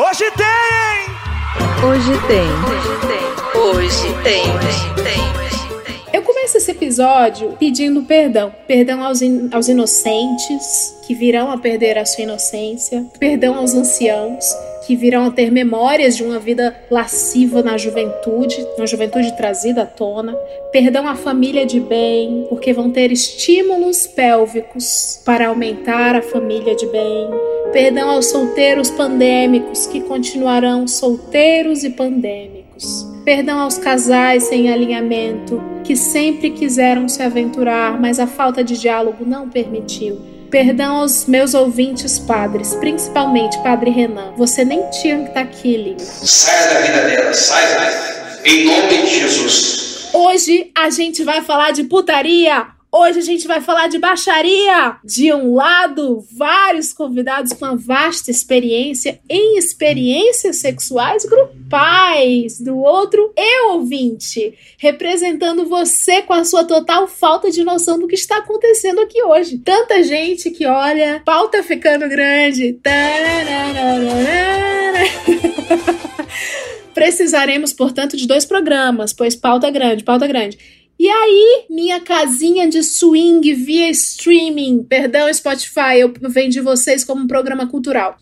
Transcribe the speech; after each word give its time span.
Hoje 0.00 0.24
tem! 0.30 1.86
Hoje 1.86 2.12
tem. 2.26 2.48
Hoje 2.64 2.94
tem. 3.06 3.60
Hoje 3.60 4.22
tem. 4.22 4.42
Hoje 4.56 4.94
tem. 4.94 6.14
Eu 6.14 6.22
começo 6.22 6.56
esse 6.56 6.70
episódio 6.70 7.54
pedindo 7.60 8.02
perdão. 8.04 8.50
Perdão 8.66 9.04
aos, 9.04 9.20
in 9.20 9.50
aos 9.52 9.68
inocentes 9.68 10.96
que 11.06 11.14
virão 11.14 11.50
a 11.50 11.58
perder 11.58 11.98
a 11.98 12.06
sua 12.06 12.24
inocência. 12.24 13.04
Perdão 13.18 13.56
aos 13.56 13.74
anciãos 13.74 14.42
que 14.90 14.96
virão 14.96 15.26
a 15.26 15.30
ter 15.30 15.52
memórias 15.52 16.16
de 16.16 16.24
uma 16.24 16.40
vida 16.40 16.76
lasciva 16.90 17.62
na 17.62 17.78
juventude, 17.78 18.66
uma 18.76 18.88
juventude 18.88 19.36
trazida 19.36 19.82
à 19.82 19.86
tona. 19.86 20.34
Perdão 20.72 21.06
à 21.06 21.14
família 21.14 21.64
de 21.64 21.78
bem, 21.78 22.44
porque 22.48 22.72
vão 22.72 22.90
ter 22.90 23.12
estímulos 23.12 24.08
pélvicos 24.08 25.22
para 25.24 25.46
aumentar 25.46 26.16
a 26.16 26.22
família 26.22 26.74
de 26.74 26.86
bem. 26.86 27.28
Perdão 27.72 28.10
aos 28.10 28.26
solteiros 28.26 28.90
pandêmicos 28.90 29.86
que 29.86 30.00
continuarão 30.00 30.88
solteiros 30.88 31.84
e 31.84 31.90
pandêmicos. 31.90 33.06
Perdão 33.24 33.60
aos 33.60 33.78
casais 33.78 34.42
sem 34.42 34.72
alinhamento 34.72 35.62
que 35.84 35.94
sempre 35.94 36.50
quiseram 36.50 37.08
se 37.08 37.22
aventurar, 37.22 38.00
mas 38.00 38.18
a 38.18 38.26
falta 38.26 38.64
de 38.64 38.76
diálogo 38.76 39.24
não 39.24 39.48
permitiu. 39.48 40.39
Perdão 40.50 40.96
aos 40.96 41.26
meus 41.26 41.54
ouvintes 41.54 42.18
padres, 42.18 42.74
principalmente 42.74 43.56
Padre 43.62 43.90
Renan. 43.90 44.32
Você 44.36 44.64
nem 44.64 44.90
tinha 44.90 45.18
que 45.18 45.28
estar 45.28 45.34
tá 45.34 45.40
aqui, 45.42 45.76
Lili. 45.76 46.00
Saia 46.00 46.74
da 46.74 46.80
vida 46.80 47.08
dela, 47.08 47.32
saia. 47.32 48.40
Em 48.44 48.64
nome 48.64 48.88
de 48.88 49.20
Jesus. 49.20 50.08
Hoje 50.12 50.72
a 50.76 50.90
gente 50.90 51.22
vai 51.22 51.40
falar 51.42 51.70
de 51.70 51.84
putaria. 51.84 52.66
Hoje 52.92 53.20
a 53.20 53.22
gente 53.22 53.46
vai 53.46 53.60
falar 53.60 53.86
de 53.86 54.00
baixaria. 54.00 54.96
De 55.04 55.32
um 55.32 55.54
lado, 55.54 56.26
vários 56.36 56.92
convidados 56.92 57.52
com 57.52 57.64
uma 57.64 57.76
vasta 57.76 58.32
experiência 58.32 59.20
em 59.28 59.56
experiências 59.56 60.56
sexuais 60.56 61.24
grupais. 61.24 62.60
Do 62.60 62.76
outro, 62.78 63.32
eu 63.36 63.74
ouvinte, 63.74 64.58
representando 64.76 65.66
você 65.66 66.20
com 66.22 66.32
a 66.32 66.44
sua 66.44 66.64
total 66.64 67.06
falta 67.06 67.48
de 67.48 67.62
noção 67.62 67.96
do 67.96 68.08
que 68.08 68.16
está 68.16 68.38
acontecendo 68.38 69.00
aqui 69.00 69.22
hoje. 69.22 69.58
Tanta 69.58 70.02
gente 70.02 70.50
que 70.50 70.66
olha, 70.66 71.22
pauta 71.24 71.62
ficando 71.62 72.08
grande. 72.08 72.76
Precisaremos, 76.92 77.72
portanto, 77.72 78.16
de 78.16 78.26
dois 78.26 78.44
programas, 78.44 79.12
pois 79.12 79.36
pauta 79.36 79.70
grande, 79.70 80.02
pauta 80.02 80.26
grande. 80.26 80.58
E 81.02 81.08
aí, 81.08 81.64
minha 81.70 81.98
casinha 81.98 82.68
de 82.68 82.82
swing 82.82 83.54
via 83.54 83.88
streaming, 83.88 84.82
perdão, 84.82 85.32
Spotify, 85.32 85.98
eu 85.98 86.12
venho 86.28 86.50
de 86.50 86.60
vocês 86.60 87.02
como 87.02 87.22
um 87.22 87.26
programa 87.26 87.66
cultural. 87.66 88.18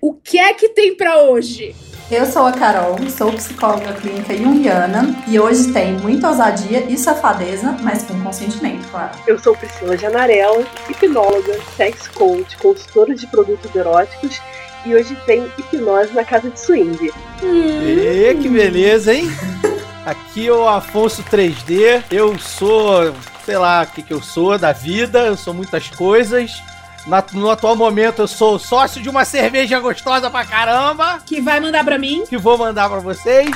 O 0.00 0.12
que 0.12 0.36
é 0.36 0.52
que 0.52 0.70
tem 0.70 0.96
para 0.96 1.22
hoje? 1.22 1.72
Eu 2.10 2.26
sou 2.26 2.44
a 2.44 2.50
Carol, 2.50 2.96
sou 3.16 3.32
psicóloga 3.32 3.92
clínica 3.92 4.36
junguiana 4.36 5.14
e 5.28 5.38
hoje 5.38 5.72
tem 5.72 5.92
muita 5.98 6.30
ousadia 6.30 6.80
e 6.90 6.98
safadeza, 6.98 7.76
mas 7.80 8.02
com 8.02 8.20
consentimento, 8.20 8.90
claro. 8.90 9.16
Eu 9.24 9.38
sou 9.38 9.56
Priscila 9.56 9.96
Janarella, 9.96 10.66
hipnóloga, 10.90 11.56
sex 11.76 12.08
coach, 12.08 12.56
consultora 12.56 13.14
de 13.14 13.24
produtos 13.28 13.72
eróticos 13.72 14.40
e 14.84 14.96
hoje 14.96 15.16
tem 15.26 15.46
hipnose 15.56 16.12
na 16.12 16.24
casa 16.24 16.50
de 16.50 16.58
swing. 16.58 17.08
Hum. 17.40 17.82
E 17.86 18.34
que 18.34 18.48
beleza, 18.48 19.14
hein? 19.14 19.28
Aqui 20.06 20.46
é 20.46 20.52
o 20.52 20.68
Afonso 20.68 21.24
3D. 21.24 22.04
Eu 22.12 22.38
sou, 22.38 23.12
sei 23.44 23.58
lá 23.58 23.82
o 23.82 23.86
que, 23.88 24.02
que 24.02 24.12
eu 24.12 24.22
sou 24.22 24.56
da 24.56 24.70
vida, 24.72 25.26
eu 25.26 25.36
sou 25.36 25.52
muitas 25.52 25.88
coisas. 25.88 26.62
Na, 27.08 27.24
no 27.32 27.50
atual 27.50 27.74
momento 27.74 28.22
eu 28.22 28.28
sou 28.28 28.56
sócio 28.56 29.02
de 29.02 29.08
uma 29.08 29.24
cerveja 29.24 29.80
gostosa 29.80 30.30
pra 30.30 30.44
caramba. 30.44 31.18
Que 31.26 31.40
vai 31.40 31.58
mandar 31.58 31.84
pra 31.84 31.98
mim. 31.98 32.24
Que 32.28 32.38
vou 32.38 32.56
mandar 32.56 32.88
pra 32.88 33.00
vocês. 33.00 33.50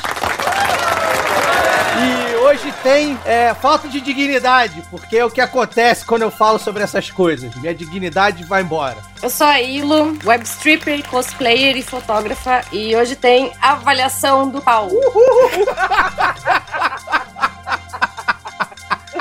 E 2.02 2.29
hoje 2.50 2.74
tem 2.82 3.16
é, 3.24 3.54
falta 3.54 3.86
de 3.86 4.00
dignidade, 4.00 4.82
porque 4.90 5.16
é 5.16 5.24
o 5.24 5.30
que 5.30 5.40
acontece 5.40 6.04
quando 6.04 6.22
eu 6.22 6.32
falo 6.32 6.58
sobre 6.58 6.82
essas 6.82 7.08
coisas. 7.08 7.54
Minha 7.54 7.72
dignidade 7.72 8.42
vai 8.42 8.62
embora. 8.62 8.96
Eu 9.22 9.30
sou 9.30 9.46
a 9.46 9.60
Ilo, 9.60 10.18
web 10.24 10.44
stripper, 10.44 11.08
cosplayer 11.08 11.76
e 11.76 11.82
fotógrafa, 11.82 12.64
e 12.72 12.96
hoje 12.96 13.14
tem 13.14 13.52
avaliação 13.60 14.50
do 14.50 14.60
pau. 14.60 14.88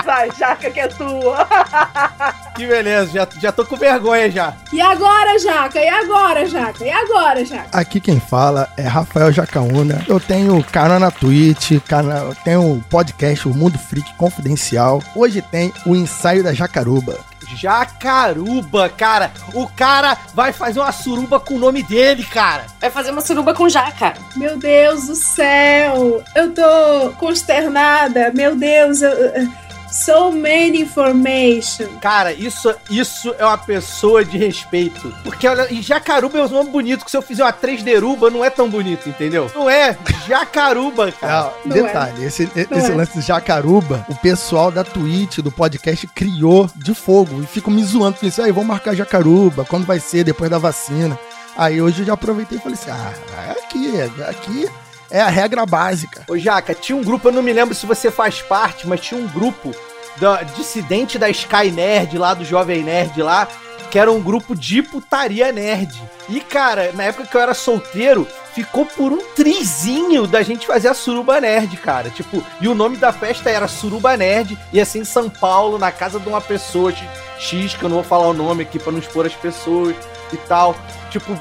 Vai, 0.09 0.31
Jaca, 0.31 0.71
que 0.71 0.79
é 0.79 0.87
tua. 0.87 1.47
Que 2.55 2.67
beleza, 2.67 3.13
já, 3.13 3.27
já 3.39 3.51
tô 3.53 3.63
com 3.63 3.77
vergonha 3.77 4.29
já. 4.29 4.53
E 4.73 4.81
agora, 4.81 5.39
Jaca? 5.39 5.79
E 5.79 5.87
agora, 5.87 6.45
Jaca? 6.45 6.83
E 6.83 6.91
agora, 6.91 7.45
Jaca? 7.45 7.69
Aqui 7.71 8.01
quem 8.01 8.19
fala 8.19 8.67
é 8.75 8.81
Rafael 8.81 9.31
Jacaúna. 9.31 10.03
Eu 10.09 10.19
tenho 10.19 10.61
canal 10.65 10.99
na 10.99 11.09
Twitch, 11.09 11.79
canal, 11.87 12.35
tenho 12.43 12.73
o 12.73 12.83
podcast 12.89 13.47
O 13.47 13.53
Mundo 13.53 13.79
Freak 13.79 14.13
Confidencial. 14.15 15.01
Hoje 15.15 15.41
tem 15.41 15.71
o 15.85 15.95
ensaio 15.95 16.43
da 16.43 16.53
Jacaruba. 16.53 17.17
Jacaruba, 17.55 18.89
cara. 18.89 19.31
O 19.53 19.65
cara 19.65 20.17
vai 20.33 20.51
fazer 20.51 20.81
uma 20.81 20.91
suruba 20.91 21.39
com 21.39 21.53
o 21.53 21.59
nome 21.59 21.81
dele, 21.81 22.25
cara. 22.25 22.65
Vai 22.81 22.89
fazer 22.89 23.11
uma 23.11 23.21
suruba 23.21 23.53
com 23.53 23.69
jaca. 23.69 24.15
Meu 24.35 24.57
Deus 24.57 25.07
do 25.07 25.15
céu. 25.15 26.21
Eu 26.35 26.51
tô 26.53 27.11
consternada. 27.17 28.33
Meu 28.33 28.53
Deus, 28.57 29.01
eu 29.01 29.49
So 29.91 30.31
many 30.31 30.81
information. 30.81 31.87
Cara, 31.99 32.31
isso, 32.31 32.73
isso 32.89 33.33
é 33.37 33.45
uma 33.45 33.57
pessoa 33.57 34.23
de 34.23 34.37
respeito. 34.37 35.13
Porque 35.23 35.47
olha, 35.47 35.71
e 35.71 35.81
Jacaruba 35.81 36.37
é 36.37 36.45
um 36.45 36.49
nome 36.49 36.69
bonito, 36.69 37.03
que 37.03 37.11
se 37.11 37.17
eu 37.17 37.21
fizer 37.21 37.43
uma 37.43 37.51
3 37.51 37.81
deruba 37.81 38.29
não 38.29 38.45
é 38.45 38.49
tão 38.49 38.69
bonito, 38.69 39.09
entendeu? 39.09 39.51
Não 39.53 39.69
é 39.69 39.97
Jacaruba, 40.27 41.11
cara. 41.11 41.53
Não, 41.65 41.73
detalhe, 41.73 42.23
é. 42.23 42.27
esse, 42.27 42.43
esse 42.55 42.91
é. 42.91 42.95
lance 42.95 43.19
de 43.19 43.25
Jacaruba, 43.25 44.05
o 44.07 44.15
pessoal 44.15 44.71
da 44.71 44.83
Twitch, 44.83 45.39
do 45.39 45.51
podcast, 45.51 46.05
criou 46.07 46.69
de 46.75 46.93
fogo. 46.93 47.41
E 47.41 47.45
ficam 47.47 47.73
me 47.73 47.83
zoando, 47.83 48.17
pensando, 48.17 48.45
aí, 48.45 48.51
vamos 48.51 48.67
marcar 48.67 48.95
Jacaruba, 48.95 49.65
quando 49.65 49.85
vai 49.85 49.99
ser, 49.99 50.23
depois 50.23 50.51
da 50.51 50.57
vacina. 50.57 51.17
Aí 51.57 51.81
hoje 51.81 52.01
eu 52.01 52.05
já 52.05 52.13
aproveitei 52.13 52.57
e 52.57 52.61
falei 52.61 52.77
assim, 52.79 52.91
ah, 52.91 53.13
é 53.47 53.51
aqui, 53.51 53.99
é 53.99 54.29
aqui 54.29 54.69
é 55.09 55.19
a 55.19 55.27
regra 55.27 55.65
básica. 55.65 56.23
Ô, 56.27 56.37
Jaca, 56.37 56.73
tinha 56.73 56.97
um 56.97 57.03
grupo, 57.03 57.27
eu 57.27 57.31
não 57.31 57.41
me 57.41 57.53
lembro 57.53 57.73
se 57.73 57.85
você 57.85 58.11
faz 58.11 58.41
parte, 58.41 58.87
mas 58.87 59.01
tinha 59.01 59.19
um 59.19 59.27
grupo 59.27 59.73
da, 60.19 60.43
dissidente 60.43 61.17
da 61.17 61.29
Sky 61.29 61.71
Nerd 61.71 62.17
lá, 62.17 62.33
do 62.33 62.45
Jovem 62.45 62.83
Nerd 62.83 63.21
lá, 63.21 63.47
que 63.89 63.97
era 63.97 64.11
um 64.11 64.21
grupo 64.21 64.55
de 64.55 64.81
putaria 64.81 65.51
nerd. 65.51 65.99
E, 66.27 66.39
cara, 66.39 66.91
na 66.93 67.05
época 67.05 67.25
que 67.25 67.35
eu 67.35 67.41
era 67.41 67.53
solteiro, 67.53 68.27
ficou 68.53 68.85
por 68.85 69.11
um 69.11 69.33
trizinho 69.33 70.27
da 70.27 70.43
gente 70.43 70.67
fazer 70.67 70.89
a 70.89 70.93
Suruba 70.93 71.41
Nerd, 71.41 71.75
cara. 71.77 72.09
Tipo, 72.09 72.43
e 72.61 72.67
o 72.67 72.75
nome 72.75 72.97
da 72.97 73.11
festa 73.11 73.49
era 73.49 73.67
Suruba 73.67 74.15
Nerd, 74.15 74.57
e 74.71 74.79
assim 74.79 74.99
em 74.99 75.05
São 75.05 75.29
Paulo, 75.29 75.79
na 75.79 75.91
casa 75.91 76.19
de 76.19 76.29
uma 76.29 76.39
pessoa 76.39 76.93
X, 77.39 77.73
que 77.73 77.83
eu 77.83 77.89
não 77.89 77.97
vou 77.97 78.03
falar 78.03 78.27
o 78.27 78.33
nome 78.33 78.61
aqui 78.61 78.77
para 78.77 78.91
não 78.91 78.99
expor 78.99 79.25
as 79.25 79.33
pessoas 79.33 79.95
e 80.31 80.37
tal. 80.37 80.75
Tipo, 81.09 81.33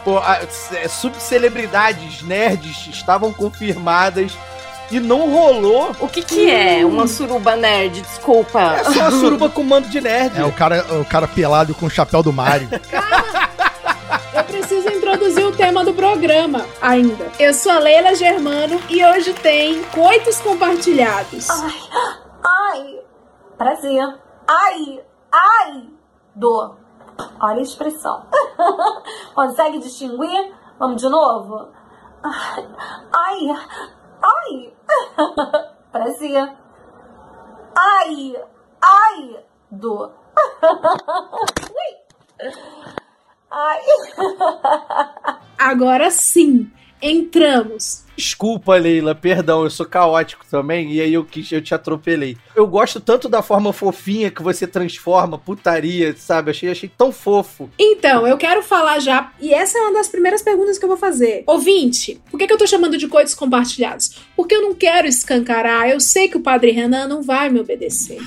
é, 0.72 0.88
subcelebridades 0.88 2.22
nerds 2.22 2.86
estavam 2.86 3.30
confirmadas 3.32 4.32
e 4.90 5.00
não 5.00 5.30
rolou. 5.30 5.92
O 6.00 6.08
que 6.08 6.22
que 6.22 6.50
é 6.50 6.84
uma 6.84 7.06
suruba 7.06 7.56
nerd? 7.56 8.00
Desculpa. 8.00 8.60
É 8.60 8.84
só 8.84 9.00
uma 9.00 9.10
suruba 9.10 9.48
com 9.48 9.62
mando 9.62 9.88
de 9.88 10.00
nerd. 10.00 10.38
É 10.38 10.44
o 10.44 10.52
cara, 10.52 10.84
o 11.00 11.04
cara 11.04 11.28
pelado 11.28 11.74
com 11.74 11.86
o 11.86 11.90
chapéu 11.90 12.22
do 12.22 12.32
Mario. 12.32 12.68
eu 14.34 14.44
preciso 14.44 14.88
introduzir 14.88 15.44
o 15.44 15.52
tema 15.52 15.84
do 15.84 15.92
programa 15.92 16.64
ainda. 16.80 17.30
Eu 17.38 17.52
sou 17.52 17.72
a 17.72 17.78
Leila 17.78 18.14
Germano 18.14 18.80
e 18.88 19.04
hoje 19.04 19.32
tem 19.34 19.82
coitos 19.84 20.40
compartilhados. 20.40 21.48
Ai, 21.50 21.80
ai, 22.44 23.00
prazer. 23.56 24.02
Ai, 24.46 25.00
ai, 25.32 25.82
dor. 26.34 26.78
Olha 27.40 27.58
a 27.58 27.62
expressão. 27.62 28.26
Consegue 29.34 29.78
distinguir? 29.78 30.52
Vamos 30.78 31.02
de 31.02 31.08
novo? 31.08 31.68
Ai, 32.22 32.64
ai. 33.12 33.56
Parecia. 35.92 36.56
Ai, 37.76 38.36
ai, 38.80 39.36
do. 39.70 40.10
Ai. 43.50 43.80
Agora 45.58 46.10
sim, 46.10 46.70
entramos 47.00 48.04
Desculpa, 48.18 48.74
Leila, 48.74 49.14
perdão, 49.14 49.62
eu 49.62 49.70
sou 49.70 49.86
caótico 49.86 50.44
também, 50.50 50.92
e 50.92 51.00
aí 51.00 51.14
eu 51.14 51.24
quis, 51.24 51.52
eu 51.52 51.62
te 51.62 51.72
atropelei. 51.72 52.36
Eu 52.52 52.66
gosto 52.66 52.98
tanto 52.98 53.28
da 53.28 53.42
forma 53.42 53.72
fofinha 53.72 54.28
que 54.28 54.42
você 54.42 54.66
transforma 54.66 55.38
putaria, 55.38 56.12
sabe? 56.16 56.50
Achei, 56.50 56.68
achei 56.68 56.90
tão 56.98 57.12
fofo. 57.12 57.70
Então, 57.78 58.26
eu 58.26 58.36
quero 58.36 58.60
falar 58.60 58.98
já, 58.98 59.32
e 59.40 59.54
essa 59.54 59.78
é 59.78 59.82
uma 59.82 59.92
das 59.92 60.08
primeiras 60.08 60.42
perguntas 60.42 60.76
que 60.80 60.84
eu 60.84 60.88
vou 60.88 60.98
fazer. 60.98 61.44
Ouvinte, 61.46 62.20
por 62.28 62.38
que, 62.38 62.48
que 62.48 62.52
eu 62.52 62.58
tô 62.58 62.66
chamando 62.66 62.98
de 62.98 63.06
coisas 63.06 63.36
compartilhados? 63.36 64.18
Porque 64.34 64.52
eu 64.52 64.62
não 64.62 64.74
quero 64.74 65.06
escancarar, 65.06 65.88
eu 65.88 66.00
sei 66.00 66.26
que 66.26 66.36
o 66.36 66.42
padre 66.42 66.72
Renan 66.72 67.06
não 67.06 67.22
vai 67.22 67.48
me 67.48 67.60
obedecer. 67.60 68.18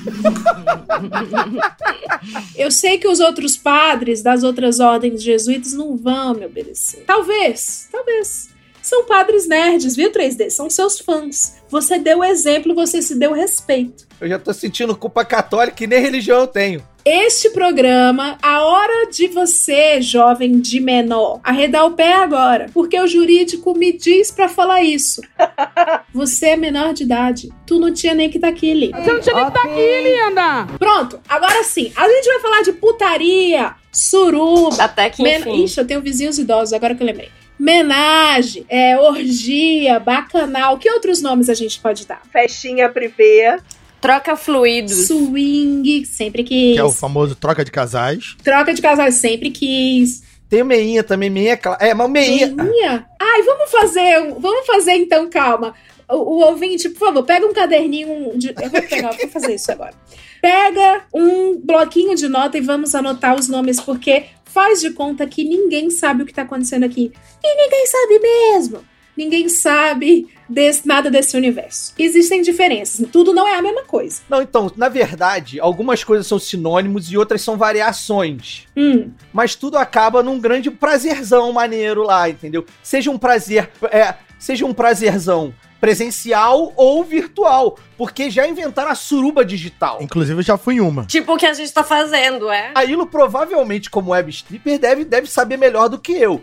eu 2.56 2.72
sei 2.72 2.98
que 2.98 3.10
os 3.10 3.20
outros 3.20 3.58
padres 3.58 4.24
das 4.24 4.42
outras 4.42 4.80
ordens 4.80 5.22
jesuítas 5.22 5.74
não 5.74 5.98
vão 5.98 6.34
me 6.34 6.46
obedecer. 6.46 7.04
Talvez, 7.06 7.90
talvez. 7.92 8.52
São 8.81 9.06
padres 9.06 9.48
nerds, 9.48 9.95
viu, 9.95 10.12
3D? 10.12 10.50
São 10.50 10.69
seus 10.69 11.00
fãs. 11.00 11.57
Você 11.69 11.98
deu 12.00 12.24
exemplo, 12.24 12.75
você 12.75 13.01
se 13.01 13.16
deu 13.16 13.33
respeito. 13.33 14.07
Eu 14.19 14.28
já 14.28 14.38
tô 14.38 14.54
sentindo 14.54 14.95
culpa 14.95 15.25
católica 15.25 15.83
e 15.83 15.88
nem 15.88 16.01
religião 16.01 16.42
eu 16.42 16.48
tenho. 16.48 16.83
Este 17.04 17.50
programa, 17.50 18.38
a 18.44 18.63
hora 18.63 19.10
de 19.10 19.28
você, 19.28 20.00
jovem 20.00 20.60
de 20.60 20.80
menor, 20.80 21.39
arredar 21.44 21.88
o 21.88 21.94
pé 21.94 22.13
agora, 22.13 22.68
porque 22.72 23.00
o 23.00 23.07
jurídico 23.07 23.75
me 23.75 23.92
diz 23.92 24.30
pra 24.30 24.48
falar 24.48 24.84
isso. 24.84 25.19
Você 26.13 26.50
é 26.50 26.56
menor 26.56 26.94
de 26.94 27.04
idade. 27.04 27.50
Tu 27.66 27.80
não 27.80 27.92
tinha 27.92 28.13
nem 28.13 28.30
que 28.30 28.38
estar 28.38 28.50
tá 28.50 28.54
aqui, 28.54 28.74
Li. 28.74 28.92
Você 28.92 29.12
não 29.12 29.19
tinha 29.19 29.36
nem 29.36 29.45
que 29.45 29.57
estar 29.57 29.62
tá 29.62 29.68
aqui, 29.68 30.01
linda. 30.01 30.68
Pronto, 30.77 31.19
agora 31.27 31.63
sim. 31.63 31.92
A 31.95 32.07
gente 32.07 32.25
vai 32.27 32.39
falar 32.39 32.62
de 32.62 32.74
putaria, 32.74 33.74
suruba. 33.92 34.84
Até 34.84 35.10
que 35.10 35.24
men... 35.24 35.39
enfim. 35.39 35.63
Ixi, 35.63 35.80
eu 35.80 35.88
tenho 35.88 36.01
vizinhos 36.01 36.38
idosos, 36.38 36.74
agora 36.74 36.94
que 36.94 37.01
eu 37.01 37.07
lembrei. 37.07 37.30
Menagem, 37.62 38.66
é, 38.68 38.98
orgia, 38.98 40.00
bacanal. 40.00 40.80
Que 40.80 40.90
outros 40.90 41.22
nomes 41.22 41.48
a 41.48 41.54
gente 41.54 41.80
pode 41.80 42.08
dar? 42.08 42.19
Festinha 42.31 42.90
privê. 42.90 43.60
Troca 44.02 44.36
fluidos. 44.36 45.06
Swing, 45.06 46.04
sempre 46.06 46.44
quis. 46.44 46.74
Que 46.74 46.80
é 46.80 46.84
o 46.84 46.92
famoso 46.92 47.36
troca 47.36 47.63
de 47.63 47.69
casais. 47.69 48.36
Troca 48.44 48.74
de 48.74 48.81
casais, 48.81 49.13
sempre 49.13 49.52
quis. 49.52 50.24
Tem 50.50 50.63
meinha 50.63 51.04
também, 51.04 51.30
meinha, 51.30 51.60
é, 51.80 51.94
mas 51.94 52.10
meinha. 52.10 52.48
Meinha? 52.48 53.06
Ai, 53.22 53.44
vamos 53.44 53.69
fazer, 53.69 54.34
vamos 54.40 54.66
fazer 54.66 54.94
então, 54.94 55.30
calma. 55.30 55.75
O, 56.10 56.16
o 56.16 56.46
ouvinte, 56.48 56.90
por 56.90 56.98
favor, 56.98 57.24
pega 57.24 57.46
um 57.46 57.54
caderninho 57.54 58.31
de, 58.40 58.56
eu 58.60 58.69
vou 58.72 58.81
pegar, 58.81 59.12
vou 59.12 59.30
fazer 59.30 59.54
isso 59.54 59.72
agora. 59.72 59.94
Pega 60.42 61.04
um 61.13 61.62
bloquinho 61.63 62.16
de 62.16 62.28
nota 62.28 62.58
e 62.58 62.62
vamos 62.62 62.96
anotar 62.96 63.36
os 63.36 63.48
nomes, 63.48 63.80
porque 63.80 64.25
faz 64.53 64.81
de 64.81 64.92
conta 64.92 65.25
que 65.25 65.44
ninguém 65.44 65.89
sabe 65.89 66.24
o 66.24 66.25
que 66.25 66.33
tá 66.33 66.44
acontecendo 66.44 66.83
aqui. 66.83 67.12
E 67.44 67.63
ninguém 67.63 67.88
sabe 67.88 68.19
mesmo. 68.19 68.92
Ninguém 69.15 69.50
sabe 69.50 70.27
desse, 70.48 70.88
nada 70.88 71.12
desse 71.12 71.36
universo. 71.36 71.94
Existem 72.00 72.42
diferenças. 72.42 73.06
Tudo 73.12 73.33
não 73.33 73.48
é 73.48 73.56
a 73.56 73.62
mesma 73.62 73.83
coisa. 73.83 74.21
Não, 74.30 74.42
então, 74.42 74.71
na 74.75 74.89
verdade, 74.89 75.59
algumas 75.59 76.03
coisas 76.03 76.25
são 76.25 76.39
sinônimos 76.39 77.12
e 77.12 77.18
outras 77.18 77.42
são 77.42 77.57
variações. 77.57 78.65
Hum. 78.75 79.12
Mas 79.33 79.53
tudo 79.53 79.77
acaba 79.77 80.24
num 80.24 80.39
grande 80.39 80.71
prazerzão 80.71 81.51
maneiro 81.51 82.03
lá, 82.03 82.30
entendeu? 82.30 82.65
Seja 82.81 83.12
um 83.12 83.18
prazer. 83.18 83.69
É, 83.92 84.15
seja 84.42 84.66
um 84.66 84.74
prazerzão 84.74 85.54
presencial 85.80 86.74
ou 86.76 87.04
virtual, 87.04 87.78
porque 87.98 88.30
já 88.30 88.48
inventaram 88.48 88.92
a 88.92 88.96
suruba 88.96 89.46
digital. 89.46 90.00
Inclusive, 90.02 90.40
eu 90.40 90.44
já 90.44 90.58
fui 90.58 90.76
em 90.76 90.82
uma. 90.82 91.06
Tipo 91.06 91.36
o 91.36 91.38
que 91.38 91.46
a 91.46 91.54
gente 91.54 91.72
tá 91.72 91.84
fazendo, 91.84 92.50
é? 92.50 92.72
A 92.76 92.84
Ilo 92.84 93.06
provavelmente, 93.06 93.90
como 93.90 94.12
web 94.12 94.30
stripper, 94.30 94.80
deve, 94.80 95.06
deve 95.06 95.28
saber 95.28 95.58
melhor 95.58 95.90
do 95.90 96.00
que 96.00 96.12
eu. 96.12 96.42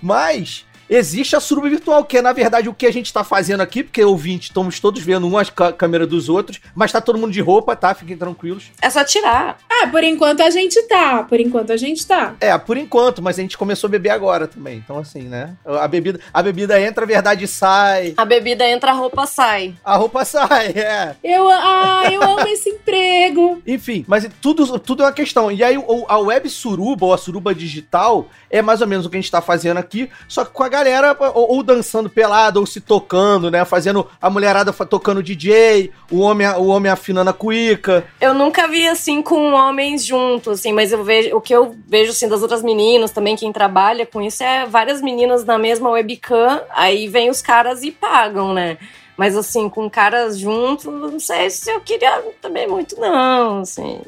Mas 0.00 0.64
existe 0.88 1.36
a 1.36 1.40
suruba 1.40 1.68
virtual, 1.68 2.04
que 2.04 2.18
é 2.18 2.22
na 2.22 2.32
verdade 2.32 2.68
o 2.68 2.74
que 2.74 2.86
a 2.86 2.92
gente 2.92 3.12
tá 3.12 3.22
fazendo 3.22 3.60
aqui, 3.60 3.82
porque 3.82 4.02
ouvinte, 4.02 4.48
estamos 4.48 4.80
todos 4.80 5.02
vendo 5.02 5.26
uma 5.26 5.44
câmera 5.44 6.06
dos 6.06 6.28
outros, 6.28 6.60
mas 6.74 6.92
tá 6.92 7.00
todo 7.00 7.18
mundo 7.18 7.32
de 7.32 7.40
roupa, 7.40 7.76
tá? 7.76 7.94
Fiquem 7.94 8.16
tranquilos. 8.16 8.70
É 8.80 8.90
só 8.90 9.04
tirar. 9.04 9.58
Ah, 9.70 9.86
por 9.88 10.02
enquanto 10.02 10.40
a 10.40 10.50
gente 10.50 10.80
tá, 10.82 11.22
por 11.22 11.40
enquanto 11.40 11.72
a 11.72 11.76
gente 11.76 12.06
tá. 12.06 12.34
É, 12.40 12.56
por 12.58 12.76
enquanto, 12.76 13.22
mas 13.22 13.38
a 13.38 13.42
gente 13.42 13.58
começou 13.58 13.88
a 13.88 13.90
beber 13.90 14.10
agora 14.10 14.46
também. 14.46 14.78
Então 14.78 14.98
assim, 14.98 15.22
né? 15.22 15.54
A 15.64 15.86
bebida, 15.86 16.20
a 16.32 16.42
bebida 16.42 16.80
entra, 16.80 17.04
a 17.04 17.06
verdade 17.06 17.46
sai. 17.46 18.14
A 18.16 18.24
bebida 18.24 18.66
entra, 18.68 18.90
a 18.90 18.94
roupa 18.94 19.26
sai. 19.26 19.74
A 19.84 19.96
roupa 19.96 20.24
sai, 20.26 20.68
é. 20.68 21.16
Eu, 21.22 21.48
ah, 21.48 22.08
eu 22.10 22.22
amo 22.22 22.46
esse 22.48 22.70
emprego. 22.70 23.62
Enfim, 23.66 24.04
mas 24.08 24.28
tudo, 24.40 24.78
tudo 24.78 25.02
é 25.02 25.06
uma 25.06 25.12
questão. 25.12 25.50
E 25.50 25.62
aí 25.62 25.76
a 26.08 26.18
web 26.18 26.48
suruba 26.48 27.06
ou 27.06 27.14
a 27.14 27.18
suruba 27.18 27.54
digital 27.54 28.28
é 28.50 28.62
mais 28.62 28.80
ou 28.80 28.86
menos 28.86 29.06
o 29.06 29.10
que 29.10 29.16
a 29.16 29.20
gente 29.20 29.30
tá 29.30 29.40
fazendo 29.40 29.78
aqui, 29.78 30.10
só 30.26 30.44
que 30.44 30.52
com 30.52 30.62
a 30.62 30.68
galera 30.78 31.16
ou, 31.34 31.56
ou, 31.56 31.62
dançando 31.62 32.08
pelado, 32.08 32.60
ou 32.60 32.66
se 32.66 32.80
tocando, 32.80 33.50
né? 33.50 33.64
Fazendo 33.64 34.06
a 34.20 34.30
mulherada 34.30 34.72
tocando 34.72 35.22
DJ, 35.22 35.90
o 36.10 36.20
homem, 36.20 36.46
o 36.48 36.66
homem 36.66 36.90
afinando 36.90 37.30
a 37.30 37.32
cuíca. 37.32 38.04
Eu 38.20 38.32
nunca 38.32 38.66
vi 38.68 38.86
assim 38.86 39.20
com 39.22 39.52
homens 39.52 40.04
juntos, 40.04 40.60
assim, 40.60 40.72
mas 40.72 40.92
eu 40.92 41.02
vejo 41.04 41.36
o 41.36 41.40
que 41.40 41.54
eu 41.54 41.76
vejo 41.86 42.10
assim 42.10 42.28
das 42.28 42.42
outras 42.42 42.62
meninas 42.62 43.10
também, 43.10 43.36
quem 43.36 43.52
trabalha 43.52 44.06
com 44.06 44.22
isso, 44.22 44.42
é 44.42 44.66
várias 44.66 45.02
meninas 45.02 45.44
na 45.44 45.58
mesma 45.58 45.90
webcam, 45.90 46.60
aí 46.70 47.08
vem 47.08 47.30
os 47.30 47.42
caras 47.42 47.82
e 47.82 47.90
pagam, 47.90 48.52
né? 48.52 48.78
Mas 49.18 49.36
assim, 49.36 49.68
com 49.68 49.90
caras 49.90 50.38
juntos, 50.38 50.84
não 50.84 51.18
sei 51.18 51.50
se 51.50 51.68
eu 51.68 51.80
queria 51.80 52.22
também 52.40 52.68
muito, 52.68 52.94
não. 53.00 53.62
Assim. 53.62 54.00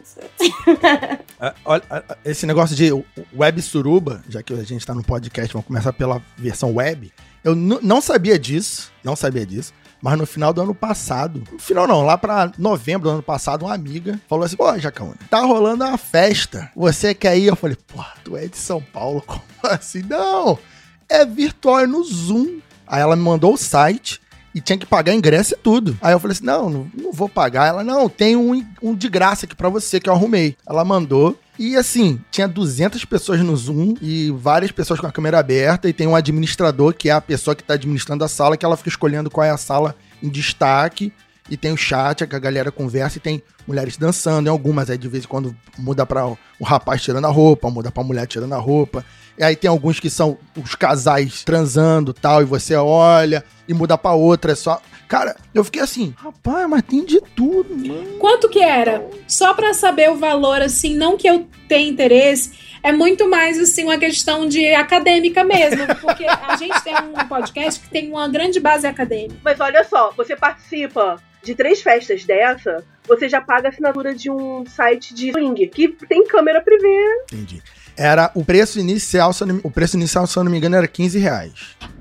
é, 1.40 1.52
olha, 1.66 1.82
esse 2.24 2.46
negócio 2.46 2.76
de 2.76 2.92
web 3.36 3.60
suruba, 3.60 4.22
já 4.28 4.40
que 4.40 4.54
a 4.54 4.62
gente 4.62 4.86
tá 4.86 4.94
no 4.94 5.02
podcast, 5.02 5.52
vamos 5.52 5.66
começar 5.66 5.92
pela 5.92 6.22
versão 6.38 6.76
web. 6.76 7.12
Eu 7.42 7.56
não 7.56 8.00
sabia 8.00 8.38
disso, 8.38 8.92
não 9.02 9.16
sabia 9.16 9.44
disso. 9.44 9.74
Mas 10.00 10.16
no 10.16 10.24
final 10.24 10.52
do 10.52 10.62
ano 10.62 10.74
passado, 10.74 11.42
no 11.50 11.58
final 11.58 11.88
não, 11.88 12.06
lá 12.06 12.16
pra 12.16 12.52
novembro 12.56 13.08
do 13.08 13.14
ano 13.14 13.22
passado, 13.22 13.64
uma 13.64 13.74
amiga 13.74 14.18
falou 14.28 14.44
assim: 14.44 14.56
Pô, 14.56 14.78
Jacaúna, 14.78 15.16
tá 15.28 15.40
rolando 15.40 15.84
uma 15.84 15.98
festa. 15.98 16.70
Você 16.76 17.14
quer 17.14 17.36
ir? 17.36 17.46
Eu 17.46 17.56
falei: 17.56 17.76
Pô, 17.88 18.02
tu 18.22 18.36
é 18.36 18.46
de 18.46 18.56
São 18.56 18.80
Paulo? 18.80 19.22
Como 19.26 19.42
assim? 19.64 20.02
Não, 20.08 20.56
é 21.08 21.26
virtual, 21.26 21.80
é 21.80 21.86
no 21.86 22.04
Zoom. 22.04 22.60
Aí 22.86 23.00
ela 23.00 23.16
me 23.16 23.22
mandou 23.22 23.54
o 23.54 23.58
site 23.58 24.20
e 24.54 24.60
tinha 24.60 24.78
que 24.78 24.86
pagar 24.86 25.14
ingresso 25.14 25.54
e 25.54 25.56
tudo. 25.56 25.96
Aí 26.00 26.12
eu 26.12 26.20
falei 26.20 26.32
assim: 26.32 26.44
não, 26.44 26.68
não, 26.68 26.90
não 26.94 27.12
vou 27.12 27.28
pagar. 27.28 27.68
Ela, 27.68 27.84
não, 27.84 28.08
tem 28.08 28.36
um, 28.36 28.64
um 28.82 28.94
de 28.94 29.08
graça 29.08 29.46
aqui 29.46 29.54
para 29.54 29.68
você 29.68 30.00
que 30.00 30.08
eu 30.08 30.14
arrumei. 30.14 30.56
Ela 30.66 30.84
mandou. 30.84 31.38
E 31.58 31.76
assim, 31.76 32.18
tinha 32.30 32.48
200 32.48 33.04
pessoas 33.04 33.40
no 33.40 33.54
Zoom 33.54 33.94
e 34.00 34.30
várias 34.30 34.72
pessoas 34.72 34.98
com 34.98 35.06
a 35.06 35.12
câmera 35.12 35.38
aberta. 35.38 35.88
E 35.88 35.92
tem 35.92 36.06
um 36.06 36.16
administrador, 36.16 36.94
que 36.94 37.10
é 37.10 37.12
a 37.12 37.20
pessoa 37.20 37.54
que 37.54 37.62
tá 37.62 37.74
administrando 37.74 38.24
a 38.24 38.28
sala, 38.28 38.56
que 38.56 38.64
ela 38.64 38.76
fica 38.76 38.88
escolhendo 38.88 39.30
qual 39.30 39.44
é 39.44 39.50
a 39.50 39.58
sala 39.58 39.94
em 40.22 40.28
destaque. 40.28 41.12
E 41.48 41.56
tem 41.56 41.72
o 41.72 41.76
chat, 41.76 42.26
que 42.26 42.36
a 42.36 42.38
galera 42.38 42.70
conversa 42.70 43.18
e 43.18 43.20
tem 43.20 43.42
mulheres 43.66 43.96
dançando 43.96 44.46
em 44.46 44.50
algumas. 44.50 44.90
Aí 44.90 44.98
de 44.98 45.08
vez 45.08 45.24
em 45.24 45.28
quando 45.28 45.56
muda 45.78 46.04
para 46.04 46.26
o 46.26 46.64
rapaz 46.64 47.02
tirando 47.02 47.24
a 47.24 47.30
roupa, 47.30 47.70
muda 47.70 47.90
pra 47.90 48.02
mulher 48.02 48.26
tirando 48.26 48.52
a 48.52 48.58
roupa. 48.58 49.04
E 49.38 49.42
aí 49.42 49.56
tem 49.56 49.70
alguns 49.70 49.98
que 49.98 50.10
são 50.10 50.36
os 50.56 50.74
casais 50.74 51.42
transando 51.44 52.12
tal, 52.12 52.42
e 52.42 52.44
você 52.44 52.74
olha 52.76 53.44
e 53.66 53.72
muda 53.72 53.96
pra 53.96 54.12
outra. 54.12 54.52
É 54.52 54.54
só. 54.54 54.80
Cara, 55.08 55.36
eu 55.54 55.64
fiquei 55.64 55.82
assim, 55.82 56.14
rapaz, 56.16 56.68
mas 56.68 56.82
tem 56.82 57.04
de 57.04 57.20
tudo, 57.34 57.76
mano. 57.76 58.18
Quanto 58.18 58.48
que 58.48 58.60
era? 58.60 59.04
Só 59.26 59.54
pra 59.54 59.74
saber 59.74 60.10
o 60.10 60.16
valor, 60.16 60.60
assim, 60.60 60.94
não 60.94 61.16
que 61.16 61.28
eu 61.28 61.48
tenha 61.66 61.90
interesse 61.90 62.70
é 62.82 62.92
muito 62.92 63.28
mais 63.28 63.58
assim 63.58 63.84
uma 63.84 63.98
questão 63.98 64.48
de 64.48 64.74
acadêmica 64.74 65.44
mesmo, 65.44 65.86
porque 66.00 66.24
a 66.24 66.56
gente 66.56 66.82
tem 66.82 66.94
um 66.94 67.28
podcast 67.28 67.80
que 67.80 67.90
tem 67.90 68.10
uma 68.10 68.28
grande 68.28 68.58
base 68.58 68.86
acadêmica. 68.86 69.36
Mas 69.44 69.60
olha 69.60 69.84
só, 69.84 70.12
você 70.16 70.34
participa 70.34 71.16
de 71.42 71.54
três 71.54 71.82
festas 71.82 72.24
dessa, 72.24 72.84
você 73.06 73.28
já 73.28 73.40
paga 73.40 73.68
a 73.68 73.70
assinatura 73.70 74.14
de 74.14 74.30
um 74.30 74.64
site 74.66 75.14
de 75.14 75.32
swing 75.32 75.66
que 75.68 75.88
tem 75.88 76.26
câmera 76.26 76.60
privê. 76.60 77.24
Entendi. 77.32 77.62
Era 77.96 78.30
o 78.34 78.44
preço 78.44 78.78
inicial, 78.80 79.30
não, 79.46 79.60
o 79.62 79.70
preço 79.70 79.96
inicial, 79.96 80.26
se 80.26 80.36
eu 80.36 80.44
não 80.44 80.50
me 80.50 80.56
engano, 80.56 80.76
era 80.76 80.88
15 80.88 81.18
reais. 81.18 81.52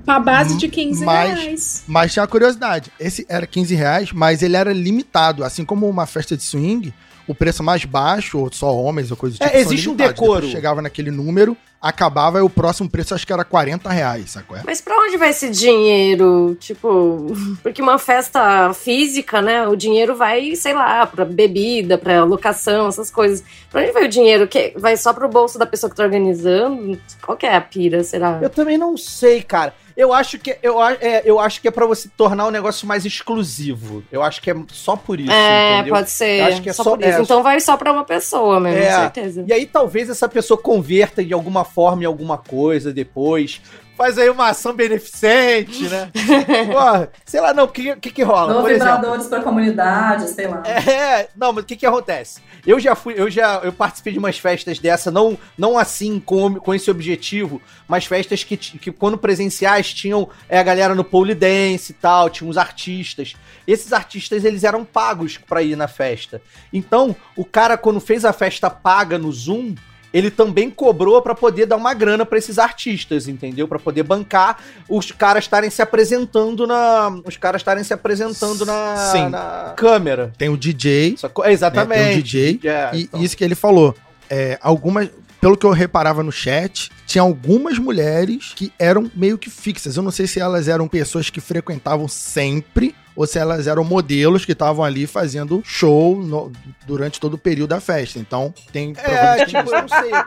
Pra 0.04 0.18
base 0.18 0.56
de 0.56 0.68
15 0.68 1.04
mas, 1.04 1.38
reais. 1.38 1.84
Mas 1.86 2.12
tinha 2.12 2.22
uma 2.22 2.28
curiosidade. 2.28 2.90
Esse 2.98 3.26
era 3.28 3.46
15 3.46 3.74
reais, 3.74 4.12
mas 4.12 4.42
ele 4.42 4.56
era 4.56 4.72
limitado. 4.72 5.44
Assim 5.44 5.64
como 5.64 5.88
uma 5.88 6.06
festa 6.06 6.36
de 6.36 6.42
swing, 6.42 6.94
o 7.26 7.34
preço 7.34 7.62
mais 7.62 7.84
baixo, 7.84 8.38
ou 8.38 8.52
só 8.52 8.74
homens 8.74 9.10
ou 9.10 9.16
coisa 9.16 9.38
do 9.38 9.42
é, 9.42 9.46
tipo. 9.46 9.58
É, 9.58 9.60
existe 9.60 9.88
um 9.88 9.94
decoro. 9.94 10.34
Depois 10.40 10.52
chegava 10.52 10.82
naquele 10.82 11.10
número, 11.10 11.56
acabava 11.80 12.38
e 12.38 12.42
o 12.42 12.50
próximo 12.50 12.88
preço 12.90 13.14
acho 13.14 13.26
que 13.26 13.32
era 13.32 13.44
40 13.44 13.88
reais, 13.90 14.30
sacou? 14.30 14.58
Mas 14.64 14.80
pra 14.80 14.96
onde 14.98 15.16
vai 15.16 15.30
esse 15.30 15.48
dinheiro? 15.50 16.56
Tipo, 16.60 17.26
porque 17.62 17.80
uma 17.80 17.98
festa 17.98 18.72
física, 18.74 19.40
né? 19.40 19.66
O 19.66 19.74
dinheiro 19.74 20.14
vai, 20.14 20.54
sei 20.54 20.74
lá, 20.74 21.06
pra 21.06 21.24
bebida, 21.24 21.96
pra 21.96 22.24
locação, 22.24 22.88
essas 22.88 23.10
coisas. 23.10 23.42
Pra 23.70 23.82
onde 23.82 23.92
vai 23.92 24.04
o 24.04 24.08
dinheiro? 24.08 24.46
Que 24.46 24.74
vai 24.76 24.96
só 24.96 25.12
pro 25.12 25.28
bolso 25.28 25.58
da 25.58 25.66
pessoa 25.66 25.88
que 25.88 25.96
tá 25.96 26.02
organizando? 26.02 26.98
Qual 27.22 27.36
que 27.36 27.46
é 27.46 27.56
a 27.56 27.60
pira, 27.60 28.04
será? 28.04 28.38
Eu 28.42 28.50
também 28.50 28.76
não 28.76 28.96
sei, 28.96 29.42
cara. 29.42 29.74
Eu 30.00 30.14
acho 30.14 30.38
que 30.38 30.56
eu, 30.62 30.82
é, 30.82 31.20
eu 31.26 31.38
acho 31.38 31.60
que 31.60 31.68
é 31.68 31.70
para 31.70 31.84
você 31.84 32.08
tornar 32.16 32.46
o 32.46 32.50
negócio 32.50 32.88
mais 32.88 33.04
exclusivo. 33.04 34.02
Eu 34.10 34.22
acho 34.22 34.40
que 34.40 34.50
é 34.50 34.56
só 34.68 34.96
por 34.96 35.20
isso. 35.20 35.30
É, 35.30 35.74
entendeu? 35.74 35.94
pode 35.94 36.08
ser. 36.08 36.40
Eu 36.40 36.44
acho 36.46 36.62
que 36.62 36.70
é 36.70 36.72
só, 36.72 36.82
só 36.82 36.96
por 36.96 37.04
isso. 37.06 37.18
É, 37.18 37.20
então 37.20 37.42
vai 37.42 37.60
só 37.60 37.76
para 37.76 37.92
uma 37.92 38.04
pessoa 38.04 38.58
mesmo, 38.58 38.78
é, 38.78 38.94
com 38.94 39.00
certeza. 39.02 39.44
E 39.46 39.52
aí 39.52 39.66
talvez 39.66 40.08
essa 40.08 40.26
pessoa 40.26 40.56
converta 40.56 41.22
de 41.22 41.34
alguma 41.34 41.66
forma 41.66 42.04
em 42.04 42.06
alguma 42.06 42.38
coisa 42.38 42.94
depois 42.94 43.60
faz 44.00 44.16
aí 44.16 44.30
uma 44.30 44.48
ação 44.48 44.72
beneficente, 44.72 45.86
né? 45.90 46.10
Pô, 46.72 47.18
sei 47.26 47.38
lá, 47.38 47.52
não, 47.52 47.64
o 47.64 47.68
que, 47.68 47.94
que, 47.96 48.10
que 48.10 48.22
rola? 48.22 48.54
Por 48.54 48.72
vibradores 48.72 49.26
pra 49.26 49.42
comunidade, 49.42 50.26
sei 50.30 50.48
lá. 50.48 50.62
É, 50.66 51.28
não, 51.36 51.52
mas 51.52 51.64
o 51.64 51.66
que 51.66 51.76
que 51.76 51.84
acontece? 51.84 52.40
Eu 52.66 52.80
já 52.80 52.94
fui, 52.94 53.12
eu 53.14 53.30
já 53.30 53.60
eu 53.62 53.74
participei 53.74 54.14
de 54.14 54.18
umas 54.18 54.38
festas 54.38 54.78
dessa, 54.78 55.10
não, 55.10 55.36
não 55.56 55.78
assim, 55.78 56.18
com, 56.18 56.54
com 56.54 56.74
esse 56.74 56.90
objetivo, 56.90 57.60
mas 57.86 58.06
festas 58.06 58.42
que, 58.42 58.56
que 58.56 58.90
quando 58.90 59.18
presenciais 59.18 59.92
tinham 59.92 60.30
é, 60.48 60.58
a 60.58 60.62
galera 60.62 60.94
no 60.94 61.04
pole 61.04 61.34
dance 61.34 61.92
e 61.92 61.94
tal, 61.94 62.30
tinha 62.30 62.48
uns 62.48 62.56
artistas. 62.56 63.34
Esses 63.66 63.92
artistas, 63.92 64.46
eles 64.46 64.64
eram 64.64 64.82
pagos 64.82 65.36
pra 65.36 65.62
ir 65.62 65.76
na 65.76 65.86
festa. 65.86 66.40
Então, 66.72 67.14
o 67.36 67.44
cara, 67.44 67.76
quando 67.76 68.00
fez 68.00 68.24
a 68.24 68.32
festa 68.32 68.70
paga 68.70 69.18
no 69.18 69.30
Zoom, 69.30 69.74
ele 70.12 70.30
também 70.30 70.70
cobrou 70.70 71.20
pra 71.22 71.34
poder 71.34 71.66
dar 71.66 71.76
uma 71.76 71.94
grana 71.94 72.26
pra 72.26 72.38
esses 72.38 72.58
artistas, 72.58 73.28
entendeu? 73.28 73.68
Pra 73.68 73.78
poder 73.78 74.02
bancar 74.02 74.58
os 74.88 75.10
caras 75.12 75.44
estarem 75.44 75.70
se 75.70 75.80
apresentando 75.82 76.66
na. 76.66 77.08
Os 77.24 77.36
caras 77.36 77.60
estarem 77.60 77.84
se 77.84 77.92
apresentando 77.92 78.64
na, 78.66 78.96
Sim. 79.12 79.28
na 79.28 79.74
câmera. 79.76 80.32
Tem 80.36 80.48
o 80.48 80.56
DJ? 80.56 81.16
É, 81.44 81.52
Exatamente. 81.52 81.98
Né, 81.98 82.04
tem 82.08 82.12
um 82.18 82.22
DJ, 82.22 82.60
É, 82.64 82.90
e 82.94 83.02
então. 83.02 83.22
isso 83.22 83.36
que 83.36 83.44
ele 83.44 83.54
falou. 83.54 83.94
É, 84.28 84.58
algumas. 84.60 85.08
Pelo 85.40 85.56
que 85.56 85.64
eu 85.64 85.70
reparava 85.70 86.22
no 86.22 86.30
chat, 86.30 86.90
tinha 87.06 87.22
algumas 87.22 87.78
mulheres 87.78 88.52
que 88.54 88.70
eram 88.78 89.10
meio 89.14 89.38
que 89.38 89.48
fixas. 89.48 89.96
Eu 89.96 90.02
não 90.02 90.10
sei 90.10 90.26
se 90.26 90.38
elas 90.38 90.68
eram 90.68 90.86
pessoas 90.86 91.30
que 91.30 91.40
frequentavam 91.40 92.06
sempre 92.06 92.94
ou 93.20 93.26
se 93.26 93.38
elas 93.38 93.66
eram 93.66 93.84
modelos 93.84 94.46
que 94.46 94.52
estavam 94.52 94.82
ali 94.82 95.06
fazendo 95.06 95.60
show 95.62 96.16
no- 96.16 96.50
durante 96.86 97.20
todo 97.20 97.34
o 97.34 97.38
período 97.38 97.68
da 97.68 97.78
festa. 97.80 98.18
Então, 98.18 98.54
tem 98.72 98.94
É, 98.96 99.44
tipo, 99.44 99.58
eu 99.58 99.82
não 99.82 99.88
sei. 99.88 100.10
a- 100.12 100.26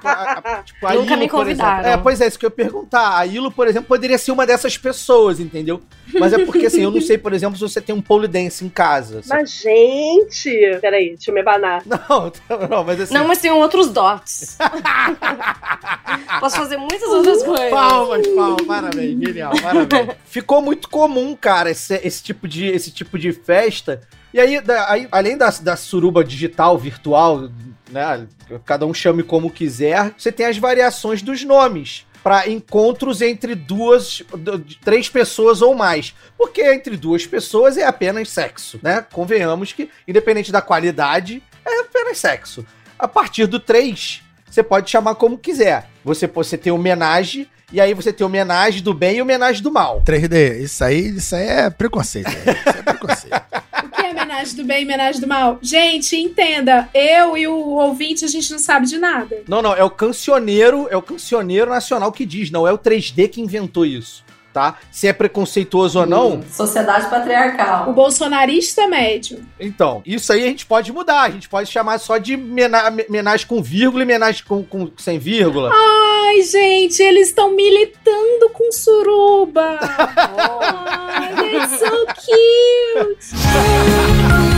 a- 0.60 0.64
tipo, 0.64 0.86
a 0.86 0.94
Nunca 0.94 1.02
me 1.02 1.08
por 1.08 1.14
exemplo. 1.18 1.30
convidaram. 1.40 1.90
É, 1.90 1.98
pois 1.98 2.22
é, 2.22 2.28
isso 2.28 2.38
que 2.38 2.46
eu 2.46 2.50
ia 2.50 2.56
perguntar. 2.56 3.18
A 3.18 3.26
Ilo, 3.26 3.52
por 3.52 3.68
exemplo, 3.68 3.88
poderia 3.88 4.18
ser 4.20 4.32
uma 4.32 4.46
dessas 4.46 4.78
pessoas, 4.78 5.40
entendeu? 5.40 5.82
Mas 6.20 6.34
é 6.34 6.46
porque, 6.46 6.68
assim, 6.68 6.84
eu 6.84 6.92
não 6.92 7.02
sei, 7.02 7.18
por 7.18 7.34
exemplo, 7.34 7.56
se 7.58 7.62
você 7.64 7.82
tem 7.82 7.96
um 7.96 8.02
pole 8.02 8.28
dance 8.28 8.64
em 8.64 8.70
casa. 8.70 9.24
sabe? 9.24 9.42
Mas, 9.42 9.52
gente. 9.54 10.78
Peraí, 10.80 11.16
deixa 11.16 11.32
eu 11.32 11.34
me 11.34 11.42
abanar. 11.42 11.82
Não, 11.90 12.32
não, 12.70 12.84
mas 12.84 13.02
assim. 13.02 13.14
Não, 13.14 13.28
mas 13.28 13.40
tem 13.40 13.50
outros 13.52 13.88
dots. 13.90 14.56
Posso 16.40 16.58
fazer 16.58 16.78
muitas 16.78 17.10
outras 17.10 17.44
coisas. 17.44 17.70
Palmas, 17.70 18.28
palmas, 18.28 18.66
parabéns, 18.68 19.20
genial, 19.20 19.52
parabéns. 19.62 20.10
Ficou 20.26 20.62
muito 20.62 20.90
comum, 20.90 21.36
cara, 21.36 21.72
esse, 21.72 21.96
esse 22.04 22.22
tipo, 22.22 22.48
de, 22.48 22.66
esse 22.84 22.92
tipo 22.92 23.18
de 23.18 23.32
festa. 23.32 24.02
E 24.34 24.40
aí, 24.40 24.60
da- 24.62 24.90
aí, 24.92 25.08
além 25.12 25.38
da, 25.38 25.50
da 25.50 25.76
suruba 25.76 26.24
digital, 26.24 26.78
virtual, 26.78 27.50
né? 27.92 28.28
Cada 28.66 28.86
um 28.86 28.94
chame 28.94 29.24
como 29.24 29.50
quiser, 29.50 30.14
você 30.18 30.32
tem 30.32 30.46
as 30.46 30.58
variações 30.58 31.22
dos 31.22 31.44
nomes. 31.44 32.06
Pra 32.24 32.48
encontros 32.48 33.22
entre 33.22 33.54
duas, 33.54 34.24
três 34.84 35.10
pessoas 35.10 35.62
ou 35.62 35.76
mais. 35.76 36.16
Porque 36.38 36.62
entre 36.62 36.96
duas 36.96 37.28
pessoas 37.28 37.76
é 37.78 37.84
apenas 37.86 38.30
sexo, 38.30 38.80
né? 38.82 39.06
Convenhamos 39.12 39.74
que, 39.74 39.90
independente 40.08 40.50
da 40.50 40.62
qualidade, 40.62 41.44
é 41.66 41.82
apenas 41.82 42.18
sexo. 42.18 42.66
A 42.98 43.10
partir 43.10 43.46
do 43.46 43.60
3, 43.60 44.22
você 44.54 44.62
pode 44.62 44.92
chamar 44.92 45.16
como 45.16 45.36
quiser. 45.36 45.90
Você, 46.06 46.28
você 46.28 46.56
tem 46.56 46.72
homenagem, 46.72 47.48
e 47.72 47.82
aí 47.82 47.92
você 47.96 48.14
tem 48.14 48.24
homenagem 48.24 48.84
do 48.84 48.94
bem 48.94 49.18
e 49.18 49.22
homenagem 49.22 49.64
do 49.64 49.72
mal. 49.72 50.04
3D. 50.06 50.60
Isso 50.62 50.84
aí, 50.84 51.08
isso 51.08 51.36
aí 51.36 51.48
é 51.48 51.70
preconceito. 51.72 52.30
velho. 52.30 52.60
Isso 52.60 52.70
é 52.70 52.84
preconceito. 52.84 53.42
O 53.84 53.90
que 53.90 54.02
é 54.02 54.12
homenagem 54.12 54.56
do 54.56 54.64
bem 54.64 54.82
e 54.82 54.86
homenagem 54.86 55.22
do 55.22 55.28
mal? 55.28 55.60
Gente, 55.62 56.16
entenda, 56.16 56.88
eu 56.94 57.36
e 57.36 57.48
o 57.48 57.56
ouvinte, 57.56 58.24
a 58.24 58.28
gente 58.28 58.52
não 58.52 58.60
sabe 58.60 58.86
de 58.86 58.98
nada. 58.98 59.42
Não, 59.48 59.62
não, 59.62 59.74
é 59.74 59.84
o 59.84 59.90
cancioneiro, 59.90 60.88
é 60.90 60.96
o 60.96 61.02
cancioneiro 61.02 61.70
nacional 61.70 62.12
que 62.12 62.26
diz, 62.26 62.50
não 62.52 62.68
é 62.68 62.72
o 62.72 62.78
3D 62.78 63.30
que 63.30 63.42
inventou 63.42 63.86
isso, 63.86 64.24
tá? 64.54 64.76
Se 64.92 65.08
é 65.08 65.14
preconceituoso 65.14 66.00
ou 66.00 66.06
não, 66.06 66.44
Sociedade 66.52 67.10
patriarcal. 67.10 67.90
O 67.90 67.94
bolsonarista 67.94 68.88
médio. 68.88 69.44
então, 69.60 70.02
isso 70.06 70.32
aí 70.32 70.44
a 70.44 70.48
gente 70.48 70.66
pode 70.66 70.92
mudar, 70.94 71.24
a 71.24 71.30
gente 71.32 71.50
pode 71.50 71.70
chamar 71.70 71.98
só 71.98 72.18
de 72.18 72.38
mena- 72.38 72.94
homenagem 73.10 73.48
com 73.48 73.62
vírgula 73.62 74.04
e 74.04 74.06
homenagem 74.06 74.44
com, 74.46 74.64
com 74.64 74.90
sem 74.98 75.18
vírgula. 75.18 75.72
Ai, 75.74 76.42
gente, 76.44 77.02
eles 77.02 77.30
estão 77.30 77.56
militando 77.56 78.50
com 78.54 78.72
suruba. 78.72 79.80
Ai, 79.82 81.56
it's 81.58 81.80
so 81.80 82.06
cute. 82.16 83.44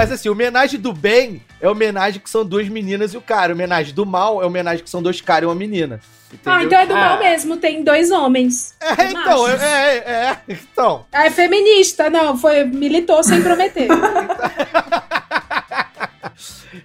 Mas 0.00 0.10
assim, 0.12 0.30
homenagem 0.30 0.80
do 0.80 0.94
bem 0.94 1.42
é 1.60 1.68
homenagem 1.68 2.22
que 2.22 2.30
são 2.30 2.42
duas 2.42 2.66
meninas 2.70 3.12
e 3.12 3.18
o 3.18 3.20
cara, 3.20 3.52
homenagem 3.52 3.92
do 3.92 4.06
mal 4.06 4.42
é 4.42 4.46
homenagem 4.46 4.82
que 4.82 4.88
são 4.88 5.02
dois 5.02 5.20
caras 5.20 5.42
e 5.42 5.46
uma 5.46 5.54
menina. 5.54 6.00
Entendeu? 6.32 6.52
Ah, 6.54 6.64
então 6.64 6.80
é 6.80 6.86
do 6.86 6.94
mal 6.94 7.16
Ah. 7.16 7.18
mesmo, 7.18 7.58
tem 7.58 7.84
dois 7.84 8.10
homens. 8.10 8.74
É, 8.80 9.10
então, 9.10 9.42
machos. 9.42 9.60
é, 9.62 9.96
é, 9.98 10.00
é, 10.00 10.38
então. 10.48 11.04
Ah, 11.12 11.26
é 11.26 11.30
feminista, 11.30 12.08
não, 12.08 12.34
foi 12.38 12.64
militou 12.64 13.22
sem 13.22 13.42
prometer. 13.42 13.88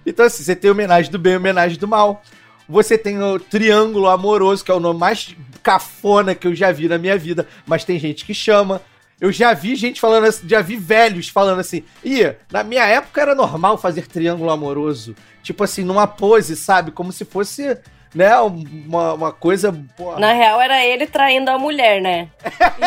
Então, 0.04 0.26
assim, 0.26 0.44
você 0.44 0.54
tem 0.54 0.70
homenagem 0.70 1.10
do 1.10 1.18
bem 1.18 1.32
e 1.32 1.36
homenagem 1.36 1.78
do 1.78 1.88
mal. 1.88 2.22
Você 2.68 2.96
tem 2.96 3.20
o 3.20 3.40
Triângulo 3.40 4.08
Amoroso, 4.08 4.64
que 4.64 4.70
é 4.70 4.74
o 4.74 4.78
nome 4.78 5.00
mais 5.00 5.34
cafona 5.64 6.32
que 6.32 6.46
eu 6.46 6.54
já 6.54 6.70
vi 6.70 6.86
na 6.88 6.96
minha 6.96 7.18
vida, 7.18 7.46
mas 7.66 7.82
tem 7.84 7.98
gente 7.98 8.24
que 8.24 8.32
chama. 8.32 8.80
Eu 9.20 9.32
já 9.32 9.54
vi 9.54 9.74
gente 9.76 10.00
falando 10.00 10.24
assim, 10.24 10.46
já 10.48 10.60
vi 10.60 10.76
velhos 10.76 11.28
falando 11.28 11.60
assim, 11.60 11.82
ih, 12.04 12.34
na 12.52 12.62
minha 12.62 12.84
época 12.84 13.20
era 13.20 13.34
normal 13.34 13.78
fazer 13.78 14.06
triângulo 14.06 14.50
amoroso. 14.50 15.16
Tipo 15.42 15.64
assim, 15.64 15.84
numa 15.84 16.06
pose, 16.06 16.54
sabe? 16.54 16.90
Como 16.90 17.12
se 17.12 17.24
fosse, 17.24 17.78
né, 18.16 18.34
uma, 18.40 19.12
uma 19.12 19.32
coisa. 19.32 19.72
pô, 19.96 20.18
Na 20.18 20.32
real, 20.32 20.58
era 20.60 20.84
ele 20.84 21.06
traindo 21.06 21.50
a 21.50 21.58
mulher, 21.58 22.00
né? 22.00 22.28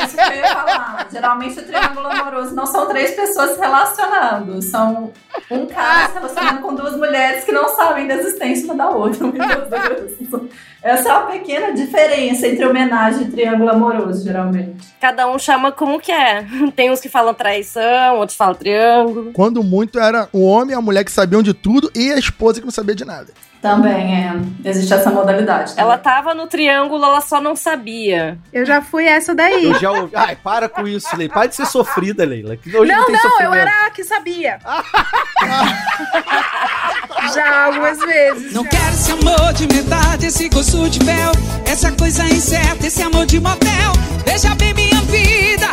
Isso 0.03 0.15
que 0.15 0.21
eu 0.21 0.37
ia 0.37 0.47
falar. 0.47 1.07
Geralmente 1.11 1.59
o 1.59 1.63
triângulo 1.63 2.07
amoroso 2.07 2.55
não 2.55 2.65
são 2.65 2.87
três 2.87 3.11
pessoas 3.11 3.51
se 3.51 3.59
relacionando. 3.59 4.59
São 4.61 5.11
um 5.51 5.67
cara 5.67 6.07
se 6.07 6.13
relacionando 6.15 6.61
com 6.61 6.73
duas 6.73 6.97
mulheres 6.97 7.43
que 7.43 7.51
não 7.51 7.69
sabem 7.75 8.07
da 8.07 8.15
existência 8.15 8.65
uma 8.65 8.75
da 8.75 8.89
outra. 8.89 9.27
Meu 9.27 9.31
Deus. 9.35 10.49
Essa 10.81 11.09
é 11.09 11.11
uma 11.13 11.27
pequena 11.27 11.73
diferença 11.73 12.47
entre 12.47 12.65
homenagem 12.65 13.27
e 13.27 13.31
triângulo 13.31 13.69
amoroso, 13.69 14.23
geralmente. 14.23 14.77
Cada 14.99 15.29
um 15.29 15.37
chama 15.37 15.71
como 15.71 15.99
quer. 15.99 16.45
Tem 16.75 16.89
uns 16.89 17.01
que 17.01 17.09
falam 17.09 17.33
traição, 17.33 18.15
outros 18.17 18.37
falam 18.37 18.55
triângulo. 18.55 19.31
Quando 19.33 19.61
muito 19.61 19.99
era 19.99 20.27
o 20.31 20.41
homem 20.43 20.73
e 20.73 20.77
a 20.77 20.81
mulher 20.81 21.03
que 21.03 21.11
sabiam 21.11 21.43
de 21.43 21.53
tudo 21.53 21.91
e 21.93 22.11
a 22.11 22.17
esposa 22.17 22.59
que 22.59 22.65
não 22.65 22.71
sabia 22.71 22.95
de 22.95 23.05
nada. 23.05 23.27
Também 23.61 24.15
é. 24.25 24.69
Existe 24.69 24.93
essa 24.93 25.11
modalidade. 25.11 25.71
também. 25.71 25.83
Ela 25.83 25.97
tava 25.97 26.33
no 26.33 26.47
triângulo, 26.47 27.03
ela 27.03 27.19
só 27.19 27.41
não 27.41 27.55
sabia. 27.57 28.37
Eu 28.53 28.65
já 28.65 28.81
fui 28.81 29.05
essa 29.05 29.35
daí. 29.35 29.65
Eu 29.65 29.73
já 29.79 29.91
ouvi. 29.91 30.15
Ai, 30.15 30.37
para 30.37 30.69
com 30.69 30.87
isso, 30.87 31.13
Leila. 31.15 31.33
Para 31.33 31.47
de 31.47 31.55
ser 31.55 31.65
sofrida, 31.65 32.23
Leila. 32.23 32.57
Hoje 32.65 32.71
não, 32.73 32.85
Não, 32.85 33.05
tem 33.05 33.15
não, 33.15 33.41
eu 33.41 33.53
era 33.53 33.87
a 33.87 33.89
que 33.89 34.03
sabia. 34.05 34.59
Já 37.33 37.65
algumas 37.65 37.99
vezes. 37.99 38.53
Não 38.53 38.63
já. 38.63 38.69
quero 38.69 38.89
esse 38.93 39.11
amor 39.11 39.53
de 39.53 39.67
metade, 39.67 40.25
esse 40.27 40.49
gosto 40.49 40.89
de 40.89 40.99
véu, 41.05 41.31
essa 41.65 41.91
coisa 41.91 42.23
incerta, 42.23 42.87
esse 42.87 43.01
amor 43.03 43.25
de 43.25 43.39
motel. 43.39 43.91
Veja 44.25 44.55
bem 44.55 44.73
minha 44.73 45.01
vida, 45.01 45.67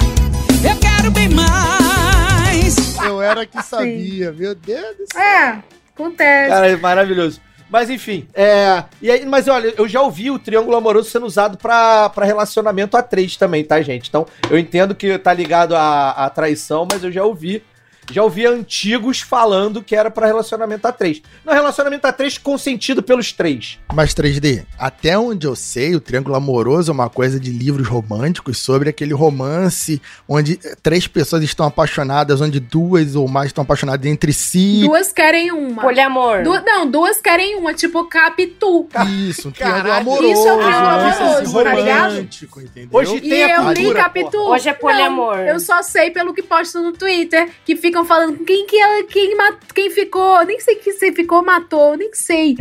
eu 0.68 0.76
quero 0.80 1.10
bem 1.12 1.28
mais. 1.28 2.96
Eu 3.04 3.22
era 3.22 3.46
que 3.46 3.62
sabia, 3.62 4.32
meu 4.32 4.54
Deus 4.54 4.96
do 4.96 5.06
céu. 5.12 5.22
É, 5.22 5.58
acontece. 5.94 6.50
Cara, 6.50 6.68
é 6.68 6.76
maravilhoso. 6.76 7.40
Mas 7.68 7.90
enfim, 7.90 8.28
é. 8.32 8.84
E 9.02 9.10
aí, 9.10 9.26
mas 9.26 9.48
olha, 9.48 9.74
eu 9.76 9.88
já 9.88 10.00
ouvi 10.00 10.30
o 10.30 10.38
triângulo 10.38 10.76
amoroso 10.76 11.10
sendo 11.10 11.26
usado 11.26 11.58
pra 11.58 12.10
relacionamento 12.22 12.96
a 12.96 13.02
três 13.02 13.36
também, 13.36 13.64
tá, 13.64 13.82
gente? 13.82 14.08
Então, 14.08 14.26
eu 14.48 14.58
entendo 14.58 14.94
que 14.94 15.18
tá 15.18 15.32
ligado 15.32 15.74
à 15.74 16.30
traição, 16.34 16.86
mas 16.90 17.02
eu 17.02 17.10
já 17.10 17.24
ouvi. 17.24 17.62
Já 18.10 18.22
ouvi 18.22 18.46
antigos 18.46 19.20
falando 19.20 19.82
que 19.82 19.94
era 19.96 20.10
pra 20.10 20.26
relacionamento 20.26 20.86
a 20.86 20.92
três. 20.92 21.20
Não, 21.44 21.52
relacionamento 21.52 22.06
a 22.06 22.12
três 22.12 22.38
consentido 22.38 23.02
pelos 23.02 23.32
três. 23.32 23.78
Mas 23.92 24.14
3D, 24.14 24.64
até 24.78 25.18
onde 25.18 25.46
eu 25.46 25.56
sei, 25.56 25.94
o 25.94 26.00
Triângulo 26.00 26.36
Amoroso 26.36 26.90
é 26.90 26.94
uma 26.94 27.08
coisa 27.10 27.38
de 27.40 27.50
livros 27.50 27.88
românticos 27.88 28.58
sobre 28.58 28.88
aquele 28.88 29.12
romance 29.14 30.00
onde 30.28 30.56
três 30.82 31.06
pessoas 31.06 31.42
estão 31.42 31.66
apaixonadas, 31.66 32.40
onde 32.40 32.60
duas 32.60 33.14
ou 33.16 33.26
mais 33.28 33.48
estão 33.48 33.62
apaixonadas 33.62 34.06
entre 34.06 34.32
si. 34.32 34.82
Duas 34.84 35.12
querem 35.12 35.50
uma. 35.50 35.82
Poliamor. 35.82 36.42
Du- 36.42 36.62
não, 36.64 36.90
duas 36.90 37.20
querem 37.20 37.56
uma, 37.56 37.74
tipo 37.74 38.04
Capitu. 38.08 38.88
Isso, 39.28 39.48
um 39.48 39.52
triângulo 39.52 39.92
amoroso. 39.92 40.32
isso 40.32 40.48
é 40.48 40.52
um 40.52 40.58
triângulo 40.58 40.88
amoroso, 40.88 41.64
tá 41.64 41.74
ligado? 41.74 42.10
romântico, 42.12 42.60
entendeu? 42.60 42.88
Hoje 42.92 43.16
E 43.16 43.28
tem 43.28 43.44
a 43.44 43.56
eu 43.56 43.94
Capitu. 43.94 44.38
Hoje 44.38 44.68
é 44.68 44.72
poliamor. 44.72 45.36
Não, 45.36 45.42
eu 45.46 45.60
só 45.60 45.82
sei 45.82 46.10
pelo 46.10 46.32
que 46.34 46.42
postam 46.42 46.82
no 46.82 46.92
Twitter, 46.92 47.48
que 47.64 47.74
ficam 47.96 48.04
falando 48.04 48.44
quem 48.44 48.66
que 48.66 48.76
ela, 48.78 49.02
quem, 49.04 49.34
ma- 49.34 49.56
quem 49.74 49.88
ficou, 49.90 50.44
nem 50.44 50.60
sei 50.60 50.76
que 50.76 50.92
se 50.92 51.12
ficou, 51.12 51.42
matou, 51.42 51.96
nem 51.96 52.10
sei. 52.12 52.54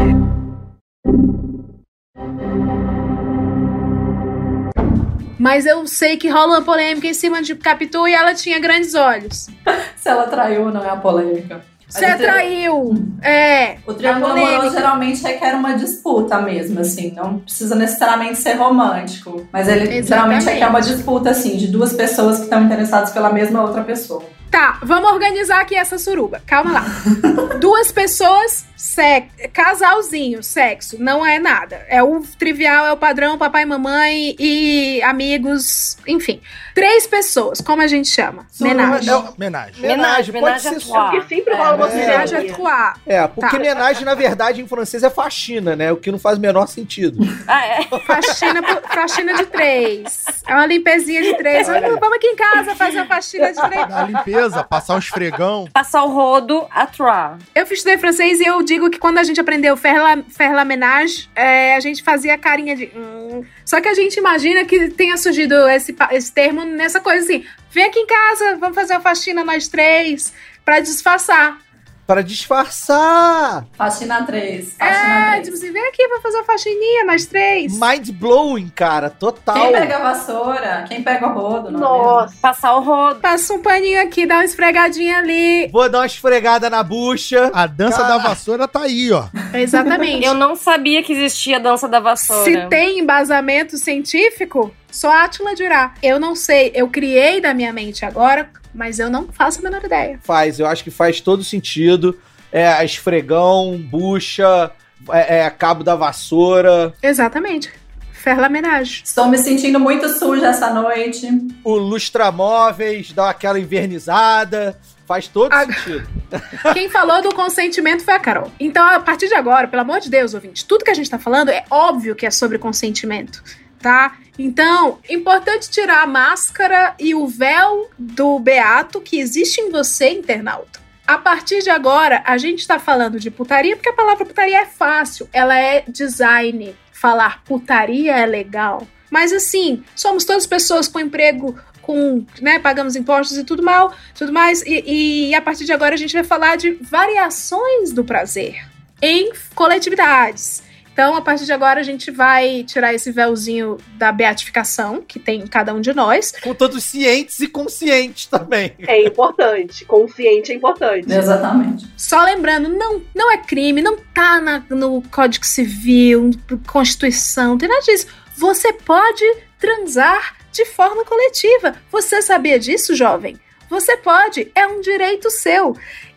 Mas 5.37 5.65
eu 5.65 5.85
sei 5.85 6.15
que 6.15 6.29
rola 6.29 6.57
uma 6.57 6.61
polêmica 6.61 7.07
em 7.07 7.13
cima 7.13 7.41
de 7.41 7.53
Capitu 7.55 8.07
e 8.07 8.13
ela 8.13 8.33
tinha 8.33 8.59
grandes 8.59 8.95
olhos. 8.95 9.49
Se 9.97 10.07
ela 10.09 10.23
traiu, 10.27 10.71
não 10.71 10.83
é 10.83 10.89
a 10.89 10.95
polêmica. 10.95 11.61
Mas 11.85 11.93
Você 11.95 12.05
o 12.05 12.15
tri- 12.15 12.25
traiu! 12.25 12.93
É. 13.21 13.77
O 13.85 13.93
triângulo 13.93 14.31
amoroso 14.31 14.71
geralmente 14.75 15.21
requer 15.21 15.53
uma 15.53 15.73
disputa 15.73 16.39
mesmo, 16.41 16.79
assim. 16.79 17.11
Não 17.15 17.39
precisa 17.39 17.75
necessariamente 17.75 18.37
ser 18.39 18.53
romântico. 18.53 19.45
Mas 19.51 19.67
ele 19.67 19.81
Exatamente. 19.83 20.07
geralmente 20.07 20.45
requer 20.45 20.67
uma 20.69 20.81
disputa, 20.81 21.29
assim, 21.29 21.57
de 21.57 21.67
duas 21.67 21.93
pessoas 21.93 22.37
que 22.37 22.43
estão 22.45 22.63
interessadas 22.63 23.11
pela 23.11 23.31
mesma 23.31 23.61
outra 23.61 23.83
pessoa. 23.83 24.23
Tá, 24.51 24.79
vamos 24.83 25.11
organizar 25.11 25.59
aqui 25.61 25.75
essa 25.75 25.97
suruba. 25.97 26.41
Calma 26.45 26.71
lá. 26.71 26.85
Duas 27.59 27.91
pessoas, 27.91 28.65
sexo, 28.75 29.29
casalzinho, 29.51 30.41
sexo, 30.43 30.95
não 31.01 31.25
é 31.25 31.39
nada. 31.39 31.85
É 31.89 32.01
o 32.01 32.21
trivial, 32.39 32.85
é 32.85 32.91
o 32.93 32.97
padrão, 32.97 33.37
papai, 33.37 33.65
mamãe 33.65 34.35
e 34.39 35.01
amigos, 35.03 35.97
enfim. 36.07 36.39
Três 36.73 37.05
pessoas, 37.07 37.59
como 37.61 37.81
a 37.81 37.87
gente 37.87 38.07
chama? 38.09 38.45
Menagem. 38.59 39.09
É 39.09 39.15
o- 39.15 39.33
Homenagem. 39.35 39.81
Menagem, 39.81 40.33
pode 40.33 40.45
menagem 40.45 40.73
ser 40.73 40.79
só. 40.81 40.93
trois. 41.09 41.23
Porque 41.23 41.35
sempre 41.35 41.53
rola 41.55 41.75
uma 41.75 41.89
É. 41.89 41.95
Menagem 41.95 42.37
à 42.37 42.53
trois. 42.53 42.93
É, 43.05 43.27
porque 43.27 43.57
Tá. 43.57 43.59
menagem, 43.63 44.05
na 44.05 44.13
verdade, 44.15 44.61
em 44.61 44.67
francês 44.67 45.03
é 45.03 45.09
faxina, 45.09 45.75
né? 45.75 45.91
O 45.91 45.97
que 45.97 46.11
não 46.11 46.19
faz 46.19 46.37
o 46.37 46.41
menor 46.41 46.67
sentido. 46.67 47.19
Ah, 47.47 47.65
é. 47.65 47.83
Faxina, 48.05 48.61
faxina 48.93 49.33
de 49.35 49.45
três. 49.45 50.25
É 50.47 50.53
uma 50.53 50.65
limpezinha 50.65 51.21
de 51.21 51.37
três. 51.37 51.67
Vamos, 51.67 51.99
vamos 51.99 52.17
aqui 52.17 52.27
em 52.27 52.35
casa 52.35 52.75
fazer 52.75 52.97
uma 52.97 53.05
faxina 53.05 53.51
de 53.53 53.61
três. 53.61 53.87
Da 53.87 54.03
limpeza, 54.03 54.34
passar 54.69 54.95
um 54.95 54.99
esfregão. 54.99 55.67
Passar 55.73 56.03
o 56.03 56.09
rodo 56.09 56.65
a 56.69 56.85
trois. 56.85 57.41
Eu 57.53 57.63
estudei 57.63 57.97
francês 57.97 58.39
e 58.39 58.45
eu 58.45 58.61
digo 58.63 58.89
que 58.89 58.97
quando 58.97 59.17
a 59.17 59.23
gente 59.23 59.39
aprendeu 59.39 59.75
faire 59.77 59.99
la, 59.99 60.23
faire 60.23 60.53
la 60.53 60.65
ménage, 60.65 61.29
é, 61.35 61.75
a 61.75 61.79
gente 61.79 62.03
fazia 62.03 62.37
carinha 62.37 62.75
de. 62.75 62.91
hum. 62.95 63.43
Só 63.65 63.81
que 63.81 63.87
a 63.87 63.93
gente 63.93 64.17
imagina 64.17 64.65
que 64.65 64.89
tenha 64.89 65.17
surgido 65.17 65.67
esse, 65.67 65.95
esse 66.11 66.31
termo 66.31 66.63
nessa 66.63 66.99
coisa 66.99 67.23
assim: 67.23 67.45
vem 67.71 67.85
aqui 67.85 67.99
em 67.99 68.07
casa, 68.07 68.57
vamos 68.57 68.75
fazer 68.75 68.93
uma 68.93 69.01
faxina 69.01 69.43
nós 69.43 69.67
três, 69.67 70.33
pra 70.63 70.79
disfarçar. 70.79 71.64
Para 72.05 72.21
disfarçar. 72.21 73.65
Faxina 73.73 74.23
3. 74.23 74.75
É, 74.79 74.85
Faxina 74.85 75.31
3. 75.31 75.43
tipo 75.43 75.57
assim, 75.57 75.71
vem 75.71 75.87
aqui, 75.87 76.07
vamos 76.07 76.23
fazer 76.23 76.37
uma 76.37 76.43
faxininha 76.43 77.05
nós 77.05 77.25
três. 77.25 77.73
Mind 77.79 78.09
blowing, 78.11 78.69
cara, 78.69 79.09
total. 79.09 79.55
Quem 79.55 79.71
pega 79.71 79.97
a 79.97 79.99
vassoura? 80.13 80.85
Quem 80.87 81.03
pega 81.03 81.27
o 81.27 81.33
rodo? 81.33 81.71
Não 81.71 81.79
é 81.79 81.81
Nossa. 81.81 82.35
Passar 82.41 82.75
o 82.75 82.81
rodo. 82.81 83.19
Passa 83.19 83.53
um 83.53 83.61
paninho 83.61 84.01
aqui, 84.01 84.25
dá 84.25 84.35
uma 84.35 84.45
esfregadinha 84.45 85.17
ali. 85.17 85.67
Vou 85.71 85.89
dar 85.89 85.99
uma 85.99 86.05
esfregada 86.05 86.69
na 86.69 86.83
bucha. 86.83 87.49
A 87.53 87.65
dança 87.65 88.03
da 88.03 88.17
vassoura 88.17 88.67
tá 88.67 88.81
aí, 88.81 89.11
ó. 89.11 89.25
Exatamente. 89.53 90.25
Eu 90.25 90.33
não 90.33 90.55
sabia 90.55 91.01
que 91.01 91.13
existia 91.13 91.57
a 91.57 91.59
dança 91.59 91.87
da 91.87 91.99
vassoura. 91.99 92.43
Se 92.43 92.67
tem 92.67 92.99
embasamento 92.99 93.77
científico, 93.77 94.73
só 94.91 95.11
a 95.11 95.23
Atila 95.23 95.53
dirá. 95.55 95.93
Eu 96.01 96.19
não 96.19 96.35
sei, 96.35 96.71
eu 96.73 96.87
criei 96.87 97.41
da 97.41 97.53
minha 97.53 97.73
mente 97.73 98.05
agora, 98.05 98.49
mas 98.75 98.99
eu 98.99 99.09
não 99.09 99.27
faço 99.31 99.59
a 99.59 99.63
menor 99.63 99.83
ideia. 99.83 100.19
Faz, 100.23 100.59
eu 100.59 100.67
acho 100.67 100.83
que 100.83 100.91
faz 100.91 101.21
todo 101.21 101.43
sentido. 101.43 102.19
É, 102.51 102.83
esfregão, 102.85 103.77
bucha, 103.77 104.71
é, 105.11 105.39
é, 105.39 105.49
cabo 105.49 105.83
da 105.83 105.95
vassoura, 105.95 106.93
Exatamente. 107.01 107.71
Ferla 108.11 108.49
menage. 108.49 109.01
Estou 109.05 109.27
me 109.27 109.37
sentindo 109.37 109.79
muito 109.79 110.07
suja 110.09 110.47
essa 110.47 110.73
noite. 110.73 111.27
o 111.63 111.75
lustramóveis, 111.77 113.11
dá 113.11 113.29
aquela 113.29 113.59
invernizada. 113.59 114.77
Faz 115.07 115.27
todo 115.27 115.53
Ah. 115.53 115.65
sentido. 115.67 116.07
Quem 116.73 116.89
falou 116.89 117.21
do 117.21 117.29
consentimento 117.35 118.03
foi 118.03 118.15
a 118.15 118.19
Carol. 118.19 118.51
Então, 118.59 118.83
a 118.83 118.99
partir 118.99 119.27
de 119.27 119.35
agora, 119.35 119.67
pelo 119.67 119.83
amor 119.83 119.99
de 119.99 120.09
Deus, 120.09 120.33
ouvinte, 120.33 120.65
tudo 120.65 120.83
que 120.83 120.89
a 120.89 120.95
gente 120.95 121.07
tá 121.09 121.19
falando 121.19 121.49
é 121.49 121.63
óbvio 121.69 122.15
que 122.15 122.25
é 122.25 122.31
sobre 122.31 122.57
consentimento, 122.57 123.43
tá? 123.85 124.17
Então, 124.39 124.97
importante 125.07 125.69
tirar 125.69 126.01
a 126.01 126.07
máscara 126.07 126.95
e 126.99 127.13
o 127.13 127.27
véu 127.27 127.87
do 127.99 128.39
beato 128.39 128.99
que 128.99 129.19
existe 129.19 129.61
em 129.61 129.69
você, 129.69 130.09
internauta. 130.09 130.79
A 131.05 131.19
partir 131.19 131.61
de 131.61 131.69
agora, 131.69 132.23
a 132.25 132.35
gente 132.35 132.65
tá 132.65 132.79
falando 132.79 133.19
de 133.19 133.29
putaria 133.29 133.75
porque 133.75 133.89
a 133.89 133.93
palavra 133.93 134.25
putaria 134.25 134.61
é 134.61 134.65
fácil, 134.65 135.29
ela 135.31 135.55
é 135.55 135.83
design. 135.87 136.75
Falar 136.91 137.43
putaria 137.43 138.17
é 138.17 138.25
legal. 138.25 138.87
Mas 139.11 139.31
assim, 139.31 139.83
somos 139.95 140.25
todas 140.25 140.47
pessoas 140.47 140.87
com 140.87 140.99
emprego, 140.99 141.55
com, 141.83 142.25
né, 142.41 142.57
pagamos 142.57 142.95
impostos 142.95 143.37
e 143.37 143.43
tudo 143.43 143.61
mal, 143.61 143.93
tudo 144.15 144.33
mais. 144.33 144.63
E, 144.63 145.27
e 145.29 145.35
a 145.35 145.41
partir 145.43 145.65
de 145.65 145.73
agora 145.73 145.93
a 145.93 145.97
gente 145.97 146.13
vai 146.13 146.23
falar 146.23 146.55
de 146.55 146.71
variações 146.81 147.91
do 147.91 148.03
prazer 148.03 148.67
em 148.99 149.31
coletividades. 149.53 150.63
Então, 150.95 151.13
a 151.13 151.21
partir 151.21 151.43
de 151.43 151.51
agora, 151.51 151.81
a 151.81 151.83
gente 151.83 152.09
vai 152.09 152.63
tirar 152.63 152.93
esse 152.93 153.11
véuzinho 153.11 153.75
da 153.97 154.13
beatificação 154.13 155.01
que 155.05 155.19
tem 155.19 155.41
em 155.41 155.45
cada 155.47 155.73
um 155.73 155.81
de 155.81 155.93
nós. 155.93 156.31
Com 156.41 156.55
todos 156.55 156.85
cientes 156.85 157.41
e 157.41 157.49
conscientes 157.49 158.27
também. 158.27 158.71
É 158.87 159.05
importante. 159.05 159.83
Consciente 159.83 160.53
é 160.53 160.55
importante. 160.55 161.11
Exatamente. 161.13 161.85
Só 161.97 162.23
lembrando, 162.23 162.69
não, 162.69 163.01
não 163.13 163.29
é 163.29 163.37
crime, 163.39 163.81
não 163.81 163.97
tá 164.13 164.39
na- 164.39 164.63
no 164.69 165.01
Código 165.11 165.45
Civil, 165.45 166.31
Constituição, 166.65 167.49
não 167.49 167.57
tem 167.57 167.67
nada 167.67 167.81
disso. 167.81 168.07
Você 168.37 168.71
pode 168.71 169.25
transar 169.59 170.37
de 170.49 170.63
forma 170.63 171.03
coletiva. 171.03 171.75
Você 171.91 172.21
sabia 172.21 172.57
disso, 172.57 172.95
jovem? 172.95 173.37
Você 173.69 173.97
pode, 173.97 174.49
é 174.55 174.65
um 174.65 174.79
direito 174.79 175.29
seu. 175.29 175.75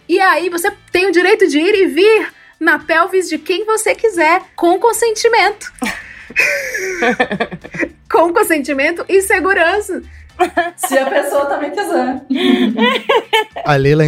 E 0.09 0.21
aí 0.21 0.49
você 0.49 0.71
tem 0.93 1.07
o 1.09 1.13
direito 1.13 1.49
de 1.49 1.59
ir 1.59 1.75
e 1.75 1.87
vir 1.89 2.33
na 2.61 2.79
pelvis 2.79 3.29
de 3.29 3.39
quem 3.39 3.65
você 3.65 3.95
quiser, 3.95 4.43
com 4.57 4.79
consentimento. 4.79 5.73
com 8.11 8.33
consentimento 8.33 9.05
e 9.09 9.21
segurança. 9.23 10.03
Se 10.77 10.97
a 10.97 11.11
pessoa 11.11 11.47
também 11.47 11.73
quiser. 11.73 12.23
A 13.65 13.75
Leila, 13.75 14.05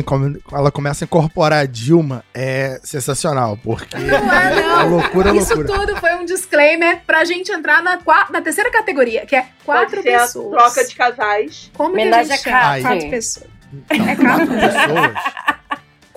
ela 0.52 0.70
começa 0.70 1.04
a 1.04 1.06
incorporar 1.06 1.62
a 1.62 1.66
Dilma, 1.66 2.24
é 2.32 2.78
sensacional, 2.84 3.58
porque 3.64 3.96
Não 3.98 4.32
é, 4.32 4.62
não. 4.62 4.80
é 4.80 4.84
loucura, 4.84 5.34
Isso 5.34 5.54
loucura. 5.56 5.78
tudo 5.80 5.96
foi 5.96 6.14
um 6.14 6.24
disclaimer 6.24 7.00
pra 7.04 7.24
gente 7.24 7.50
entrar 7.50 7.82
na, 7.82 7.98
na 8.30 8.40
terceira 8.40 8.70
categoria, 8.70 9.26
que 9.26 9.34
é 9.34 9.44
quatro 9.64 9.96
Pode 9.96 10.02
ser 10.02 10.14
a 10.14 10.20
pessoas. 10.20 10.50
troca 10.62 10.84
de 10.86 10.94
casais. 10.94 11.70
Como 11.76 11.94
que 11.96 12.00
a 12.02 12.22
gente 12.22 12.32
a 12.32 12.36
chama? 12.38 12.60
Kate. 12.60 12.82
Quatro 12.82 13.10
pessoas. 13.10 13.46
Então, 13.90 14.08
É 14.08 14.16
quatro? 14.16 14.46
pessoas. 14.46 15.56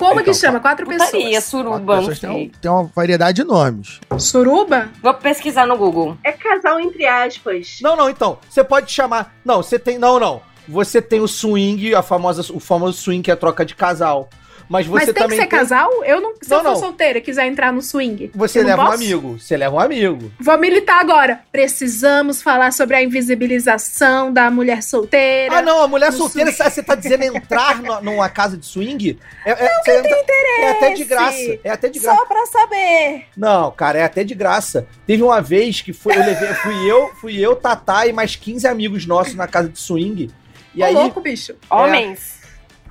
Como 0.09 0.15
que 0.23 0.29
Então, 0.29 0.33
chama? 0.33 0.59
Quatro 0.59 0.85
Putaria, 0.85 1.05
pessoas. 1.11 1.23
Quatro 1.33 1.49
suruba, 1.49 1.95
não 1.95 1.99
pessoas 2.01 2.19
tem, 2.19 2.31
sei. 2.31 2.51
tem 2.61 2.71
uma 2.71 2.83
variedade 2.95 3.41
de 3.41 3.43
nomes. 3.47 3.99
Suruba? 4.17 4.89
Vou 5.01 5.13
pesquisar 5.13 5.65
no 5.65 5.77
Google. 5.77 6.17
É 6.23 6.31
casal 6.31 6.79
entre 6.79 7.05
aspas. 7.05 7.79
Não, 7.81 7.95
não, 7.95 8.09
então. 8.09 8.37
Você 8.49 8.63
pode 8.63 8.91
chamar. 8.91 9.35
Não, 9.43 9.57
você 9.63 9.77
tem. 9.79 9.97
Não, 9.97 10.19
não. 10.19 10.41
Você 10.67 11.01
tem 11.01 11.19
o 11.19 11.27
swing, 11.27 11.93
a 11.93 12.01
famosa, 12.01 12.41
o 12.53 12.59
famoso 12.59 12.97
swing 13.01 13.21
que 13.21 13.31
é 13.31 13.33
a 13.33 13.37
troca 13.37 13.65
de 13.65 13.75
casal. 13.75 14.29
Mas 14.73 14.87
você 14.87 14.95
Mas 14.95 15.05
tem 15.05 15.13
que 15.13 15.19
também 15.21 15.39
ser 15.39 15.45
casal? 15.45 16.03
Eu 16.03 16.19
não. 16.19 16.33
Se 16.41 16.49
Não, 16.49 16.57
eu 16.57 16.63
for 16.63 16.69
não. 16.71 16.75
solteira 16.79 17.19
e 17.19 17.21
quiser 17.21 17.45
entrar 17.45 17.71
no 17.71 17.79
swing. 17.79 18.31
Você 18.33 18.57
eu 18.59 18.63
não 18.63 18.69
leva 18.71 18.83
um 18.89 18.91
amigo. 18.91 19.39
Você 19.39 19.55
leva 19.55 19.75
um 19.75 19.79
amigo. 19.79 20.31
Vou 20.39 20.57
militar 20.57 20.99
agora. 20.99 21.41
Precisamos 21.51 22.41
falar 22.41 22.73
sobre 22.73 22.95
a 22.95 23.03
invisibilização 23.03 24.33
da 24.33 24.49
mulher 24.49 24.81
solteira. 24.81 25.57
Ah, 25.57 25.61
não, 25.61 25.81
a 25.83 25.87
mulher 25.87 26.11
solteira, 26.11 26.51
swing. 26.51 26.69
você 26.71 26.81
tá 26.81 26.95
dizendo 26.95 27.23
entrar 27.23 27.81
no- 27.81 28.01
numa 28.01 28.27
casa 28.29 28.57
de 28.57 28.65
swing? 28.65 29.19
É, 29.45 29.51
é, 29.51 29.55
você 29.83 29.99
entra- 29.99 30.23
é 30.59 30.69
até 30.71 30.93
de 30.93 31.03
graça. 31.03 31.59
É 31.63 31.69
até 31.69 31.89
de 31.89 31.99
graça. 31.99 32.17
Só 32.17 32.25
pra 32.25 32.45
saber. 32.47 33.25
Não, 33.37 33.69
cara, 33.71 33.99
é 33.99 34.03
até 34.03 34.23
de 34.23 34.33
graça. 34.33 34.87
Teve 35.05 35.21
uma 35.21 35.39
vez 35.39 35.81
que 35.81 35.93
foi, 35.93 36.15
eu 36.15 36.25
levei, 36.25 36.47
fui 36.55 36.91
eu, 36.91 37.09
fui 37.21 37.39
eu, 37.39 37.55
Tatá 37.55 38.07
e 38.07 38.13
mais 38.13 38.35
15 38.35 38.67
amigos 38.67 39.05
nossos 39.05 39.35
na 39.35 39.47
casa 39.47 39.69
de 39.69 39.79
swing. 39.79 40.31
E 40.73 40.81
Ô, 40.81 40.85
aí, 40.85 40.93
louco, 40.95 41.21
bicho. 41.21 41.53
Homens. 41.69 42.41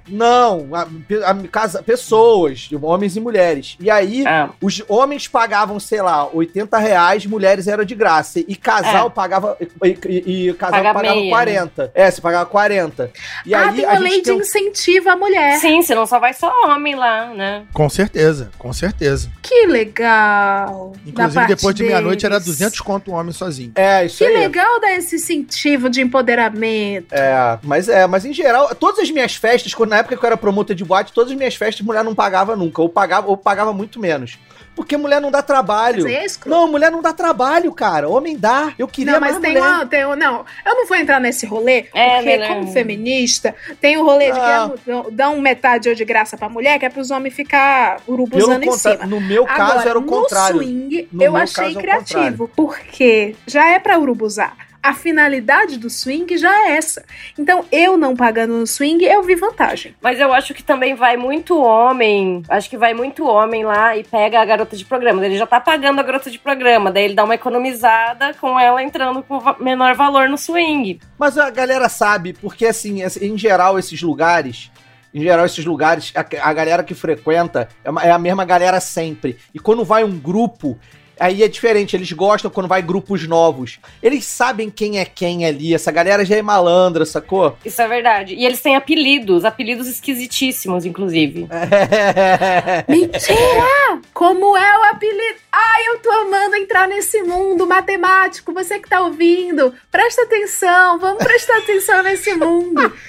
Não, 0.08 0.68
a- 0.74 0.82
a- 1.30 1.48
casa, 1.50 1.82
pessoas, 1.82 2.68
homens 2.82 3.16
e 3.16 3.20
mulheres. 3.20 3.76
E 3.80 3.90
aí, 3.90 4.24
Ah, 4.26 4.50
os 4.60 4.82
homens 4.88 5.28
pagavam, 5.28 5.78
sei 5.80 6.00
lá, 6.02 6.26
80 6.32 6.78
reais, 6.78 7.24
mulheres 7.26 7.66
era 7.68 7.84
de 7.84 7.94
graça. 7.94 8.40
E 8.40 8.54
casal 8.56 9.06
É. 9.08 9.10
pagava. 9.10 9.56
E, 9.60 9.98
e- 10.08 10.48
e 10.48 10.54
casal 10.54 10.82
Paga 10.82 10.94
pagava 10.94 11.14
meia, 11.16 11.30
40. 11.30 11.90
É, 11.94 12.10
você 12.10 12.20
pagava 12.20 12.46
40. 12.46 13.10
E 13.46 13.54
ah, 13.54 13.68
aí 13.68 13.76
tem 13.76 13.84
a 13.84 13.90
uma 13.92 13.98
lei 14.00 14.16
de 14.18 14.22
tem 14.22 14.34
um- 14.34 14.40
incentivo 14.40 15.08
à 15.10 15.16
mulher. 15.16 15.58
sim, 15.58 15.82
senão 15.82 16.06
só 16.06 16.18
vai 16.18 16.32
só 16.34 16.50
homem 16.66 16.94
lá, 16.94 17.26
né? 17.34 17.64
Com 17.72 17.88
certeza, 17.88 18.50
com 18.58 18.72
certeza. 18.72 19.30
Que 19.42 19.66
legal. 19.66 20.92
Inclusive, 21.06 21.46
depois 21.46 21.74
de 21.74 21.82
meia-noite 21.84 22.24
era 22.26 22.36
deles. 22.38 22.46
200 22.58 22.80
conto 22.80 23.10
um 23.10 23.14
homem 23.14 23.32
sozinho. 23.32 23.72
É, 23.74 24.04
isso 24.04 24.18
Que 24.18 24.24
aí. 24.24 24.36
legal 24.36 24.80
dar 24.80 24.92
esse 24.94 25.16
incentivo 25.16 25.88
de 25.88 26.00
empoderamento. 26.00 27.12
É, 27.12 27.58
mas 27.62 27.88
é, 27.88 28.06
mas 28.06 28.24
em 28.24 28.32
geral, 28.32 28.74
todas 28.74 29.00
as 29.00 29.10
minhas 29.10 29.34
festas, 29.34 29.74
quando 29.74 29.91
na 29.92 29.98
época 29.98 30.16
que 30.16 30.24
eu 30.24 30.26
era 30.26 30.37
promotor 30.37 30.74
de 30.74 30.85
boate, 30.85 31.12
todas 31.12 31.31
as 31.31 31.37
minhas 31.37 31.55
festas 31.55 31.85
mulher 31.85 32.02
não 32.02 32.14
pagava 32.14 32.57
nunca, 32.57 32.81
ou 32.81 32.88
pagava, 32.88 33.28
ou 33.28 33.37
pagava 33.37 33.72
muito 33.72 34.00
menos. 34.00 34.38
Porque 34.74 34.96
mulher 34.96 35.20
não 35.20 35.31
dá 35.31 35.42
trabalho. 35.42 36.02
Mas 36.05 36.12
é 36.14 36.24
escroto. 36.24 36.48
Não, 36.59 36.66
mulher 36.66 36.90
não 36.90 37.02
dá 37.02 37.12
trabalho, 37.12 37.70
cara. 37.74 38.09
Homem 38.09 38.38
dá. 38.38 38.72
Eu 38.78 38.88
queria 38.88 39.12
Não, 39.12 39.20
mas 39.20 39.33
mais 39.33 39.42
tem 39.42 39.52
mulher. 39.52 39.68
uma, 39.68 39.87
tem 39.87 40.07
um- 40.07 40.16
Não, 40.16 40.46
eu 40.64 40.74
não 40.74 40.87
vou 40.87 40.96
entrar 40.96 41.20
nesse 41.20 41.44
rolê, 41.44 41.87
É, 41.94 42.09
porque 42.14 42.24
melhor 42.24 42.48
como 42.48 42.62
não. 42.64 42.72
feminista, 42.72 43.55
tem 43.83 43.98
o 43.98 44.02
rolê 44.05 44.33
de 44.33 44.38
Ah. 44.40 44.70
que 44.83 44.90
é- 44.90 45.02
dão 45.11 45.38
metade 45.40 45.94
de 45.94 46.05
graça 46.07 46.38
pra 46.38 46.48
mulher, 46.48 46.78
que 46.78 46.87
é 46.87 46.88
pros 46.88 47.11
homens 47.11 47.35
ficar 47.35 47.98
urubuzando 48.07 48.64
em 48.64 48.72
cima. 48.72 49.05
no 49.07 49.20
meu 49.20 49.44
caso 49.44 49.72
Agora, 49.72 49.90
era 49.90 49.98
o 49.98 50.05
contrário. 50.05 50.57
No 50.57 50.62
swing, 50.62 51.09
No 51.12 51.22
eu 51.22 51.37
achei 51.37 51.64
caso 51.74 51.78
é 51.78 51.83
criativo, 51.83 52.50
porque 52.57 53.37
já 53.46 53.68
é 53.68 53.78
pra 53.78 53.98
urubuzar. 53.98 54.57
A 54.83 54.95
finalidade 54.95 55.79
do 55.79 55.88
swing 55.88 56.37
já 56.37 56.53
é 56.66 56.73
essa. 56.77 57.05
Então, 57.38 57.64
eu 57.71 57.97
não 57.97 58.16
pagando 58.16 58.55
no 58.55 58.66
swing, 58.66 59.05
eu 59.05 59.23
vi 59.23 59.37
vantagem. 59.37 59.95
Mas 60.03 60.18
eu 60.18 60.33
acho 60.33 60.53
que 60.53 60.62
também 60.62 60.95
vai 60.95 61.16
muito 61.16 61.57
homem. 61.61 62.42
Acho 62.49 62.68
que 62.68 62.77
vai 62.77 62.92
muito 62.92 63.25
homem 63.25 63.64
lá 63.64 63.97
e 63.97 64.03
pega 64.03 64.40
a 64.40 64.45
garota 64.45 64.77
de 64.77 64.85
programa. 64.85 65.25
Ele 65.25 65.37
já 65.38 65.47
tá 65.47 65.61
pagando 65.61 66.01
a 66.01 66.03
garota 66.03 66.29
de 66.31 66.38
programa. 66.38 66.90
Daí 66.90 67.05
ele 67.05 67.14
dá 67.14 67.23
uma 67.23 67.35
economizada 67.37 68.35
com 68.40 68.59
ela 68.59 68.83
entrando 68.83 69.23
com 69.23 69.40
menor 69.62 69.95
valor 69.95 70.29
no 70.29 70.37
swing. 70.37 70.99
Mas 71.16 71.38
a 71.38 71.49
galera 71.51 71.88
sabe, 71.88 72.33
porque 72.33 72.66
assim, 72.66 73.03
em 73.21 73.38
geral, 73.38 73.79
esses 73.79 74.03
lugares, 74.03 74.71
em 75.14 75.23
geral, 75.23 75.47
esses 75.47 75.64
lugares, 75.64 76.12
a, 76.16 76.21
a 76.49 76.53
galera 76.53 76.83
que 76.83 76.95
frequenta 76.95 77.68
é, 77.85 77.90
uma- 77.90 78.03
é 78.03 78.11
a 78.11 78.18
mesma 78.18 78.45
galera 78.45 78.81
sempre. 78.81 79.37
E 79.55 79.59
quando 79.61 79.85
vai 79.85 80.03
um 80.03 80.18
grupo, 80.18 80.77
aí 81.22 81.42
é 81.42 81.48
diferente. 81.48 81.94
Eles 81.94 82.11
gostam 82.12 82.50
quando 82.50 82.68
vai 82.68 82.82
grupos 82.82 83.26
novos. 83.26 83.78
Eles 84.02 84.24
sabem 84.24 84.68
quem 84.68 84.98
é 84.98 85.04
quem 85.04 85.46
ali. 85.46 85.72
Essa 85.72 85.92
galera 85.92 86.24
já 86.24 86.37
é 86.37 86.42
malandra, 86.42 87.06
sacou? 87.06 87.56
Isso 87.64 87.80
é 87.80 87.87
verdade. 87.87 88.35
E 88.35 88.44
eles 88.44 88.61
têm 88.61 88.74
apelidos, 88.74 89.44
apelidos 89.44 89.87
esquisitíssimos, 89.87 90.85
inclusive. 90.85 91.46
Mentira! 92.88 94.02
Como 94.12 94.56
é 94.56 94.78
o 94.78 94.82
apelido? 94.85 95.40
Ai, 95.52 95.87
eu 95.88 95.98
tô 96.00 96.11
amando 96.11 96.56
entrar 96.56 96.88
nesse 96.88 97.22
mundo 97.22 97.66
matemático. 97.66 98.52
Você 98.52 98.78
que 98.80 98.88
tá 98.88 99.00
ouvindo, 99.02 99.72
presta 99.90 100.22
atenção. 100.22 100.98
Vamos 100.98 101.22
prestar 101.22 101.58
atenção 101.58 102.02
nesse 102.02 102.35
mundo. 102.35 102.92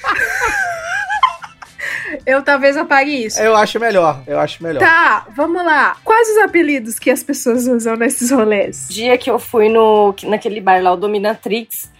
Eu 2.25 2.41
talvez 2.43 2.75
apague 2.77 3.25
isso. 3.25 3.39
Eu 3.41 3.55
acho 3.55 3.79
melhor, 3.79 4.21
eu 4.27 4.39
acho 4.39 4.61
melhor. 4.63 4.79
Tá, 4.79 5.25
vamos 5.35 5.63
lá. 5.65 5.97
Quais 6.03 6.29
os 6.29 6.37
apelidos 6.39 6.99
que 6.99 7.09
as 7.09 7.23
pessoas 7.23 7.67
usam 7.67 7.95
nesses 7.95 8.31
rolês? 8.31 8.87
dia 8.89 9.17
que 9.17 9.29
eu 9.29 9.39
fui 9.39 9.69
no, 9.69 10.13
naquele 10.23 10.61
bar 10.61 10.81
lá, 10.81 10.91
o 10.93 10.97
Dominatrix. 10.97 11.91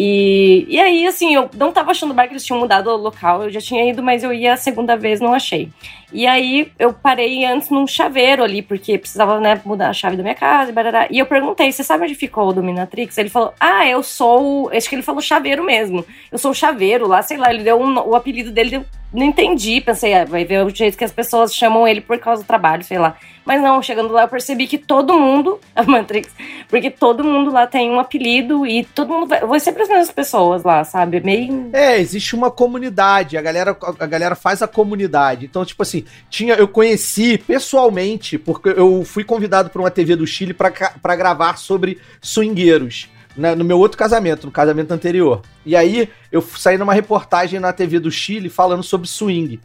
E, 0.00 0.64
e 0.68 0.78
aí, 0.78 1.06
assim, 1.08 1.34
eu 1.34 1.50
não 1.54 1.72
tava 1.72 1.90
achando 1.90 2.12
o 2.12 2.14
bar 2.14 2.28
que 2.28 2.32
eles 2.32 2.44
tinham 2.44 2.60
mudado 2.60 2.88
o 2.88 2.96
local. 2.96 3.42
Eu 3.42 3.50
já 3.50 3.60
tinha 3.60 3.88
ido, 3.90 4.00
mas 4.00 4.22
eu 4.22 4.32
ia 4.32 4.52
a 4.52 4.56
segunda 4.56 4.96
vez, 4.96 5.18
não 5.20 5.34
achei. 5.34 5.70
E 6.12 6.24
aí, 6.24 6.70
eu 6.78 6.92
parei 6.92 7.44
antes 7.44 7.68
num 7.68 7.84
chaveiro 7.84 8.44
ali, 8.44 8.62
porque 8.62 8.96
precisava, 8.96 9.40
né, 9.40 9.60
mudar 9.64 9.88
a 9.88 9.92
chave 9.92 10.16
da 10.16 10.22
minha 10.22 10.36
casa 10.36 10.70
e 10.70 10.72
barará. 10.74 11.08
E 11.10 11.18
eu 11.18 11.26
perguntei, 11.26 11.72
você 11.72 11.82
sabe 11.82 12.04
onde 12.04 12.14
ficou 12.14 12.48
o 12.48 12.52
Dominatrix? 12.52 13.18
Ele 13.18 13.28
falou, 13.28 13.52
ah, 13.58 13.86
eu 13.88 14.02
sou. 14.04 14.66
o-" 14.66 14.70
Acho 14.70 14.88
que 14.88 14.94
ele 14.94 15.02
falou 15.02 15.20
chaveiro 15.20 15.64
mesmo. 15.64 16.04
Eu 16.30 16.38
sou 16.38 16.52
o 16.52 16.54
chaveiro 16.54 17.08
lá, 17.08 17.20
sei 17.20 17.36
lá, 17.36 17.52
ele 17.52 17.64
deu 17.64 17.80
um- 17.80 17.98
o 18.08 18.14
apelido 18.14 18.52
dele, 18.52 18.76
eu 18.76 18.84
não 19.12 19.26
entendi. 19.26 19.80
Pensei, 19.80 20.14
ah, 20.14 20.24
vai 20.24 20.44
ver 20.44 20.64
o 20.64 20.70
jeito 20.70 20.96
que 20.96 21.04
as 21.04 21.12
pessoas 21.12 21.54
chamam 21.54 21.86
ele 21.86 22.00
por 22.00 22.18
causa 22.18 22.42
do 22.42 22.46
trabalho, 22.46 22.84
sei 22.84 22.98
lá. 22.98 23.16
Mas 23.44 23.62
não, 23.62 23.82
chegando 23.82 24.12
lá 24.12 24.22
eu 24.22 24.28
percebi 24.28 24.66
que 24.66 24.76
todo 24.76 25.18
mundo, 25.18 25.58
a 25.74 25.82
Matrix, 25.82 26.30
porque 26.68 26.90
todo 26.90 27.24
mundo 27.24 27.50
lá 27.50 27.66
tem 27.66 27.90
um 27.90 27.98
apelido 27.98 28.66
e 28.66 28.84
todo 28.84 29.12
mundo 29.12 29.26
vai, 29.26 29.40
vai 29.40 29.60
sempre 29.60 29.82
as 29.82 29.88
mesmas 29.88 30.10
pessoas 30.10 30.62
lá, 30.62 30.84
sabe? 30.84 31.20
Meio. 31.20 31.70
É, 31.72 31.98
existe 31.98 32.34
uma 32.34 32.50
comunidade, 32.50 33.38
a 33.38 33.42
galera, 33.42 33.76
a 33.98 34.06
galera 34.06 34.34
faz 34.34 34.60
a 34.60 34.68
comunidade. 34.68 35.46
Então, 35.46 35.64
tipo 35.64 35.82
assim, 35.82 36.04
tinha, 36.28 36.54
eu 36.54 36.68
conheci 36.68 37.38
pessoalmente, 37.38 38.38
porque 38.38 38.68
eu 38.68 39.02
fui 39.04 39.24
convidado 39.24 39.70
por 39.70 39.80
uma 39.80 39.90
TV 39.90 40.14
do 40.14 40.26
Chile 40.26 40.52
pra 40.52 41.16
gravar 41.16 41.56
sobre 41.56 41.98
swingueiros. 42.20 43.08
Né, 43.38 43.54
no 43.54 43.64
meu 43.64 43.78
outro 43.78 43.96
casamento, 43.96 44.46
no 44.46 44.52
casamento 44.52 44.92
anterior. 44.92 45.42
E 45.64 45.76
aí, 45.76 46.10
eu 46.30 46.42
saí 46.42 46.76
numa 46.76 46.92
reportagem 46.92 47.60
na 47.60 47.72
TV 47.72 48.00
do 48.00 48.10
Chile 48.10 48.50
falando 48.50 48.82
sobre 48.82 49.06
swing. 49.06 49.60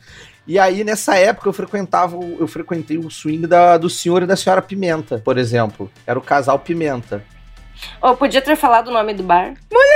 E 0.45 0.59
aí, 0.59 0.83
nessa 0.83 1.15
época, 1.15 1.49
eu 1.49 1.53
frequentava, 1.53 2.15
eu 2.15 2.47
frequentei 2.47 2.97
o 2.97 3.09
swing 3.09 3.47
da, 3.47 3.77
do 3.77 3.89
senhor 3.89 4.23
e 4.23 4.27
da 4.27 4.35
senhora 4.35 4.61
Pimenta, 4.61 5.17
por 5.17 5.37
exemplo. 5.37 5.89
Era 6.05 6.19
o 6.19 6.21
casal 6.21 6.59
Pimenta. 6.59 7.23
Oh, 8.01 8.15
podia 8.15 8.41
ter 8.41 8.55
falado 8.55 8.89
o 8.89 8.93
nome 8.93 9.13
do 9.13 9.23
bar. 9.23 9.53
Mulher, 9.71 9.92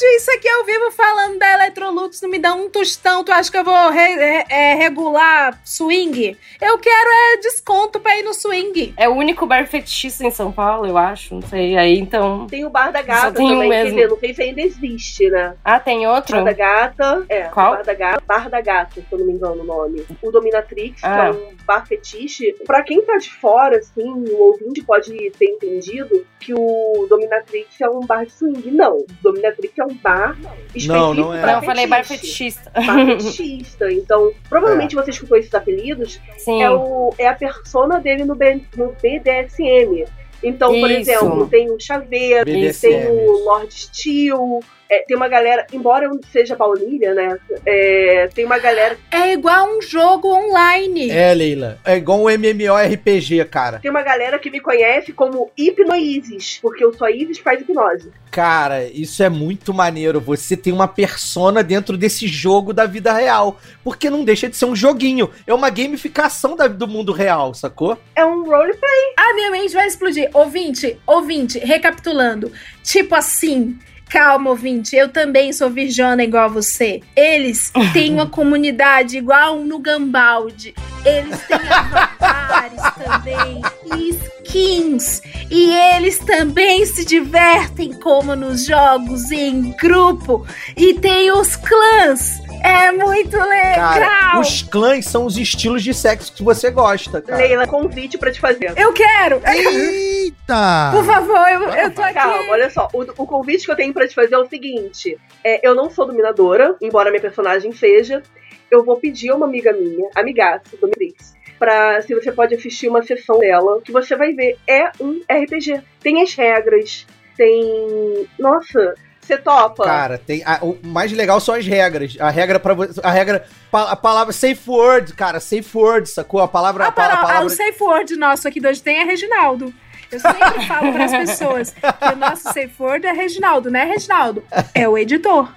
Isso 0.00 0.30
aqui 0.32 0.46
eu 0.48 0.64
vivo 0.64 0.90
falando 0.90 1.38
da 1.38 1.52
Electrolux, 1.54 2.20
não 2.22 2.30
me 2.30 2.38
dá 2.38 2.54
um 2.54 2.68
tostão. 2.70 3.22
Tu 3.24 3.32
acha 3.32 3.50
que 3.50 3.56
eu 3.58 3.64
vou 3.64 3.90
re- 3.90 4.14
re- 4.16 4.44
é, 4.48 4.74
regular 4.74 5.60
swing? 5.64 6.36
Eu 6.60 6.78
quero 6.78 7.10
é 7.10 7.36
desconto 7.38 8.00
pra 8.00 8.16
ir 8.16 8.22
no 8.22 8.32
swing. 8.32 8.94
É 8.96 9.08
o 9.08 9.12
único 9.14 9.46
bar 9.46 9.66
fetichista 9.66 10.24
em 10.24 10.30
São 10.30 10.50
Paulo, 10.52 10.86
eu 10.86 10.96
acho. 10.96 11.34
Não 11.34 11.42
sei. 11.42 11.76
Aí 11.76 11.98
então. 11.98 12.46
Tem 12.46 12.64
o 12.64 12.70
Bar 12.70 12.90
da 12.92 13.00
Só 13.00 13.06
Gata 13.06 13.32
tem 13.32 13.48
também, 13.48 13.68
mesmo. 13.68 14.08
não 14.08 14.18
sei 14.18 14.34
se 14.34 14.42
ainda 14.42 14.60
existe, 14.62 15.28
né? 15.30 15.54
Ah, 15.64 15.78
tem 15.80 16.06
outro? 16.06 16.36
Bar 16.36 16.44
da 16.44 16.52
Gata, 16.52 17.26
é. 17.28 17.42
Qual? 17.44 17.72
Bar 17.76 17.84
da 17.84 17.94
Gata, 17.94 18.22
Bar 18.26 18.50
da 18.50 18.60
Gata, 18.60 18.94
se 19.00 19.06
eu 19.10 19.18
não 19.18 19.26
me 19.26 19.32
engano 19.32 19.62
o 19.62 19.64
nome. 19.64 20.04
O 20.22 20.30
Dominatrix, 20.30 21.02
Ah. 21.04 21.14
que 21.14 21.26
é 21.26 21.30
um 21.40 21.56
bar 21.66 21.86
fetiche. 21.86 22.52
Pra 22.66 22.82
quem 22.82 23.02
tá 23.02 23.16
de 23.18 23.30
fora, 23.32 23.78
assim, 23.78 24.02
o 24.30 24.36
ouvinte 24.42 24.82
pode 24.82 25.12
ter 25.38 25.46
entendido 25.46 26.24
que 26.40 26.52
o 26.54 27.06
Dominatrix 27.08 27.80
é 27.80 27.88
um 27.88 28.00
bar 28.00 28.24
de 28.26 28.32
swing. 28.32 28.70
Não, 28.70 28.98
o 28.98 29.06
Dominatrix 29.22 29.78
é 29.78 29.81
um 29.86 29.94
bar 29.94 30.36
específico 30.74 30.92
Não, 30.92 31.14
não 31.14 31.34
é. 31.34 31.42
Não, 31.42 31.54
eu 31.54 31.62
falei 31.62 31.86
bar 31.86 32.04
fetichista. 32.04 32.70
Bar 32.74 33.06
fetichista. 33.06 33.92
Então, 33.92 34.32
provavelmente 34.48 34.94
você 34.94 35.10
escutou 35.10 35.36
esses 35.36 35.54
apelidos. 35.54 36.20
Sim. 36.38 36.62
É, 36.62 36.70
o, 36.70 37.14
é 37.18 37.28
a 37.28 37.34
persona 37.34 38.00
dele 38.00 38.24
no, 38.24 38.34
B- 38.34 38.62
no 38.76 38.94
BDSM. 39.02 40.04
Então, 40.42 40.70
por 40.72 40.90
Isso. 40.90 41.10
exemplo, 41.10 41.46
tem 41.46 41.70
o 41.70 41.78
Chaveiro, 41.78 42.44
BDSM, 42.44 42.88
tem 42.90 43.08
o. 43.28 43.44
Lord 43.44 43.72
Steel, 43.72 44.60
é, 44.94 45.04
tem 45.06 45.16
uma 45.16 45.28
galera, 45.28 45.66
embora 45.72 46.04
eu 46.06 46.20
seja 46.30 46.54
baunilha, 46.56 47.14
né? 47.14 47.38
é, 47.64 48.28
tem 48.34 48.44
uma 48.44 48.58
galera, 48.58 48.96
É 49.10 49.32
igual 49.32 49.76
um 49.76 49.80
jogo 49.80 50.28
online. 50.28 51.10
É, 51.10 51.32
Leila. 51.34 51.78
É 51.84 51.96
igual 51.96 52.20
um 52.22 52.28
MMORPG, 52.30 53.44
cara. 53.46 53.78
tem 53.80 53.90
uma 53.90 54.02
galera 54.02 54.38
que 54.38 54.50
me 54.50 54.60
conhece 54.60 55.12
como 55.12 55.50
Hipnoisis, 55.56 56.58
porque 56.60 56.84
eu 56.84 56.92
sou 56.92 57.06
a 57.06 57.10
Isis 57.10 57.38
faz 57.38 57.60
hipnose. 57.60 58.10
Cara, 58.30 58.84
isso 58.84 59.22
é 59.22 59.28
muito 59.28 59.74
maneiro. 59.74 60.18
Você 60.20 60.56
tem 60.56 60.72
uma 60.72 60.88
persona 60.88 61.62
dentro 61.62 61.98
desse 61.98 62.26
jogo 62.26 62.72
da 62.72 62.86
vida 62.86 63.12
real. 63.12 63.58
Porque 63.84 64.08
não 64.08 64.24
deixa 64.24 64.48
de 64.48 64.56
ser 64.56 64.64
um 64.64 64.74
joguinho. 64.74 65.28
É 65.46 65.52
uma 65.52 65.68
gamificação 65.68 66.56
da- 66.56 66.66
do 66.66 66.88
mundo 66.88 67.12
real, 67.12 67.52
sacou? 67.52 67.98
É 68.16 68.24
um 68.24 68.42
roleplay. 68.44 69.12
A 69.18 69.34
minha 69.34 69.50
mente 69.50 69.74
vai 69.74 69.86
explodir. 69.86 70.30
Ouvinte, 70.32 70.98
ouvinte, 71.06 71.58
recapitulando. 71.58 72.50
Tipo 72.82 73.14
assim. 73.14 73.78
Calma, 74.12 74.50
ouvinte, 74.50 74.94
eu 74.94 75.08
também 75.08 75.54
sou 75.54 75.70
virjona 75.70 76.22
igual 76.22 76.44
a 76.44 76.48
você. 76.48 77.00
Eles 77.16 77.72
têm 77.94 78.12
uma 78.12 78.26
comunidade 78.28 79.16
igual 79.16 79.60
no 79.60 79.78
Gambaldi. 79.78 80.74
Eles 81.02 81.40
têm 81.46 81.56
avatares 81.56 82.82
também 83.02 83.62
e 83.96 84.10
skins. 84.10 85.22
E 85.50 85.72
eles 85.94 86.18
também 86.18 86.84
se 86.84 87.06
divertem 87.06 87.94
como 87.94 88.36
nos 88.36 88.66
jogos 88.66 89.30
em 89.30 89.74
grupo. 89.80 90.46
E 90.76 90.92
tem 90.92 91.32
os 91.32 91.56
clãs. 91.56 92.38
É 92.62 92.92
muito 92.92 93.36
legal. 93.36 93.74
Cara, 93.74 94.40
os 94.40 94.62
clãs 94.62 95.06
são 95.06 95.26
os 95.26 95.36
estilos 95.36 95.82
de 95.82 95.92
sexo 95.92 96.32
que 96.32 96.42
você 96.42 96.70
gosta, 96.70 97.20
cara. 97.20 97.42
Leila, 97.42 97.66
convite 97.66 98.16
pra 98.16 98.30
te 98.30 98.40
fazer. 98.40 98.72
Eu 98.76 98.92
quero. 98.92 99.40
Eita! 99.46 100.90
Por 100.92 101.04
favor, 101.04 101.48
eu, 101.48 101.62
eu 101.70 101.90
tô 101.90 102.02
aqui. 102.02 102.14
Calma, 102.14 102.50
olha 102.50 102.70
só. 102.70 102.88
O, 102.92 103.02
o 103.02 103.26
convite 103.26 103.64
que 103.64 103.72
eu 103.72 103.76
tenho 103.76 103.92
pra 103.92 104.06
te 104.06 104.14
fazer 104.14 104.34
é 104.34 104.38
o 104.38 104.46
seguinte: 104.46 105.18
é, 105.44 105.66
eu 105.66 105.74
não 105.74 105.90
sou 105.90 106.06
dominadora, 106.06 106.76
embora 106.80 107.10
minha 107.10 107.20
personagem 107.20 107.72
seja. 107.72 108.22
Eu 108.70 108.84
vou 108.84 108.96
pedir 108.96 109.30
a 109.30 109.36
uma 109.36 109.44
amiga 109.46 109.70
minha, 109.72 110.08
amigaça, 110.14 110.62
Dominatrix, 110.80 111.34
pra 111.58 112.00
se 112.00 112.14
você 112.14 112.32
pode 112.32 112.54
assistir 112.54 112.88
uma 112.88 113.02
sessão 113.02 113.38
dela, 113.38 113.82
que 113.82 113.92
você 113.92 114.16
vai 114.16 114.32
ver. 114.32 114.56
É 114.66 114.90
um 114.98 115.20
RPG. 115.30 115.82
Tem 116.00 116.22
as 116.22 116.34
regras, 116.34 117.06
tem. 117.36 118.26
Nossa, 118.38 118.94
você 119.36 119.42
topa. 119.42 119.84
Cara, 119.84 120.18
tem 120.18 120.42
a- 120.44 120.58
o 120.62 120.78
mais 120.82 121.10
legal 121.12 121.40
são 121.40 121.54
as 121.54 121.66
regras. 121.66 122.16
A 122.20 122.30
regra 122.30 122.58
para 122.60 122.74
você, 122.74 123.00
a 123.02 123.10
regra 123.10 123.44
pa- 123.70 123.90
a 123.90 123.96
palavra 123.96 124.32
safe 124.32 124.60
word, 124.68 125.12
cara, 125.14 125.40
safe 125.40 125.68
word, 125.76 126.08
sacou? 126.08 126.40
A 126.40 126.48
palavra 126.48 126.84
Ah, 126.84 126.88
a, 126.88 126.92
pa- 126.92 127.04
a 127.06 127.08
para, 127.08 127.16
palavra 127.22 127.46
o 127.46 127.50
safe 127.50 127.82
word 127.82 128.16
nosso 128.16 128.46
aqui 128.48 128.60
do 128.60 128.68
hoje 128.68 128.82
tem 128.82 128.98
é 129.00 129.04
Reginaldo. 129.04 129.72
Eu 130.10 130.20
sempre 130.20 130.66
falo 130.66 130.92
para 130.92 131.04
as 131.06 131.10
pessoas 131.12 131.70
que 131.70 132.12
o 132.12 132.16
nosso 132.16 132.42
safe 132.44 132.72
word 132.78 133.06
é 133.06 133.12
Reginaldo, 133.12 133.70
não 133.70 133.80
é 133.80 133.84
Reginaldo? 133.84 134.44
É 134.74 134.86
o 134.86 134.98
editor. 134.98 135.48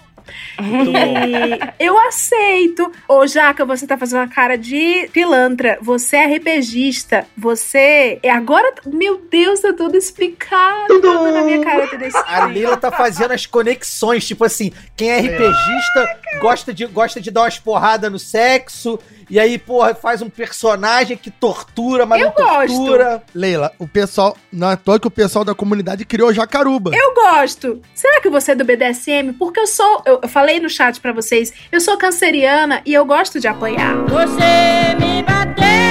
Muito 0.59 0.91
bom. 0.91 1.15
E 1.25 1.85
eu 1.85 1.97
aceito. 1.99 2.91
Ô, 3.07 3.25
Jaca, 3.27 3.65
você 3.65 3.85
tá 3.85 3.97
fazendo 3.97 4.19
uma 4.19 4.27
cara 4.27 4.57
de 4.57 5.09
pilantra. 5.11 5.77
Você 5.81 6.15
é 6.17 6.37
RPGista. 6.37 7.25
Você. 7.37 8.19
é 8.21 8.29
Agora. 8.29 8.73
Meu 8.85 9.21
Deus, 9.29 9.59
tá 9.59 9.73
tudo 9.73 9.97
explicado. 9.97 10.87
Tudo. 10.87 11.31
Na 11.31 11.41
minha 11.43 11.61
cara 11.61 11.87
tudo. 11.87 12.05
A 12.27 12.45
Lila 12.47 12.77
tá 12.77 12.91
fazendo 12.91 13.31
as 13.31 13.45
conexões, 13.45 14.25
tipo 14.25 14.43
assim, 14.43 14.71
quem 14.95 15.09
é 15.09 15.19
RPGista 15.19 16.19
gosta 16.39 16.73
de, 16.73 16.85
gosta 16.85 17.21
de 17.21 17.31
dar 17.31 17.41
umas 17.41 17.59
porradas 17.59 18.11
no 18.11 18.19
sexo, 18.19 18.99
e 19.29 19.39
aí, 19.39 19.57
porra, 19.57 19.95
faz 19.95 20.21
um 20.21 20.29
personagem 20.29 21.17
que 21.17 21.31
tortura, 21.31 22.05
mas 22.05 22.21
Eu 22.21 22.27
não 22.27 22.33
tortura. 22.33 23.23
Leila, 23.33 23.71
o 23.79 23.87
pessoal. 23.87 24.37
Não 24.51 24.69
é 24.69 24.73
à 24.73 24.77
toa 24.77 24.99
que 24.99 25.07
o 25.07 25.11
pessoal 25.11 25.43
da 25.43 25.53
comunidade 25.53 26.05
criou 26.05 26.33
Jacaruba. 26.33 26.91
Eu 26.93 27.13
gosto. 27.13 27.81
Será 27.93 28.21
que 28.21 28.29
você 28.29 28.51
é 28.51 28.55
do 28.55 28.63
BDSM? 28.63 29.33
Porque 29.37 29.59
eu 29.59 29.67
sou. 29.67 30.03
Eu, 30.05 30.19
eu 30.23 30.29
falei 30.29 30.59
no 30.59 30.69
chat 30.69 30.99
pra 30.99 31.11
vocês. 31.11 31.53
Eu 31.71 31.81
sou 31.81 31.97
canceriana 31.97 32.81
e 32.85 32.93
eu 32.93 33.05
gosto 33.05 33.39
de 33.39 33.47
apanhar. 33.47 33.95
Você 34.05 34.95
me 34.99 35.23
bateu 35.23 35.84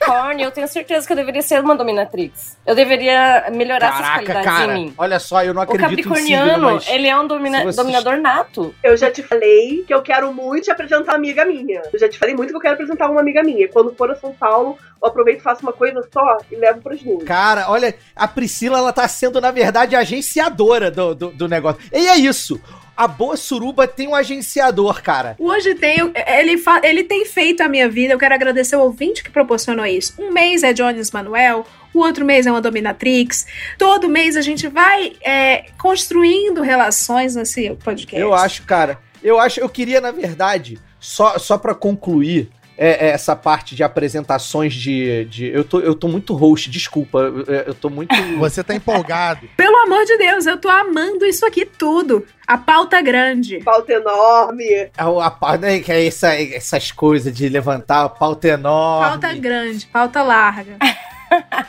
Cara, 0.00 0.12
eu 0.12 0.16
sou 0.16 0.16
Capricórnio, 0.16 0.44
eu 0.46 0.50
tenho 0.50 0.66
certeza 0.68 1.06
que 1.06 1.12
eu 1.12 1.16
deveria 1.16 1.42
ser 1.42 1.60
uma 1.60 1.76
dominatrix. 1.76 2.58
Eu 2.66 2.74
deveria 2.74 3.46
melhorar 3.52 3.88
essas 3.88 4.00
Caraca, 4.00 4.24
qualidades 4.24 4.44
cara. 4.58 4.72
em 4.78 4.84
mim. 4.86 4.94
Olha 4.96 5.18
só, 5.18 5.44
eu 5.44 5.52
não 5.54 5.60
O 5.60 5.64
acredito 5.64 5.90
em 5.90 5.96
signo, 5.96 6.14
capricorniano, 6.14 6.74
mas... 6.74 6.88
ele 6.88 7.06
é 7.06 7.18
um 7.18 7.26
domina- 7.26 7.62
você- 7.64 7.76
dominador 7.76 8.16
nato. 8.18 8.74
Eu 8.82 8.96
já 8.96 9.10
te 9.10 9.22
falei 9.22 9.84
que 9.86 9.92
eu 9.94 10.02
quero 10.02 10.32
muito 10.32 10.64
te 10.64 10.70
apresentar 10.70 11.12
uma 11.12 11.16
amiga 11.16 11.44
minha. 11.44 11.82
Eu 11.92 11.98
já 11.98 12.08
te 12.08 12.18
falei 12.18 12.34
muito 12.34 12.50
que 12.50 12.56
eu 12.56 12.60
quero 12.60 12.74
apresentar 12.74 13.10
uma 13.10 13.20
amiga 13.20 13.42
minha. 13.42 13.68
Quando 13.68 13.94
for 13.94 14.10
a 14.10 14.16
São 14.16 14.32
Paulo, 14.32 14.78
eu 15.02 15.08
aproveito 15.08 15.40
e 15.40 15.42
faço 15.42 15.62
uma 15.62 15.72
coisa 15.72 16.00
só 16.12 16.38
e 16.50 16.56
levo 16.56 16.80
pros 16.80 17.02
duas. 17.02 17.24
Cara, 17.24 17.66
olha, 17.70 17.94
a 18.16 18.26
Priscila, 18.26 18.78
ela 18.78 18.92
tá 18.92 19.06
sendo, 19.06 19.40
na 19.40 19.50
verdade, 19.50 19.94
agenciadora 19.96 20.90
do, 20.90 21.14
do, 21.14 21.28
do 21.30 21.48
negócio. 21.48 21.80
E 21.92 22.06
é 22.08 22.16
isso. 22.16 22.60
A 23.00 23.08
boa 23.08 23.34
suruba 23.34 23.88
tem 23.88 24.08
um 24.08 24.14
agenciador, 24.14 25.02
cara. 25.02 25.34
Hoje 25.38 25.74
tem, 25.74 26.12
ele, 26.26 26.62
ele 26.82 27.02
tem 27.02 27.24
feito 27.24 27.62
a 27.62 27.66
minha 27.66 27.88
vida. 27.88 28.12
Eu 28.12 28.18
quero 28.18 28.34
agradecer 28.34 28.76
o 28.76 28.80
ouvinte 28.80 29.24
que 29.24 29.30
proporcionou 29.30 29.86
isso. 29.86 30.12
Um 30.18 30.30
mês 30.30 30.62
é 30.62 30.74
Jones 30.74 31.10
Manuel, 31.10 31.64
o 31.94 32.00
outro 32.00 32.26
mês 32.26 32.46
é 32.46 32.50
uma 32.50 32.60
dominatrix. 32.60 33.46
Todo 33.78 34.06
mês 34.06 34.36
a 34.36 34.42
gente 34.42 34.68
vai 34.68 35.14
é, 35.22 35.64
construindo 35.78 36.60
relações 36.60 37.34
nesse 37.34 37.70
podcast. 37.82 38.20
Eu 38.20 38.34
acho, 38.34 38.64
cara. 38.64 38.98
Eu 39.22 39.40
acho, 39.40 39.60
eu 39.60 39.68
queria, 39.70 39.98
na 39.98 40.10
verdade, 40.10 40.78
só, 40.98 41.38
só 41.38 41.56
para 41.56 41.74
concluir 41.74 42.50
é, 42.82 43.08
é, 43.08 43.10
essa 43.10 43.36
parte 43.36 43.76
de 43.76 43.82
apresentações 43.82 44.72
de. 44.72 45.26
de 45.26 45.46
eu, 45.48 45.62
tô, 45.62 45.80
eu 45.80 45.94
tô 45.94 46.08
muito 46.08 46.32
host, 46.34 46.70
desculpa. 46.70 47.18
Eu, 47.18 47.44
eu 47.66 47.74
tô 47.74 47.90
muito. 47.90 48.14
Você 48.40 48.64
tá 48.64 48.74
empolgado. 48.74 49.46
Pelo 49.54 49.76
amor 49.82 50.02
de 50.06 50.16
Deus, 50.16 50.46
eu 50.46 50.56
tô 50.56 50.70
amando 50.70 51.26
isso 51.26 51.44
aqui 51.44 51.66
tudo. 51.66 52.26
A 52.46 52.56
pauta 52.56 52.96
é 52.96 53.02
grande. 53.02 53.58
Pauta 53.58 53.92
enorme. 53.92 54.64
A, 54.96 55.04
a, 55.04 55.36
a, 55.52 55.58
né, 55.58 55.80
que 55.80 55.92
é 55.92 56.06
essa, 56.06 56.34
essas 56.34 56.90
coisas 56.90 57.32
de 57.34 57.50
levantar 57.50 58.04
a 58.04 58.08
pauta 58.08 58.48
enorme. 58.48 59.10
Pauta 59.10 59.34
grande, 59.34 59.86
pauta 59.86 60.22
larga. 60.22 60.76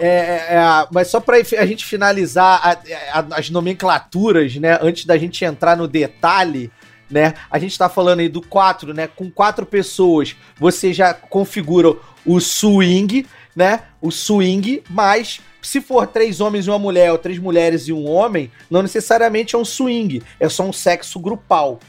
É, 0.00 0.06
é, 0.06 0.54
é, 0.54 0.86
mas 0.92 1.08
só 1.08 1.18
pra 1.18 1.38
a 1.38 1.66
gente 1.66 1.84
finalizar 1.84 2.60
a- 2.62 3.18
a- 3.18 3.26
as 3.38 3.50
nomenclaturas, 3.50 4.54
né? 4.56 4.78
Antes 4.80 5.04
da 5.04 5.18
gente 5.18 5.44
entrar 5.44 5.76
no 5.76 5.88
detalhe, 5.88 6.70
né? 7.10 7.34
A 7.50 7.58
gente 7.58 7.76
tá 7.78 7.88
falando 7.88 8.20
aí 8.20 8.28
do 8.28 8.42
4, 8.42 8.92
né? 8.92 9.06
Com 9.06 9.30
quatro 9.30 9.64
pessoas, 9.64 10.36
você 10.58 10.92
já 10.92 11.14
configura 11.14 11.94
o 12.24 12.40
swing, 12.40 13.26
né? 13.54 13.82
O 14.00 14.10
swing, 14.10 14.82
mas 14.88 15.40
se 15.60 15.80
for 15.80 16.06
três 16.06 16.40
homens 16.40 16.66
e 16.66 16.70
uma 16.70 16.78
mulher, 16.78 17.10
ou 17.10 17.18
três 17.18 17.38
mulheres 17.38 17.88
e 17.88 17.92
um 17.92 18.08
homem, 18.08 18.50
não 18.70 18.82
necessariamente 18.82 19.54
é 19.54 19.58
um 19.58 19.64
swing, 19.64 20.22
é 20.38 20.48
só 20.48 20.62
um 20.62 20.72
sexo 20.72 21.18
grupal. 21.18 21.80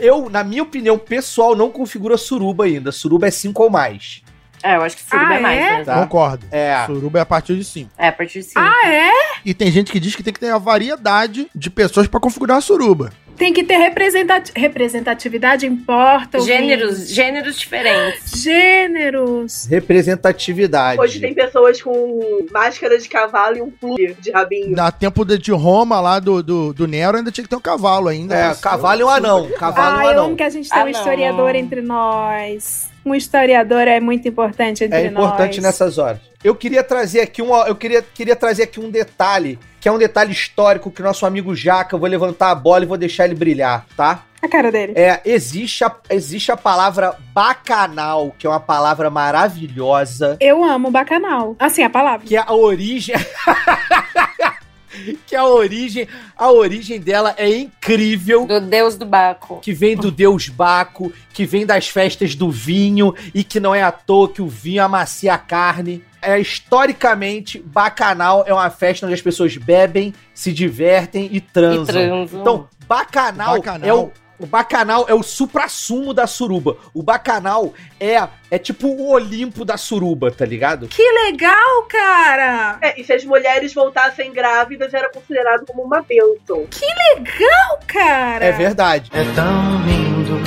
Eu, 0.00 0.28
na 0.28 0.42
minha 0.42 0.62
opinião 0.62 0.98
pessoal, 0.98 1.54
não 1.54 1.70
configuro 1.70 2.14
a 2.14 2.18
suruba 2.18 2.64
ainda. 2.64 2.92
Suruba 2.92 3.28
é 3.28 3.30
cinco 3.30 3.62
ou 3.62 3.70
mais. 3.70 4.22
É, 4.62 4.76
eu 4.76 4.82
acho 4.82 4.96
que 4.96 5.02
suruba 5.02 5.28
Ah, 5.28 5.34
é 5.36 5.40
mais, 5.40 5.58
é? 5.58 5.70
né? 5.78 5.84
Tá. 5.84 5.94
Concordo. 6.02 6.46
É. 6.50 6.84
Suruba 6.86 7.18
é 7.18 7.22
a 7.22 7.26
partir 7.26 7.56
de 7.56 7.64
5. 7.64 7.90
É, 7.98 8.08
a 8.08 8.12
partir 8.12 8.38
de 8.40 8.44
5. 8.46 8.60
Ah, 8.60 8.88
é? 8.88 9.10
E 9.44 9.52
tem 9.54 9.70
gente 9.70 9.90
que 9.90 9.98
diz 10.00 10.14
que 10.14 10.22
tem 10.22 10.32
que 10.32 10.40
ter 10.40 10.50
a 10.50 10.58
variedade 10.58 11.48
de 11.54 11.70
pessoas 11.70 12.06
pra 12.06 12.20
configurar 12.20 12.58
a 12.58 12.60
suruba. 12.60 13.10
Tem 13.36 13.52
que 13.52 13.64
ter 13.64 13.76
representati- 13.78 14.52
representatividade, 14.54 15.66
importa. 15.66 16.38
Gêneros, 16.38 17.08
gêneros 17.08 17.58
diferentes. 17.58 18.40
Gêneros. 18.42 19.66
Representatividade. 19.68 21.00
Hoje 21.00 21.18
tem 21.18 21.34
pessoas 21.34 21.80
com 21.80 22.46
máscara 22.52 22.98
de 22.98 23.08
cavalo 23.08 23.56
e 23.56 23.62
um 23.62 23.70
plugue 23.70 24.14
de 24.20 24.30
rabinho. 24.30 24.76
Na 24.76 24.92
tempo 24.92 25.24
de 25.24 25.38
de 25.38 25.50
Roma, 25.50 25.98
lá 26.00 26.20
do, 26.20 26.42
do, 26.42 26.72
do 26.74 26.86
Nero, 26.86 27.16
ainda 27.16 27.32
tinha 27.32 27.42
que 27.42 27.48
ter 27.50 27.56
um 27.56 27.60
cavalo 27.60 28.08
ainda. 28.08 28.34
É, 28.36 28.54
cavalo 28.54 29.00
e 29.00 29.04
um 29.04 29.08
anão. 29.08 29.48
Cavalo 29.58 29.96
e 29.96 29.96
um 29.96 30.00
Ah, 30.00 30.04
eu 30.04 30.10
anão. 30.10 30.24
amo 30.26 30.36
que 30.36 30.42
a 30.42 30.50
gente 30.50 30.68
tem 30.68 30.78
Ah, 30.78 30.82
um 30.82 30.84
não. 30.84 30.90
historiador 30.90 31.54
entre 31.56 31.80
nós. 31.80 32.91
Um 33.04 33.14
historiador 33.14 33.88
é 33.88 33.98
muito 34.00 34.28
importante 34.28 34.84
entre 34.84 34.98
É 34.98 35.06
importante 35.06 35.56
nós. 35.56 35.64
nessas 35.64 35.98
horas. 35.98 36.20
Eu 36.42 36.54
queria 36.54 36.82
trazer 36.82 37.20
aqui 37.20 37.40
um, 37.42 37.54
eu 37.66 37.74
queria, 37.76 38.02
queria 38.02 38.34
trazer 38.36 38.64
aqui 38.64 38.80
um 38.80 38.90
detalhe, 38.90 39.58
que 39.80 39.88
é 39.88 39.92
um 39.92 39.98
detalhe 39.98 40.32
histórico 40.32 40.90
que 40.90 41.00
o 41.00 41.04
nosso 41.04 41.24
amigo 41.26 41.54
Jaca, 41.54 41.94
eu 41.94 42.00
vou 42.00 42.08
levantar 42.08 42.50
a 42.50 42.54
bola 42.54 42.84
e 42.84 42.86
vou 42.86 42.96
deixar 42.98 43.24
ele 43.26 43.34
brilhar, 43.34 43.86
tá? 43.96 44.24
A 44.42 44.48
cara 44.48 44.72
dele. 44.72 44.92
É, 44.96 45.20
existe 45.24 45.84
a, 45.84 45.94
existe 46.10 46.50
a 46.50 46.56
palavra 46.56 47.14
bacanal, 47.32 48.34
que 48.36 48.44
é 48.44 48.50
uma 48.50 48.58
palavra 48.58 49.08
maravilhosa, 49.08 50.36
Eu 50.40 50.64
amo 50.64 50.90
bacanal. 50.90 51.54
Assim, 51.60 51.84
a 51.84 51.90
palavra. 51.90 52.26
que 52.26 52.36
é 52.36 52.42
a 52.44 52.52
origem 52.52 53.14
que 55.26 55.34
a 55.34 55.44
origem, 55.46 56.06
a 56.36 56.50
origem 56.50 57.00
dela 57.00 57.34
é 57.36 57.48
incrível. 57.48 58.46
Do 58.46 58.60
deus 58.60 58.96
do 58.96 59.04
Baco. 59.06 59.60
que 59.60 59.72
vem 59.72 59.96
do 59.96 60.10
deus 60.10 60.48
Baco, 60.48 61.12
que 61.32 61.44
vem 61.44 61.66
das 61.66 61.88
festas 61.88 62.34
do 62.34 62.50
vinho 62.50 63.14
e 63.34 63.42
que 63.42 63.60
não 63.60 63.74
é 63.74 63.82
à 63.82 63.92
toa 63.92 64.28
que 64.28 64.42
o 64.42 64.48
vinho 64.48 64.82
amacia 64.82 65.34
a 65.34 65.38
carne. 65.38 66.04
É, 66.20 66.38
historicamente, 66.38 67.58
bacanal 67.58 68.44
é 68.46 68.54
uma 68.54 68.70
festa 68.70 69.06
onde 69.06 69.14
as 69.14 69.22
pessoas 69.22 69.56
bebem, 69.56 70.14
se 70.32 70.52
divertem 70.52 71.28
e 71.32 71.40
transam. 71.40 71.82
E 71.82 71.86
transam. 71.86 72.40
Então, 72.40 72.68
bacanal, 72.86 73.56
Bacanal. 73.56 73.88
é 73.88 73.92
o 73.92 74.12
o 74.42 74.46
bacanal 74.46 75.06
é 75.08 75.14
o 75.14 75.22
suprassumo 75.22 76.12
da 76.12 76.26
suruba. 76.26 76.76
O 76.92 77.02
bacanal 77.02 77.72
é 78.00 78.28
é 78.50 78.58
tipo 78.58 78.88
o 78.88 79.10
Olimpo 79.10 79.64
da 79.64 79.76
suruba, 79.76 80.30
tá 80.30 80.44
ligado? 80.44 80.86
Que 80.88 81.02
legal, 81.24 81.82
cara! 81.88 82.78
É, 82.82 83.00
e 83.00 83.04
se 83.04 83.12
as 83.12 83.24
mulheres 83.24 83.72
voltassem 83.72 84.32
grávidas, 84.32 84.92
era 84.92 85.10
considerado 85.10 85.64
como 85.66 85.82
uma 85.82 86.02
bênção. 86.02 86.66
Legal, 87.16 87.80
cara! 87.86 88.44
É 88.44 88.52
verdade. 88.52 89.10
É 89.14 89.24
tão 89.34 89.82
lindo, 89.86 90.38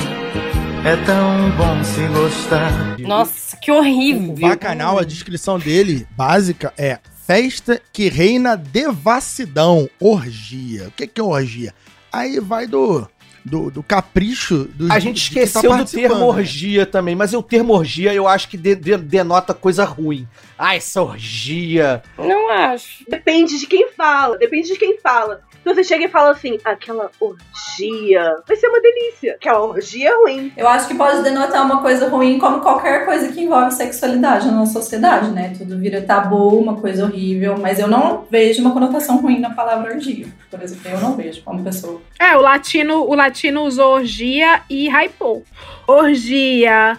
é 0.86 0.96
tão 1.04 1.50
bom 1.56 1.82
se 1.82 2.06
gostar. 2.08 2.96
Nossa, 2.98 3.56
que 3.56 3.72
O 3.72 3.76
horrível. 3.78 4.34
bacanal, 4.48 4.98
a 4.98 5.04
descrição 5.04 5.58
dele, 5.58 6.06
básica, 6.12 6.72
é 6.78 6.98
festa 7.26 7.80
que 7.92 8.08
reina 8.08 8.56
devassidão, 8.56 9.88
orgia. 10.00 10.88
O 10.88 10.90
que 10.92 11.06
que 11.08 11.20
é 11.20 11.24
orgia? 11.24 11.74
Aí 12.12 12.38
vai 12.38 12.66
do, 12.66 13.06
do, 13.46 13.70
do 13.70 13.82
capricho 13.82 14.68
do 14.74 14.92
A 14.92 14.98
gente 14.98 15.22
tá 15.32 15.40
esqueceu 15.40 15.62
do 15.62 15.68
participando, 15.68 16.08
termo 16.08 16.18
né? 16.32 16.38
orgia 16.38 16.84
também, 16.84 17.14
mas 17.14 17.32
o 17.32 17.42
termo 17.42 17.72
orgia 17.72 18.12
eu 18.12 18.26
acho 18.26 18.48
que 18.48 18.56
de- 18.56 18.74
de- 18.74 18.96
denota 18.96 19.54
coisa 19.54 19.84
ruim. 19.84 20.26
Ah, 20.58 20.74
essa 20.74 21.02
orgia. 21.02 22.02
Não 22.18 22.50
acho. 22.50 23.04
Depende 23.08 23.58
de 23.58 23.66
quem 23.66 23.90
fala, 23.92 24.38
depende 24.38 24.68
de 24.68 24.78
quem 24.78 24.98
fala. 24.98 25.42
Se 25.62 25.74
você 25.74 25.82
chega 25.82 26.04
e 26.04 26.08
fala 26.08 26.30
assim, 26.30 26.58
aquela 26.64 27.10
orgia, 27.20 28.36
vai 28.46 28.56
ser 28.56 28.68
uma 28.68 28.80
delícia. 28.80 29.34
Aquela 29.34 29.62
orgia 29.62 30.10
é 30.10 30.14
ruim. 30.14 30.52
Eu 30.56 30.68
acho 30.68 30.86
que 30.86 30.94
pode 30.94 31.22
denotar 31.22 31.66
uma 31.66 31.82
coisa 31.82 32.08
ruim 32.08 32.38
como 32.38 32.60
qualquer 32.60 33.04
coisa 33.04 33.32
que 33.32 33.40
envolve 33.42 33.72
sexualidade 33.72 34.46
na 34.46 34.52
nossa 34.52 34.74
sociedade, 34.74 35.30
né? 35.30 35.52
Tudo 35.58 35.76
vira 35.76 36.00
tabu, 36.02 36.56
uma 36.56 36.80
coisa 36.80 37.04
horrível, 37.04 37.58
mas 37.58 37.80
eu 37.80 37.88
não 37.88 38.24
vejo 38.30 38.60
uma 38.60 38.72
conotação 38.72 39.16
ruim 39.16 39.40
na 39.40 39.50
palavra 39.50 39.92
orgia. 39.92 40.28
Por 40.48 40.62
exemplo, 40.62 40.88
eu 40.88 41.00
não 41.00 41.16
vejo 41.16 41.42
como 41.42 41.64
pessoa. 41.64 42.00
É, 42.18 42.36
o 42.36 42.40
latino, 42.40 43.02
o 43.02 43.14
latino 43.14 43.62
usou 43.62 43.94
orgia 43.94 44.62
e 44.70 44.88
hypou. 44.88 45.42
Orgia. 45.84 46.96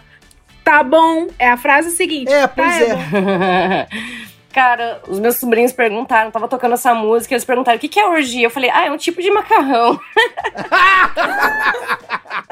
Tá 0.68 0.84
bom. 0.84 1.28
É 1.40 1.50
a 1.50 1.56
frase 1.56 1.92
seguinte. 1.92 2.30
É, 2.30 2.46
pois 2.46 2.78
tá, 2.78 2.84
é. 2.84 3.88
Cara, 4.52 5.02
os 5.08 5.18
meus 5.18 5.38
sobrinhos 5.38 5.72
perguntaram, 5.72 6.30
tava 6.30 6.48
tocando 6.48 6.74
essa 6.74 6.94
música, 6.94 7.34
eles 7.34 7.46
perguntaram 7.46 7.78
o 7.78 7.80
que, 7.80 7.88
que 7.88 8.00
é 8.00 8.06
orgia. 8.06 8.48
Eu 8.48 8.50
falei, 8.50 8.70
ah, 8.72 8.88
é 8.88 8.92
um 8.92 8.98
tipo 8.98 9.22
de 9.22 9.32
macarrão. 9.32 9.98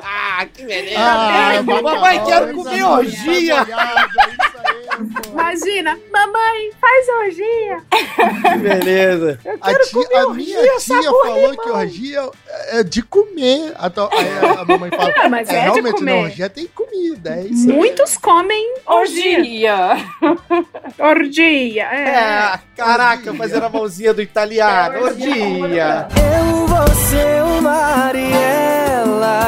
Ah, 0.02 0.46
que 0.54 0.64
beleza. 0.64 0.96
Ah, 0.98 1.62
mamãe, 1.62 2.24
quero 2.24 2.54
comer 2.54 2.84
orgia. 2.84 3.66
Imagina, 5.30 6.00
mamãe, 6.36 6.72
faz 6.80 7.08
orgia. 7.10 7.82
Que 8.52 8.58
beleza. 8.60 9.40
A, 9.62 9.74
tia- 9.76 10.22
a 10.22 10.30
minha 10.34 10.78
tia 10.78 11.02
falou 11.04 11.58
que 11.58 11.70
orgia 11.70 12.30
é 12.70 12.84
de 12.84 13.02
comer. 13.02 13.74
A, 13.76 13.90
to- 13.90 14.10
aí 14.12 14.28
a 14.60 14.66
mamãe 14.66 14.90
fala, 14.90 15.10
É, 15.12 15.28
mas 15.30 15.50
é 15.50 15.54
de 15.54 15.60
realmente, 15.60 15.96
comer. 15.96 16.12
não, 16.12 16.22
orgia 16.24 16.50
tem 16.50 16.68
comida. 16.68 17.30
É. 17.32 17.44
Muitos 17.52 18.18
comem 18.18 18.76
orgia. 18.86 19.40
Orgia. 19.40 19.98
Orgia, 21.00 21.84
é. 21.92 22.10
É, 22.10 22.60
caraca, 22.76 23.34
fazendo 23.34 23.64
a 23.66 23.70
mãozinha 23.70 24.14
do 24.14 24.22
italiano. 24.22 25.04
Orgia. 25.04 26.08
Eu 26.16 26.68
vou 26.68 26.88
ser 27.10 27.44
uma 27.44 27.96
Mariela. 28.06 29.40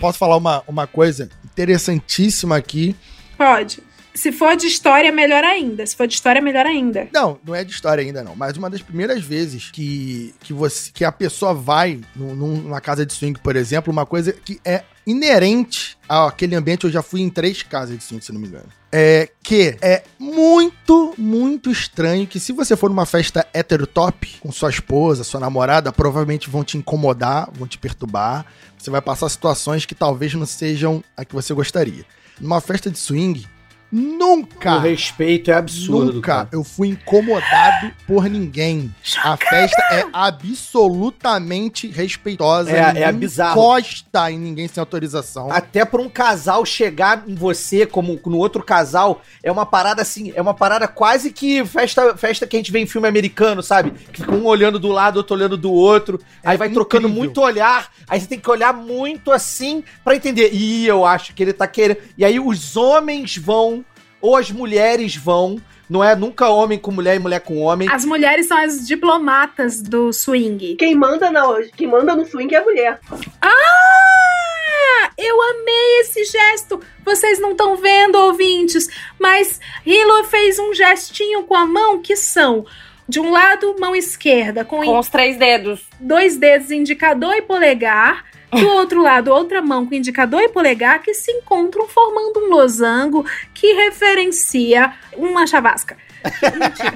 Posso 0.00 0.18
falar 0.18 0.36
uma, 0.36 0.62
uma 0.66 0.86
coisa 0.86 1.28
interessantíssima 1.44 2.56
aqui. 2.56 2.94
Pode. 3.38 3.82
Se 4.14 4.30
for 4.30 4.56
de 4.56 4.66
história, 4.66 5.10
melhor 5.10 5.42
ainda. 5.42 5.84
Se 5.84 5.96
for 5.96 6.06
de 6.06 6.14
história, 6.14 6.40
melhor 6.40 6.64
ainda. 6.66 7.08
Não, 7.12 7.38
não 7.44 7.54
é 7.54 7.64
de 7.64 7.72
história 7.72 8.00
ainda 8.02 8.22
não, 8.22 8.36
mas 8.36 8.56
uma 8.56 8.70
das 8.70 8.80
primeiras 8.80 9.22
vezes 9.22 9.70
que, 9.72 10.32
que, 10.40 10.52
você, 10.52 10.90
que 10.92 11.04
a 11.04 11.10
pessoa 11.10 11.52
vai 11.52 12.00
num- 12.14 12.34
num- 12.34 12.56
numa 12.62 12.80
casa 12.80 13.04
de 13.04 13.12
swing, 13.12 13.40
por 13.40 13.56
exemplo, 13.56 13.92
uma 13.92 14.06
coisa 14.06 14.32
que 14.32 14.60
é 14.64 14.84
inerente 15.06 15.96
àquele 16.08 16.54
ambiente, 16.54 16.84
eu 16.84 16.90
já 16.90 17.02
fui 17.02 17.20
em 17.20 17.28
três 17.28 17.62
casas 17.62 17.98
de 17.98 18.04
swing, 18.04 18.24
se 18.24 18.32
não 18.32 18.40
me 18.40 18.46
engano. 18.46 18.66
É 18.92 19.28
que 19.42 19.76
é 19.82 20.04
muito, 20.18 21.14
muito 21.18 21.70
estranho 21.70 22.26
que 22.26 22.38
se 22.38 22.52
você 22.52 22.76
for 22.76 22.88
numa 22.88 23.04
festa 23.06 23.44
heterotop 23.52 24.36
com 24.40 24.52
sua 24.52 24.70
esposa, 24.70 25.24
sua 25.24 25.40
namorada, 25.40 25.92
provavelmente 25.92 26.48
vão 26.48 26.62
te 26.62 26.78
incomodar, 26.78 27.50
vão 27.52 27.66
te 27.66 27.76
perturbar. 27.78 28.46
Você 28.78 28.90
vai 28.90 29.00
passar 29.02 29.28
situações 29.28 29.84
que 29.84 29.94
talvez 29.94 30.32
não 30.34 30.46
sejam 30.46 31.02
a 31.16 31.24
que 31.24 31.34
você 31.34 31.52
gostaria. 31.52 32.04
numa 32.40 32.60
festa 32.60 32.90
de 32.90 32.98
swing, 32.98 33.44
nunca. 33.90 34.76
O 34.76 34.80
respeito 34.80 35.50
é 35.50 35.54
absurdo. 35.54 36.14
Nunca 36.14 36.34
cara. 36.34 36.48
eu 36.52 36.64
fui 36.64 36.88
incomodado 36.88 37.92
por 38.06 38.24
ninguém. 38.28 38.94
A 39.22 39.36
festa 39.36 39.80
é 39.92 40.04
absolutamente 40.12 41.88
respeitosa. 41.88 42.70
É- 42.70 43.02
é 43.02 43.12
bizarro. 43.12 43.52
encosta 43.60 44.30
em 44.30 44.38
ninguém 44.38 44.66
sem 44.68 44.80
autorização. 44.80 45.50
Até 45.50 45.84
pra 45.84 46.00
um 46.00 46.08
casal 46.08 46.64
chegar 46.64 47.24
em 47.26 47.34
você, 47.34 47.86
como 47.86 48.18
no 48.26 48.38
outro 48.38 48.62
casal, 48.62 49.22
é 49.42 49.50
uma 49.50 49.66
parada 49.66 50.02
assim, 50.02 50.32
é 50.34 50.40
uma 50.42 50.54
parada 50.54 50.88
quase 50.88 51.30
que 51.30 51.64
festa, 51.64 52.16
festa 52.16 52.46
que 52.46 52.56
a 52.56 52.58
gente 52.58 52.72
vê 52.72 52.80
em 52.80 52.86
filme 52.86 53.06
americano, 53.06 53.62
sabe? 53.62 53.90
Que 54.12 54.20
fica 54.22 54.32
um 54.34 54.44
olhando 54.46 54.78
do 54.78 54.88
lado, 54.88 55.16
outro 55.18 55.34
olhando 55.36 55.56
do 55.56 55.72
outro. 55.72 56.20
aí 56.42 56.56
vai 56.56 56.68
trocando 56.70 57.06
incrível. 57.06 57.24
muito 57.24 57.40
olhar. 57.40 57.90
Aí 58.08 58.20
você 58.20 58.26
tem 58.26 58.38
que 58.38 58.50
olhar 58.50 58.72
muito 58.72 59.30
assim 59.30 59.82
pra 60.02 60.16
entender. 60.16 60.52
Ih, 60.52 60.86
eu 60.86 61.04
acho 61.04 61.34
que 61.34 61.42
ele 61.42 61.52
tá 61.52 61.66
querendo. 61.66 61.98
E 62.16 62.24
aí 62.24 62.38
os 62.40 62.76
homens 62.76 63.36
vão, 63.36 63.83
ou 64.24 64.36
as 64.36 64.50
mulheres 64.50 65.14
vão. 65.14 65.60
Não 65.88 66.02
é 66.02 66.16
nunca 66.16 66.48
homem 66.48 66.78
com 66.78 66.90
mulher 66.90 67.16
e 67.16 67.18
mulher 67.18 67.40
com 67.40 67.58
homem. 67.58 67.86
As 67.90 68.06
mulheres 68.06 68.46
são 68.46 68.56
as 68.56 68.86
diplomatas 68.88 69.82
do 69.82 70.14
swing. 70.14 70.76
Quem 70.76 70.94
manda, 70.94 71.30
na, 71.30 71.42
quem 71.76 71.86
manda 71.86 72.16
no 72.16 72.24
swing 72.24 72.54
é 72.54 72.58
a 72.58 72.64
mulher. 72.64 73.00
Ah! 73.42 75.10
Eu 75.18 75.42
amei 75.42 76.00
esse 76.00 76.24
gesto! 76.24 76.80
Vocês 77.04 77.38
não 77.38 77.50
estão 77.50 77.76
vendo, 77.76 78.16
ouvintes, 78.16 78.88
mas 79.20 79.60
Hilo 79.84 80.24
fez 80.24 80.58
um 80.58 80.72
gestinho 80.72 81.42
com 81.42 81.54
a 81.54 81.66
mão 81.66 82.00
que 82.00 82.16
são. 82.16 82.64
De 83.06 83.20
um 83.20 83.30
lado, 83.30 83.76
mão 83.78 83.94
esquerda, 83.94 84.64
com, 84.64 84.82
Com 84.82 84.98
os 84.98 85.10
três 85.10 85.36
dedos. 85.36 85.82
dois 86.00 86.38
dedos, 86.38 86.70
indicador 86.70 87.34
e 87.34 87.42
polegar. 87.42 88.24
Do 88.60 88.68
outro 88.68 89.02
lado, 89.02 89.30
outra 89.32 89.60
mão 89.62 89.86
com 89.86 89.94
indicador 89.94 90.40
e 90.42 90.48
polegar 90.48 91.02
que 91.02 91.12
se 91.14 91.30
encontram 91.32 91.88
formando 91.88 92.40
um 92.40 92.50
losango 92.50 93.24
que 93.52 93.72
referencia 93.72 94.92
uma 95.16 95.46
chavasca. 95.46 95.96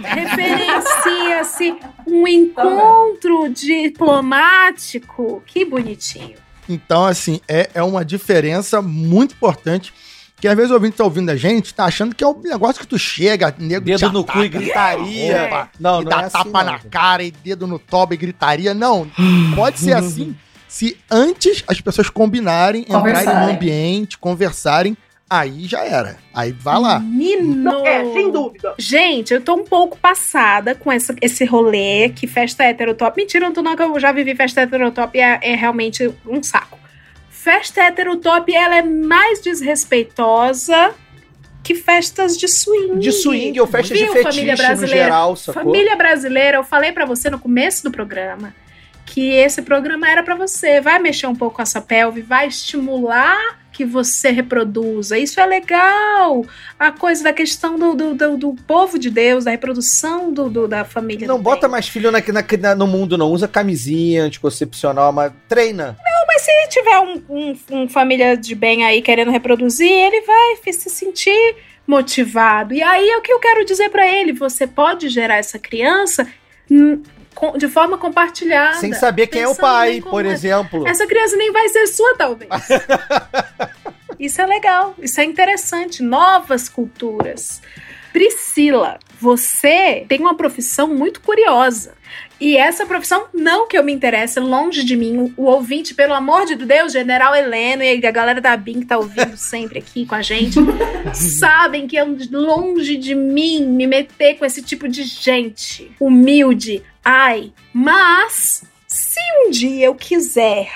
Referencia-se 0.03 1.75
um 2.07 2.27
encontro 2.27 3.49
diplomático. 3.49 5.43
Que 5.47 5.65
bonitinho. 5.65 6.37
Então, 6.69 7.05
assim, 7.07 7.41
é, 7.49 7.71
é 7.75 7.83
uma 7.83 8.05
diferença 8.05 8.83
muito 8.83 9.35
importante. 9.35 9.93
Que 10.41 10.47
às 10.47 10.55
vezes 10.55 10.71
o 10.71 10.75
ouvinte 10.75 10.97
tá 10.97 11.03
ouvindo 11.03 11.31
a 11.31 11.37
gente, 11.37 11.75
tá 11.75 11.85
achando 11.85 12.15
que 12.15 12.23
é 12.23 12.27
um 12.29 12.41
negócio 12.41 12.81
que 12.81 12.87
tu 12.87 12.97
chega, 12.97 13.53
nego 13.59 13.85
Dedo 13.85 13.99
te 13.99 14.13
no 14.13 14.23
cu 14.23 14.39
e 14.45 14.49
gritaria. 14.49 15.47
opa, 15.47 15.71
Não, 15.81 16.01
e 16.01 16.05
não 16.05 16.11
dá 16.11 16.21
é 16.21 16.25
assim, 16.27 16.33
tapa 16.39 16.45
não, 16.65 16.73
na 16.73 16.79
cara. 16.79 16.89
cara 16.91 17.23
e 17.25 17.33
dedo 17.33 17.67
no 17.67 17.77
toba 17.77 18.15
e 18.15 18.17
gritaria. 18.17 18.73
Não, 18.73 19.11
pode 19.57 19.81
ser 19.81 19.95
assim 19.99 20.37
se 20.69 20.97
antes 21.11 21.65
as 21.67 21.81
pessoas 21.81 22.11
combinarem, 22.11 22.83
entrarem 22.83 23.03
no 23.03 23.11
Conversarem. 23.15 23.55
ambiente, 23.57 24.19
conversarem, 24.19 24.97
aí 25.29 25.67
já 25.67 25.83
era. 25.85 26.17
Aí 26.33 26.53
vai 26.53 26.79
lá. 26.79 27.01
Menino! 27.01 27.85
É, 27.87 28.05
sem 28.13 28.31
dúvida. 28.31 28.75
Gente, 28.79 29.33
eu 29.33 29.41
tô 29.41 29.55
um 29.55 29.65
pouco 29.65 29.99
passada 29.99 30.75
com 30.75 30.93
essa, 30.93 31.15
esse 31.23 31.45
rolê 31.45 32.11
que 32.11 32.27
festa 32.27 32.65
heterotop. 32.65 33.17
Mentira, 33.17 33.47
não 33.47 33.53
tô 33.55 33.63
não, 33.63 33.75
que 33.75 33.83
eu 33.83 33.99
já 33.99 34.13
vivi 34.13 34.35
festa 34.35 34.61
heterotop 34.61 35.17
e 35.17 35.21
é, 35.21 35.39
é 35.43 35.55
realmente 35.55 36.13
um 36.27 36.43
saco. 36.43 36.79
Festa 37.31 37.81
heterotop, 37.83 38.55
ela 38.55 38.77
é 38.77 38.83
mais 38.83 39.41
desrespeitosa 39.41 40.95
que 41.63 41.75
festas 41.75 42.37
de 42.37 42.47
swing. 42.49 42.99
De 42.99 43.13
swing 43.13 43.59
ou 43.61 43.67
festas 43.67 43.99
de 43.99 44.05
Viu, 44.05 44.13
fetiche 44.13 44.31
família 44.37 44.53
no 44.53 44.59
brasileira? 44.59 45.03
geral, 45.05 45.37
sacou? 45.37 45.63
Família 45.65 45.97
brasileira, 45.97 46.57
eu 46.59 46.65
falei 46.65 46.93
pra 46.93 47.05
você 47.05 47.31
no 47.31 47.39
começo 47.39 47.83
do 47.83 47.91
programa 47.91 48.55
que 49.09 49.31
esse 49.33 49.63
programa 49.63 50.09
era 50.11 50.23
pra 50.23 50.35
você. 50.37 50.81
Vai 50.81 50.99
mexer 50.99 51.27
um 51.27 51.35
pouco 51.35 51.57
com 51.57 51.63
essa 51.63 51.81
pelve, 51.81 52.21
vai 52.21 52.47
estimular 52.49 53.59
que 53.73 53.85
você 53.85 54.31
reproduza. 54.31 55.17
Isso 55.17 55.41
é 55.41 55.47
legal. 55.47 56.45
A 56.79 56.91
coisa 56.93 57.23
da 57.25 57.33
questão 57.33 57.79
do, 57.79 57.95
do, 57.95 58.15
do, 58.15 58.37
do 58.37 58.55
povo 58.67 58.99
de 58.99 59.09
Deus, 59.09 59.45
da 59.45 59.53
reprodução 59.53 60.33
do, 60.33 60.51
do- 60.51 60.69
da 60.69 60.85
família. 60.85 61.27
Não 61.29 61.41
bota 61.41 61.63
bem. 61.63 61.71
mais 61.71 61.89
filho 61.89 62.11
na, 62.11 62.19
na- 62.61 62.75
no 62.75 62.87
mundo, 62.87 63.17
não. 63.17 63.31
Usa 63.31 63.47
camisinha 63.49 64.25
anticoncepcional, 64.25 65.13
mas 65.13 65.33
treina. 65.49 65.97
Não, 66.05 66.27
mas 66.27 66.43
se 66.43 66.69
tiver 66.69 66.99
um, 66.99 67.23
um, 67.29 67.59
um 67.71 67.89
família 67.89 68.37
de 68.37 68.55
bem 68.55 68.85
aí 68.85 69.01
querendo 69.01 69.31
reproduzir, 69.31 69.91
ele 69.91 70.21
vai 70.23 70.57
se 70.73 70.91
sentir 70.91 71.57
motivado. 71.87 72.75
E 72.75 72.83
aí 72.83 73.09
é 73.09 73.17
o 73.17 73.23
que 73.23 73.33
eu 73.33 73.39
quero 73.39 73.65
dizer 73.65 73.89
pra 73.91 74.07
ele: 74.07 74.33
você 74.33 74.67
pode 74.67 75.09
gerar 75.09 75.37
essa 75.37 75.59
criança 75.59 76.27
de 77.57 77.69
forma 77.69 77.99
compartilhada. 77.99 78.79
Sem 78.79 78.93
saber 78.93 79.27
quem 79.27 79.43
é 79.43 79.49
o 79.49 79.55
pai, 79.55 80.01
por 80.01 80.25
é. 80.25 80.29
exemplo. 80.29 80.87
Essa 80.87 81.07
criança 81.07 81.37
nem 81.37 81.53
vai 81.53 81.69
ser 81.69 81.87
sua, 81.87 82.15
talvez. 82.17 82.51
isso 84.19 84.41
é 84.41 84.47
legal, 84.47 84.95
isso 84.99 85.21
é 85.21 85.25
interessante. 85.25 86.03
Novas 86.03 86.69
culturas. 86.69 87.61
Priscila, 88.13 88.99
você 89.21 90.05
tem 90.09 90.21
uma 90.21 90.35
profissão 90.35 90.89
muito 90.89 91.21
curiosa. 91.21 91.95
E 92.41 92.57
essa 92.57 92.87
profissão, 92.87 93.27
não 93.35 93.67
que 93.67 93.77
eu 93.77 93.83
me 93.83 93.93
interesse, 93.93 94.39
longe 94.39 94.85
de 94.85 94.97
mim. 94.97 95.33
O 95.37 95.45
ouvinte, 95.45 95.95
pelo 95.95 96.15
amor 96.15 96.47
de 96.47 96.55
Deus, 96.55 96.93
General 96.93 97.35
Heleno 97.35 97.83
e 97.83 98.07
a 98.07 98.11
galera 98.11 98.41
da 98.41 98.57
BIM 98.57 98.81
que 98.81 98.87
tá 98.87 98.97
ouvindo 98.97 99.35
sempre 99.39 99.81
aqui 99.81 100.07
com 100.07 100.15
a 100.15 100.23
gente, 100.23 100.59
sabem 101.13 101.89
que 101.89 101.99
é 101.99 102.05
longe 102.31 102.97
de 102.97 103.15
mim 103.15 103.67
me 103.67 103.87
meter 103.87 104.39
com 104.39 104.45
esse 104.45 104.63
tipo 104.63 104.89
de 104.89 105.03
gente 105.03 105.91
humilde. 105.99 106.83
Ai, 107.05 107.53
mas 107.73 108.63
se 108.87 109.21
um 109.45 109.51
dia 109.51 109.87
eu 109.87 109.95
quiser 109.95 110.71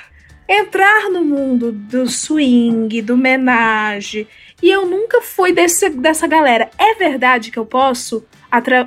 entrar 0.48 1.10
no 1.10 1.24
mundo 1.24 1.70
do 1.70 2.08
swing, 2.08 3.00
do 3.02 3.16
menage, 3.16 4.26
e 4.60 4.70
eu 4.70 4.86
nunca 4.86 5.22
fui 5.22 5.52
desse, 5.52 5.90
dessa 5.90 6.26
galera, 6.26 6.70
é 6.78 6.94
verdade 6.94 7.50
que 7.50 7.58
eu 7.58 7.66
posso 7.66 8.24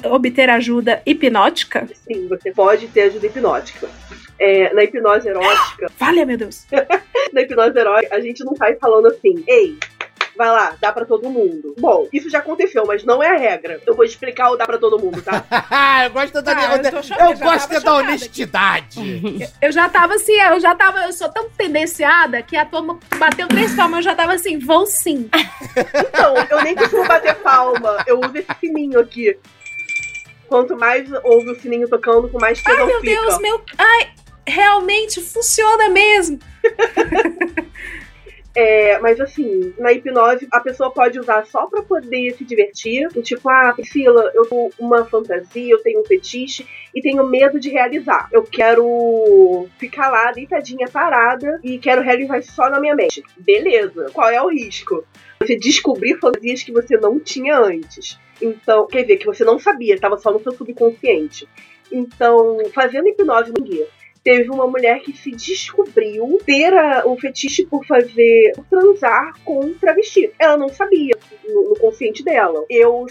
obter 0.09 0.49
ajuda 0.49 1.01
hipnótica? 1.05 1.87
Sim, 2.07 2.27
você 2.27 2.51
pode 2.51 2.87
ter 2.87 3.01
ajuda 3.03 3.25
hipnótica. 3.25 3.89
É, 4.37 4.73
na 4.73 4.83
hipnose 4.83 5.27
erótica, 5.29 5.89
Vale, 5.97 6.25
meu 6.25 6.37
Deus. 6.37 6.65
na 7.31 7.41
hipnose 7.41 7.77
erótica, 7.77 8.15
a 8.15 8.19
gente 8.19 8.43
não 8.43 8.55
sai 8.55 8.75
falando 8.75 9.07
assim, 9.07 9.41
ei, 9.47 9.77
vai 10.35 10.49
lá, 10.49 10.75
dá 10.81 10.91
pra 10.91 11.05
todo 11.05 11.29
mundo. 11.29 11.73
Bom, 11.79 12.07
isso 12.11 12.29
já 12.29 12.39
aconteceu, 12.39 12.83
mas 12.85 13.05
não 13.05 13.23
é 13.23 13.29
a 13.29 13.37
regra. 13.37 13.79
Eu 13.87 13.95
vou 13.95 14.03
explicar 14.03 14.51
o 14.51 14.57
dá 14.57 14.65
pra 14.65 14.77
todo 14.77 14.99
mundo, 14.99 15.21
tá? 15.21 15.45
eu 16.05 16.11
gosto 16.11 16.41
da, 16.41 16.51
Ah, 16.51 16.75
eu 16.75 16.91
tô 16.91 17.01
cho- 17.01 17.13
eu 17.13 17.37
gosto 17.37 17.69
da 17.69 17.79
chocada 17.79 17.93
honestidade. 17.93 19.49
Eu 19.61 19.71
já 19.71 19.87
tava 19.87 20.15
assim, 20.15 20.33
eu 20.33 20.59
já 20.59 20.75
tava, 20.75 20.99
eu 21.05 21.13
sou 21.13 21.29
tão 21.29 21.49
tendenciada 21.49 22.41
que 22.41 22.57
a 22.57 22.65
turma 22.65 22.99
bateu 23.17 23.47
três 23.47 23.73
palmas, 23.73 23.99
eu 23.99 24.03
já 24.03 24.15
tava 24.15 24.33
assim, 24.33 24.59
vou 24.59 24.85
sim. 24.85 25.29
Então, 25.95 26.35
eu 26.49 26.61
nem 26.63 26.75
costumo 26.75 27.05
bater 27.07 27.35
palma, 27.35 28.03
eu 28.05 28.19
uso 28.19 28.37
esse 28.37 28.47
sininho 28.59 28.99
aqui. 28.99 29.37
Quanto 30.47 30.77
mais 30.77 31.09
ouve 31.23 31.51
o 31.51 31.59
sininho 31.59 31.87
tocando, 31.87 32.29
com 32.29 32.39
mais 32.39 32.61
tesão 32.61 32.81
Ai, 32.81 32.85
meu 32.87 33.01
fica. 33.01 33.21
Deus, 33.21 33.39
meu. 33.39 33.61
Ai, 33.77 34.09
realmente 34.47 35.21
funciona 35.21 35.89
mesmo. 35.89 36.39
É, 38.55 38.97
mas 38.99 39.19
assim, 39.19 39.73
na 39.77 39.91
hipnose 39.91 40.47
a 40.49 40.61
pessoa 40.61 40.89
pode 40.89 41.19
usar 41.19 41.45
só 41.45 41.67
pra 41.67 41.81
poder 41.81 42.33
se 42.35 42.45
divertir. 42.45 43.09
Do 43.09 43.21
tipo, 43.21 43.49
ah, 43.49 43.73
Priscila, 43.75 44.31
eu 44.33 44.45
tô 44.45 44.71
uma 44.79 45.03
fantasia, 45.03 45.73
eu 45.73 45.83
tenho 45.83 45.99
um 45.99 46.05
fetiche 46.05 46.65
e 46.93 47.01
tenho 47.01 47.27
medo 47.27 47.59
de 47.59 47.69
realizar. 47.69 48.29
Eu 48.31 48.43
quero 48.43 49.67
ficar 49.77 50.09
lá 50.09 50.31
deitadinha 50.31 50.87
parada 50.87 51.59
e 51.61 51.77
quero 51.77 52.01
realizar 52.01 52.41
só 52.43 52.69
na 52.69 52.79
minha 52.79 52.95
mente. 52.95 53.21
Beleza, 53.37 54.09
qual 54.13 54.29
é 54.29 54.41
o 54.41 54.47
risco? 54.47 55.03
Você 55.41 55.57
descobrir 55.57 56.17
fantasias 56.17 56.63
que 56.63 56.71
você 56.71 56.95
não 56.95 57.19
tinha 57.19 57.59
antes. 57.59 58.17
Então, 58.41 58.87
quer 58.87 59.03
dizer, 59.03 59.17
que 59.17 59.25
você 59.25 59.43
não 59.43 59.59
sabia, 59.59 59.95
estava 59.95 60.17
só 60.17 60.31
no 60.31 60.41
seu 60.41 60.51
subconsciente. 60.51 61.47
Então, 61.91 62.57
fazendo 62.73 63.07
hipnose 63.07 63.51
no 63.51 63.63
guia, 63.63 63.87
teve 64.23 64.49
uma 64.49 64.67
mulher 64.67 65.01
que 65.01 65.15
se 65.15 65.31
descobriu 65.31 66.39
ter 66.45 66.73
o 67.05 67.15
fetiche 67.15 67.65
por 67.65 67.85
fazer 67.85 68.53
transar 68.69 69.33
com 69.43 69.59
um 69.59 69.73
travesti. 69.75 70.31
Ela 70.39 70.57
não 70.57 70.69
sabia 70.69 71.13
no, 71.47 71.69
no 71.69 71.75
consciente 71.79 72.23
dela. 72.23 72.65
Eu, 72.69 73.05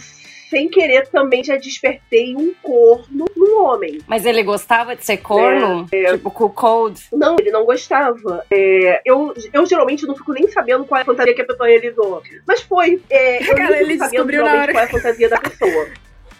sem 0.54 0.68
querer, 0.68 1.08
também 1.08 1.42
já 1.42 1.56
despertei 1.56 2.36
um 2.36 2.54
corno 2.62 3.24
num 3.36 3.64
homem. 3.64 3.98
Mas 4.06 4.24
ele 4.24 4.44
gostava 4.44 4.94
de 4.94 5.04
ser 5.04 5.16
corno? 5.16 5.84
Tipo, 5.86 6.30
com 6.30 6.48
cold? 6.48 7.00
Não, 7.12 7.34
ele 7.40 7.50
não 7.50 7.64
gostava. 7.64 8.46
É, 8.52 9.00
eu, 9.04 9.34
eu 9.52 9.66
geralmente 9.66 10.06
não 10.06 10.14
fico 10.16 10.32
nem 10.32 10.46
sabendo 10.46 10.84
qual 10.84 11.00
é 11.00 11.02
a 11.02 11.04
fantasia 11.04 11.34
que 11.34 11.42
a 11.42 11.44
pessoa 11.46 11.68
realizou. 11.68 12.22
Mas 12.46 12.60
foi. 12.62 13.02
É, 13.10 13.50
eu 13.50 13.56
Cara, 13.56 13.80
ele 13.80 13.96
descobriu 13.98 14.44
na 14.44 14.50
geralmente 14.50 14.62
hora. 14.62 14.72
qual 14.72 14.84
é 14.84 14.86
a 14.86 14.90
fantasia 14.90 15.28
da 15.28 15.38
pessoa. 15.40 15.88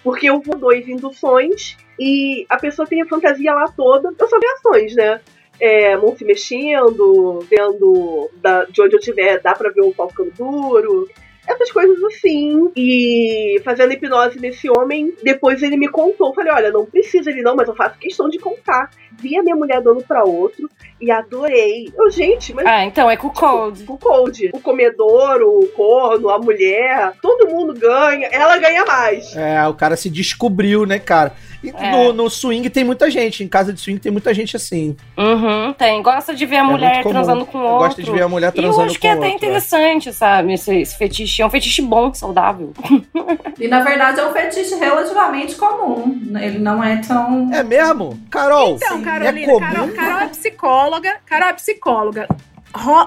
Porque 0.04 0.30
eu 0.30 0.40
vou 0.40 0.56
dois 0.56 0.86
induções 0.86 1.76
e 1.98 2.46
a 2.48 2.56
pessoa 2.56 2.86
tem 2.86 3.02
a 3.02 3.06
fantasia 3.06 3.52
lá 3.52 3.64
toda. 3.76 4.12
Eu 4.16 4.28
só 4.28 4.38
vi 4.38 4.46
ações, 4.46 4.94
né? 4.94 5.20
É, 5.58 5.96
mão 5.96 6.16
se 6.16 6.24
mexendo, 6.24 7.40
vendo 7.50 8.30
da- 8.36 8.64
de 8.64 8.80
onde 8.82 8.94
eu 8.94 8.98
estiver, 9.00 9.40
dá 9.40 9.54
pra 9.54 9.70
ver 9.70 9.80
o 9.82 9.92
pau 9.92 10.08
ficando 10.08 10.30
duro. 10.36 11.08
Essas 11.46 11.70
coisas 11.70 12.02
assim. 12.04 12.70
E 12.76 13.60
fazendo 13.64 13.92
hipnose 13.92 14.40
nesse 14.40 14.68
homem, 14.70 15.14
depois 15.22 15.62
ele 15.62 15.76
me 15.76 15.88
contou. 15.88 16.28
Eu 16.28 16.34
falei, 16.34 16.52
olha, 16.52 16.70
não 16.70 16.86
precisa 16.86 17.30
ele 17.30 17.42
não, 17.42 17.54
mas 17.54 17.68
eu 17.68 17.74
faço 17.74 17.98
questão 17.98 18.28
de 18.28 18.38
contar. 18.38 18.90
Vi 19.20 19.36
a 19.36 19.42
minha 19.42 19.56
mulher 19.56 19.80
dando 19.80 20.02
pra 20.02 20.24
outro 20.24 20.68
e 21.00 21.10
adorei. 21.10 21.92
Eu, 21.96 22.10
gente, 22.10 22.54
mas. 22.54 22.66
Ah, 22.66 22.84
então 22.84 23.10
é 23.10 23.16
com 23.16 23.28
o 23.28 23.32
Cold. 23.32 23.84
Com 23.84 23.94
o 23.94 23.98
Cold. 23.98 24.50
O 24.54 24.60
comedor, 24.60 25.42
o 25.42 25.68
corno, 25.68 26.30
a 26.30 26.38
mulher, 26.38 27.12
todo 27.20 27.48
mundo 27.48 27.74
ganha. 27.74 28.28
Ela 28.32 28.56
ganha 28.58 28.84
mais. 28.84 29.36
É, 29.36 29.66
o 29.68 29.74
cara 29.74 29.96
se 29.96 30.08
descobriu, 30.10 30.86
né, 30.86 30.98
cara? 30.98 31.34
E 31.64 31.70
É. 31.74 31.90
no, 31.92 32.12
no 32.12 32.28
swing 32.30 32.68
tem 32.68 32.84
muita 32.84 33.10
gente. 33.10 33.42
Em 33.42 33.48
casa 33.48 33.72
de 33.72 33.80
swing 33.80 33.98
tem 33.98 34.12
muita 34.12 34.34
gente 34.34 34.54
assim. 34.56 34.96
Uhum, 35.16 35.72
tem. 35.72 36.02
Gosta 36.02 36.34
de 36.34 36.44
ver 36.44 36.56
a 36.56 36.60
É 36.60 36.62
mulher 36.62 37.02
transando 37.02 37.46
com 37.46 37.58
outro. 37.58 37.78
Gosta 37.78 38.02
de 38.02 38.10
ver 38.10 38.22
a 38.22 38.28
mulher 38.28 38.52
E 38.54 38.58
eu 38.58 38.62
transando 38.64 38.86
acho 38.90 38.98
que 38.98 39.06
é 39.06 39.12
com 39.16 39.22
até 39.22 39.32
outro, 39.32 39.44
é. 39.46 39.48
interessante, 39.48 40.12
sabe? 40.12 40.52
Esse, 40.52 40.74
esse 40.76 40.98
fetiche. 40.98 41.40
É 41.42 41.46
um 41.46 41.50
fetiche 41.50 41.80
bom, 41.82 42.12
saudável. 42.12 42.72
E 43.58 43.68
na 43.68 43.80
verdade 43.82 44.18
é 44.18 44.26
um 44.26 44.32
fetiche 44.32 44.74
relativamente 44.74 45.54
comum. 45.54 46.20
Ele 46.40 46.58
não 46.58 46.82
é 46.82 46.96
tão. 46.96 47.50
É 47.52 47.62
mesmo? 47.62 48.18
Carol, 48.28 48.74
Então, 48.76 48.98
é 48.98 49.02
Carolina, 49.02 49.46
comum? 49.52 49.60
Carol, 49.60 49.88
Carol 49.90 50.20
é 50.20 50.26
psicóloga. 50.28 51.16
Carol 51.24 51.48
é 51.48 51.52
psicóloga. 51.52 52.28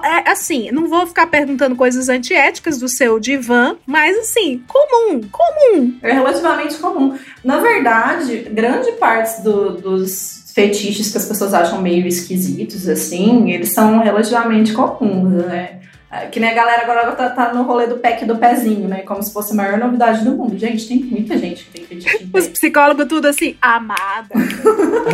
É 0.04 0.30
assim, 0.30 0.70
não 0.72 0.88
vou 0.88 1.06
ficar 1.06 1.26
perguntando 1.26 1.76
coisas 1.76 2.08
antiéticas 2.08 2.78
do 2.78 2.88
seu 2.88 3.20
divã, 3.20 3.76
mas 3.86 4.16
assim, 4.18 4.62
comum, 4.66 5.20
comum. 5.30 5.98
É 6.02 6.12
relativamente 6.12 6.76
comum. 6.76 7.16
Na 7.44 7.58
verdade, 7.58 8.48
grande 8.50 8.92
parte 8.92 9.42
do- 9.42 9.72
dos 9.76 10.38
fetiches 10.54 11.10
que 11.12 11.18
as 11.18 11.26
pessoas 11.26 11.54
acham 11.54 11.80
meio 11.80 12.06
esquisitos, 12.06 12.88
assim, 12.88 13.50
eles 13.52 13.72
são 13.72 14.00
relativamente 14.00 14.72
comuns, 14.72 15.44
né? 15.44 15.77
É, 16.10 16.26
Que 16.26 16.40
nem 16.40 16.48
a 16.50 16.54
galera 16.54 16.82
agora 16.82 17.12
tá, 17.12 17.28
tá 17.28 17.52
no 17.52 17.64
rolê 17.64 17.86
do 17.86 17.98
pack 17.98 18.24
do 18.24 18.36
pezinho, 18.36 18.88
né? 18.88 19.02
Como 19.02 19.22
se 19.22 19.30
fosse 19.32 19.52
a 19.52 19.54
maior 19.54 19.76
novidade 19.76 20.24
do 20.24 20.30
mundo. 20.32 20.56
Gente, 20.56 20.88
tem 20.88 20.98
muita 21.00 21.36
gente 21.36 21.64
que 21.64 21.70
tem 21.70 21.84
fetiche 21.84 22.24
em 22.24 22.28
pé. 22.28 22.38
Os 22.38 22.48
psicólogos 22.48 23.06
tudo 23.06 23.26
assim, 23.28 23.56
amada. 23.60 24.34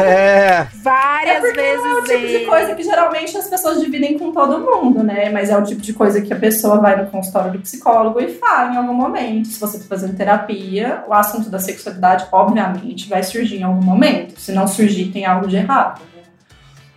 É. 0.01 0.66
Várias 0.82 1.36
É 1.36 1.40
porque 1.40 1.61
vezes 1.61 1.82
não 1.84 1.99
é 1.99 2.01
o 2.01 2.05
tipo 2.05 2.26
de 2.26 2.47
coisa 2.47 2.74
que 2.74 2.82
geralmente 2.82 3.36
as 3.36 3.49
pessoas 3.49 3.80
dividem 3.80 4.18
com 4.18 4.30
todo 4.32 4.61
mundo, 4.61 5.03
né? 5.03 5.30
Mas 5.30 5.51
é 5.51 5.57
o 5.57 5.64
tipo 5.64 5.80
de 5.80 5.92
coisa 5.92 6.20
que 6.20 6.32
a 6.32 6.36
pessoa 6.36 6.78
vai 6.80 6.97
no 7.03 7.11
consultório 7.11 7.53
do 7.53 7.59
psicólogo 7.59 8.20
e 8.20 8.28
fala 8.28 8.72
em 8.72 8.76
algum 8.76 8.95
momento. 8.95 9.49
Se 9.49 9.59
você 9.61 9.78
tá 9.78 9.84
fazendo 9.88 10.16
terapia, 10.16 11.03
o 11.09 11.12
assunto 11.12 11.51
da 11.51 11.59
sexualidade, 11.59 12.26
obviamente, 12.30 13.09
vai 13.09 13.22
surgir 13.22 13.57
em 13.59 13.62
algum 13.64 13.82
momento. 13.84 14.38
Se 14.38 14.53
não 14.53 14.66
surgir, 14.68 15.07
tem 15.07 15.26
algo 15.26 15.47
de 15.49 15.57
errado. 15.57 16.01
né? 16.14 16.22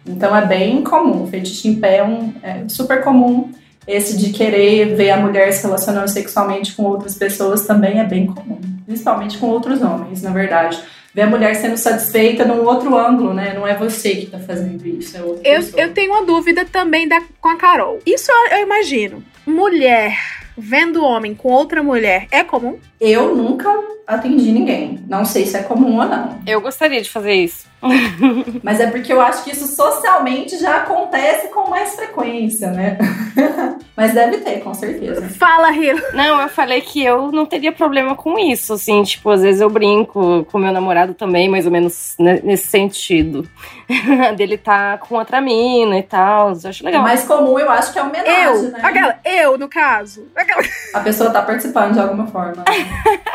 Então 0.05 0.35
é 0.35 0.45
bem 0.45 0.83
comum. 0.83 1.23
O 1.23 1.27
fetiche 1.27 1.67
em 1.67 1.79
pé 1.79 1.97
é, 1.97 2.03
um, 2.03 2.33
é 2.43 2.63
super 2.69 3.03
comum. 3.03 3.51
Esse 3.87 4.17
de 4.17 4.31
querer 4.33 4.95
ver 4.95 5.11
a 5.11 5.17
mulher 5.17 5.51
se 5.53 5.63
relacionando 5.63 6.09
sexualmente 6.09 6.73
com 6.75 6.83
outras 6.83 7.15
pessoas 7.15 7.65
também 7.65 7.99
é 7.99 8.03
bem 8.03 8.25
comum. 8.27 8.59
Principalmente 8.85 9.37
com 9.37 9.47
outros 9.47 9.81
homens, 9.81 10.21
na 10.21 10.31
verdade. 10.31 10.77
Ver 11.13 11.21
a 11.21 11.27
mulher 11.27 11.55
sendo 11.55 11.77
satisfeita 11.77 12.45
num 12.45 12.63
outro 12.65 12.95
ângulo, 12.95 13.33
né? 13.33 13.53
Não 13.53 13.65
é 13.65 13.75
você 13.75 14.15
que 14.15 14.25
tá 14.27 14.37
fazendo 14.39 14.85
isso, 14.85 15.17
é 15.17 15.21
outra 15.21 15.47
Eu, 15.47 15.61
pessoa. 15.61 15.81
eu 15.81 15.93
tenho 15.93 16.11
uma 16.11 16.25
dúvida 16.25 16.65
também 16.65 17.07
da, 17.07 17.21
com 17.41 17.49
a 17.49 17.55
Carol. 17.55 17.99
Isso 18.05 18.29
eu, 18.31 18.57
eu 18.57 18.63
imagino. 18.65 19.23
Mulher 19.45 20.15
vendo 20.57 21.03
homem 21.03 21.33
com 21.33 21.49
outra 21.49 21.81
mulher 21.81 22.27
é 22.31 22.43
comum? 22.43 22.77
Eu 22.99 23.35
nunca 23.35 23.69
atendi 24.07 24.51
ninguém. 24.51 24.99
Não 25.07 25.25
sei 25.25 25.45
se 25.45 25.57
é 25.57 25.63
comum 25.63 25.99
ou 25.99 26.05
não. 26.05 26.39
Eu 26.47 26.61
gostaria 26.61 27.01
de 27.01 27.09
fazer 27.09 27.33
isso. 27.33 27.67
Mas 28.63 28.79
é 28.79 28.87
porque 28.87 29.13
eu 29.13 29.21
acho 29.21 29.43
que 29.43 29.51
isso 29.51 29.67
socialmente 29.67 30.57
já 30.57 30.77
acontece 30.77 31.49
com 31.49 31.69
mais 31.69 31.95
frequência, 31.95 32.71
né? 32.71 32.97
Mas 33.95 34.13
deve 34.13 34.37
ter, 34.37 34.59
com 34.61 34.73
certeza. 34.73 35.21
Fala, 35.29 35.71
Hilo. 35.71 35.99
Não, 36.13 36.41
eu 36.41 36.49
falei 36.49 36.81
que 36.81 37.03
eu 37.03 37.31
não 37.31 37.45
teria 37.45 37.71
problema 37.71 38.15
com 38.15 38.37
isso, 38.37 38.73
assim, 38.73 39.01
tipo, 39.03 39.29
às 39.29 39.41
vezes 39.41 39.61
eu 39.61 39.69
brinco 39.69 40.45
com 40.51 40.57
meu 40.59 40.71
namorado 40.71 41.13
também, 41.13 41.47
mais 41.49 41.65
ou 41.65 41.71
menos 41.71 42.15
ne- 42.19 42.41
nesse 42.43 42.67
sentido. 42.67 43.47
Dele 44.35 44.57
tá 44.57 44.97
com 44.97 45.15
outra 45.15 45.39
mina 45.41 45.97
e 45.97 46.03
tal, 46.03 46.49
eu 46.51 46.69
acho 46.69 46.83
O 46.83 46.85
legal. 46.85 47.01
mais 47.01 47.23
comum, 47.25 47.57
eu 47.59 47.69
acho 47.69 47.91
que 47.93 47.99
é 47.99 48.03
homenagem, 48.03 48.43
Eu, 48.43 48.71
né? 48.71 48.79
aquela, 48.83 49.19
eu, 49.25 49.57
no 49.57 49.67
caso. 49.69 50.27
Aquela- 50.35 50.63
A 50.93 50.99
pessoa 50.99 51.29
tá 51.31 51.41
participando 51.41 51.93
de 51.93 51.99
alguma 51.99 52.27
forma. 52.27 52.63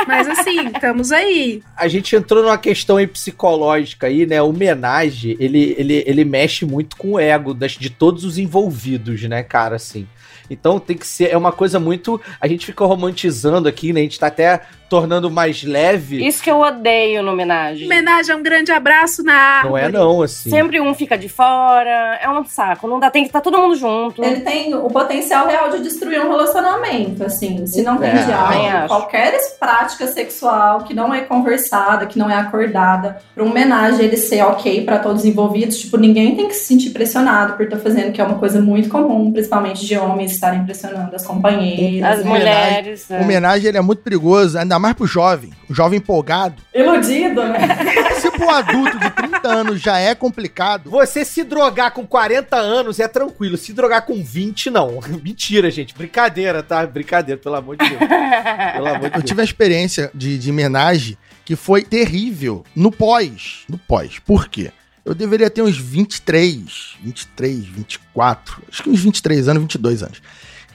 Mas 0.06 0.28
assim, 0.28 0.61
estamos 0.70 1.12
aí. 1.12 1.62
A 1.76 1.88
gente 1.88 2.14
entrou 2.14 2.42
numa 2.42 2.58
questão 2.58 2.96
aí 2.96 3.06
psicológica 3.06 4.06
aí, 4.06 4.26
né? 4.26 4.40
Homenagem, 4.42 5.36
ele, 5.38 5.74
ele, 5.78 6.04
ele 6.06 6.24
mexe 6.24 6.64
muito 6.64 6.96
com 6.96 7.12
o 7.12 7.20
ego 7.20 7.54
das, 7.54 7.72
de 7.72 7.90
todos 7.90 8.24
os 8.24 8.38
envolvidos, 8.38 9.22
né, 9.22 9.42
cara, 9.42 9.76
assim. 9.76 10.06
Então 10.50 10.78
tem 10.78 10.96
que 10.96 11.06
ser, 11.06 11.30
é 11.30 11.36
uma 11.36 11.52
coisa 11.52 11.80
muito. 11.80 12.20
A 12.40 12.46
gente 12.46 12.66
fica 12.66 12.84
romantizando 12.84 13.68
aqui, 13.68 13.92
né? 13.92 14.00
A 14.00 14.02
gente 14.02 14.18
tá 14.18 14.26
até 14.26 14.62
tornando 14.92 15.30
mais 15.30 15.62
leve. 15.62 16.22
Isso 16.22 16.42
que 16.42 16.50
eu 16.50 16.60
odeio 16.60 17.22
no 17.22 17.32
homenagem. 17.32 17.86
Homenagem 17.86 18.34
a 18.34 18.36
um 18.36 18.42
grande 18.42 18.70
abraço 18.70 19.22
na 19.22 19.32
árvore. 19.32 19.70
Não 19.70 19.78
é, 19.78 19.90
não, 19.90 20.20
assim. 20.20 20.50
Sempre 20.50 20.82
um 20.82 20.92
fica 20.92 21.16
de 21.16 21.30
fora, 21.30 22.18
é 22.20 22.28
um 22.28 22.44
saco. 22.44 22.86
Não 22.86 23.00
dá, 23.00 23.10
tem 23.10 23.22
que 23.22 23.30
estar 23.30 23.40
todo 23.40 23.56
mundo 23.56 23.74
junto. 23.74 24.22
Ele 24.22 24.42
tem 24.42 24.74
o 24.74 24.88
potencial 24.88 25.46
real 25.46 25.70
de 25.70 25.78
destruir 25.78 26.20
um 26.20 26.28
relacionamento, 26.28 27.24
assim. 27.24 27.66
Se 27.66 27.80
não 27.80 27.96
tem 27.96 28.10
É, 28.10 28.22
diálogo, 28.22 28.88
qualquer 28.88 29.32
prática 29.58 30.06
sexual 30.08 30.80
que 30.80 30.92
não 30.92 31.14
é 31.14 31.22
conversada, 31.22 32.04
que 32.04 32.18
não 32.18 32.28
é 32.30 32.34
acordada, 32.34 33.16
pra 33.34 33.42
uma 33.42 33.50
homenagem 33.50 34.04
ele 34.04 34.18
ser 34.18 34.42
ok 34.42 34.84
pra 34.84 34.98
todos 34.98 35.22
os 35.22 35.24
envolvidos, 35.26 35.78
tipo, 35.78 35.96
ninguém 35.96 36.36
tem 36.36 36.48
que 36.48 36.54
se 36.54 36.66
sentir 36.66 36.90
pressionado 36.90 37.54
por 37.54 37.64
estar 37.64 37.78
fazendo, 37.78 38.12
que 38.12 38.20
é 38.20 38.24
uma 38.24 38.38
coisa 38.38 38.60
muito 38.60 38.90
comum, 38.90 39.32
principalmente 39.32 39.86
de 39.86 39.96
homens 39.96 40.32
estarem 40.32 40.62
pressionando 40.66 41.16
as 41.16 41.24
companheiras. 41.24 42.18
As 42.18 42.24
mulheres. 42.26 43.10
é. 43.10 43.22
Homenagem 43.22 43.68
ele 43.68 43.78
é 43.78 43.80
muito 43.80 44.02
perigoso, 44.02 44.58
ainda 44.58 44.81
mais 44.82 44.94
pro 44.94 45.06
jovem. 45.06 45.52
O 45.68 45.74
jovem 45.74 45.98
empolgado. 45.98 46.60
Iludido, 46.74 47.42
né? 47.44 48.14
Se 48.20 48.30
pro 48.30 48.50
adulto 48.50 48.98
de 48.98 49.10
30 49.10 49.48
anos 49.48 49.80
já 49.80 49.98
é 49.98 50.14
complicado, 50.14 50.90
Você 50.90 51.24
se 51.24 51.42
drogar 51.44 51.92
com 51.92 52.06
40 52.06 52.56
anos 52.56 53.00
é 53.00 53.08
tranquilo. 53.08 53.56
Se 53.56 53.72
drogar 53.72 54.04
com 54.04 54.22
20, 54.22 54.68
não. 54.70 55.00
Mentira, 55.24 55.70
gente. 55.70 55.94
Brincadeira, 55.94 56.62
tá? 56.62 56.86
Brincadeira, 56.86 57.40
pelo 57.40 57.54
amor 57.54 57.76
de 57.76 57.88
Deus. 57.88 57.98
Pelo 57.98 58.86
amor 58.88 59.00
de 59.00 59.06
eu 59.06 59.10
Deus. 59.12 59.24
tive 59.24 59.40
a 59.40 59.44
experiência 59.44 60.10
de, 60.12 60.36
de 60.36 60.50
homenagem 60.50 61.16
que 61.44 61.56
foi 61.56 61.82
terrível 61.82 62.64
no 62.76 62.90
pós. 62.90 63.60
No 63.68 63.78
pós. 63.78 64.18
Por 64.18 64.48
quê? 64.48 64.70
Eu 65.04 65.14
deveria 65.14 65.50
ter 65.50 65.62
uns 65.62 65.76
23, 65.76 66.96
23, 67.02 67.64
24, 67.66 68.62
acho 68.70 68.82
que 68.84 68.90
uns 68.90 69.00
23 69.00 69.48
anos, 69.48 69.62
22 69.62 70.02
anos. 70.02 70.22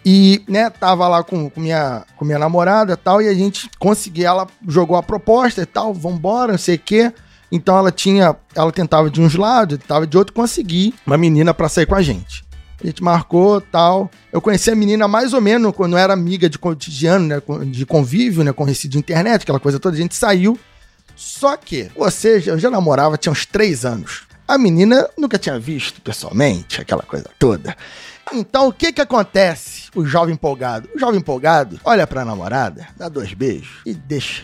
E, 0.10 0.42
né, 0.48 0.70
tava 0.70 1.06
lá 1.10 1.22
com, 1.22 1.50
com 1.50 1.60
minha, 1.60 2.06
com 2.16 2.24
minha 2.24 2.40
namorada 2.40 2.94
e 2.94 2.96
tal, 2.96 3.22
e 3.22 3.28
a 3.28 3.34
gente 3.34 3.70
conseguiu, 3.78 4.26
ela 4.26 4.48
jogou 4.66 4.96
a 4.96 5.04
proposta 5.04 5.62
e 5.62 5.66
tal, 5.66 5.94
vambora, 5.94 6.54
não 6.54 6.58
sei 6.58 6.76
o 6.76 6.80
quê. 6.80 7.12
Então 7.52 7.78
ela 7.78 7.92
tinha, 7.92 8.34
ela 8.56 8.72
tentava 8.72 9.10
de 9.10 9.20
uns 9.20 9.36
lados, 9.36 9.78
tentava 9.78 10.08
de 10.08 10.18
outro, 10.18 10.34
consegui 10.34 10.96
uma 11.06 11.18
menina 11.18 11.54
pra 11.54 11.68
sair 11.68 11.86
com 11.86 11.96
a 11.96 12.02
gente. 12.02 12.46
A 12.82 12.88
gente 12.88 13.04
marcou 13.04 13.60
tal. 13.60 14.10
Eu 14.32 14.40
conheci 14.40 14.72
a 14.72 14.76
menina 14.76 15.10
mais 15.10 15.34
ou 15.34 15.42
menos 15.42 15.76
quando 15.76 15.98
era 15.98 16.14
amiga 16.14 16.50
de 16.50 16.58
cotidiano, 16.58 17.28
né? 17.28 17.42
De 17.66 17.86
convívio, 17.86 18.46
né? 18.46 18.54
Conheci 18.54 18.88
de 18.88 18.98
internet, 18.98 19.42
aquela 19.42 19.60
coisa 19.60 19.78
toda. 19.78 19.94
A 19.98 20.00
gente 20.00 20.16
saiu. 20.16 20.58
Só 21.18 21.58
que, 21.58 21.92
ou 21.96 22.10
seja, 22.10 22.52
eu 22.52 22.60
já 22.60 22.70
namorava, 22.70 23.18
tinha 23.18 23.32
uns 23.34 23.46
três 23.46 23.84
anos. 23.84 24.22
A 24.48 24.58
menina 24.58 25.10
nunca 25.18 25.38
tinha 25.38 25.60
visto 25.60 26.00
pessoalmente, 26.00 26.80
aquela 26.80 27.04
coisa 27.04 27.30
toda. 27.38 27.76
Então, 28.34 28.68
o 28.68 28.74
que 28.74 28.94
que 28.94 29.02
acontece? 29.02 29.77
O 29.98 30.06
jovem 30.06 30.36
empolgado. 30.36 30.88
O 30.96 31.00
jovem 31.00 31.20
empolgado 31.20 31.80
olha 31.84 32.06
pra 32.06 32.24
namorada, 32.24 32.88
dá 32.96 33.10
dois 33.10 33.34
beijos 33.34 33.82
e 33.84 33.94
deixa. 33.96 34.44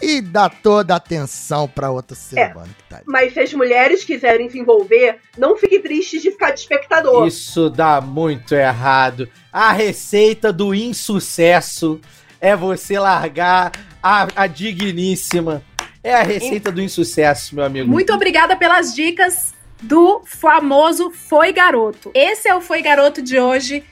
E 0.00 0.20
dá 0.20 0.48
toda 0.48 0.94
a 0.94 0.98
atenção 0.98 1.66
pra 1.66 1.90
outra 1.90 2.14
ser 2.16 2.38
É. 2.38 2.52
humano 2.52 2.68
que 2.76 2.84
tá 2.84 2.96
ali. 2.96 3.04
Mas 3.08 3.32
se 3.32 3.40
as 3.40 3.52
mulheres 3.54 4.04
quiserem 4.04 4.48
se 4.48 4.58
envolver, 4.58 5.18
não 5.36 5.56
fique 5.56 5.80
triste 5.80 6.20
de 6.20 6.30
ficar 6.30 6.50
de 6.52 6.60
espectador. 6.60 7.26
Isso 7.26 7.68
dá 7.70 8.00
muito 8.00 8.54
errado. 8.54 9.28
A 9.52 9.72
receita 9.72 10.52
do 10.52 10.72
insucesso 10.74 12.00
é 12.40 12.54
você 12.54 12.98
largar 12.98 13.72
a, 14.02 14.28
a 14.36 14.46
digníssima. 14.46 15.62
É 16.02 16.14
a 16.14 16.22
receita 16.22 16.70
do 16.70 16.82
insucesso, 16.82 17.54
meu 17.54 17.64
amigo. 17.64 17.90
Muito 17.90 18.12
obrigada 18.12 18.54
pelas 18.56 18.94
dicas 18.94 19.54
do 19.82 20.22
famoso 20.26 21.10
Foi 21.10 21.52
Garoto. 21.52 22.10
Esse 22.14 22.48
é 22.48 22.54
o 22.54 22.60
Foi 22.60 22.82
Garoto 22.82 23.22
de 23.22 23.38
hoje. 23.40 23.82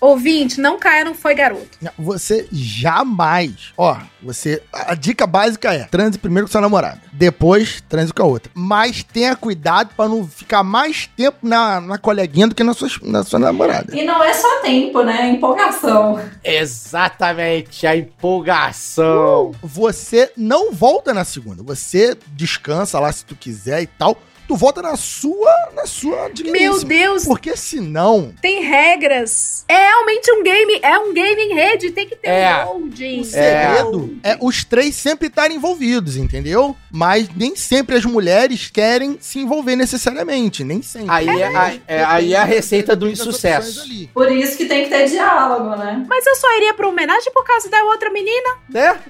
Ouvinte, 0.00 0.60
não 0.60 0.78
caia 0.78 1.04
no 1.04 1.14
Foi 1.14 1.34
Garoto. 1.34 1.78
Você 1.98 2.46
jamais. 2.52 3.72
Ó, 3.76 3.96
você. 4.22 4.62
A 4.72 4.94
dica 4.94 5.26
básica 5.26 5.74
é: 5.74 5.84
transe 5.84 6.18
primeiro 6.18 6.46
com 6.46 6.52
sua 6.52 6.60
namorada. 6.60 7.00
Depois, 7.12 7.82
transe 7.88 8.12
com 8.12 8.22
a 8.22 8.26
outra. 8.26 8.50
Mas 8.54 9.02
tenha 9.02 9.34
cuidado 9.34 9.90
pra 9.96 10.08
não 10.08 10.26
ficar 10.26 10.62
mais 10.62 11.08
tempo 11.16 11.38
na, 11.42 11.80
na 11.80 11.98
coleguinha 11.98 12.46
do 12.46 12.54
que 12.54 12.62
na 12.62 12.74
sua, 12.74 12.88
na 13.02 13.24
sua 13.24 13.38
namorada. 13.40 13.96
E 13.96 14.04
não 14.04 14.22
é 14.22 14.32
só 14.32 14.60
tempo, 14.62 15.02
né? 15.02 15.22
É 15.22 15.30
empolgação. 15.30 16.20
Exatamente, 16.44 17.86
a 17.86 17.96
empolgação. 17.96 19.52
Você 19.62 20.32
não 20.36 20.72
volta 20.72 21.12
na 21.12 21.24
segunda. 21.24 21.62
Você 21.64 22.16
descansa 22.28 23.00
lá 23.00 23.10
se 23.10 23.24
tu 23.24 23.34
quiser 23.34 23.82
e 23.82 23.86
tal. 23.86 24.16
Tu 24.48 24.56
vota 24.56 24.80
na 24.80 24.96
sua, 24.96 25.54
na 25.76 25.86
sua. 25.86 26.30
Meu 26.46 26.82
Deus, 26.82 27.24
Porque 27.24 27.54
senão, 27.56 28.32
tem 28.40 28.62
regras. 28.62 29.64
É 29.68 29.76
realmente 29.88 30.32
um 30.32 30.42
game, 30.42 30.80
é 30.82 30.98
um 30.98 31.12
game 31.12 31.42
em 31.42 31.54
rede, 31.54 31.90
tem 31.90 32.08
que 32.08 32.16
ter 32.16 32.28
É. 32.28 32.64
um 32.64 32.78
loading. 32.80 33.20
o 33.20 33.24
segredo 33.24 34.18
é. 34.22 34.38
os 34.40 34.64
três 34.64 34.96
sempre 34.96 35.28
estarem 35.28 35.56
envolvidos, 35.56 36.16
entendeu? 36.16 36.74
Mas 36.90 37.28
nem 37.36 37.54
sempre 37.54 37.96
as 37.96 38.04
mulheres 38.04 38.70
querem 38.70 39.18
se 39.20 39.38
envolver 39.38 39.76
necessariamente, 39.76 40.64
nem 40.64 40.80
sempre. 40.80 41.10
Aí 41.10 41.28
é, 41.28 41.46
a, 41.56 41.72
é- 41.86 42.04
aí 42.04 42.34
é 42.34 42.38
a 42.38 42.44
receita 42.44 42.96
do 42.96 43.08
insucesso. 43.08 43.86
Por 44.14 44.32
isso 44.32 44.56
que 44.56 44.64
tem 44.64 44.84
que 44.84 44.90
ter 44.90 45.06
diálogo, 45.08 45.76
né? 45.76 46.04
Mas 46.08 46.26
eu 46.26 46.34
só 46.36 46.56
iria 46.56 46.72
pra 46.72 46.88
homenagem 46.88 47.30
por 47.32 47.44
causa 47.44 47.68
da 47.68 47.84
outra 47.84 48.10
menina. 48.10 48.48
Né? 48.70 48.98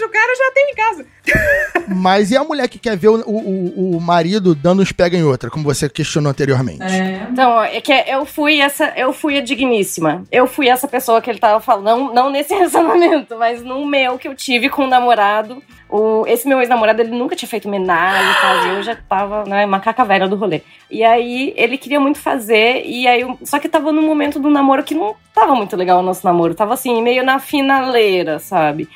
O 0.00 0.08
cara 0.12 0.34
já 0.34 0.50
tem 0.52 0.70
em 0.70 0.74
casa. 0.74 1.06
Mas 1.88 2.30
e 2.30 2.36
a 2.36 2.42
mulher 2.42 2.68
que 2.68 2.78
quer 2.78 2.96
ver 2.96 3.08
o, 3.08 3.20
o, 3.20 3.96
o 3.96 4.00
marido 4.00 4.49
dando 4.54 4.82
uns 4.82 4.92
pega 4.92 5.16
em 5.16 5.22
outra, 5.24 5.50
como 5.50 5.64
você 5.64 5.88
questionou 5.88 6.30
anteriormente? 6.30 6.82
É. 6.82 7.26
Então, 7.30 7.62
é 7.62 7.80
que 7.80 7.92
eu 7.92 8.24
fui 8.24 8.60
essa, 8.60 8.92
eu 8.96 9.12
fui 9.12 9.38
a 9.38 9.40
digníssima. 9.40 10.24
Eu 10.30 10.46
fui 10.46 10.68
essa 10.68 10.86
pessoa 10.88 11.20
que 11.20 11.30
ele 11.30 11.38
tava 11.38 11.60
falando, 11.60 11.84
não, 11.84 12.14
não 12.14 12.30
nesse 12.30 12.52
relacionamento, 12.54 13.36
mas 13.38 13.62
no 13.62 13.84
meu 13.86 14.18
que 14.18 14.28
eu 14.28 14.34
tive 14.34 14.68
com 14.68 14.84
o 14.84 14.88
namorado. 14.88 15.62
O, 15.88 16.24
esse 16.28 16.46
meu 16.46 16.60
ex-namorado, 16.60 17.02
ele 17.02 17.10
nunca 17.10 17.34
tinha 17.34 17.48
feito 17.48 17.66
homenagem 17.66 18.30
e 18.30 18.40
tal, 18.40 18.66
e 18.66 18.76
eu 18.76 18.82
já 18.84 18.94
tava, 18.94 19.42
né, 19.44 19.66
macaca 19.66 20.04
velha 20.04 20.28
do 20.28 20.36
rolê. 20.36 20.60
E 20.88 21.02
aí, 21.02 21.52
ele 21.56 21.76
queria 21.76 21.98
muito 21.98 22.18
fazer, 22.18 22.82
e 22.86 23.08
aí, 23.08 23.22
eu- 23.22 23.36
só 23.42 23.58
que 23.58 23.68
tava 23.68 23.90
num 23.90 24.02
momento 24.02 24.38
do 24.38 24.48
namoro 24.48 24.84
que 24.84 24.94
não 24.94 25.16
tava 25.34 25.52
muito 25.56 25.74
legal 25.76 25.98
o 25.98 26.02
nosso 26.02 26.24
namoro, 26.24 26.54
tava 26.54 26.74
assim, 26.74 27.02
meio 27.02 27.24
na 27.24 27.40
finaleira, 27.40 28.38
sabe? 28.38 28.88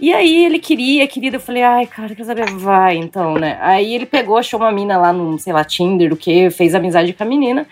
E 0.00 0.14
aí 0.14 0.46
ele 0.46 0.58
queria, 0.58 1.06
queria, 1.06 1.30
eu 1.30 1.40
falei, 1.40 1.62
ai, 1.62 1.86
cara, 1.86 2.14
quer 2.14 2.24
saber? 2.24 2.50
Vai, 2.52 2.96
então, 2.96 3.34
né? 3.34 3.58
Aí 3.60 3.94
ele 3.94 4.06
pegou, 4.06 4.38
achou 4.38 4.58
uma 4.58 4.72
mina 4.72 4.96
lá 4.96 5.12
no, 5.12 5.38
sei 5.38 5.52
lá, 5.52 5.62
Tinder, 5.62 6.10
o 6.10 6.16
que, 6.16 6.48
fez 6.48 6.74
amizade 6.74 7.12
com 7.12 7.22
a 7.22 7.26
menina. 7.26 7.66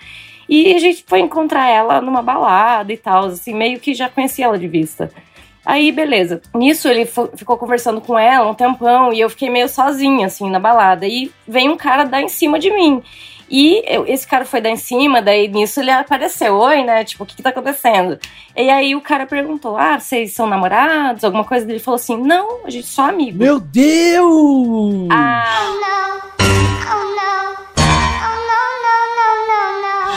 E 0.46 0.74
a 0.74 0.78
gente 0.78 1.04
foi 1.06 1.20
encontrar 1.20 1.70
ela 1.70 2.02
numa 2.02 2.20
balada 2.20 2.92
e 2.92 2.98
tal, 2.98 3.26
assim, 3.26 3.54
meio 3.54 3.80
que 3.80 3.94
já 3.94 4.10
conhecia 4.10 4.44
ela 4.44 4.58
de 4.58 4.68
vista. 4.68 5.10
Aí, 5.64 5.90
beleza. 5.90 6.42
Nisso, 6.54 6.86
ele 6.88 7.06
ficou 7.34 7.56
conversando 7.56 8.00
com 8.00 8.18
ela 8.18 8.50
um 8.50 8.54
tempão 8.54 9.12
e 9.12 9.20
eu 9.20 9.30
fiquei 9.30 9.48
meio 9.48 9.68
sozinha, 9.68 10.26
assim, 10.26 10.50
na 10.50 10.58
balada. 10.58 11.06
E 11.06 11.30
vem 11.46 11.70
um 11.70 11.76
cara 11.76 12.04
dar 12.04 12.20
em 12.20 12.28
cima 12.28 12.58
de 12.58 12.70
mim. 12.70 13.02
E 13.50 13.82
eu- 13.86 14.06
esse 14.06 14.26
cara 14.26 14.44
foi 14.44 14.60
dar 14.60 14.70
em 14.70 14.76
cima, 14.76 15.22
daí 15.22 15.48
nisso 15.48 15.80
ele 15.80 15.90
apareceu. 15.90 16.54
Oi, 16.56 16.82
né? 16.84 17.04
Tipo, 17.04 17.24
o 17.24 17.26
que, 17.26 17.36
que 17.36 17.42
tá 17.42 17.50
acontecendo? 17.50 18.18
E 18.56 18.68
aí 18.68 18.94
o 18.94 19.00
cara 19.00 19.24
perguntou: 19.26 19.76
Ah, 19.76 19.98
vocês 19.98 20.34
são 20.34 20.46
namorados? 20.46 21.24
Alguma 21.24 21.44
coisa? 21.44 21.68
Ele 21.70 21.78
falou 21.78 21.96
assim: 21.96 22.16
Não, 22.16 22.64
a 22.66 22.70
gente 22.70 22.84
é 22.84 22.88
só 22.88 23.08
amigo. 23.08 23.38
Meu 23.38 23.58
Deus! 23.58 25.08
Ah, 25.10 25.44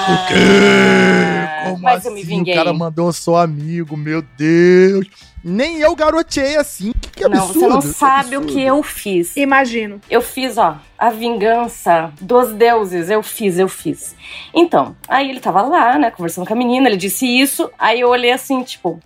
O 0.03 0.27
quê? 0.27 1.69
Como 1.69 1.82
mas 1.84 2.05
eu 2.05 2.11
me 2.11 2.19
assim? 2.21 2.27
vinguei. 2.27 2.53
O 2.53 2.57
cara 2.57 2.73
mandou 2.73 3.13
só 3.13 3.38
amigo, 3.38 3.95
meu 3.95 4.21
Deus. 4.38 5.05
Nem 5.43 5.79
eu 5.79 5.95
garotei 5.95 6.55
assim. 6.55 6.91
Que, 7.01 7.09
que 7.09 7.27
não, 7.27 7.43
absurdo. 7.43 7.59
você 7.59 7.67
não 7.67 7.79
que 7.79 7.87
sabe 7.87 8.37
o 8.37 8.45
que 8.45 8.61
eu 8.61 8.81
fiz. 8.83 9.35
Imagino. 9.35 9.99
Eu 10.09 10.21
fiz, 10.21 10.57
ó, 10.57 10.77
a 10.97 11.09
vingança 11.09 12.11
dos 12.21 12.51
deuses. 12.53 13.09
Eu 13.09 13.23
fiz, 13.23 13.57
eu 13.57 13.67
fiz. 13.67 14.15
Então, 14.53 14.95
aí 15.07 15.29
ele 15.29 15.39
tava 15.39 15.61
lá, 15.63 15.97
né, 15.97 16.11
conversando 16.11 16.47
com 16.47 16.53
a 16.53 16.57
menina, 16.57 16.87
ele 16.87 16.97
disse 16.97 17.25
isso. 17.25 17.71
Aí 17.77 18.01
eu 18.01 18.09
olhei 18.09 18.31
assim, 18.31 18.61
tipo, 18.63 18.99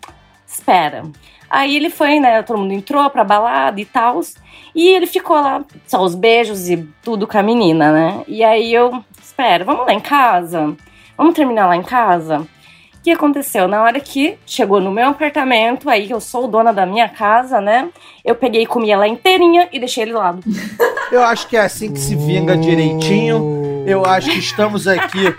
espera. 0.46 1.04
Aí 1.50 1.76
ele 1.76 1.90
foi, 1.90 2.20
né, 2.20 2.42
todo 2.44 2.60
mundo 2.60 2.74
entrou 2.74 3.10
pra 3.10 3.24
balada 3.24 3.80
e 3.80 3.86
tal. 3.86 4.20
E 4.74 4.90
ele 4.90 5.08
ficou 5.08 5.38
lá, 5.40 5.64
só 5.88 6.02
os 6.04 6.16
beijos 6.16 6.70
e 6.70 6.78
tudo 7.02 7.26
com 7.26 7.38
a 7.38 7.44
menina, 7.44 7.92
né? 7.92 8.24
E 8.28 8.44
aí 8.44 8.74
eu, 8.74 9.04
espera, 9.22 9.64
vamos 9.64 9.86
lá 9.86 9.94
em 9.94 10.00
casa? 10.00 10.76
Vamos 11.18 11.34
terminar 11.34 11.68
lá 11.68 11.78
em 11.78 11.84
casa? 11.84 12.46
O 13.06 13.08
que 13.08 13.12
aconteceu? 13.12 13.68
Na 13.68 13.84
hora 13.84 14.00
que 14.00 14.36
chegou 14.48 14.82
no 14.82 14.90
meu 14.90 15.10
apartamento, 15.10 15.88
aí 15.88 16.10
eu 16.10 16.20
sou 16.20 16.48
dona 16.48 16.74
da 16.74 16.88
minha 16.88 17.08
casa, 17.08 17.62
né? 17.62 17.88
Eu 18.24 18.34
peguei 18.34 18.64
e 18.64 18.66
comi 18.66 18.90
ela 18.90 19.08
inteirinha 19.08 19.70
e 19.72 19.78
deixei 19.78 20.06
ele 20.06 20.14
do 20.14 20.18
lado. 20.18 20.42
Eu 21.12 21.24
acho 21.24 21.48
que 21.48 21.56
é 21.56 21.60
assim 21.60 21.94
que 21.94 22.00
se 22.00 22.16
vinga 22.16 22.58
direitinho. 22.58 23.84
Eu 23.86 24.04
acho 24.08 24.32
que 24.32 24.40
estamos 24.40 24.88
aqui 24.88 25.36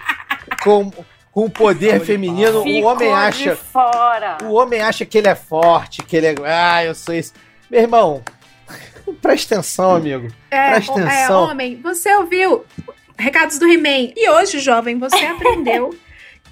com, 0.63 0.93
com 1.33 1.47
o 1.47 1.51
poder 1.51 1.99
feminino. 1.99 2.61
O 2.61 2.85
homem 2.85 3.09
de 3.09 3.15
acha. 3.15 3.57
fora. 3.57 4.39
O 4.45 4.53
homem 4.53 4.81
acha 4.81 5.05
que 5.05 5.19
ele 5.19 5.27
é 5.27 5.35
forte, 5.35 6.05
que 6.05 6.17
ele 6.17 6.29
é. 6.29 6.35
Ah, 6.45 6.85
eu 6.85 6.95
sou 6.95 7.17
isso. 7.17 7.33
Meu 7.69 7.81
irmão, 7.81 8.23
presta 9.21 9.57
atenção, 9.57 9.97
amigo. 9.97 10.29
É, 10.53 10.71
Presta 10.71 11.01
é, 11.01 11.03
atenção. 11.03 11.51
homem, 11.51 11.81
você 11.83 12.15
ouviu 12.15 12.65
recados 13.19 13.59
do 13.59 13.67
He-Man. 13.67 14.13
E 14.15 14.31
hoje, 14.31 14.61
jovem, 14.61 15.01
você 15.01 15.17
aprendeu 15.27 15.93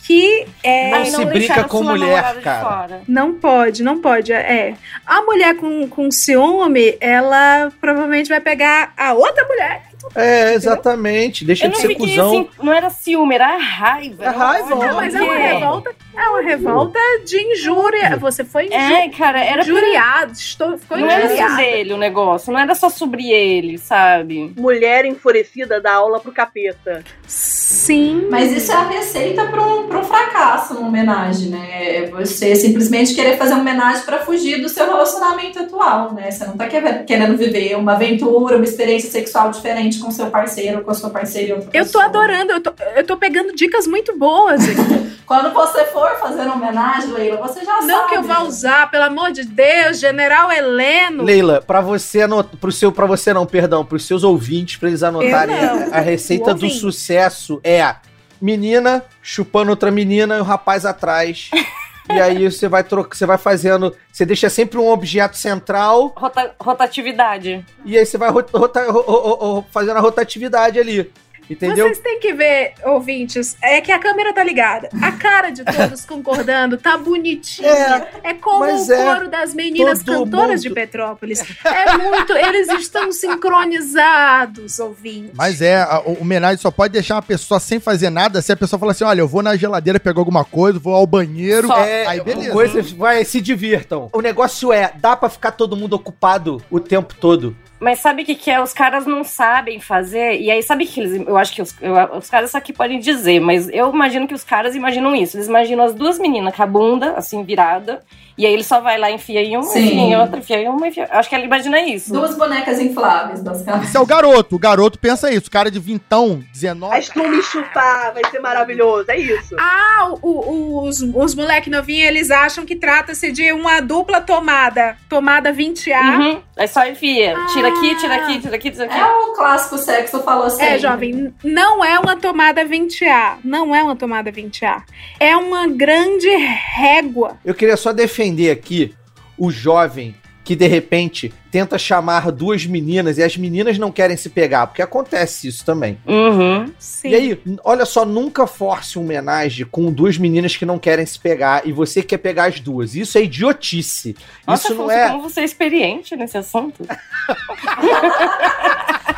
que 0.04 0.46
é, 0.62 0.90
Não 0.90 1.04
se 1.06 1.24
brinca 1.24 1.64
com 1.64 1.82
sua 1.82 1.92
mulher, 1.92 2.06
namorada 2.08 2.38
de 2.38 2.44
cara. 2.44 2.64
fora. 2.64 3.02
Não 3.08 3.34
pode, 3.34 3.82
não 3.82 4.00
pode. 4.02 4.32
É. 4.34 4.74
A 5.06 5.22
mulher 5.22 5.56
com, 5.56 5.88
com 5.88 6.10
ciúme, 6.10 6.96
ela 7.00 7.72
provavelmente 7.80 8.28
vai 8.28 8.40
pegar 8.40 8.92
a 8.98 9.14
outra 9.14 9.44
mulher. 9.48 9.93
É, 10.14 10.54
exatamente. 10.54 11.44
Deixa 11.44 11.66
Eu 11.66 11.70
de 11.70 11.76
ser 11.78 11.94
cuzão. 11.94 12.26
assim, 12.30 12.48
não 12.62 12.72
era 12.72 12.90
ciúme, 12.90 13.34
era 13.34 13.56
raiva. 13.58 14.24
É 14.24 14.28
raiva, 14.28 14.68
Não, 14.70 14.94
mas 14.94 15.14
é 15.14 15.22
uma 15.22 15.34
revolta. 15.34 15.90
É 16.16 16.28
uma 16.28 16.40
revolta 16.42 16.98
de 17.26 17.36
injúria. 17.52 18.16
Você 18.18 18.44
foi 18.44 18.66
inju 18.66 18.74
É, 18.74 19.08
cara, 19.08 19.42
era 19.42 19.62
pra- 19.64 19.72
injuriado. 19.72 20.32
Estou, 20.32 20.78
ficou 20.78 20.96
Não 20.98 21.10
era 21.10 21.26
só 21.26 21.34
injuriado. 21.34 21.56
dele 21.56 21.92
o 21.92 21.96
negócio, 21.96 22.52
não 22.52 22.60
era 22.60 22.74
só 22.74 22.88
sobre 22.88 23.30
ele, 23.30 23.78
sabe? 23.78 24.52
Mulher 24.56 25.04
enfurecida 25.04 25.80
dá 25.80 25.94
aula 25.94 26.20
pro 26.20 26.30
capeta. 26.32 27.02
Sim. 27.26 28.28
Mas 28.30 28.52
isso 28.52 28.70
é 28.70 28.74
a 28.76 28.88
receita 28.88 29.44
para 29.46 29.60
um, 29.60 29.88
pra 29.88 29.98
um 29.98 30.04
fracasso 30.04 30.74
numa 30.74 30.86
homenagem, 30.88 31.48
né? 31.48 31.96
É 32.04 32.10
você 32.10 32.54
simplesmente 32.54 33.14
querer 33.14 33.36
fazer 33.36 33.52
uma 33.54 33.60
homenagem 33.62 34.04
para 34.04 34.18
fugir 34.20 34.60
do 34.62 34.68
seu 34.68 34.86
relacionamento 34.86 35.58
atual, 35.58 36.12
né? 36.14 36.30
Você 36.30 36.44
não 36.46 36.56
tá 36.56 36.66
quer- 36.68 37.04
querendo 37.04 37.36
viver 37.36 37.76
uma 37.76 37.92
aventura, 37.94 38.56
uma 38.56 38.64
experiência 38.64 39.10
sexual 39.10 39.50
diferente 39.50 39.93
com 40.00 40.10
seu 40.10 40.26
parceiro 40.26 40.82
com 40.82 40.90
a 40.90 40.94
sua 40.94 41.10
parceira. 41.10 41.48
e 41.48 41.52
outra 41.52 41.68
Eu 41.68 41.72
tô 41.72 41.84
pessoa. 41.84 42.04
adorando, 42.04 42.52
eu 42.52 42.60
tô, 42.60 42.72
eu 42.96 43.06
tô 43.06 43.16
pegando 43.16 43.54
dicas 43.54 43.86
muito 43.86 44.16
boas 44.18 44.62
aqui. 44.62 45.14
Quando 45.26 45.52
você 45.54 45.86
for 45.86 46.18
fazer 46.18 46.46
homenagem, 46.46 47.10
Leila, 47.10 47.38
você 47.38 47.64
já 47.64 47.74
sabe. 47.76 47.86
Não 47.86 48.08
que 48.08 48.14
eu 48.14 48.22
vá 48.22 48.42
usar, 48.42 48.90
pelo 48.90 49.04
amor 49.04 49.32
de 49.32 49.44
Deus, 49.44 49.98
General 49.98 50.52
Heleno. 50.52 51.22
Leila, 51.22 51.62
pra 51.66 51.80
você 51.80 52.22
anotar, 52.22 52.56
pro 52.60 52.70
seu, 52.70 52.92
para 52.92 53.06
você 53.06 53.32
não, 53.32 53.46
perdão, 53.46 53.84
pros 53.84 54.06
seus 54.06 54.22
ouvintes, 54.22 54.76
pra 54.76 54.88
eles 54.88 55.02
anotarem 55.02 55.56
não. 55.56 55.94
a, 55.94 56.00
receita 56.00 56.52
do 56.52 56.68
sucesso 56.68 57.58
é 57.64 57.94
menina 58.40 59.02
chupando 59.22 59.70
outra 59.70 59.90
menina 59.90 60.36
e 60.36 60.40
o 60.40 60.44
rapaz 60.44 60.84
atrás. 60.84 61.50
e 62.08 62.20
aí 62.20 62.50
você 62.50 62.68
vai 62.68 62.84
trocar, 62.84 63.16
você 63.16 63.24
vai 63.26 63.38
fazendo, 63.38 63.94
você 64.12 64.26
deixa 64.26 64.48
sempre 64.50 64.78
um 64.78 64.88
objeto 64.88 65.36
central 65.36 66.12
Rota- 66.16 66.54
rotatividade. 66.60 67.64
e 67.84 67.96
aí 67.96 68.04
você 68.04 68.18
vai 68.18 68.30
rota- 68.30 68.58
rota- 68.58 68.90
ro- 68.90 69.00
ro- 69.02 69.34
ro- 69.54 69.64
fazendo 69.70 69.96
a 69.96 70.00
rotatividade 70.00 70.78
ali. 70.78 71.10
Entendeu? 71.48 71.86
Vocês 71.86 71.98
têm 72.00 72.18
que 72.20 72.32
ver, 72.32 72.74
ouvintes, 72.84 73.56
é 73.62 73.80
que 73.80 73.92
a 73.92 73.98
câmera 73.98 74.32
tá 74.32 74.42
ligada. 74.42 74.88
A 75.02 75.12
cara 75.12 75.50
de 75.50 75.62
todos 75.64 76.04
concordando 76.06 76.76
tá 76.78 76.96
bonitinha. 76.96 78.06
É, 78.22 78.32
como 78.34 78.60
mas 78.60 78.88
o 78.88 78.92
é 78.92 79.04
coro 79.04 79.28
das 79.28 79.52
meninas 79.54 80.02
cantoras 80.02 80.48
mundo- 80.50 80.62
de 80.62 80.70
Petrópolis. 80.70 81.42
É 81.64 81.96
muito. 81.98 82.32
Eles 82.32 82.68
estão 82.68 83.12
sincronizados, 83.12 84.78
ouvintes. 84.78 85.32
Mas 85.34 85.60
é, 85.60 85.82
a, 85.82 86.00
o 86.04 86.20
homenagem 86.20 86.58
só 86.58 86.70
pode 86.70 86.92
deixar 86.92 87.16
uma 87.16 87.22
pessoa 87.22 87.60
sem 87.60 87.78
fazer 87.78 88.10
nada 88.10 88.40
se 88.40 88.52
a 88.52 88.56
pessoa 88.56 88.78
falar 88.78 88.92
assim: 88.92 89.04
olha, 89.04 89.20
eu 89.20 89.28
vou 89.28 89.42
na 89.42 89.56
geladeira 89.56 90.00
pegar 90.00 90.20
alguma 90.20 90.44
coisa, 90.44 90.78
vou 90.78 90.94
ao 90.94 91.06
banheiro. 91.06 91.66
Só. 91.68 91.78
É, 91.78 92.06
aí 92.06 92.20
beleza. 92.20 92.52
coisas, 92.52 92.92
vai, 92.92 93.24
se 93.24 93.40
divirtam. 93.40 94.08
O 94.12 94.20
negócio 94.20 94.72
é, 94.72 94.92
dá 94.96 95.16
pra 95.16 95.28
ficar 95.28 95.52
todo 95.52 95.76
mundo 95.76 95.94
ocupado 95.94 96.62
o 96.70 96.80
tempo 96.80 97.14
todo. 97.14 97.56
Mas 97.84 97.98
sabe 97.98 98.22
o 98.22 98.24
que, 98.24 98.34
que 98.34 98.50
é? 98.50 98.58
Os 98.62 98.72
caras 98.72 99.04
não 99.06 99.22
sabem 99.22 99.78
fazer. 99.78 100.40
E 100.40 100.50
aí, 100.50 100.62
sabe 100.62 100.86
que 100.86 100.98
eles. 101.00 101.26
Eu 101.26 101.36
acho 101.36 101.52
que 101.54 101.60
os, 101.60 101.76
eu- 101.82 102.16
os 102.16 102.30
caras 102.30 102.54
aqui 102.54 102.72
podem 102.72 102.98
dizer, 102.98 103.40
mas 103.40 103.68
eu 103.68 103.90
imagino 103.92 104.26
que 104.26 104.32
os 104.32 104.42
caras 104.42 104.74
imaginam 104.74 105.14
isso. 105.14 105.36
Eles 105.36 105.48
imaginam 105.48 105.84
as 105.84 105.92
duas 105.94 106.18
meninas 106.18 106.56
com 106.56 106.62
a 106.62 106.66
bunda, 106.66 107.12
assim, 107.12 107.44
virada. 107.44 108.02
E 108.36 108.44
aí 108.46 108.52
ele 108.52 108.64
só 108.64 108.80
vai 108.80 108.98
lá, 108.98 109.10
enfia 109.10 109.42
em 109.42 109.56
uma, 109.56 109.62
Sim. 109.64 109.84
enfia 109.86 110.00
em 110.00 110.16
outra, 110.16 110.38
enfia 110.38 110.62
em 110.62 110.68
uma, 110.68 110.88
enfia. 110.88 111.08
Acho 111.10 111.28
que 111.28 111.34
ele 111.36 111.44
imagina 111.44 111.80
isso. 111.80 112.12
Duas 112.12 112.36
bonecas 112.36 112.80
infláveis, 112.80 113.40
basicamente. 113.42 113.86
Esse 113.86 113.96
é 113.96 114.00
o 114.00 114.06
garoto. 114.06 114.56
O 114.56 114.58
garoto 114.58 114.98
pensa 114.98 115.30
isso. 115.32 115.46
O 115.46 115.50
cara 115.50 115.70
de 115.70 115.78
vintão, 115.78 116.42
19. 116.52 116.96
As 116.96 117.08
tu 117.08 117.22
me 117.28 117.40
chupar, 117.42 118.12
vai 118.12 118.22
ser 118.30 118.40
maravilhoso. 118.40 119.08
É 119.10 119.16
isso. 119.18 119.54
Ah, 119.58 120.10
o- 120.20 120.28
o- 120.28 120.82
os, 120.88 121.00
os 121.00 121.34
moleque 121.34 121.70
novinhos, 121.70 122.08
eles 122.08 122.30
acham 122.32 122.66
que 122.66 122.74
trata-se 122.74 123.30
de 123.30 123.52
uma 123.52 123.80
dupla 123.80 124.20
tomada. 124.20 124.96
Tomada 125.08 125.52
20A. 125.52 126.00
Uhum. 126.18 126.40
Aí 126.56 126.66
só 126.66 126.84
enfia. 126.88 127.36
Tira 127.52 127.68
aqui, 127.68 127.94
tira 127.96 128.14
aqui, 128.16 128.40
tira 128.40 128.56
aqui, 128.56 128.70
tira 128.72 128.84
aqui. 128.86 128.98
É 128.98 129.04
o 129.06 129.32
clássico 129.34 129.78
sexo 129.78 130.20
falou 130.22 130.46
assim. 130.46 130.62
É, 130.62 130.78
jovem, 130.78 131.32
não 131.44 131.84
é 131.84 131.98
uma 132.00 132.16
tomada 132.16 132.64
20A. 132.64 133.36
Não 133.44 133.74
é 133.74 133.82
uma 133.82 133.94
tomada 133.94 134.32
20A. 134.32 134.82
É 135.20 135.36
uma 135.36 135.68
grande 135.68 136.28
régua. 136.28 137.36
Eu 137.44 137.54
queria 137.54 137.76
só 137.76 137.92
defender 137.92 138.23
aqui 138.50 138.94
o 139.36 139.50
jovem 139.50 140.14
que 140.44 140.54
de 140.54 140.66
repente 140.66 141.32
tenta 141.50 141.78
chamar 141.78 142.30
duas 142.30 142.66
meninas 142.66 143.16
e 143.16 143.22
as 143.22 143.34
meninas 143.36 143.78
não 143.78 143.90
querem 143.90 144.16
se 144.16 144.28
pegar, 144.28 144.66
porque 144.66 144.82
acontece 144.82 145.48
isso 145.48 145.64
também. 145.64 145.98
Uhum. 146.06 146.70
Sim. 146.78 147.08
E 147.08 147.14
aí, 147.14 147.40
olha 147.64 147.86
só, 147.86 148.04
nunca 148.04 148.46
force 148.46 148.98
um 148.98 149.02
homenagem 149.02 149.64
com 149.64 149.90
duas 149.90 150.18
meninas 150.18 150.54
que 150.54 150.66
não 150.66 150.78
querem 150.78 151.06
se 151.06 151.18
pegar 151.18 151.66
e 151.66 151.72
você 151.72 152.02
quer 152.02 152.18
pegar 152.18 152.44
as 152.46 152.60
duas. 152.60 152.94
Isso 152.94 153.16
é 153.16 153.22
idiotice. 153.22 154.14
Nossa, 154.46 154.66
isso 154.68 154.74
não 154.74 154.84
Afonso, 154.84 154.98
é. 155.00 155.08
como 155.08 155.22
você 155.22 155.40
é 155.40 155.44
experiente 155.44 156.14
nesse 156.14 156.36
assunto. 156.36 156.84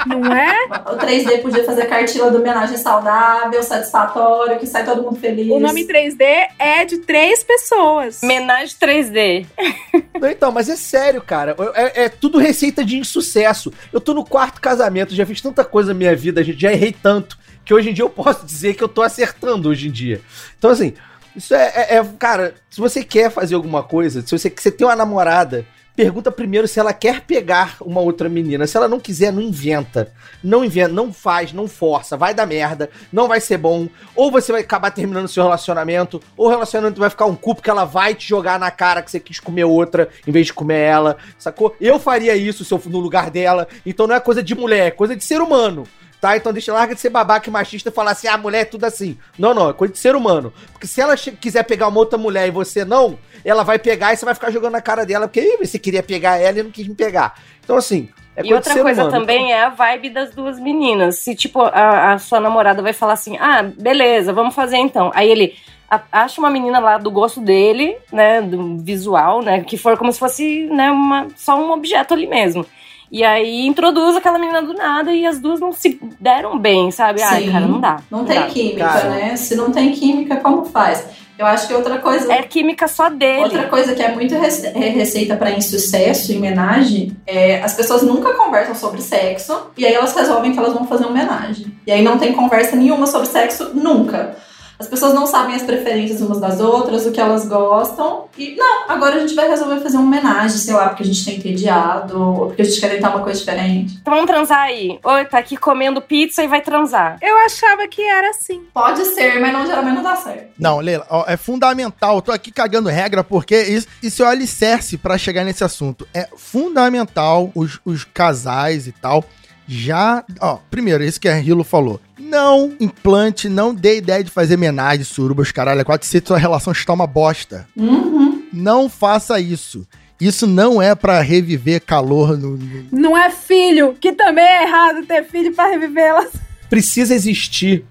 Não 0.07 0.33
é? 0.33 0.67
O 0.93 0.97
3D 0.97 1.43
podia 1.43 1.65
fazer 1.65 1.87
cartilha 1.87 2.31
de 2.31 2.37
homenagem 2.37 2.77
saudável, 2.77 3.63
satisfatório, 3.63 4.59
que 4.59 4.67
sai 4.67 4.85
todo 4.85 5.03
mundo 5.03 5.19
feliz. 5.19 5.51
O 5.51 5.59
nome 5.59 5.85
3D 5.87 6.23
é 6.59 6.85
de 6.85 6.99
três 6.99 7.43
pessoas. 7.43 8.23
Homenagem 8.23 8.75
3D. 8.81 9.47
Não, 10.21 10.31
Então, 10.31 10.53
mas 10.53 10.69
é 10.69 10.77
sério, 10.77 11.21
cara. 11.21 11.57
É, 11.75 12.05
é 12.05 12.09
tudo 12.09 12.39
receita 12.39 12.85
de 12.85 12.97
insucesso. 12.99 13.73
Eu 13.93 14.01
tô 14.01 14.15
no 14.15 14.25
quarto 14.25 14.61
casamento, 14.61 15.15
já 15.15 15.27
fiz 15.27 15.41
tanta 15.41 15.65
coisa 15.65 15.93
na 15.93 15.99
minha 15.99 16.15
vida, 16.17 16.43
gente, 16.45 16.61
já 16.61 16.73
errei 16.73 16.93
tanto, 16.93 17.39
que 17.65 17.75
hoje 17.75 17.91
em 17.91 17.93
dia 17.95 18.05
eu 18.05 18.11
posso 18.11 18.45
dizer 18.47 18.75
que 18.75 18.83
eu 18.85 18.89
tô 18.89 19.03
acertando 19.03 19.69
hoje 19.69 19.89
em 19.89 19.91
dia. 19.91 20.21
Então, 20.59 20.71
assim, 20.71 20.95
isso 21.35 21.55
é, 21.55 21.73
é- 21.75 21.97
é- 21.97 22.05
Cara, 22.19 22.55
se 22.71 22.81
você 22.81 23.03
quer 23.05 23.31
fazer 23.31 23.55
alguma 23.55 23.83
coisa, 23.83 24.23
se 24.23 24.31
você, 24.37 24.49
você 24.57 24.71
tem 24.71 24.87
uma 24.87 24.97
namorada, 24.97 25.67
pergunta 25.97 26.31
primeiro 26.31 26.69
se 26.69 26.79
ela 26.79 26.93
quer 26.93 27.23
pegar 27.23 27.79
uma 27.81 28.01
outra 28.01 28.29
menina. 28.29 28.67
Se 28.67 28.77
ela 28.77 28.87
não 28.87 29.01
quiser, 29.01 29.33
não 29.33 29.41
inventa. 29.41 30.13
Não 30.45 30.63
inventa, 30.63 30.93
não 30.93 31.13
faz, 31.13 31.53
não 31.53 31.67
força. 31.67 32.17
Vai 32.17 32.35
dar 32.35 32.47
merda, 32.47 32.91
não 33.11 33.27
vai 33.27 33.41
ser 33.41 33.57
bom. 33.57 33.89
Ou 34.15 34.31
você 34.31 34.53
vai 34.53 34.61
acabar 34.61 34.91
terminando 34.91 35.27
seu 35.27 35.43
relacionamento, 35.43 36.23
ou 36.37 36.47
o 36.47 36.51
relacionamento 36.51 37.01
vai 37.01 37.09
ficar 37.09 37.25
um 37.25 37.35
cu 37.35 37.55
porque 37.55 37.71
ela 37.71 37.85
vai 37.85 38.15
te 38.15 38.29
jogar 38.29 38.61
na 38.61 38.71
cara 38.71 39.01
que 39.01 39.11
você 39.11 39.19
quis 39.19 39.41
comer 39.41 39.65
outra 39.65 40.11
em 40.27 40.31
vez 40.31 40.47
de 40.47 40.53
comer 40.53 40.81
ela, 40.81 41.17
sacou? 41.39 41.75
Eu 41.81 41.99
faria 41.99 42.37
isso 42.37 42.65
se 42.65 42.73
eu 42.73 42.81
no 42.87 43.01
lugar 43.01 43.31
dela. 43.31 43.67
Então 43.85 44.07
não 44.07 44.15
é 44.15 44.21
coisa 44.21 44.43
de 44.43 44.55
mulher, 44.55 44.89
é 44.89 44.91
coisa 44.91 45.17
de 45.17 45.25
ser 45.25 45.41
humano. 45.41 45.89
Tá? 46.21 46.37
Então 46.37 46.53
deixa 46.53 46.73
larga 46.73 46.95
de 46.95 47.01
ser 47.01 47.11
babaca 47.11 47.49
e 47.49 47.53
machista 47.53 47.91
e 47.91 47.93
falar 47.93 48.13
assim, 48.13 48.27
ah, 48.27 48.39
mulher 48.39 48.61
é 48.61 48.65
tudo 48.65 48.85
assim. 48.85 49.19
Não, 49.39 49.53
não, 49.53 49.71
é 49.71 49.73
coisa 49.73 49.93
de 49.93 49.99
ser 49.99 50.17
humano. 50.17 50.53
Porque 50.73 50.87
se 50.87 51.01
ela 51.01 51.17
quiser 51.17 51.63
pegar 51.65 51.89
uma 51.89 51.99
outra 51.99 52.19
mulher 52.19 52.49
e 52.49 52.51
você 52.51 52.85
não, 52.85 53.19
ela 53.45 53.63
vai 53.63 53.79
pegar 53.79 54.13
e 54.13 54.17
você 54.17 54.25
vai 54.25 54.35
ficar 54.35 54.51
jogando 54.51 54.73
na 54.73 54.81
cara 54.81 55.05
dela, 55.05 55.29
porque 55.29 55.41
"Ih, 55.41 55.59
você 55.65 55.79
queria 55.79 56.03
pegar 56.03 56.39
ela 56.39 56.59
e 56.59 56.63
não 56.63 56.71
quis 56.71 56.89
me 56.89 56.95
pegar. 56.95 57.35
Então, 57.63 57.77
assim, 57.77 58.09
é 58.35 58.43
e 58.45 58.53
outra 58.55 58.73
coisa 58.83 59.09
também 59.11 59.53
é 59.53 59.63
a 59.65 59.69
vibe 59.69 60.11
das 60.11 60.31
duas 60.35 60.59
meninas. 60.59 61.19
Se, 61.19 61.35
tipo, 61.35 61.61
a, 61.61 62.13
a 62.15 62.19
sua 62.19 62.41
namorada 62.41 62.83
vai 62.83 62.93
falar 62.93 63.13
assim, 63.13 63.37
ah, 63.39 63.63
beleza, 63.63 64.33
vamos 64.33 64.55
fazer 64.55 64.79
então. 64.79 65.11
Aí 65.15 65.31
ele 65.31 65.55
a- 65.91 66.03
acha 66.11 66.41
uma 66.41 66.51
menina 66.51 66.79
lá 66.79 66.99
do 66.99 67.11
gosto 67.11 67.41
dele, 67.41 67.97
né, 68.13 68.41
do 68.43 68.79
visual, 68.79 69.43
né, 69.43 69.63
que 69.63 69.77
for 69.77 69.97
como 69.97 70.13
se 70.13 70.19
fosse, 70.19 70.67
né, 70.67 70.91
uma, 70.91 71.29
só 71.37 71.57
um 71.61 71.71
objeto 71.73 72.15
ali 72.15 72.27
mesmo. 72.27 72.67
E 73.11 73.23
aí 73.25 73.67
introduz 73.67 74.17
aquela 74.17 74.39
menina 74.39 74.63
do 74.63 74.75
nada 74.75 75.13
e 75.13 75.25
as 75.27 75.39
duas 75.39 75.61
não 75.61 75.73
se 75.73 76.01
deram 76.21 76.59
bem, 76.59 76.91
sabe? 76.91 77.23
Ai, 77.23 77.45
Sim. 77.45 77.53
cara, 77.53 77.67
não 77.67 77.81
dá. 77.81 77.97
Não 78.11 78.25
tem 78.25 78.41
dá. 78.41 78.47
química, 78.47 78.85
Cara. 78.89 79.09
né? 79.11 79.37
Se 79.37 79.55
não 79.55 79.71
tem 79.71 79.93
química, 79.93 80.37
como 80.37 80.65
faz? 80.65 81.05
Eu 81.39 81.45
acho 81.45 81.69
que 81.69 81.75
outra 81.75 81.99
coisa. 81.99 82.33
É 82.33 82.43
química 82.43 82.89
só 82.89 83.11
dele. 83.11 83.43
Outra 83.43 83.65
coisa 83.65 83.95
que 83.95 84.03
é 84.03 84.11
muito 84.15 84.35
rece- 84.35 84.69
é 84.69 84.89
receita 84.89 85.37
para 85.37 85.51
insucesso 85.51 86.33
e 86.33 86.37
homenagem 86.39 87.15
é 87.27 87.61
as 87.63 87.75
pessoas 87.75 88.03
nunca 88.03 88.33
conversam 88.35 88.75
sobre 88.75 89.03
sexo 89.03 89.67
e 89.77 89.85
aí 89.85 89.93
elas 89.93 90.15
resolvem 90.17 90.53
que 90.53 90.59
elas 90.59 90.73
vão 90.73 90.87
fazer 90.87 91.05
uma 91.05 91.11
homenagem. 91.11 91.67
E 91.87 91.93
aí 91.93 92.03
não 92.03 92.17
tem 92.19 92.33
conversa 92.33 92.75
nenhuma 92.75 93.07
sobre 93.07 93.29
sexo 93.29 93.71
nunca. 93.75 94.35
As 94.79 94.87
pessoas 94.87 95.15
não 95.15 95.27
sabem 95.27 95.55
as 95.55 95.63
preferências 95.63 96.21
umas 96.21 96.39
das 96.39 96.61
outras, 96.61 97.07
o 97.07 97.13
que 97.13 97.21
elas 97.21 97.47
gostam. 97.47 98.27
E 98.37 98.55
não, 98.55 98.91
agora 98.91 99.17
a 99.17 99.21
gente 99.21 99.35
vai 99.35 99.49
resolver 99.49 99.81
fazer 99.81 99.97
uma 99.97 100.07
homenagem, 100.07 100.59
sei 100.59 100.75
lá, 100.75 100.89
porque 100.89 101.03
a 101.03 101.07
gente 101.07 101.25
tá 101.25 101.31
entediado, 101.31 102.21
ou 102.21 102.47
porque 102.49 102.63
a 102.63 102.65
gente 102.65 102.81
quer 102.81 102.91
tentar 102.91 103.11
uma 103.11 103.23
coisa 103.23 103.39
diferente. 103.39 103.99
Então 104.01 104.13
vamos 104.13 104.27
transar 104.31 104.61
aí. 104.61 104.99
Oi, 105.03 105.25
tá 105.25 105.39
aqui 105.39 105.57
comendo 105.57 106.03
pizza 106.03 106.43
e 106.45 106.47
vai 106.47 106.61
transar. 106.61 107.19
Eu 107.23 107.37
achava 107.39 107.89
que 107.89 108.03
era 108.03 108.31
assim. 108.31 108.65
Pode 108.75 109.05
ser, 109.07 109.41
mas 109.41 109.53
não, 109.53 109.67
geralmente 109.67 109.95
não 109.95 110.03
dá 110.03 110.17
certo. 110.17 110.53
Não, 110.59 110.79
Leila, 110.79 111.07
ó, 111.09 111.25
é 111.27 111.37
fundamental. 111.37 112.17
Eu 112.17 112.23
tô 112.23 112.33
aqui 112.33 112.53
cagando 112.53 112.89
regra 112.89 113.25
porque 113.25 113.61
isso, 113.63 113.89
isso 114.03 114.23
é 114.23 114.27
o 114.27 114.29
alicerce 114.29 114.99
pra 114.99 115.17
chegar 115.17 115.45
nesse 115.45 115.65
assunto. 115.65 116.07
É 116.13 116.29
fundamental 116.37 117.51
os, 117.55 117.81
os 117.85 118.05
casais 118.05 118.87
e 118.87 118.93
tal. 118.93 119.25
Já, 119.69 120.25
ó, 120.41 120.59
primeiro, 120.71 121.03
isso 121.05 121.21
que 121.21 121.29
a 121.29 121.35
Rilo 121.35 121.65
falou. 121.65 122.01
Não 122.19 122.73
implante, 122.81 123.49
não 123.49 123.75
dê 123.75 123.99
ideia 123.99 124.23
de 124.23 124.31
fazer 124.31 124.55
homenagem, 124.57 125.05
surubas, 125.05 125.51
caralho, 125.53 125.81
é 125.81 125.85
quase 125.85 126.07
se 126.07 126.23
sua 126.25 126.39
relação 126.39 126.73
está 126.73 126.93
uma 126.93 127.07
bosta. 127.07 127.67
Uhum. 127.77 128.43
Não 128.53 128.89
faça 128.89 129.39
isso. 129.41 129.87
Isso 130.21 130.47
não 130.47 130.81
é 130.81 130.95
pra 130.95 131.21
reviver 131.21 131.81
calor 131.83 132.39
no, 132.39 132.57
no- 132.57 132.87
Não 132.91 133.17
é 133.17 133.31
filho, 133.31 133.95
que 134.01 134.13
também 134.13 134.45
é 134.45 134.63
errado 134.63 135.05
ter 135.05 135.25
filho 135.25 135.53
pra 135.55 135.67
revivê-las. 135.69 136.31
precisa 136.71 137.15
existir 137.15 137.85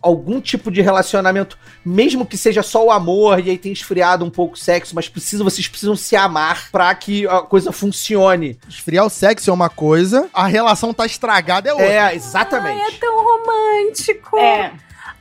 algum 0.00 0.40
tipo 0.40 0.70
de 0.70 0.80
relacionamento, 0.80 1.58
mesmo 1.84 2.26
que 2.26 2.36
seja 2.36 2.62
só 2.62 2.86
o 2.86 2.90
amor 2.90 3.40
e 3.40 3.50
aí 3.50 3.58
tenha 3.58 3.72
esfriado 3.72 4.24
um 4.24 4.30
pouco 4.30 4.54
o 4.54 4.58
sexo, 4.58 4.94
mas 4.94 5.08
precisa, 5.08 5.44
vocês 5.44 5.66
precisam 5.66 5.96
se 5.96 6.16
amar 6.16 6.70
pra 6.70 6.94
que 6.94 7.26
a 7.26 7.40
coisa 7.40 7.72
funcione. 7.72 8.58
Esfriar 8.68 9.06
o 9.06 9.10
sexo 9.10 9.50
é 9.50 9.52
uma 9.52 9.68
coisa, 9.68 10.28
a 10.32 10.46
relação 10.46 10.92
tá 10.92 11.06
estragada 11.06 11.68
é 11.68 11.72
outra. 11.72 11.86
É, 11.86 12.14
exatamente. 12.14 12.80
Ai, 12.80 12.88
é 12.88 12.98
tão 12.98 13.24
romântico. 13.24 14.38
É. 14.38 14.72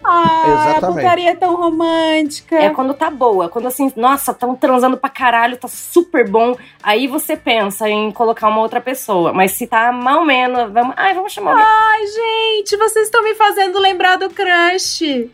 Ai, 0.04 0.52
a 0.52 0.54
Exatamente. 0.54 0.96
putaria 0.96 1.32
é 1.32 1.36
tão 1.36 1.56
romântica. 1.56 2.56
É 2.56 2.70
quando 2.70 2.94
tá 2.94 3.10
boa. 3.10 3.50
Quando 3.50 3.68
assim, 3.68 3.92
nossa, 3.96 4.34
tão 4.34 4.56
transando 4.56 4.98
pra 4.98 5.10
caralho, 5.10 5.58
tá 5.58 5.68
super 5.68 6.28
bom. 6.28 6.56
Aí 6.82 7.08
você 7.08 7.38
pensa 7.38 7.88
em 7.88 8.12
colocar 8.12 8.48
uma 8.48 8.62
outra 8.62 8.82
pessoa. 8.82 9.32
Mas 9.34 9.52
se 9.52 9.68
tá 9.68 9.92
mal 9.92 10.26
menos, 10.26 10.72
vamos. 10.72 10.94
Ai, 10.98 11.14
vamos 11.14 11.32
chamar 11.32 11.52
alguém. 11.52 11.66
Ai, 11.68 12.08
gente, 12.08 12.78
vocês 12.78 13.06
estão 13.06 13.24
me 13.24 13.36
fazendo 13.36 13.80
lembrar 13.80 14.18
do 14.18 14.30
crush. 14.30 15.02
Eita, 15.04 15.32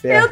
ferro. 0.00 0.30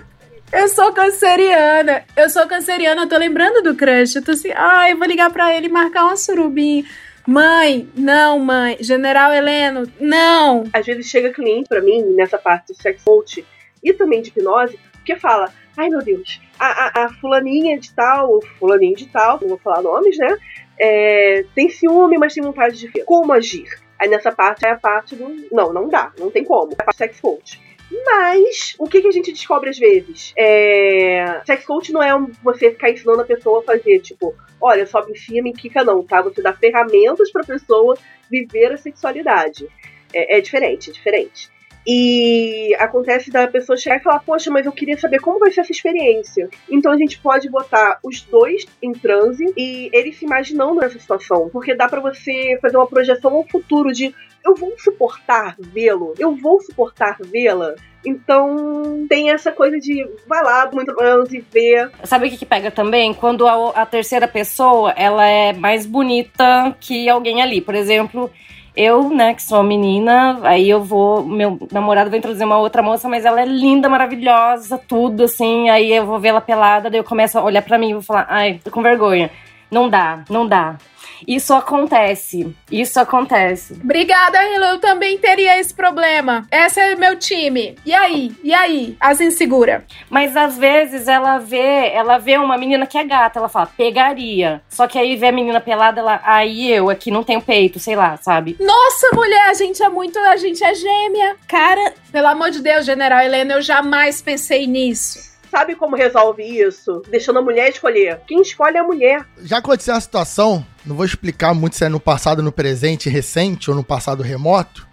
Eu 0.53 0.68
sou 0.68 0.93
canceriana. 0.93 2.03
Eu 2.16 2.28
sou 2.28 2.47
canceriana, 2.47 3.03
eu 3.03 3.09
tô 3.09 3.16
lembrando 3.16 3.62
do 3.62 3.76
crush. 3.76 4.16
Eu 4.16 4.24
tô 4.24 4.32
assim, 4.32 4.51
ai, 4.55 4.93
eu 4.93 4.99
vou 4.99 5.07
ligar 5.07 5.30
pra 5.30 5.55
ele 5.55 5.66
e 5.66 5.70
marcar 5.70 6.05
uma 6.05 6.16
surubinha. 6.16 6.84
Mãe, 7.27 7.89
não, 7.95 8.39
mãe. 8.39 8.77
General 8.81 9.33
Heleno, 9.33 9.91
não. 10.01 10.64
Às 10.73 10.87
vezes 10.87 11.07
chega 11.07 11.33
cliente 11.33 11.68
pra 11.68 11.81
mim, 11.81 12.03
nessa 12.14 12.39
parte 12.39 12.73
de 12.73 12.83
sex 12.83 13.03
coach 13.03 13.45
e 13.83 13.93
também 13.93 14.23
de 14.23 14.31
hipnose, 14.31 14.79
que 15.05 15.16
fala: 15.16 15.53
ai 15.77 15.89
meu 15.89 16.03
Deus, 16.03 16.41
a, 16.59 16.66
a, 16.66 17.05
a 17.05 17.09
fulaninha 17.09 17.79
de 17.79 17.93
tal, 17.95 18.33
ou 18.33 18.45
fulaninho 18.59 18.97
de 18.97 19.07
tal, 19.07 19.39
não 19.41 19.49
vou 19.49 19.59
falar 19.59 19.83
nomes, 19.83 20.16
né? 20.18 20.37
É, 20.79 21.45
tem 21.55 21.68
ciúme, 21.68 22.16
mas 22.18 22.35
tem 22.35 22.43
vontade 22.43 22.79
de 22.79 22.89
ver. 22.89 23.05
Como 23.05 23.33
agir? 23.33 23.68
Aí 23.99 24.09
nessa 24.09 24.33
parte 24.33 24.64
é 24.64 24.71
a 24.71 24.79
parte 24.79 25.14
do. 25.14 25.47
Não, 25.53 25.73
não 25.73 25.89
dá, 25.89 26.12
não 26.18 26.31
tem 26.31 26.45
como. 26.45 26.73
É 26.73 26.83
a 26.83 26.85
parte 26.85 26.99
sex 26.99 27.21
coach. 27.21 27.61
Mas, 28.05 28.74
o 28.78 28.86
que, 28.86 29.01
que 29.01 29.09
a 29.09 29.12
gente 29.12 29.32
descobre 29.32 29.70
às 29.70 29.78
vezes? 29.78 30.32
É... 30.36 31.41
Sex 31.45 31.64
coach 31.64 31.93
não 31.93 32.03
é 32.03 32.11
você 32.43 32.70
ficar 32.70 32.91
ensinando 32.91 33.22
a 33.22 33.24
pessoa 33.24 33.61
a 33.61 33.64
fazer, 33.64 33.99
tipo, 34.01 34.34
olha, 34.61 34.86
sobe 34.86 35.18
cima 35.18 35.49
e 35.49 35.53
quica, 35.53 35.82
não, 35.82 36.05
tá? 36.05 36.22
Você 36.22 36.41
dá 36.41 36.53
ferramentas 36.53 37.30
pra 37.32 37.43
pessoa 37.43 37.97
viver 38.30 38.72
a 38.72 38.76
sexualidade. 38.76 39.66
É, 40.12 40.38
é 40.38 40.41
diferente, 40.41 40.91
é 40.91 40.93
diferente. 40.93 41.51
E 41.86 42.74
acontece 42.78 43.30
da 43.30 43.49
pessoa 43.49 43.76
chegar 43.76 43.97
e 43.97 44.03
falar, 44.03 44.20
poxa, 44.20 44.51
mas 44.51 44.66
eu 44.66 44.72
queria 44.72 44.99
saber 44.99 45.18
como 45.18 45.38
vai 45.38 45.51
ser 45.51 45.62
essa 45.62 45.72
experiência. 45.72 46.49
Então 46.70 46.93
a 46.93 46.97
gente 46.97 47.18
pode 47.18 47.49
botar 47.49 47.99
os 48.05 48.20
dois 48.22 48.66
em 48.82 48.93
transe 48.93 49.45
e 49.57 49.88
eles 49.93 50.18
se 50.18 50.24
imaginando 50.24 50.80
nessa 50.80 50.99
situação. 50.99 51.49
Porque 51.49 51.74
dá 51.74 51.88
pra 51.88 52.01
você 52.01 52.59
fazer 52.61 52.76
uma 52.76 52.86
projeção 52.86 53.34
ao 53.34 53.49
futuro 53.49 53.93
de 53.93 54.14
eu 54.45 54.55
vou 54.55 54.72
suportar 54.78 55.57
vê-lo, 55.59 56.14
eu 56.18 56.34
vou 56.34 56.61
suportar 56.61 57.16
vê-la. 57.20 57.74
Então 58.05 59.07
tem 59.09 59.30
essa 59.30 59.53
coisa 59.53 59.78
de 59.78 60.09
vai 60.26 60.43
lá, 60.43 60.70
muito 60.72 60.95
transe, 60.95 61.45
vê. 61.53 61.88
Sabe 62.05 62.26
o 62.26 62.30
que, 62.30 62.38
que 62.38 62.47
pega 62.47 62.70
também? 62.70 63.12
Quando 63.12 63.47
a, 63.47 63.82
a 63.82 63.86
terceira 63.86 64.26
pessoa 64.26 64.91
ela 64.93 65.26
é 65.26 65.53
mais 65.53 65.84
bonita 65.84 66.74
que 66.80 67.09
alguém 67.09 67.43
ali. 67.43 67.61
Por 67.61 67.74
exemplo, 67.74 68.30
eu, 68.74 69.11
né, 69.11 69.34
que 69.34 69.43
sou 69.43 69.62
menina, 69.62 70.41
aí 70.45 70.70
eu 70.70 70.82
vou. 70.82 71.22
Meu 71.26 71.59
namorado 71.70 72.09
vai 72.09 72.18
introduzir 72.18 72.47
uma 72.47 72.59
outra 72.59 72.82
moça, 72.82 73.09
mas 73.09 73.26
ela 73.26 73.43
é 73.43 73.45
linda, 73.45 73.88
maravilhosa, 73.88 74.78
tudo 74.78 75.24
assim. 75.24 75.68
Aí 75.68 75.93
eu 75.93 76.07
vou 76.07 76.18
ver 76.18 76.28
ela 76.28 76.41
pelada, 76.41 76.88
daí 76.88 77.01
eu 77.01 77.05
começo 77.05 77.38
a 77.38 77.45
olhar 77.45 77.62
pra 77.62 77.76
mim 77.76 77.91
e 77.91 77.95
vou 77.95 78.03
falar, 78.03 78.26
ai, 78.30 78.61
tô 78.64 78.70
com 78.70 78.82
vergonha. 78.82 79.30
Não 79.70 79.88
dá, 79.88 80.24
não 80.30 80.47
dá. 80.47 80.78
Isso 81.27 81.55
acontece. 81.55 82.55
Isso 82.71 82.99
acontece. 83.01 83.75
Obrigada, 83.83 84.43
Hilo. 84.45 84.64
Eu 84.64 84.79
também 84.79 85.18
teria 85.18 85.59
esse 85.59 85.75
problema. 85.75 86.47
Esse 86.51 86.81
é 86.81 86.97
meu 86.97 87.16
time. 87.16 87.77
E 87.85 87.95
aí? 87.95 88.33
E 88.43 88.53
aí? 88.53 88.97
As 89.01 89.21
insegura. 89.21 89.85
Mas 90.09 90.37
às 90.37 90.57
vezes 90.57 91.09
ela 91.09 91.39
vê, 91.39 91.91
ela 91.93 92.18
vê 92.18 92.37
uma 92.37 92.57
menina 92.57 92.87
que 92.87 92.99
é 92.99 93.05
gata, 93.05 93.39
ela 93.39 93.49
fala, 93.49 93.66
pegaria. 93.66 94.62
Só 94.68 94.87
que 94.87 94.99
aí 94.99 95.16
vê 95.16 95.29
a 95.29 95.33
menina 95.33 95.61
pelada, 95.61 96.01
ela, 96.01 96.21
aí 96.25 96.71
eu 96.71 96.91
aqui 96.91 97.11
não 97.11 97.23
tenho 97.23 97.41
peito, 97.41 97.79
sei 97.79 97.97
lá, 97.97 98.16
sabe? 98.16 98.57
Nossa, 98.61 99.09
mulher, 99.14 99.49
a 99.49 99.55
gente 99.55 99.83
é 99.83 99.89
muito. 99.89 100.18
A 100.18 100.37
gente 100.37 100.62
é 100.62 100.75
gêmea. 100.75 101.37
Cara, 101.47 101.95
pelo 102.12 102.27
amor 102.29 102.51
de 102.51 102.61
Deus, 102.61 102.85
General 102.87 103.21
Helena, 103.21 103.55
eu 103.55 103.62
jamais 103.62 104.21
pensei 104.23 104.66
nisso. 104.66 105.30
Sabe 105.51 105.74
como 105.74 105.96
resolve 105.96 106.42
isso? 106.42 107.03
Deixando 107.11 107.38
a 107.38 107.42
mulher 107.42 107.68
escolher. 107.70 108.20
Quem 108.26 108.40
escolhe 108.42 108.76
é 108.76 108.80
a 108.80 108.84
mulher. 108.84 109.24
Já 109.42 109.59
aconteceu 109.59 109.94
a 109.94 110.01
situação, 110.01 110.64
não 110.86 110.96
vou 110.96 111.05
explicar 111.05 111.53
muito 111.55 111.76
se 111.76 111.84
é 111.84 111.88
no 111.88 112.01
passado, 112.01 112.42
no 112.42 112.53
presente 112.53 113.09
recente 113.11 113.70
ou 113.70 113.76
no 113.76 113.82
passado 113.84 114.22
remoto, 114.22 114.86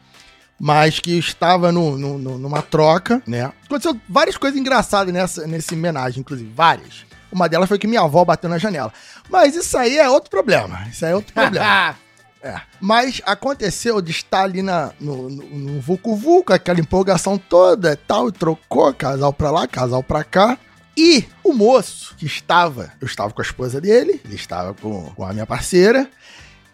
mas 0.60 0.99
que 0.99 1.18
estava 1.18 1.72
no, 1.72 1.97
no- 1.97 2.18
no- 2.18 2.38
numa 2.38 2.62
troca, 2.62 3.22
né? 3.28 3.51
Aconteceu 3.66 3.95
várias 4.10 4.38
coisas 4.38 4.60
engraçadas 4.60 5.14
nessa, 5.14 5.45
nesse 5.45 5.74
homenagem, 5.76 6.22
inclusive, 6.22 6.51
várias. 6.53 7.05
Uma 7.32 7.47
delas 7.47 7.68
foi 7.70 7.78
que 7.78 7.86
minha 7.88 8.01
avó 8.01 8.24
bateu 8.26 8.49
na 8.49 8.58
janela. 8.58 8.91
Mas 9.30 9.55
isso 9.55 9.78
aí 9.78 9.97
é 9.97 10.10
outro 10.10 10.30
problema. 10.30 10.88
Isso 10.89 11.05
aí 11.05 11.12
é 11.12 11.16
outro 11.16 11.32
problema. 11.36 11.95
É. 12.42 12.62
Mas 12.80 13.22
aconteceu 13.26 14.00
de 14.02 14.12
estar 14.12 14.44
ali 14.44 14.62
na, 14.62 14.92
no, 15.00 15.30
no, 15.30 15.44
no 15.46 15.82
Vucu 15.82 16.16
Vucu, 16.16 16.54
aquela 16.54 16.80
empolgação 16.80 17.38
toda 17.38 17.94
e 17.94 17.96
tal, 17.96 18.30
e 18.30 18.32
trocou 18.32 18.94
casal 18.94 19.34
pra 19.34 19.52
lá, 19.52 19.68
casal 19.68 20.04
pra 20.04 20.24
cá. 20.24 20.58
E 20.96 21.26
o 21.44 21.54
moço 21.54 22.16
que 22.18 22.26
estava, 22.26 22.92
eu 23.02 23.06
estava 23.08 23.32
com 23.32 23.42
a 23.42 23.46
esposa 23.46 23.80
dele, 23.82 24.22
ele 24.26 24.36
estava 24.36 24.74
com, 24.74 25.12
com 25.12 25.26
a 25.26 25.34
minha 25.34 25.46
parceira, 25.46 26.10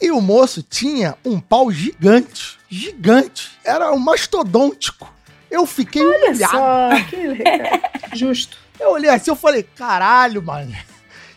e 0.01 0.11
o 0.11 0.22
moço 0.22 0.61
tinha 0.64 1.16
um 1.26 1.39
pau 1.39 1.72
gigante, 1.72 2.57
gigante, 2.70 3.51
era 3.64 3.91
um 3.93 3.99
mastodôntico. 3.99 5.11
Eu 5.49 5.66
fiquei 5.66 6.01
Olha 6.05 6.30
humilhado. 6.30 6.51
só, 6.53 6.89
que 7.09 7.16
legal. 7.16 7.80
Justo. 8.14 8.57
Eu 8.80 8.91
olhei 8.91 9.09
assim, 9.09 9.30
eu 9.32 9.36
falei, 9.36 9.64
caralho, 9.64 10.41
mano. 10.41 10.74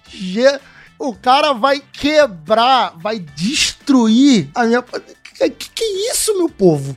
Ge- 0.09 0.61
O 0.99 1.15
cara 1.15 1.53
vai 1.53 1.83
quebrar, 1.93 2.95
vai 2.97 3.19
destruir 3.19 4.49
a 4.55 4.65
minha. 4.65 4.83
Que, 4.83 5.51
que, 5.51 5.85
isso, 6.11 6.37
meu 6.39 6.49
povo? 6.49 6.97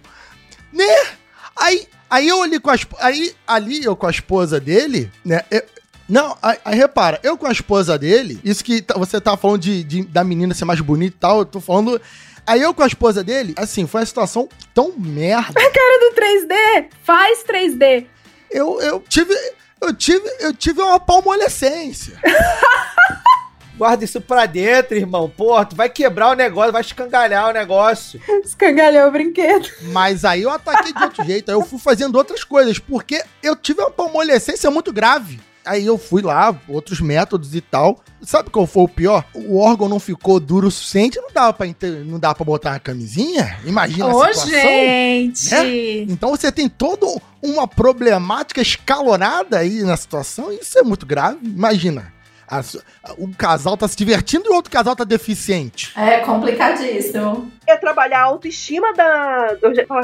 Né? 0.71 0.85
Aí, 1.55 1.87
aí 2.09 2.27
eu 2.27 2.39
olhei 2.39 2.59
com 2.59 2.69
a 2.69 2.75
Aí, 2.99 3.35
ali 3.45 3.83
eu 3.83 3.95
com 3.95 4.07
a 4.07 4.11
esposa 4.11 4.59
dele, 4.59 5.11
né? 5.25 5.41
eu- 5.51 5.63
não, 6.07 6.35
aí, 6.41 6.57
aí 6.65 6.75
repara, 6.75 7.19
eu 7.21 7.37
com 7.37 7.45
a 7.45 7.51
esposa 7.51 7.97
dele, 7.99 8.39
isso 8.43 8.63
que 8.63 8.81
tá- 8.81 8.97
você 8.97 9.19
tá 9.21 9.35
falando 9.37 9.61
de, 9.61 9.83
de- 9.83 10.05
da 10.05 10.23
menina 10.23 10.53
ser 10.55 10.65
mais 10.65 10.79
bonita 10.81 11.15
e 11.15 11.19
tal, 11.19 11.39
eu 11.39 11.45
tô 11.45 11.59
falando. 11.59 12.01
Aí 12.47 12.61
eu 12.61 12.73
com 12.73 12.81
a 12.81 12.87
esposa 12.87 13.23
dele, 13.23 13.53
assim, 13.57 13.85
foi 13.85 13.99
uma 14.01 14.05
situação 14.07 14.49
tão 14.73 14.93
merda. 14.97 15.59
A 15.59 15.71
cara 15.71 15.99
do 16.09 16.15
3D, 16.15 16.89
faz 17.03 17.43
3D. 17.43 18.07
Eu, 18.49 18.79
eu 18.81 19.03
tive. 19.07 19.35
Eu 19.81 19.93
tive, 19.93 20.27
eu 20.39 20.53
tive 20.53 20.81
uma 20.81 20.99
palmolescência. 20.99 22.19
Guarda 23.79 24.03
isso 24.03 24.19
pra 24.19 24.45
dentro, 24.45 24.97
irmão. 24.97 25.29
Porra, 25.29 25.65
tu 25.65 25.73
vai 25.73 25.89
quebrar 25.89 26.31
o 26.31 26.35
negócio, 26.35 26.73
vai 26.73 26.81
escangalhar 26.81 27.49
o 27.49 27.53
negócio. 27.53 28.19
Escangalhou 28.43 29.07
o 29.07 29.11
brinquedo. 29.11 29.69
Mas 29.83 30.25
aí 30.25 30.41
eu 30.41 30.49
ataquei 30.49 30.91
de 30.91 31.01
outro 31.01 31.23
jeito. 31.23 31.49
Aí 31.49 31.55
eu 31.55 31.63
fui 31.65 31.79
fazendo 31.79 32.17
outras 32.17 32.43
coisas, 32.43 32.77
porque 32.77 33.23
eu 33.41 33.55
tive 33.55 33.79
uma 33.79 33.89
palmolescência 33.89 34.69
muito 34.69 34.91
grave. 34.91 35.39
Aí 35.65 35.85
eu 35.85 35.97
fui 35.97 36.21
lá, 36.21 36.53
outros 36.67 36.99
métodos 36.99 37.55
e 37.55 37.61
tal. 37.61 37.99
Sabe 38.21 38.49
qual 38.49 38.67
foi 38.67 38.83
o 38.83 38.87
pior? 38.89 39.23
O 39.33 39.57
órgão 39.59 39.87
não 39.87 39.99
ficou 39.99 40.39
duro 40.41 40.67
o 40.67 40.71
suficiente, 40.71 41.21
não 41.21 41.29
dava 41.33 41.53
pra, 41.53 41.67
não 42.05 42.19
dava 42.19 42.35
pra 42.35 42.43
botar 42.43 42.71
uma 42.71 42.79
camisinha? 42.79 43.57
Imagina 43.63 44.07
Ô, 44.07 44.23
a 44.23 44.33
situação. 44.33 44.51
gente. 44.51 45.51
né? 45.51 46.01
Então 46.09 46.31
você 46.31 46.51
tem 46.51 46.67
toda 46.67 47.05
uma 47.41 47.65
problemática 47.65 48.61
escalonada 48.61 49.59
aí 49.59 49.83
na 49.83 49.95
situação, 49.95 50.51
e 50.51 50.55
isso 50.59 50.77
é 50.77 50.83
muito 50.83 51.05
grave. 51.05 51.39
Imagina. 51.43 52.11
A 52.49 52.63
um 53.17 53.31
casal 53.31 53.77
tá 53.77 53.87
se 53.87 53.95
divertindo 53.95 54.47
e 54.47 54.49
o 54.49 54.55
outro 54.55 54.71
casal 54.71 54.95
tá 54.95 55.03
deficiente. 55.03 55.93
É 55.97 56.19
complicadíssimo. 56.19 57.51
É 57.67 57.75
trabalhar 57.77 58.21
a 58.21 58.25
autoestima 58.25 58.91
da, 58.93 59.55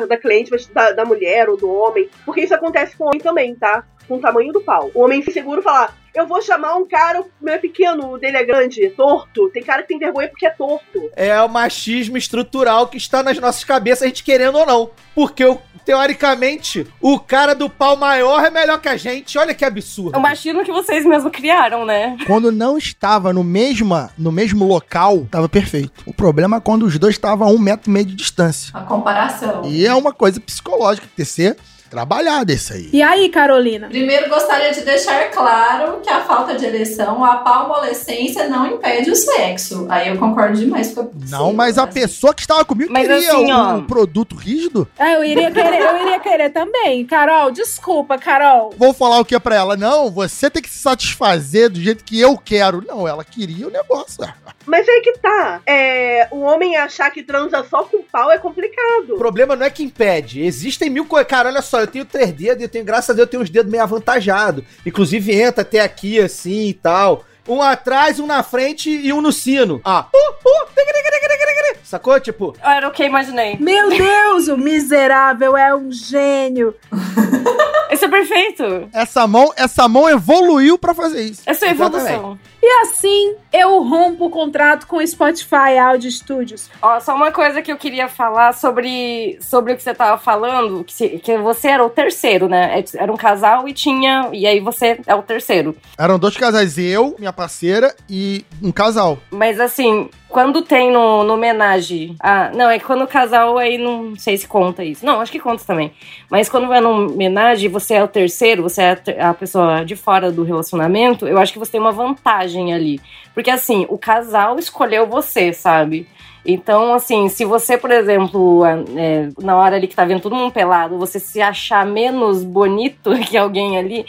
da 0.07 0.17
cliente, 0.17 0.51
mas 0.51 0.67
da, 0.67 0.91
da 0.91 1.05
mulher 1.05 1.49
ou 1.49 1.57
do 1.57 1.69
homem. 1.69 2.07
Porque 2.23 2.41
isso 2.41 2.53
acontece 2.53 2.95
com 2.95 3.05
o 3.05 3.07
homem 3.07 3.19
também, 3.19 3.55
tá? 3.55 3.83
Com 4.07 4.17
o 4.17 4.21
tamanho 4.21 4.53
do 4.53 4.61
pau. 4.61 4.91
O 4.93 5.01
homem 5.01 5.19
inseguro 5.19 5.63
falar, 5.63 5.95
eu 6.15 6.25
vou 6.25 6.41
chamar 6.41 6.75
um 6.75 6.87
cara, 6.87 7.21
o 7.21 7.27
meu 7.41 7.55
é 7.55 7.57
pequeno, 7.57 8.13
o 8.13 8.17
dele 8.17 8.37
é 8.37 8.43
grande, 8.43 8.89
torto. 8.91 9.49
Tem 9.49 9.61
cara 9.61 9.81
que 9.81 9.89
tem 9.89 9.99
vergonha 9.99 10.29
porque 10.29 10.45
é 10.45 10.49
torto. 10.49 11.09
É 11.13 11.39
o 11.41 11.49
machismo 11.49 12.17
estrutural 12.17 12.87
que 12.87 12.97
está 12.97 13.21
nas 13.21 13.37
nossas 13.37 13.65
cabeças, 13.65 14.03
a 14.03 14.07
gente 14.07 14.23
querendo 14.23 14.57
ou 14.57 14.65
não. 14.65 14.89
Porque, 15.13 15.43
teoricamente, 15.85 16.87
o 17.01 17.19
cara 17.19 17.53
do 17.53 17.69
pau 17.69 17.97
maior 17.97 18.43
é 18.45 18.49
melhor 18.49 18.79
que 18.79 18.87
a 18.87 18.95
gente. 18.95 19.37
Olha 19.37 19.53
que 19.53 19.65
absurdo. 19.65 20.17
O 20.17 20.21
machismo 20.21 20.63
que 20.63 20.71
vocês 20.71 21.05
mesmo 21.05 21.29
criaram, 21.29 21.85
né? 21.85 22.17
Quando 22.25 22.49
não 22.49 22.77
estava 22.77 23.33
no, 23.33 23.43
mesma, 23.43 24.09
no 24.17 24.31
mesmo 24.31 24.65
local, 24.65 25.27
tava 25.29 25.49
perfeito. 25.49 26.01
O 26.05 26.13
problema 26.13 26.57
é 26.57 26.61
quando 26.61 26.83
os 26.83 26.97
dois 26.97 27.15
estavam 27.15 27.45
a 27.45 27.51
um 27.51 27.59
metro 27.59 27.89
e 27.89 27.93
meio 27.93 28.05
de 28.05 28.15
distância. 28.15 28.71
A 28.73 28.81
comparação. 28.81 29.65
E 29.65 29.85
é 29.85 29.93
uma 29.93 30.13
coisa 30.13 30.39
psicológica 30.39 31.07
que 31.07 31.13
tem 31.13 31.25
que 31.25 31.31
ser 31.31 31.57
trabalhada 31.95 32.51
isso 32.51 32.73
aí. 32.73 32.89
E 32.91 33.01
aí, 33.01 33.29
Carolina? 33.29 33.87
Primeiro, 33.87 34.29
gostaria 34.29 34.73
de 34.73 34.81
deixar 34.81 35.31
claro 35.31 36.01
que 36.01 36.09
a 36.09 36.19
falta 36.19 36.53
de 36.55 36.65
ereção, 36.65 37.23
a 37.23 37.37
palmolescência, 37.37 38.49
não 38.49 38.67
impede 38.67 39.09
o 39.09 39.15
sexo. 39.15 39.87
Aí 39.89 40.09
eu 40.09 40.17
concordo 40.17 40.59
demais 40.59 40.93
com 40.93 41.01
a 41.01 41.07
Não, 41.29 41.53
mas 41.53 41.77
a 41.77 41.87
pessoa 41.87 42.33
que 42.33 42.41
estava 42.41 42.65
comigo 42.65 42.91
Mas 42.91 43.07
queria 43.07 43.31
assim, 43.31 43.53
um, 43.53 43.55
ó. 43.55 43.75
um 43.75 43.85
produto 43.85 44.35
rígido. 44.35 44.85
Ah, 44.99 45.13
eu 45.13 45.23
iria 45.23 45.49
querer, 45.49 45.79
eu 45.79 46.01
iria 46.01 46.19
querer 46.19 46.49
também. 46.49 47.05
Carol, 47.05 47.49
desculpa, 47.49 48.17
Carol. 48.17 48.73
Vou 48.77 48.93
falar 48.93 49.19
o 49.19 49.25
que 49.25 49.39
pra 49.39 49.55
ela? 49.55 49.77
Não, 49.77 50.11
você 50.11 50.49
tem 50.49 50.61
que 50.61 50.69
se 50.69 50.79
satisfazer 50.79 51.69
do 51.69 51.79
jeito 51.79 52.03
que 52.03 52.19
eu 52.19 52.37
quero. 52.37 52.83
Não, 52.85 53.07
ela 53.07 53.23
queria 53.23 53.67
o 53.67 53.71
negócio. 53.71 54.25
Mas 54.65 54.87
aí 54.89 54.99
que 55.01 55.13
tá. 55.19 55.61
É, 55.65 56.27
o 56.31 56.41
homem 56.41 56.75
achar 56.75 57.09
que 57.11 57.23
transa 57.23 57.63
só 57.69 57.83
com 57.83 58.01
pau 58.03 58.31
é 58.31 58.37
complicado. 58.37 59.13
O 59.13 59.17
problema 59.17 59.55
não 59.55 59.65
é 59.65 59.69
que 59.69 59.83
impede. 59.83 60.41
Existem 60.41 60.89
mil 60.89 61.05
coisas. 61.05 61.27
Cara, 61.29 61.49
olha 61.49 61.61
só, 61.61 61.84
eu 61.85 61.91
tenho 61.91 62.05
três 62.05 62.31
dedos 62.31 62.61
e 62.61 62.65
eu 62.65 62.69
tenho, 62.69 62.85
graças 62.85 63.09
a 63.09 63.13
Deus, 63.13 63.25
eu 63.25 63.31
tenho 63.31 63.43
os 63.43 63.49
dedos 63.49 63.71
meio 63.71 63.83
avantajados. 63.83 64.63
Inclusive, 64.85 65.33
entra 65.33 65.61
até 65.61 65.79
aqui 65.81 66.19
assim 66.19 66.67
e 66.67 66.73
tal. 66.73 67.23
Um 67.47 67.61
atrás, 67.61 68.19
um 68.19 68.25
na 68.25 68.41
frente 68.41 68.89
e 68.89 69.13
um 69.13 69.21
no 69.21 69.31
sino. 69.31 69.79
Ah, 69.85 70.07
uh, 70.11 70.17
uh, 70.17 70.67
tigri, 70.69 70.93
tigri, 70.93 71.19
tigri, 71.19 71.37
tigri. 71.37 71.79
sacou? 71.83 72.19
Tipo, 72.19 72.55
Era 72.59 72.87
o 72.87 72.91
que 72.91 73.03
eu 73.03 73.07
imaginei. 73.07 73.55
Meu 73.59 73.89
Deus, 73.89 74.47
o 74.47 74.57
miserável 74.57 75.55
é 75.55 75.75
um 75.75 75.91
gênio. 75.91 76.73
Perfeito. 78.15 78.89
Essa 78.93 79.27
mão, 79.27 79.51
essa 79.57 79.87
mão 79.87 80.09
evoluiu 80.09 80.77
pra 80.77 80.93
fazer 80.93 81.23
isso. 81.23 81.41
Essa 81.45 81.65
é 81.65 81.69
evolução. 81.71 82.39
E 82.63 82.81
assim, 82.81 83.35
eu 83.53 83.83
rompo 83.83 84.25
o 84.25 84.29
contrato 84.29 84.87
com 84.87 84.97
o 84.97 85.05
Spotify 85.07 85.77
Audio 85.79 86.09
Studios. 86.09 86.69
Ó, 86.81 86.99
só 86.99 87.13
uma 87.15 87.31
coisa 87.31 87.61
que 87.61 87.71
eu 87.71 87.77
queria 87.77 88.07
falar 88.07 88.53
sobre, 88.53 89.37
sobre 89.41 89.73
o 89.73 89.75
que 89.77 89.83
você 89.83 89.93
tava 89.93 90.17
falando, 90.17 90.83
que, 90.83 90.93
se- 90.93 91.09
que 91.19 91.37
você 91.37 91.67
era 91.67 91.85
o 91.85 91.89
terceiro, 91.89 92.47
né? 92.47 92.79
É, 92.79 92.83
Era 93.03 93.11
um 93.11 93.17
casal 93.17 93.67
e 93.67 93.73
tinha. 93.73 94.29
E 94.33 94.47
aí 94.47 94.59
você 94.59 94.99
é 95.05 95.13
o 95.13 95.21
terceiro. 95.21 95.75
Eram 95.97 96.17
dois 96.17 96.37
casais, 96.37 96.77
eu, 96.77 97.15
minha 97.19 97.33
parceira 97.33 97.93
e 98.09 98.45
um 98.63 98.71
casal. 98.71 99.19
Mas 99.29 99.59
assim, 99.59 100.09
quando 100.35 100.61
tem 100.61 100.91
no, 100.91 101.23
no 101.23 101.35
homenagem. 101.35 102.13
Ah, 102.19 102.51
não, 102.53 102.69
é 102.69 102.77
quando 102.77 103.05
o 103.05 103.07
casal 103.07 103.57
aí 103.57 103.77
não 103.77 104.17
sei 104.17 104.35
se 104.35 104.45
conta 104.45 104.83
isso. 104.83 105.05
Não, 105.05 105.21
acho 105.21 105.31
que 105.31 105.39
conta 105.39 105.63
também. 105.63 105.93
Mas 106.29 106.49
quando 106.49 106.67
vai 106.67 106.81
no 106.81 107.05
homenagem, 107.05 107.69
você 107.69 107.93
é 107.93 108.03
o 108.03 108.07
terceiro, 108.09 108.61
você 108.61 108.81
é 108.81 108.91
a 109.21 109.29
a 109.29 109.33
pessoa 109.33 109.85
de 109.85 109.95
fora 109.95 110.33
do 110.33 110.43
relacionamento, 110.43 111.25
eu 111.25 111.37
acho 111.37 111.53
que 111.53 111.59
você 111.59 111.71
tem 111.71 111.79
uma 111.79 111.93
vantagem 111.93 112.73
ali. 112.73 112.99
Porque 113.33 113.49
assim, 113.49 113.85
o 113.87 113.97
casal 113.97 114.59
escolheu 114.59 115.07
você, 115.07 115.53
sabe? 115.53 116.05
Então, 116.45 116.93
assim, 116.93 117.27
se 117.27 117.43
você, 117.43 117.77
por 117.77 117.91
exemplo, 117.91 118.63
é, 118.65 119.29
na 119.41 119.57
hora 119.57 119.75
ali 119.75 119.87
que 119.87 119.95
tá 119.95 120.05
vendo 120.05 120.21
todo 120.21 120.35
mundo 120.35 120.51
pelado, 120.51 120.97
você 120.97 121.19
se 121.19 121.41
achar 121.41 121.85
menos 121.85 122.43
bonito 122.43 123.11
que 123.27 123.37
alguém 123.37 123.77
ali, 123.77 124.05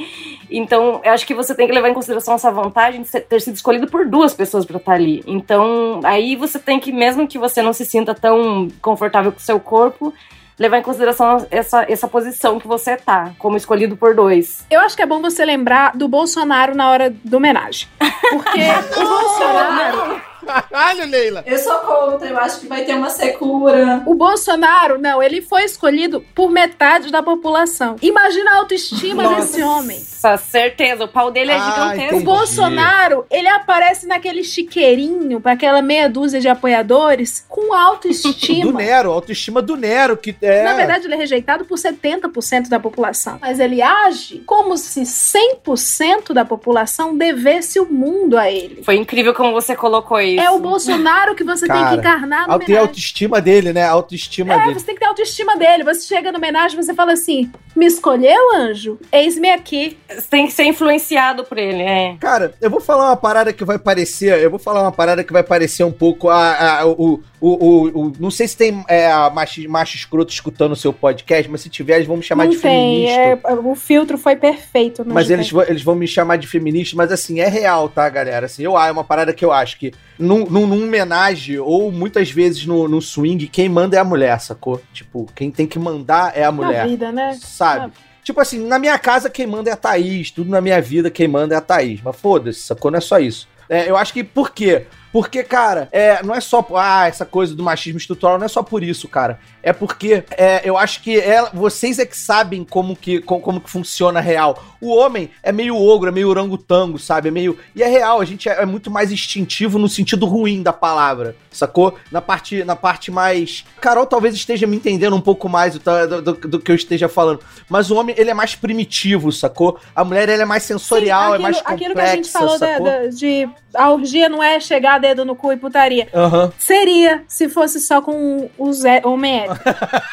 então 0.51 1.01
eu 1.03 1.13
acho 1.13 1.27
que 1.27 1.35
você 1.35 1.55
tem 1.55 1.67
que 1.67 1.73
levar 1.73 1.89
em 1.89 1.95
consideração 1.95 2.35
essa 2.35 2.51
vantagem 2.51 3.03
de 3.03 3.21
ter 3.21 3.41
sido 3.41 3.55
escolhido 3.55 3.87
por 3.87 4.07
duas 4.07 4.35
pessoas 4.35 4.67
pra 4.67 4.77
estar 4.77 4.93
ali. 4.93 5.23
Então, 5.27 6.01
aí 6.05 6.37
você 6.37 6.59
tem 6.59 6.79
que, 6.79 6.93
mesmo 6.93 7.27
que 7.27 7.39
você 7.39 7.63
não 7.63 7.73
se 7.73 7.85
sinta 7.85 8.15
tão 8.15 8.69
confortável 8.83 9.33
com 9.33 9.39
o 9.39 9.43
seu 9.43 9.59
corpo, 9.59 10.13
levar 10.59 10.79
em 10.79 10.83
consideração 10.83 11.47
essa, 11.51 11.85
essa 11.89 12.09
posição 12.09 12.59
que 12.59 12.67
você 12.67 12.97
tá, 12.97 13.33
como 13.39 13.57
escolhido 13.57 13.97
por 13.97 14.15
dois. 14.15 14.65
Eu 14.71 14.81
acho 14.81 14.97
que 14.97 15.03
é 15.03 15.07
bom 15.07 15.21
você 15.21 15.45
lembrar 15.45 15.97
do 15.97 16.09
Bolsonaro 16.09 16.75
na 16.75 16.91
hora 16.91 17.15
do 17.25 17.37
homenagem. 17.37 17.89
Porque 18.31 18.61
o 19.01 19.09
Bolsonaro. 19.09 20.23
Caralho, 20.47 21.07
Leila. 21.07 21.43
Eu 21.47 21.59
sou 21.59 21.79
contra, 21.81 22.29
eu 22.29 22.39
acho 22.39 22.61
que 22.61 22.67
vai 22.67 22.85
ter 22.85 22.95
uma 22.95 23.11
secura. 23.11 24.03
O 24.07 24.15
Bolsonaro, 24.15 24.99
não, 24.99 25.23
ele 25.23 25.43
foi 25.43 25.65
escolhido 25.65 26.25
por 26.35 26.51
metade 26.51 27.11
da 27.11 27.23
população. 27.23 27.97
Imagina 28.01 28.53
a 28.53 28.57
autoestima 28.59 29.35
desse 29.37 29.63
homem. 29.63 29.99
Nossa, 29.99 30.37
certeza, 30.39 31.05
o 31.05 31.09
pau 31.09 31.31
dele 31.31 31.53
é 31.53 31.57
Ah, 31.57 31.71
gigantesco. 31.71 32.17
O 32.17 32.21
Bolsonaro, 32.21 33.27
ele 33.31 33.49
aparece 33.49 34.07
naquele 34.07 34.43
chiqueirinho, 34.43 35.41
pra 35.41 35.53
aquela 35.53 35.83
meia 35.83 36.09
dúzia 36.09 36.41
de 36.41 36.49
apoiadores, 36.49 37.45
com 37.49 37.67
Do 37.67 37.73
autoestima. 37.75 38.73
Nero, 38.73 39.11
autoestima 39.13 39.61
do 39.63 39.77
Nero, 39.77 40.17
que 40.17 40.35
é. 40.41 40.63
Na 40.63 40.75
verdade, 40.75 41.07
ele 41.07 41.15
é 41.15 41.17
rejeitado 41.17 41.65
por 41.65 41.77
70% 41.79 42.69
da 42.69 42.79
população. 42.81 43.39
Mas 43.41 43.59
ele 43.61 43.83
age 43.83 44.43
como 44.47 44.77
se 44.77 45.03
100% 45.03 46.33
da 46.33 46.45
população 46.45 47.17
devesse 47.17 47.79
o 47.81 47.87
mundo 47.87 48.39
a 48.39 48.51
ele. 48.51 48.83
Foi 48.83 48.97
incrível 48.97 49.35
como 49.35 49.53
você 49.53 49.75
colocou 49.75 50.21
isso. 50.21 50.36
Isso. 50.37 50.45
É 50.47 50.51
o 50.51 50.59
Bolsonaro 50.59 51.35
que 51.35 51.45
você 51.45 51.67
tem 51.67 51.77
que 51.77 51.83
Cara, 51.83 51.97
encarnar 51.97 52.49
no 52.49 52.55
a- 52.55 52.59
tem 52.59 52.77
a 52.77 52.81
autoestima 52.81 53.41
dele, 53.41 53.73
né? 53.73 53.83
A 53.83 53.91
autoestima 53.91 54.55
É, 54.55 54.59
dele. 54.61 54.75
você 54.79 54.87
tem 54.87 54.95
que 54.95 55.01
ter 55.01 55.07
autoestima 55.07 55.57
dele. 55.57 55.85
Você 55.85 56.07
chega 56.07 56.31
no 56.33 56.39
homenagem 56.39 56.79
e 56.79 56.83
você 56.83 56.95
fala 56.95 57.13
assim: 57.13 57.51
me 57.75 57.87
escolheu, 57.87 58.55
anjo? 58.55 58.99
Eis-me 59.13 59.51
aqui. 59.51 59.97
Você 60.09 60.29
tem 60.29 60.47
que 60.47 60.53
ser 60.53 60.65
influenciado 60.65 61.45
por 61.45 61.59
ele, 61.59 61.83
é. 61.83 62.17
Cara, 62.21 62.55
eu 62.61 62.71
vou 62.71 62.81
falar 62.81 63.07
uma 63.11 63.17
parada 63.17 63.53
que 63.53 63.65
vai 63.65 63.79
parecer. 63.79 64.39
Eu 64.43 64.51
vou 64.51 64.59
falar 64.59 64.83
uma 64.83 64.93
parada 64.93 65.23
que 65.25 65.33
vai 65.33 65.43
parecer 65.43 65.85
um 65.85 65.93
pouco 65.93 66.29
a. 66.29 66.81
a- 66.81 66.87
o, 66.87 67.21
o, 67.41 67.49
o, 67.49 68.07
o- 68.07 68.13
Não 68.19 68.31
sei 68.31 68.49
se 68.49 68.57
tem 68.57 68.85
é, 68.89 69.09
macho, 69.31 69.69
macho 69.69 69.97
escroto 69.97 70.33
escutando 70.33 70.73
o 70.73 70.77
seu 70.77 70.93
podcast, 70.93 71.51
mas 71.51 71.61
se 71.61 71.69
tiver, 71.69 71.97
eles 71.97 72.07
vão 72.07 72.17
me 72.17 72.23
chamar 72.23 72.45
Não 72.45 72.51
de 72.53 72.59
tem. 72.59 73.07
feminista. 73.07 73.49
é, 73.49 73.55
o 73.55 73.75
filtro 73.75 74.17
foi 74.19 74.37
perfeito. 74.37 75.05
no 75.05 75.15
Mas 75.15 75.31
eles, 75.31 75.51
vão- 75.51 75.63
eles 75.63 75.83
vão 75.83 75.95
me 75.95 76.07
chamar 76.07 76.37
de 76.37 76.47
feminista, 76.47 76.97
mas 76.97 77.13
assim, 77.13 77.41
é 77.41 77.49
real, 77.49 77.89
tá, 77.89 78.09
galera? 78.09 78.47
Assim, 78.47 78.63
eu, 78.63 78.79
é 78.79 78.91
uma 78.91 79.05
parada 79.05 79.33
que 79.33 79.45
eu 79.45 79.53
acho 79.53 79.79
que 79.79 79.93
num, 80.19 80.47
num, 80.47 80.67
num 80.67 80.85
homenagem, 80.85 81.59
ou 81.59 81.91
muitas 81.93 82.31
vezes 82.31 82.67
no, 82.67 82.89
no 82.89 83.01
swing, 83.01 83.47
quem 83.49 83.69
manda 83.69 83.97
é 83.97 84.01
a 84.01 84.05
mulher, 84.05 84.41
sacou? 84.41 84.81
Tipo, 84.93 85.27
quem 85.35 85.51
tem 85.51 85.67
que 85.67 85.79
mandar 85.79 86.37
é 86.37 86.45
a 86.45 86.53
mulher. 86.53 86.85
Na 86.85 86.87
vida, 86.87 87.13
né? 87.13 87.39
Sabe? 87.41 87.93
Tipo 88.23 88.41
assim, 88.41 88.67
na 88.67 88.79
minha 88.79 88.99
casa 88.99 89.31
quem 89.31 89.47
manda 89.47 89.71
é 89.71 89.73
a 89.73 89.77
Thaís, 89.77 90.33
tudo 90.33 90.51
na 90.51 90.61
minha 90.61 90.83
vida 90.83 91.11
quem 91.11 91.29
manda 91.29 91.55
é 91.55 91.59
a 91.59 91.61
Thaís. 91.61 92.01
Mas 92.03 92.17
foda-se, 92.17 92.61
sacou? 92.61 92.91
Não 92.91 92.99
é 92.99 93.01
só 93.01 93.21
isso. 93.21 93.47
É, 93.69 93.89
eu 93.89 93.97
acho 93.97 94.13
que 94.13 94.25
por 94.25 94.51
quê? 94.51 94.87
Porque, 95.13 95.43
cara, 95.43 95.89
é, 95.93 96.23
não 96.23 96.35
é 96.35 96.41
só. 96.41 96.67
Ah, 96.75 97.07
essa 97.09 97.25
coisa 97.25 97.55
do 97.55 97.63
machismo 97.63 97.99
estrutural 97.99 98.39
não 98.39 98.45
é 98.45 98.49
só 98.49 98.63
por 98.63 98.83
isso, 98.83 99.09
cara. 99.09 99.39
É 99.63 99.73
porque 99.73 100.23
é, 100.37 100.61
eu 100.65 100.77
acho 100.77 101.03
que 101.03 101.19
é, 101.19 101.49
vocês 101.53 101.99
é 101.99 102.07
que 102.07 102.17
sabem 102.17 102.65
como 102.65 102.95
que, 102.95 103.21
como, 103.21 103.41
como 103.41 103.61
que 103.61 103.71
funciona 103.71 104.19
a 104.21 104.23
real. 104.23 104.63
O 104.81 104.95
homem 104.95 105.31
é 105.43 105.51
meio 105.51 105.77
ogro, 105.77 106.09
é 106.09 106.13
meio 106.13 106.29
orangotango, 106.29 106.99
sabe? 106.99 107.29
É 107.29 107.31
meio. 107.31 107.59
E 107.75 107.83
é 107.83 107.89
real, 107.89 108.21
a 108.21 108.25
gente 108.25 108.49
é, 108.49 108.63
é 108.63 108.67
muito 108.67 108.91
mais 108.91 109.11
instintivo 109.11 109.79
no 109.79 109.89
sentido 109.89 110.27
ruim 110.27 110.63
da 110.63 110.73
palavra, 110.73 111.35
sacou? 111.51 111.97
Na 112.13 112.21
parte, 112.21 112.63
na 112.63 112.77
parte 112.77 113.11
mais. 113.11 113.65
Carol 113.81 114.07
talvez 114.07 114.35
esteja 114.35 114.67
me 114.67 114.77
entendendo 114.77 115.17
um 115.17 115.21
pouco 115.21 115.49
mais 115.49 115.79
do, 115.79 116.21
do, 116.23 116.33
do- 116.35 116.59
que 116.61 116.71
eu 116.71 116.77
esteja 116.77 117.09
falando. 117.09 117.41
Mas 117.69 117.91
o 117.91 117.97
homem, 117.97 118.15
ele 118.19 118.31
é 118.31 118.35
mais 118.35 118.55
primitivo, 118.55 119.33
sacou? 119.33 119.79
A 119.95 120.05
mulher, 120.05 120.29
ele 120.29 120.43
é 120.43 120.47
mais 120.47 120.63
sensorial, 120.63 121.35
é 121.35 121.39
mais 121.39 121.57
complexa, 121.59 121.75
aquilo 121.75 121.95
que 121.95 122.01
a 122.01 122.15
gente 122.15 122.29
falou 122.31 122.59
da- 122.59 122.79
da- 122.79 123.07
de 123.07 123.49
a 123.75 123.91
orgia 123.91 124.29
não 124.29 124.43
é 124.43 124.59
chegar 124.61 124.96
dedo 124.99 125.25
no 125.25 125.37
cu 125.37 125.53
e 125.53 125.57
putaria. 125.57 126.09
Aham. 126.15 126.53
Seria 126.59 127.23
se 127.29 127.49
fosse 127.49 127.81
só 127.81 128.01
com 128.01 128.49
os 128.59 128.83
homem 129.05 129.41
hétero. 129.41 129.61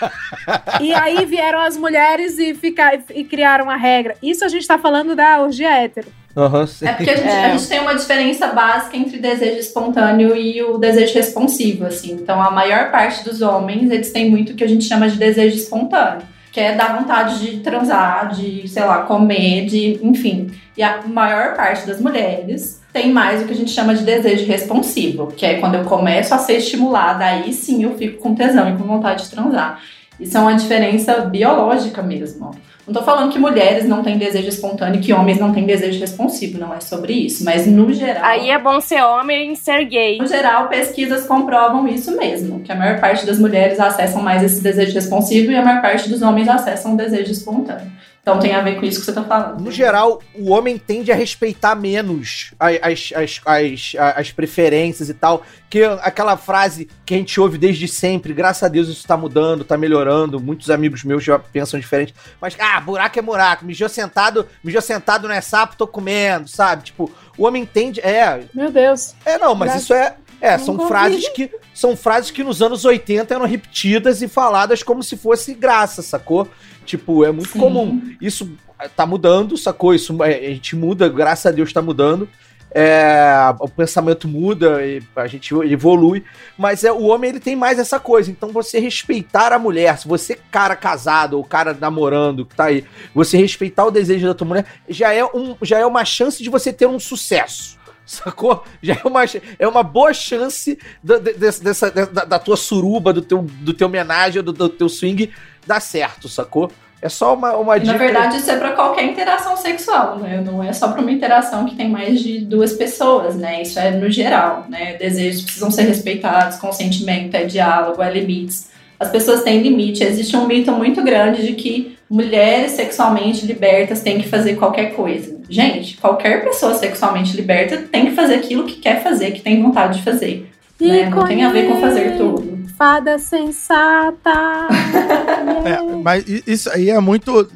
e 0.82 0.94
aí 0.94 1.26
vieram 1.26 1.60
as 1.60 1.78
mulheres 1.78 2.38
e, 2.38 2.54
ficar, 2.54 3.00
e 3.14 3.24
criaram 3.24 3.70
a 3.70 3.76
regra. 3.76 4.16
Isso 4.22 4.44
a 4.44 4.48
gente 4.48 4.68
tá 4.68 4.78
falando 4.78 5.16
da 5.16 5.42
orgia 5.42 5.72
hétero. 5.72 6.08
Aham, 6.36 6.66
sim. 6.66 6.88
É 6.88 6.94
porque 6.94 7.12
a 7.12 7.16
gente, 7.16 7.28
a 7.28 7.50
gente 7.50 7.68
tem 7.68 7.80
uma 7.80 7.94
diferença 7.94 8.48
básica 8.48 8.98
entre 8.98 9.20
desejo 9.20 9.60
espontâneo 9.60 10.36
e 10.36 10.64
o 10.64 10.78
desejo 10.78 11.14
responsivo, 11.14 11.86
assim. 11.86 12.14
Então, 12.14 12.42
a 12.42 12.50
maior 12.50 12.92
parte 12.92 13.24
dos 13.24 13.42
homens, 13.42 13.92
eles 13.92 14.12
têm 14.12 14.30
muito 14.30 14.52
o 14.54 14.56
que 14.56 14.64
a 14.64 14.68
gente 14.68 14.84
chama 14.84 15.08
de 15.08 15.18
desejo 15.18 15.56
espontâneo. 15.56 16.26
Que 16.52 16.60
é 16.60 16.76
dar 16.76 16.98
vontade 17.00 17.40
de 17.40 17.60
transar, 17.60 18.30
de, 18.30 18.68
sei 18.68 18.84
lá, 18.84 19.04
comer, 19.04 19.66
de... 19.66 20.00
Enfim. 20.04 20.52
E 20.76 20.84
a 20.84 21.02
maior 21.06 21.56
parte 21.56 21.86
das 21.86 22.00
mulheres 22.00 22.83
tem 22.94 23.12
mais 23.12 23.42
o 23.42 23.46
que 23.46 23.54
a 23.54 23.56
gente 23.56 23.72
chama 23.72 23.96
de 23.96 24.04
desejo 24.04 24.46
responsivo. 24.46 25.28
Que 25.28 25.46
é 25.46 25.60
quando 25.60 25.76
eu 25.76 25.84
começo 25.84 26.34
a 26.34 26.38
ser 26.38 26.58
estimulada, 26.58 27.26
aí 27.26 27.52
sim 27.52 27.84
eu 27.84 27.98
fico 27.98 28.20
com 28.22 28.36
tesão 28.36 28.70
e 28.70 28.78
com 28.78 28.84
vontade 28.84 29.24
de 29.24 29.32
transar. 29.32 29.82
Isso 30.20 30.38
é 30.38 30.40
uma 30.40 30.54
diferença 30.54 31.22
biológica 31.22 32.04
mesmo. 32.04 32.52
Não 32.86 32.94
tô 32.94 33.02
falando 33.02 33.32
que 33.32 33.40
mulheres 33.40 33.88
não 33.88 34.04
têm 34.04 34.18
desejo 34.18 34.50
espontâneo 34.50 35.00
e 35.00 35.02
que 35.02 35.14
homens 35.14 35.40
não 35.40 35.54
têm 35.54 35.66
desejo 35.66 36.00
responsivo, 36.00 36.60
não 36.60 36.74
é 36.74 36.82
sobre 36.82 37.14
isso. 37.14 37.44
Mas 37.44 37.66
no 37.66 37.92
geral. 37.94 38.24
Aí 38.24 38.50
é 38.50 38.60
bom 38.60 38.80
ser 38.80 39.02
homem 39.02 39.54
e 39.54 39.56
ser 39.56 39.86
gay. 39.86 40.18
No 40.18 40.28
geral, 40.28 40.68
pesquisas 40.68 41.26
comprovam 41.26 41.88
isso 41.88 42.16
mesmo, 42.16 42.60
que 42.60 42.72
a 42.72 42.76
maior 42.76 43.00
parte 43.00 43.26
das 43.26 43.40
mulheres 43.40 43.80
acessam 43.80 44.22
mais 44.22 44.44
esse 44.44 44.62
desejo 44.62 44.94
responsivo 44.94 45.52
e 45.52 45.56
a 45.56 45.64
maior 45.64 45.82
parte 45.82 46.10
dos 46.10 46.22
homens 46.22 46.50
acessam 46.50 46.94
o 46.94 46.98
desejo 46.98 47.32
espontâneo. 47.32 47.90
Então 48.24 48.40
tem 48.40 48.56
a 48.56 48.62
ver 48.62 48.80
com 48.80 48.86
isso 48.86 49.02
que 49.02 49.06
você 49.06 49.12
tá 49.12 49.22
falando. 49.22 49.60
No 49.60 49.70
geral, 49.70 50.22
o 50.34 50.50
homem 50.52 50.78
tende 50.78 51.12
a 51.12 51.16
respeitar 51.16 51.76
menos 51.76 52.54
as, 52.58 53.12
as, 53.14 53.42
as, 53.46 53.96
as 54.16 54.32
preferências 54.32 55.10
e 55.10 55.14
tal. 55.14 55.44
Que 55.70 55.84
aquela 55.84 56.38
frase 56.38 56.88
que 57.06 57.14
a 57.14 57.18
gente 57.18 57.38
ouve 57.38 57.58
desde 57.58 57.86
sempre, 57.86 58.34
graças 58.34 58.64
a 58.64 58.70
Deus 58.70 58.88
isso 58.88 59.06
tá 59.06 59.18
mudando, 59.18 59.66
tá 59.66 59.78
melhorando. 59.78 60.40
Muitos 60.40 60.70
amigos 60.70 61.04
meus 61.04 61.22
já 61.22 61.38
pensam 61.38 61.78
diferente. 61.78 62.16
Mas, 62.40 62.56
ah, 62.58 62.80
buraco 62.80 63.20
é 63.20 63.22
buraco. 63.22 63.66
Mijou 63.66 63.90
sentado, 63.90 64.48
mijou 64.64 64.82
sentado 64.82 65.28
não 65.28 65.36
é 65.36 65.42
sapo, 65.42 65.76
tô 65.76 65.86
comendo, 65.86 66.48
sabe? 66.48 66.84
Tipo, 66.84 67.12
o 67.38 67.46
homem 67.46 67.66
tende. 67.66 68.00
É. 68.00 68.46
Meu 68.54 68.72
Deus. 68.72 69.16
É, 69.26 69.38
não, 69.38 69.54
mas 69.54 69.72
Graças- 69.72 69.84
isso 69.84 69.94
é. 69.94 70.16
É, 70.44 70.58
Não 70.58 70.66
são 70.66 70.88
frases 70.90 71.30
que 71.30 71.50
são 71.74 71.96
frases 71.96 72.30
que 72.30 72.44
nos 72.44 72.62
anos 72.62 72.84
80 72.84 73.34
eram 73.34 73.46
repetidas 73.46 74.22
e 74.22 74.28
faladas 74.28 74.84
como 74.84 75.02
se 75.02 75.16
fosse 75.16 75.54
graça, 75.54 76.02
sacou? 76.02 76.50
Tipo, 76.84 77.24
é 77.26 77.32
muito 77.32 77.50
Sim. 77.52 77.60
comum. 77.60 78.02
Isso 78.22 78.52
tá 78.96 79.06
mudando, 79.06 79.58
sacou? 79.58 79.94
Isso 79.94 80.22
é, 80.24 80.48
a 80.48 80.50
gente 80.50 80.76
muda, 80.76 81.08
graças 81.10 81.46
a 81.46 81.52
Deus 81.52 81.72
tá 81.74 81.82
mudando. 81.82 82.28
É, 82.76 83.54
o 83.60 83.70
pensamento 83.70 84.28
muda, 84.28 84.84
e 84.84 85.00
a 85.16 85.28
gente 85.28 85.54
evolui, 85.54 86.24
mas 86.58 86.84
é 86.84 86.92
o 86.92 87.04
homem 87.04 87.30
ele 87.30 87.40
tem 87.40 87.56
mais 87.56 87.78
essa 87.78 88.00
coisa. 88.00 88.32
Então 88.32 88.50
você 88.50 88.80
respeitar 88.80 89.54
a 89.54 89.60
mulher, 89.60 89.96
se 90.00 90.08
você 90.08 90.40
cara 90.50 90.76
casado 90.76 91.38
ou 91.38 91.44
cara 91.44 91.78
namorando 91.80 92.46
que 92.48 92.56
tá 92.56 92.66
aí, 92.66 92.84
você 93.14 93.38
respeitar 93.38 93.86
o 93.86 93.92
desejo 93.92 94.26
da 94.26 94.34
tua 94.34 94.48
mulher, 94.48 94.66
já 94.90 95.14
é, 95.14 95.24
um, 95.24 95.56
já 95.62 95.78
é 95.78 95.86
uma 95.86 96.04
chance 96.04 96.42
de 96.42 96.50
você 96.50 96.74
ter 96.74 96.88
um 96.88 97.00
sucesso. 97.00 97.78
Sacou? 98.06 98.66
Já 98.84 98.96
é 98.96 99.08
uma, 99.08 99.22
é 99.58 99.66
uma 99.66 99.82
boa 99.82 100.14
chance 100.14 100.78
da, 101.02 101.18
de- 101.20 101.34
dessa, 101.36 101.64
dessa- 101.64 101.90
da, 101.90 102.26
da 102.26 102.38
tua 102.38 102.58
suruba, 102.58 103.14
do 103.14 103.22
teu, 103.22 103.44
do 103.62 103.74
teu 103.74 103.88
homenagem, 103.88 104.44
do, 104.44 104.52
do 104.52 104.68
teu 104.68 104.90
swing 104.90 105.32
dar 105.66 105.80
certo, 105.80 106.28
sacou? 106.30 106.72
É 107.02 107.10
só 107.10 107.34
uma, 107.34 107.58
uma 107.58 107.78
E, 107.78 107.84
na 107.84 107.98
verdade, 107.98 108.38
isso 108.38 108.50
é 108.50 108.56
para 108.56 108.72
qualquer 108.72 109.04
interação 109.04 109.58
sexual, 109.58 110.18
né? 110.20 110.42
Não 110.46 110.64
é 110.64 110.72
só 110.72 110.88
para 110.88 111.02
uma 111.02 111.12
interação 111.12 111.66
que 111.66 111.76
tem 111.76 111.90
mais 111.90 112.22
de 112.22 112.40
duas 112.40 112.72
pessoas, 112.72 113.36
né? 113.36 113.62
Isso 113.62 113.78
é 113.78 113.92
no 113.92 114.10
geral, 114.10 114.66
né? 114.70 114.94
Desejos 114.94 115.42
precisam 115.42 115.70
ser 115.70 115.82
respeitados, 115.82 116.58
consentimento, 116.58 117.36
é 117.36 117.44
diálogo, 117.44 118.02
é 118.02 118.10
limites. 118.10 118.70
As 118.98 119.10
pessoas 119.10 119.44
têm 119.44 119.62
limite. 119.62 120.02
Existe 120.02 120.38
um 120.38 120.48
mito 120.48 120.72
muito 120.72 121.04
grande 121.04 121.46
de 121.46 121.54
que 121.54 121.98
mulheres 122.10 122.72
sexualmente 122.72 123.46
libertas 123.46 124.02
têm 124.02 124.18
que 124.20 124.30
fazer 124.30 124.56
qualquer 124.56 124.94
coisa. 124.96 125.42
Gente, 125.50 125.98
qualquer 125.98 126.46
pessoa 126.46 126.74
sexualmente 126.74 127.36
liberta 127.36 127.78
tem 127.92 128.06
que 128.06 128.16
fazer 128.16 128.36
aquilo 128.36 128.66
que 128.66 128.78
quer 128.78 129.04
fazer, 129.04 129.32
que 129.32 129.42
tem 129.42 129.62
vontade 129.62 129.98
de 129.98 130.04
fazer. 130.06 130.50
Né? 130.80 131.10
Não 131.10 131.26
tem 131.26 131.44
a 131.44 131.50
ver 131.50 131.68
com 131.68 131.82
fazer 131.82 132.18
tudo. 132.18 132.53
Fada 132.84 133.18
sensata. 133.18 134.68
É, 135.66 135.82
mas 136.02 136.26
isso 136.46 136.70
aí 136.70 136.90
é 136.90 137.00
muito. 137.00 137.50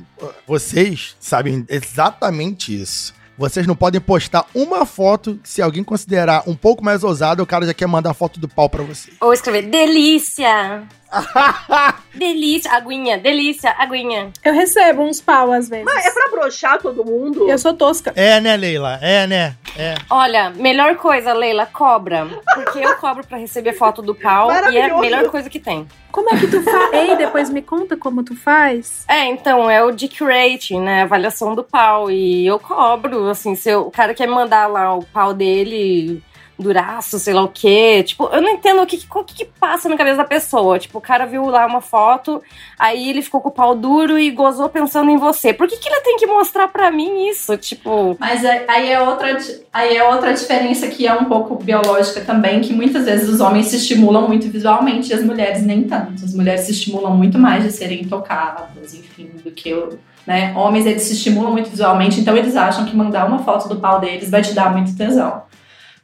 Vocês 0.45 1.15
sabem 1.19 1.65
exatamente 1.67 2.81
isso. 2.81 3.13
Vocês 3.37 3.67
não 3.67 3.75
podem 3.75 3.99
postar 3.99 4.45
uma 4.55 4.85
foto 4.85 5.39
que, 5.43 5.49
se 5.49 5.61
alguém 5.61 5.83
considerar 5.83 6.43
um 6.47 6.55
pouco 6.55 6.83
mais 6.83 7.03
ousado, 7.03 7.43
o 7.43 7.45
cara 7.45 7.65
já 7.65 7.73
quer 7.73 7.87
mandar 7.87 8.13
foto 8.13 8.39
do 8.39 8.47
pau 8.47 8.69
pra 8.69 8.83
você. 8.83 9.11
Ou 9.19 9.33
escrever 9.33 9.63
delícia. 9.63 10.83
delícia, 12.13 12.71
aguinha, 12.71 13.17
delícia, 13.17 13.73
aguinha. 13.77 14.31
Eu 14.43 14.53
recebo 14.53 15.03
uns 15.03 15.21
pau 15.21 15.51
às 15.51 15.69
vezes. 15.69 15.85
Mas 15.85 16.05
é 16.05 16.11
pra 16.11 16.29
broxar 16.29 16.79
todo 16.81 17.05
mundo? 17.05 17.49
Eu 17.49 17.57
sou 17.57 17.73
tosca. 17.73 18.13
É, 18.15 18.39
né, 18.39 18.55
Leila? 18.57 18.99
É, 19.01 19.27
né? 19.27 19.55
É. 19.77 19.95
Olha, 20.09 20.49
melhor 20.51 20.95
coisa, 20.95 21.33
Leila, 21.33 21.65
cobra. 21.65 22.27
Porque 22.55 22.79
eu 22.79 22.95
cobro 22.97 23.25
pra 23.25 23.37
receber 23.37 23.73
foto 23.73 24.01
do 24.01 24.15
pau 24.15 24.49
e 24.71 24.77
é 24.77 24.89
a 24.89 24.97
melhor 24.97 25.29
coisa 25.29 25.49
que 25.49 25.59
tem. 25.59 25.87
Como 26.11 26.33
é 26.33 26.39
que 26.39 26.47
tu 26.47 26.63
faz? 26.63 26.93
Ei, 26.93 27.15
depois 27.15 27.49
me 27.49 27.61
conta 27.61 27.95
como 27.95 28.23
tu 28.23 28.35
faz. 28.35 29.03
É, 29.07 29.25
então, 29.25 29.69
é 29.69 29.83
o 29.83 29.91
dick 29.91 30.23
rating, 30.23 30.81
né? 30.81 31.03
Avaliação 31.03 31.53
do 31.53 31.63
pau. 31.63 32.09
E 32.09 32.47
eu 32.47 32.57
cobro, 32.59 33.29
assim, 33.29 33.55
se 33.55 33.69
eu- 33.69 33.81
o 33.81 33.91
cara 33.91 34.15
quer 34.15 34.27
mandar 34.27 34.65
lá 34.67 34.95
o 34.95 35.03
pau 35.03 35.33
dele 35.33 36.23
duraço, 36.57 37.19
sei 37.19 37.33
lá 37.33 37.43
o 37.43 37.49
quê. 37.49 38.03
Tipo, 38.03 38.29
eu 38.31 38.41
não 38.41 38.49
entendo 38.49 38.81
o 38.81 38.85
que, 38.85 38.99
o 39.13 39.23
que, 39.23 39.33
que 39.33 39.45
passa 39.45 39.89
na 39.89 39.97
cabeça 39.97 40.17
da 40.17 40.23
pessoa. 40.23 40.79
Tipo, 40.79 40.97
o 40.97 41.01
cara 41.01 41.25
viu 41.25 41.45
lá 41.45 41.65
uma 41.65 41.81
foto, 41.81 42.41
aí 42.77 43.09
ele 43.09 43.21
ficou 43.21 43.41
com 43.41 43.49
o 43.49 43.51
pau 43.51 43.75
duro 43.75 44.17
e 44.17 44.31
gozou 44.31 44.69
pensando 44.69 45.09
em 45.09 45.17
você. 45.17 45.53
Por 45.53 45.67
que, 45.67 45.77
que 45.77 45.89
ele 45.89 46.01
tem 46.01 46.17
que 46.17 46.25
mostrar 46.25 46.67
pra 46.67 46.91
mim 46.91 47.27
isso? 47.27 47.57
Tipo. 47.57 48.15
Mas 48.19 48.45
aí 48.45 48.67
aí 48.67 48.91
é 48.91 49.01
outra, 49.01 49.37
aí 49.73 49.97
é 49.97 50.03
outra 50.03 50.33
diferença 50.33 50.87
que 50.87 51.07
é 51.07 51.13
um 51.13 51.25
pouco 51.25 51.55
biológica 51.55 52.21
também, 52.21 52.61
que 52.61 52.73
muitas 52.73 53.05
vezes 53.05 53.29
os 53.29 53.39
homens 53.39 53.67
se 53.67 53.77
estimulam 53.77 54.27
muito 54.27 54.47
visualmente 54.49 55.09
e 55.09 55.13
as 55.13 55.23
mulheres 55.23 55.63
nem 55.63 55.83
tanto. 55.83 56.23
As 56.23 56.33
mulheres 56.33 56.61
se 56.61 56.71
estimulam 56.71 57.15
muito 57.15 57.37
mais 57.37 57.63
de 57.63 57.71
serem 57.71 58.05
tocadas, 58.05 58.93
enfim, 58.93 59.31
do 59.43 59.51
que 59.51 59.73
o. 59.73 59.97
Né? 60.25 60.53
Homens 60.57 60.85
eles 60.85 61.03
se 61.03 61.13
estimulam 61.13 61.51
muito 61.51 61.69
visualmente, 61.69 62.19
então 62.19 62.35
eles 62.35 62.55
acham 62.55 62.85
que 62.85 62.95
mandar 62.95 63.25
uma 63.27 63.39
foto 63.39 63.69
do 63.69 63.77
pau 63.79 63.99
deles 63.99 64.29
vai 64.29 64.41
te 64.41 64.53
dar 64.53 64.71
muito 64.71 64.95
tesão. 64.95 65.43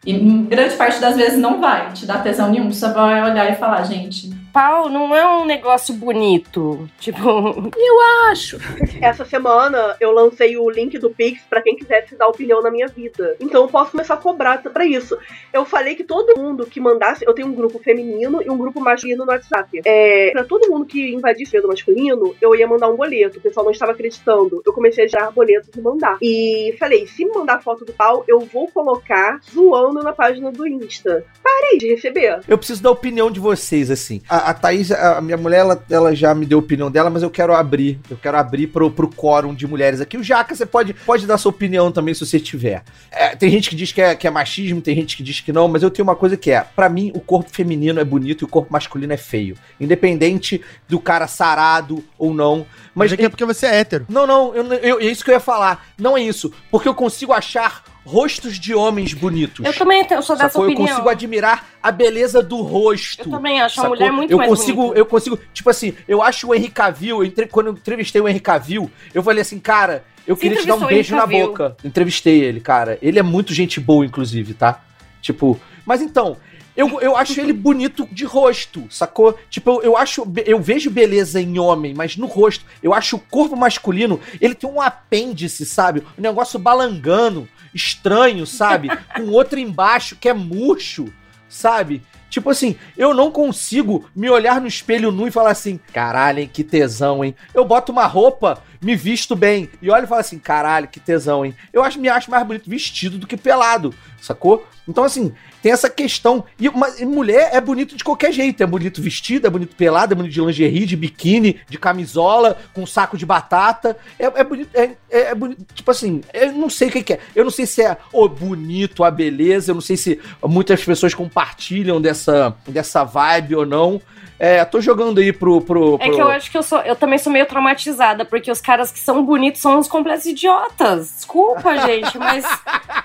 E 0.06 0.18
grande 0.49 0.76
parte 0.76 0.99
das 0.99 1.16
vezes 1.16 1.39
não 1.39 1.62
vai 1.62 1.91
te 1.93 2.06
dar 2.06 2.22
tesão 2.22 2.49
nenhum, 2.49 2.72
você 2.72 2.80
só 2.80 2.93
vai 2.93 3.22
olhar 3.24 3.51
e 3.51 3.56
falar, 3.56 3.84
gente, 3.84 4.33
pau 4.54 4.88
não 4.88 5.16
é 5.16 5.28
um 5.28 5.45
negócio 5.45 5.93
bonito. 5.95 6.88
Tipo. 6.99 7.72
Eu 7.76 8.01
acho. 8.30 8.58
Essa 9.01 9.26
semana 9.26 9.97
eu 9.99 10.12
lancei 10.12 10.56
o 10.58 10.70
link 10.70 10.97
do 10.97 11.10
Pix 11.10 11.41
pra 11.49 11.62
quem 11.62 11.76
quisesse 11.76 12.16
dar 12.16 12.28
opinião 12.28 12.62
na 12.62 12.70
minha 12.70 12.88
vida. 12.88 13.36
Então 13.39 13.64
eu 13.64 13.68
posso 13.68 13.91
começar 13.91 14.14
a 14.14 14.18
cobrar 14.18 14.62
pra 14.62 14.86
isso. 14.86 15.18
Eu 15.51 15.66
falei 15.66 15.95
que 15.95 16.04
todo 16.04 16.39
mundo 16.39 16.66
que 16.66 16.80
mandasse. 16.80 17.26
Eu 17.26 17.34
tenho 17.34 17.47
um 17.47 17.54
grupo 17.54 17.80
feminino 17.80 18.41
e 18.41 18.49
um 18.49 18.58
grupo 18.58 18.80
masculino 18.80 19.26
no 19.26 19.32
WhatsApp. 19.32 19.82
É, 19.84 20.32
pra 20.32 20.43
todo 20.43 20.70
mundo 20.70 20.86
que 20.86 21.14
invadisse 21.14 21.58
o 21.58 21.62
do 21.62 21.68
masculino, 21.68 22.36
eu 22.39 22.56
ia 22.56 22.68
mandar 22.68 22.89
um 22.89 22.95
boleto. 22.95 23.39
O 23.39 23.41
pessoal 23.41 23.66
não 23.66 23.72
estava 23.72 23.91
acreditando. 23.91 24.62
Eu 24.66 24.74
comecei 24.74 25.06
a 25.06 25.08
gerar 25.08 25.32
boletos 25.32 25.70
e 25.76 25.82
mandar. 25.82 26.18
E 26.22 26.76
falei: 26.80 27.08
se 27.08 27.26
me 27.26 27.32
mandar 27.32 27.62
foto 27.62 27.84
do 27.84 27.93
pau, 27.93 28.24
eu 28.28 28.39
vou 28.39 28.68
colocar 28.70 29.39
zoando 29.51 30.01
na 30.01 30.14
página 30.14 30.51
do 30.51 30.68
Insta. 30.68 31.26
Parei 31.41 31.78
de 31.78 31.88
receber. 31.88 32.41
Eu 32.47 32.58
preciso 32.58 32.84
da 32.84 32.91
opinião 32.91 33.32
de 33.32 33.39
vocês, 33.39 33.89
assim. 33.89 34.22
A, 34.30 34.43
a 34.44 34.54
Thaís, 34.54 34.91
a 34.91 35.22
minha 35.22 35.38
mulher, 35.38 35.60
ela, 35.60 35.84
ela 35.89 36.16
já 36.16 36.34
me 36.36 36.46
deu 36.46 36.60
a 36.60 36.62
opinião 36.62 36.91
dela, 36.91 37.10
mas 37.10 37.24
eu 37.24 37.30
quero 37.30 37.54
abrir. 37.54 38.00
Eu 38.10 38.18
quero 38.18 38.38
abrir 38.38 38.68
pro, 38.68 38.89
pro 38.91 39.08
quórum 39.08 39.54
de 39.54 39.66
mulheres 39.68 40.02
aqui. 40.02 40.18
O 40.18 40.24
Jaca, 40.24 40.56
você 40.56 40.66
pode, 40.66 40.94
pode 40.94 41.26
dar 41.26 41.38
sua 41.38 41.52
opinião 41.52 41.91
também 41.91 42.14
se 42.14 42.26
você 42.26 42.39
tiver. 42.39 42.84
É, 43.12 43.36
tem 43.36 43.50
gente 43.50 43.70
que 43.70 43.76
diz 43.76 43.91
que 43.91 44.02
é, 44.02 44.16
que 44.16 44.28
é 44.28 44.30
machismo, 44.30 44.82
tem 44.82 44.96
gente 44.96 45.18
que 45.18 45.24
diz 45.24 45.39
que 45.39 45.52
não, 45.52 45.68
mas 45.68 45.84
eu 45.84 45.89
tenho 45.89 46.08
uma 46.08 46.16
coisa 46.16 46.38
que 46.38 46.52
é: 46.52 46.62
para 46.62 46.89
mim, 46.89 47.12
o 47.16 47.20
corpo 47.20 47.50
feminino 47.50 48.00
é 48.00 48.04
bonito 48.04 48.44
e 48.44 48.46
o 48.46 48.50
corpo 48.50 48.72
masculino 48.72 49.14
é 49.14 49.18
feio. 49.18 49.56
Independente 49.80 50.62
do 50.88 51.00
cara 51.00 51.28
sarado 51.28 52.04
ou 52.18 52.34
não. 52.34 52.66
Mas 52.94 53.12
é 53.14 53.30
porque 53.30 53.46
você 53.46 53.66
é 53.66 53.80
hétero. 53.80 54.06
Não, 54.10 54.28
não, 54.28 54.54
eu, 54.54 54.74
eu, 54.74 55.00
é 55.00 55.06
isso 55.06 55.24
que 55.24 55.32
eu 55.32 55.36
ia 55.36 55.39
falar. 55.39 55.88
Não 55.98 56.18
é 56.18 56.22
isso. 56.22 56.52
Porque 56.70 56.88
eu 56.88 56.94
consigo 56.94 57.34
achar 57.34 57.84
rostos 58.06 58.60
de 58.60 58.74
homens 58.74 59.14
bonitos. 59.14 59.66
Eu 59.66 59.74
também 59.74 60.06
eu 60.10 60.22
sou 60.22 60.36
dessa 60.36 60.49
sacou? 60.49 60.66
opinião. 60.66 60.84
Eu 60.86 60.89
consigo 60.89 61.10
admirar 61.10 61.68
a 61.82 61.91
beleza 61.91 62.41
do 62.41 62.62
rosto. 62.62 63.22
Eu 63.22 63.32
também 63.32 63.62
acho 63.62 63.80
a 63.80 63.84
sacou? 63.84 63.97
mulher 63.97 64.12
muito 64.12 64.32
eu 64.32 64.38
mais 64.38 64.49
consigo, 64.49 64.82
bonita. 64.82 64.99
Eu 64.99 65.06
consigo, 65.06 65.39
tipo 65.54 65.70
assim, 65.70 65.93
eu 66.08 66.22
acho 66.22 66.47
o 66.49 66.56
Henry 66.56 66.70
Cavill, 66.70 67.18
eu 67.18 67.24
entre- 67.26 67.47
quando 67.47 67.68
eu 67.68 67.74
entrevistei 67.74 68.22
o 68.22 68.28
Henry 68.28 68.39
Cavill, 68.39 68.91
eu 69.14 69.24
falei 69.24 69.41
assim, 69.41 69.60
cara, 69.60 70.04
eu 70.28 70.36
Você 70.36 70.41
queria 70.41 70.58
te 70.62 70.68
dar 70.68 70.76
um 70.76 70.86
beijo 70.86 71.16
na 71.16 71.26
boca. 71.28 71.76
Entrevistei 71.84 72.41
ele, 72.41 72.60
cara. 72.60 72.97
Ele 73.01 73.20
é 73.20 73.24
muito 73.24 73.54
gente 73.54 73.80
boa, 73.80 74.06
inclusive, 74.06 74.54
tá? 74.54 74.82
Tipo, 75.22 75.60
mas 75.86 76.01
então, 76.01 76.38
eu, 76.76 76.99
eu 77.01 77.16
acho 77.16 77.39
ele 77.39 77.54
bonito 77.54 78.08
de 78.12 78.26
rosto, 78.26 78.86
sacou? 78.89 79.38
Tipo, 79.49 79.70
eu, 79.72 79.82
eu 79.84 79.97
acho. 79.97 80.26
Eu 80.45 80.60
vejo 80.62 80.89
beleza 80.89 81.39
em 81.41 81.60
homem, 81.60 81.93
mas 81.93 82.18
no 82.18 82.26
rosto. 82.26 82.66
Eu 82.82 82.93
acho 82.93 83.18
o 83.18 83.20
corpo 83.20 83.56
masculino, 83.56 84.20
ele 84.41 84.56
tem 84.56 84.70
um 84.70 84.82
apêndice, 84.82 85.66
sabe? 85.66 86.01
Um 86.18 86.22
negócio 86.22 86.58
balangando, 86.58 87.47
estranho, 87.74 88.45
sabe? 88.45 88.89
Com 89.15 89.30
outro 89.30 89.59
embaixo 89.59 90.15
que 90.15 90.30
é 90.30 90.34
murcho, 90.34 91.11
sabe? 91.49 92.01
Tipo 92.34 92.49
assim, 92.49 92.76
eu 92.97 93.13
não 93.13 93.30
consigo 93.30 94.09
me 94.15 94.28
olhar 94.28 94.59
no 94.59 94.67
espelho 94.67 95.11
nu 95.11 95.28
e 95.28 95.32
falar 95.32 95.51
assim, 95.51 95.80
caralho, 95.93 96.39
hein, 96.39 96.49
que 96.51 96.63
tesão, 96.63 97.24
hein? 97.24 97.36
Eu 97.53 97.63
boto 97.63 97.91
uma 97.91 98.07
roupa, 98.07 98.63
me 98.82 98.95
visto 98.95 99.36
bem, 99.36 99.69
e 99.80 99.91
olho 99.91 100.05
e 100.05 100.07
falo 100.07 100.21
assim, 100.21 100.39
caralho, 100.39 100.88
que 100.88 100.99
tesão, 100.99 101.45
hein? 101.45 101.55
Eu 101.71 101.84
acho, 101.84 101.99
me 101.99 102.09
acho 102.09 102.32
mais 102.32 102.43
bonito 102.43 102.67
vestido 102.67 103.19
do 103.19 103.28
que 103.28 103.38
pelado, 103.38 103.93
sacou? 104.19 104.67
Então, 104.88 105.03
assim, 105.03 105.32
tem 105.64 105.72
essa 105.72 105.89
questão. 105.89 106.43
E, 106.59 106.70
e 106.99 107.05
mulher 107.05 107.49
é 107.53 107.59
bonito 107.61 107.95
de 107.95 108.03
qualquer 108.03 108.32
jeito. 108.32 108.61
É 108.61 108.66
bonito 108.68 109.01
vestido, 109.01 109.47
é 109.47 109.49
bonito 109.49 109.76
pelado, 109.76 110.14
é 110.14 110.16
bonito 110.16 110.34
de 110.34 110.41
lingerie, 110.41 110.86
de 110.86 110.95
biquíni, 110.97 111.59
de 111.70 111.78
camisola, 111.80 112.57
com 112.74 112.86
saco 112.86 113.18
de 113.18 113.26
batata. 113.26 113.97
É, 114.20 114.26
é 114.26 114.43
bonito. 114.43 114.70
É, 114.76 114.91
é- 115.09 115.22
é 115.32 115.36
bonito. 115.36 115.66
Tipo 115.74 115.89
assim, 115.89 116.22
eu 116.34 116.51
não 116.51 116.70
sei 116.70 116.89
o 116.89 116.91
que, 116.91 117.01
que 117.01 117.14
é. 117.14 117.20
Eu 117.34 117.45
não 117.45 117.51
sei 117.51 117.66
se 117.66 117.82
é 117.82 117.97
o 118.11 118.28
bonito, 118.28 119.03
a 119.05 119.09
beleza. 119.09 119.72
Eu 119.72 119.76
não 119.76 119.82
sei 119.82 119.95
se 119.97 120.20
muitas 120.43 120.84
pessoas 120.84 121.14
compartilham 121.14 122.01
dessa, 122.01 122.53
dessa 122.68 123.05
vibe 123.05 123.55
ou 123.55 123.66
não. 123.66 124.01
É, 124.39 124.66
tô 124.66 124.82
jogando 124.82 125.20
aí 125.20 125.32
pro. 125.32 125.61
pro, 125.61 125.95
É 126.01 126.05
pro- 126.07 126.16
que 126.16 126.22
eu 126.22 126.28
acho 126.28 126.51
que 126.51 126.57
eu 126.57 126.64
sou. 126.64 126.80
Eu 126.80 126.97
também 126.97 127.18
sou 127.18 127.32
meio 127.32 127.45
traumatizada, 127.45 128.26
porque 128.26 128.51
os 128.51 128.59
caras 128.59 128.91
que 128.91 128.99
são 128.99 129.24
bonitos 129.24 129.61
são 129.61 129.78
uns 129.78 129.88
completos 129.88 130.26
idiotas. 130.26 131.14
Desculpa, 131.16 131.78
gente, 131.88 132.18
mas 132.18 132.43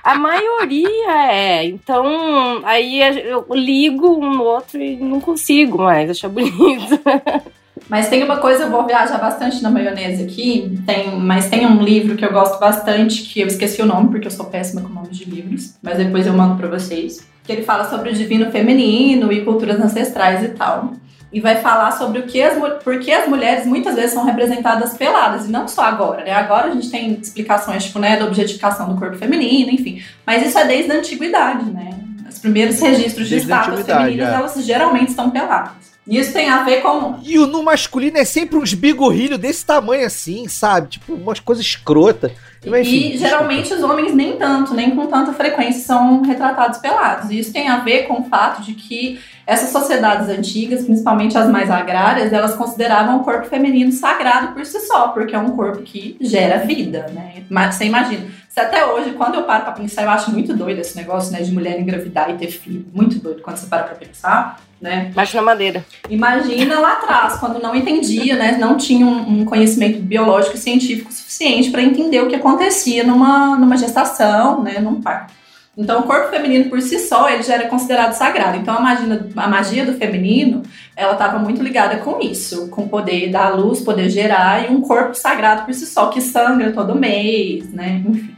a 0.03 0.17
maioria 0.19 1.31
é. 1.31 1.65
Então, 1.65 2.48
aí 2.65 3.01
eu 3.01 3.47
ligo 3.51 4.19
um 4.19 4.35
no 4.35 4.45
outro 4.45 4.81
e 4.81 4.97
não 4.97 5.21
consigo 5.21 5.79
mais 5.79 6.11
achar 6.11 6.29
bonito. 6.29 7.01
Mas 7.89 8.09
tem 8.09 8.23
uma 8.23 8.37
coisa, 8.37 8.65
eu 8.65 8.71
vou 8.71 8.87
viajar 8.87 9.19
bastante 9.19 9.63
na 9.63 9.71
maionese 9.71 10.23
aqui, 10.23 10.79
tem, 10.85 11.17
mas 11.17 11.49
tem 11.49 11.67
um 11.67 11.83
livro 11.83 12.17
que 12.17 12.25
eu 12.25 12.33
gosto 12.33 12.59
bastante, 12.59 13.23
que 13.23 13.41
eu 13.41 13.47
esqueci 13.47 13.81
o 13.81 13.87
nome, 13.87 14.11
porque 14.11 14.27
eu 14.27 14.31
sou 14.31 14.47
péssima 14.47 14.83
com 14.83 14.89
nomes 14.89 15.17
de 15.17 15.25
livros, 15.25 15.75
mas 15.83 15.97
depois 15.97 16.27
eu 16.27 16.35
mando 16.35 16.57
pra 16.57 16.69
vocês. 16.69 17.27
Que 17.45 17.53
ele 17.53 17.63
fala 17.63 17.89
sobre 17.89 18.11
o 18.11 18.13
divino 18.13 18.51
feminino 18.51 19.33
e 19.33 19.43
culturas 19.43 19.81
ancestrais 19.81 20.45
e 20.45 20.49
tal. 20.49 20.93
E 21.33 21.41
vai 21.41 21.57
falar 21.57 21.93
sobre 21.93 22.21
o 22.21 22.27
que 22.27 22.43
as, 22.43 22.59
por 22.83 23.01
que 23.01 23.11
as 23.11 23.27
mulheres 23.27 23.67
muitas 23.67 23.95
vezes 23.95 24.13
são 24.13 24.25
representadas 24.25 24.95
peladas, 24.95 25.47
e 25.47 25.51
não 25.51 25.67
só 25.67 25.83
agora, 25.83 26.25
né? 26.25 26.33
Agora 26.33 26.69
a 26.69 26.71
gente 26.71 26.91
tem 26.91 27.13
explicações, 27.13 27.85
tipo, 27.85 27.99
né, 27.99 28.19
da 28.19 28.27
objetificação 28.27 28.89
do 28.89 28.99
corpo 28.99 29.17
feminino, 29.17 29.71
enfim. 29.71 30.03
Mas 30.27 30.47
isso 30.47 30.59
é 30.59 30.67
desde 30.67 30.93
a 30.93 30.97
antiguidade, 30.97 31.71
né? 31.71 31.98
Os 32.39 32.43
primeiros 32.43 32.81
registros 32.81 33.29
de 33.29 33.37
estátuas 33.39 33.85
femininas, 33.85 34.29
é. 34.29 34.35
elas 34.35 34.65
geralmente 34.65 35.09
estão 35.09 35.29
peladas. 35.29 35.88
E 36.09 36.19
isso 36.19 36.33
tem 36.33 36.49
a 36.49 36.63
ver 36.63 36.81
com 36.81 37.21
E 37.23 37.39
o 37.39 37.47
no 37.47 37.63
masculino 37.63 38.17
é 38.17 38.25
sempre 38.25 38.57
uns 38.57 38.73
bigorrilhos 38.73 39.39
desse 39.39 39.65
tamanho 39.65 40.07
assim, 40.07 40.49
sabe? 40.49 40.89
Tipo, 40.89 41.13
umas 41.15 41.39
coisas 41.39 41.65
escrotas. 41.65 42.33
E 42.65 43.17
geralmente 43.17 43.73
os 43.73 43.83
homens 43.83 44.15
nem 44.15 44.37
tanto, 44.37 44.75
nem 44.75 44.91
com 44.91 45.07
tanta 45.07 45.33
frequência 45.33 45.83
são 45.83 46.23
retratados 46.23 46.79
pelados. 46.79 47.31
E 47.31 47.39
isso 47.39 47.53
tem 47.53 47.69
a 47.69 47.79
ver 47.79 48.05
com 48.09 48.21
o 48.21 48.25
fato 48.25 48.63
de 48.63 48.75
que 48.75 49.21
essas 49.47 49.71
sociedades 49.71 50.29
antigas, 50.29 50.85
principalmente 50.85 51.39
as 51.39 51.49
mais 51.49 51.71
agrárias, 51.71 52.33
elas 52.33 52.55
consideravam 52.55 53.21
o 53.21 53.25
corpo 53.25 53.47
feminino 53.47 53.93
sagrado 53.93 54.55
por 54.55 54.65
si 54.67 54.81
só, 54.81 55.09
porque 55.09 55.37
é 55.37 55.39
um 55.39 55.51
corpo 55.51 55.83
que 55.83 56.17
gera 56.21 56.59
vida, 56.59 57.07
né? 57.15 57.45
Mas 57.49 57.77
você 57.77 57.85
imagina, 57.85 58.27
se 58.49 58.61
até 58.61 58.85
hoje, 58.85 59.13
quando 59.13 59.37
eu 59.37 59.45
paro 59.45 59.65
pra 59.65 59.73
pensar, 59.73 60.03
eu 60.03 60.11
acho 60.11 60.31
muito 60.33 60.55
doido 60.55 60.81
esse 60.81 60.97
negócio, 60.97 61.33
né, 61.33 61.41
de 61.41 61.53
mulher 61.53 61.79
engravidar 61.79 62.31
e 62.31 62.35
ter 62.35 62.49
filho. 62.49 62.85
Muito 62.93 63.19
doido 63.19 63.41
quando 63.41 63.57
você 63.57 63.67
para 63.67 63.85
pra 63.85 63.95
pensar, 63.95 64.61
né? 64.81 65.11
Bate 65.15 65.35
na 65.35 65.43
madeira. 65.43 65.85
Imagina 66.09 66.79
lá 66.79 66.93
atrás, 66.93 67.37
quando 67.37 67.61
não 67.61 67.75
entendia, 67.75 68.37
né? 68.37 68.57
Não 68.59 68.77
tinha 68.77 69.05
um, 69.05 69.41
um 69.41 69.45
conhecimento 69.45 70.01
biológico 70.01 70.57
e 70.57 70.61
científico 70.61 71.13
suficiente 71.13 71.71
para 71.71 71.83
entender 71.83 72.21
o 72.21 72.29
que 72.29 72.37
acontecia 72.37 73.05
numa, 73.05 73.57
numa 73.57 73.77
gestação, 73.77 74.63
né? 74.63 74.79
Num 74.79 75.01
parto. 75.01 75.33
Então, 75.77 76.01
o 76.01 76.03
corpo 76.03 76.31
feminino 76.31 76.69
por 76.69 76.83
si 76.83 76.99
só, 76.99 77.31
ele 77.31 77.45
já 77.45 77.55
era 77.55 77.69
considerado 77.69 78.13
sagrado. 78.13 78.57
Então, 78.57 78.75
a 78.77 78.81
magia, 78.81 79.29
a 79.37 79.49
magia 79.49 79.87
do 79.87 79.93
feminino, 79.93 80.63
ela 80.97 81.13
estava 81.13 81.39
muito 81.39 81.63
ligada 81.63 81.99
com 81.99 82.21
isso, 82.21 82.69
com 82.69 82.89
poder 82.89 83.31
dar 83.31 83.51
luz, 83.51 83.81
poder 83.81 84.11
gerar 84.11 84.69
e 84.69 84.75
um 84.75 84.81
corpo 84.81 85.15
sagrado 85.15 85.65
por 85.65 85.73
si 85.73 85.87
só, 85.87 86.09
que 86.09 86.21
sangra 86.21 86.73
todo 86.73 86.97
mês, 86.97 87.73
né? 87.73 88.03
Enfim. 88.05 88.38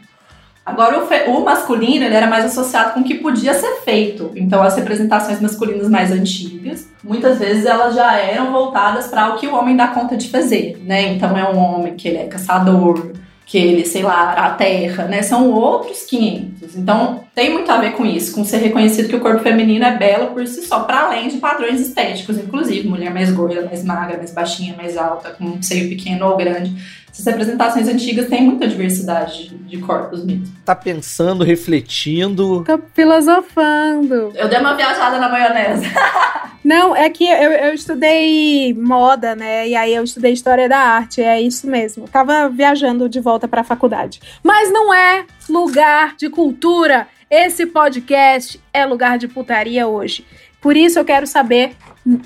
Agora, 0.70 0.98
o, 0.98 1.30
o 1.32 1.44
masculino 1.44 2.04
ele 2.04 2.14
era 2.14 2.26
mais 2.26 2.44
associado 2.44 2.94
com 2.94 3.00
o 3.00 3.04
que 3.04 3.14
podia 3.14 3.52
ser 3.54 3.80
feito. 3.84 4.30
Então, 4.36 4.62
as 4.62 4.76
representações 4.76 5.40
masculinas 5.40 5.88
mais 5.88 6.12
antigas, 6.12 6.88
muitas 7.02 7.38
vezes 7.38 7.66
elas 7.66 7.94
já 7.94 8.16
eram 8.16 8.52
voltadas 8.52 9.08
para 9.08 9.34
o 9.34 9.38
que 9.38 9.46
o 9.46 9.54
homem 9.54 9.76
dá 9.76 9.88
conta 9.88 10.16
de 10.16 10.28
fazer, 10.28 10.80
né? 10.84 11.12
Então, 11.12 11.36
é 11.36 11.44
um 11.50 11.58
homem 11.58 11.94
que 11.94 12.06
ele 12.06 12.18
é 12.18 12.24
caçador, 12.24 13.12
que 13.50 13.58
ele, 13.58 13.84
sei 13.84 14.02
lá, 14.02 14.30
a 14.34 14.50
terra, 14.50 15.06
né? 15.06 15.22
São 15.22 15.50
outros 15.50 16.02
500. 16.04 16.76
Então, 16.76 17.24
tem 17.34 17.52
muito 17.52 17.68
a 17.72 17.78
ver 17.78 17.94
com 17.94 18.06
isso, 18.06 18.32
com 18.32 18.44
ser 18.44 18.58
reconhecido 18.58 19.08
que 19.08 19.16
o 19.16 19.20
corpo 19.20 19.42
feminino 19.42 19.84
é 19.84 19.96
belo 19.96 20.28
por 20.28 20.46
si 20.46 20.62
só, 20.62 20.84
para 20.84 21.00
além 21.00 21.26
de 21.26 21.38
padrões 21.38 21.80
estéticos, 21.80 22.38
inclusive 22.38 22.86
mulher 22.86 23.12
mais 23.12 23.32
gorda, 23.32 23.62
mais 23.62 23.82
magra, 23.82 24.18
mais 24.18 24.32
baixinha, 24.32 24.76
mais 24.76 24.96
alta, 24.96 25.30
com 25.30 25.44
um 25.44 25.60
seio 25.60 25.88
pequeno 25.88 26.28
ou 26.28 26.36
grande. 26.36 26.72
Essas 27.12 27.26
representações 27.26 27.88
antigas 27.88 28.28
têm 28.28 28.42
muita 28.42 28.66
diversidade 28.66 29.48
de, 29.48 29.78
corpos 29.78 30.24
mesmo. 30.24 30.44
Tá 30.64 30.74
pensando, 30.74 31.44
refletindo. 31.44 32.64
Tô 32.64 32.80
filosofando. 32.94 34.32
Eu 34.34 34.48
dei 34.48 34.58
uma 34.58 34.74
viajada 34.74 35.18
na 35.18 35.28
maionese. 35.28 35.86
Não, 36.62 36.94
é 36.94 37.08
que 37.08 37.24
eu, 37.24 37.52
eu 37.52 37.74
estudei 37.74 38.74
moda, 38.74 39.34
né? 39.34 39.66
E 39.66 39.74
aí 39.74 39.94
eu 39.94 40.04
estudei 40.04 40.32
história 40.32 40.68
da 40.68 40.78
arte, 40.78 41.22
é 41.22 41.40
isso 41.40 41.66
mesmo. 41.66 42.06
Tava 42.06 42.48
viajando 42.48 43.08
de 43.08 43.18
volta 43.18 43.48
pra 43.48 43.64
faculdade. 43.64 44.20
Mas 44.42 44.70
não 44.70 44.92
é 44.92 45.24
lugar 45.48 46.14
de 46.16 46.28
cultura. 46.28 47.08
Esse 47.30 47.64
podcast 47.64 48.60
é 48.72 48.84
lugar 48.84 49.16
de 49.16 49.26
putaria 49.26 49.86
hoje. 49.86 50.26
Por 50.60 50.76
isso 50.76 50.98
eu 50.98 51.04
quero 51.04 51.26
saber, 51.26 51.72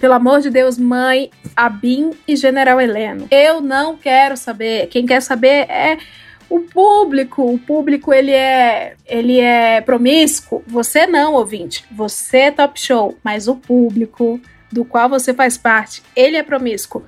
pelo 0.00 0.14
amor 0.14 0.40
de 0.40 0.50
Deus, 0.50 0.78
mãe, 0.78 1.30
Abim 1.56 2.12
e 2.26 2.36
General 2.36 2.80
Heleno. 2.80 3.26
Eu 3.30 3.60
não 3.60 3.96
quero 3.96 4.36
saber. 4.36 4.86
Quem 4.88 5.06
quer 5.06 5.20
saber 5.20 5.68
é 5.70 5.98
o 6.48 6.60
público, 6.60 7.42
o 7.42 7.58
público 7.58 8.12
ele 8.12 8.30
é 8.30 8.94
ele 9.06 9.40
é 9.40 9.80
promíscuo. 9.80 10.62
Você 10.66 11.06
não, 11.06 11.34
ouvinte. 11.34 11.84
Você 11.90 12.38
é 12.38 12.50
top 12.50 12.80
show, 12.80 13.16
mas 13.24 13.48
o 13.48 13.56
público 13.56 14.40
do 14.70 14.84
qual 14.84 15.08
você 15.08 15.32
faz 15.32 15.56
parte, 15.56 16.02
ele 16.16 16.36
é 16.36 16.42
promíscuo. 16.42 17.04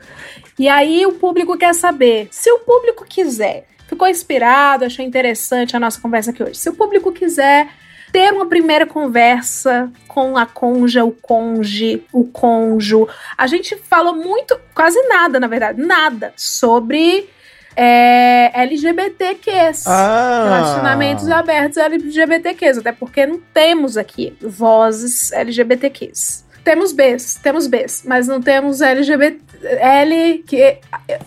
E 0.58 0.68
aí 0.68 1.04
o 1.04 1.14
público 1.14 1.58
quer 1.58 1.74
saber, 1.74 2.28
se 2.30 2.50
o 2.50 2.60
público 2.60 3.04
quiser, 3.04 3.66
ficou 3.88 4.08
inspirado, 4.08 4.84
achou 4.84 5.04
interessante 5.04 5.76
a 5.76 5.80
nossa 5.80 6.00
conversa 6.00 6.30
aqui 6.30 6.42
hoje. 6.42 6.54
Se 6.54 6.70
o 6.70 6.74
público 6.74 7.12
quiser 7.12 7.68
ter 8.12 8.32
uma 8.32 8.46
primeira 8.46 8.86
conversa 8.86 9.90
com 10.08 10.36
a 10.36 10.46
conja, 10.46 11.04
o 11.04 11.12
conge, 11.12 12.02
o 12.12 12.24
conjo. 12.24 13.08
A 13.36 13.46
gente 13.46 13.76
falou 13.76 14.14
muito, 14.14 14.58
quase 14.74 15.00
nada, 15.08 15.38
na 15.38 15.46
verdade, 15.46 15.80
nada 15.82 16.32
sobre 16.36 17.28
é, 17.76 18.50
LGBTQs. 18.62 19.86
Ah. 19.86 20.44
Relacionamentos 20.44 21.28
abertos 21.28 21.76
LGBTQs. 21.76 22.78
Até 22.78 22.92
porque 22.92 23.26
não 23.26 23.38
temos 23.52 23.98
aqui 23.98 24.36
vozes 24.40 25.30
LGBTQs. 25.32 26.45
Temos 26.66 26.90
Bs, 26.90 27.36
temos 27.36 27.68
Bs, 27.68 28.02
mas 28.04 28.26
não 28.26 28.42
temos 28.42 28.80
LGBT. 28.80 29.38
L. 29.62 30.42
Que... 30.44 30.78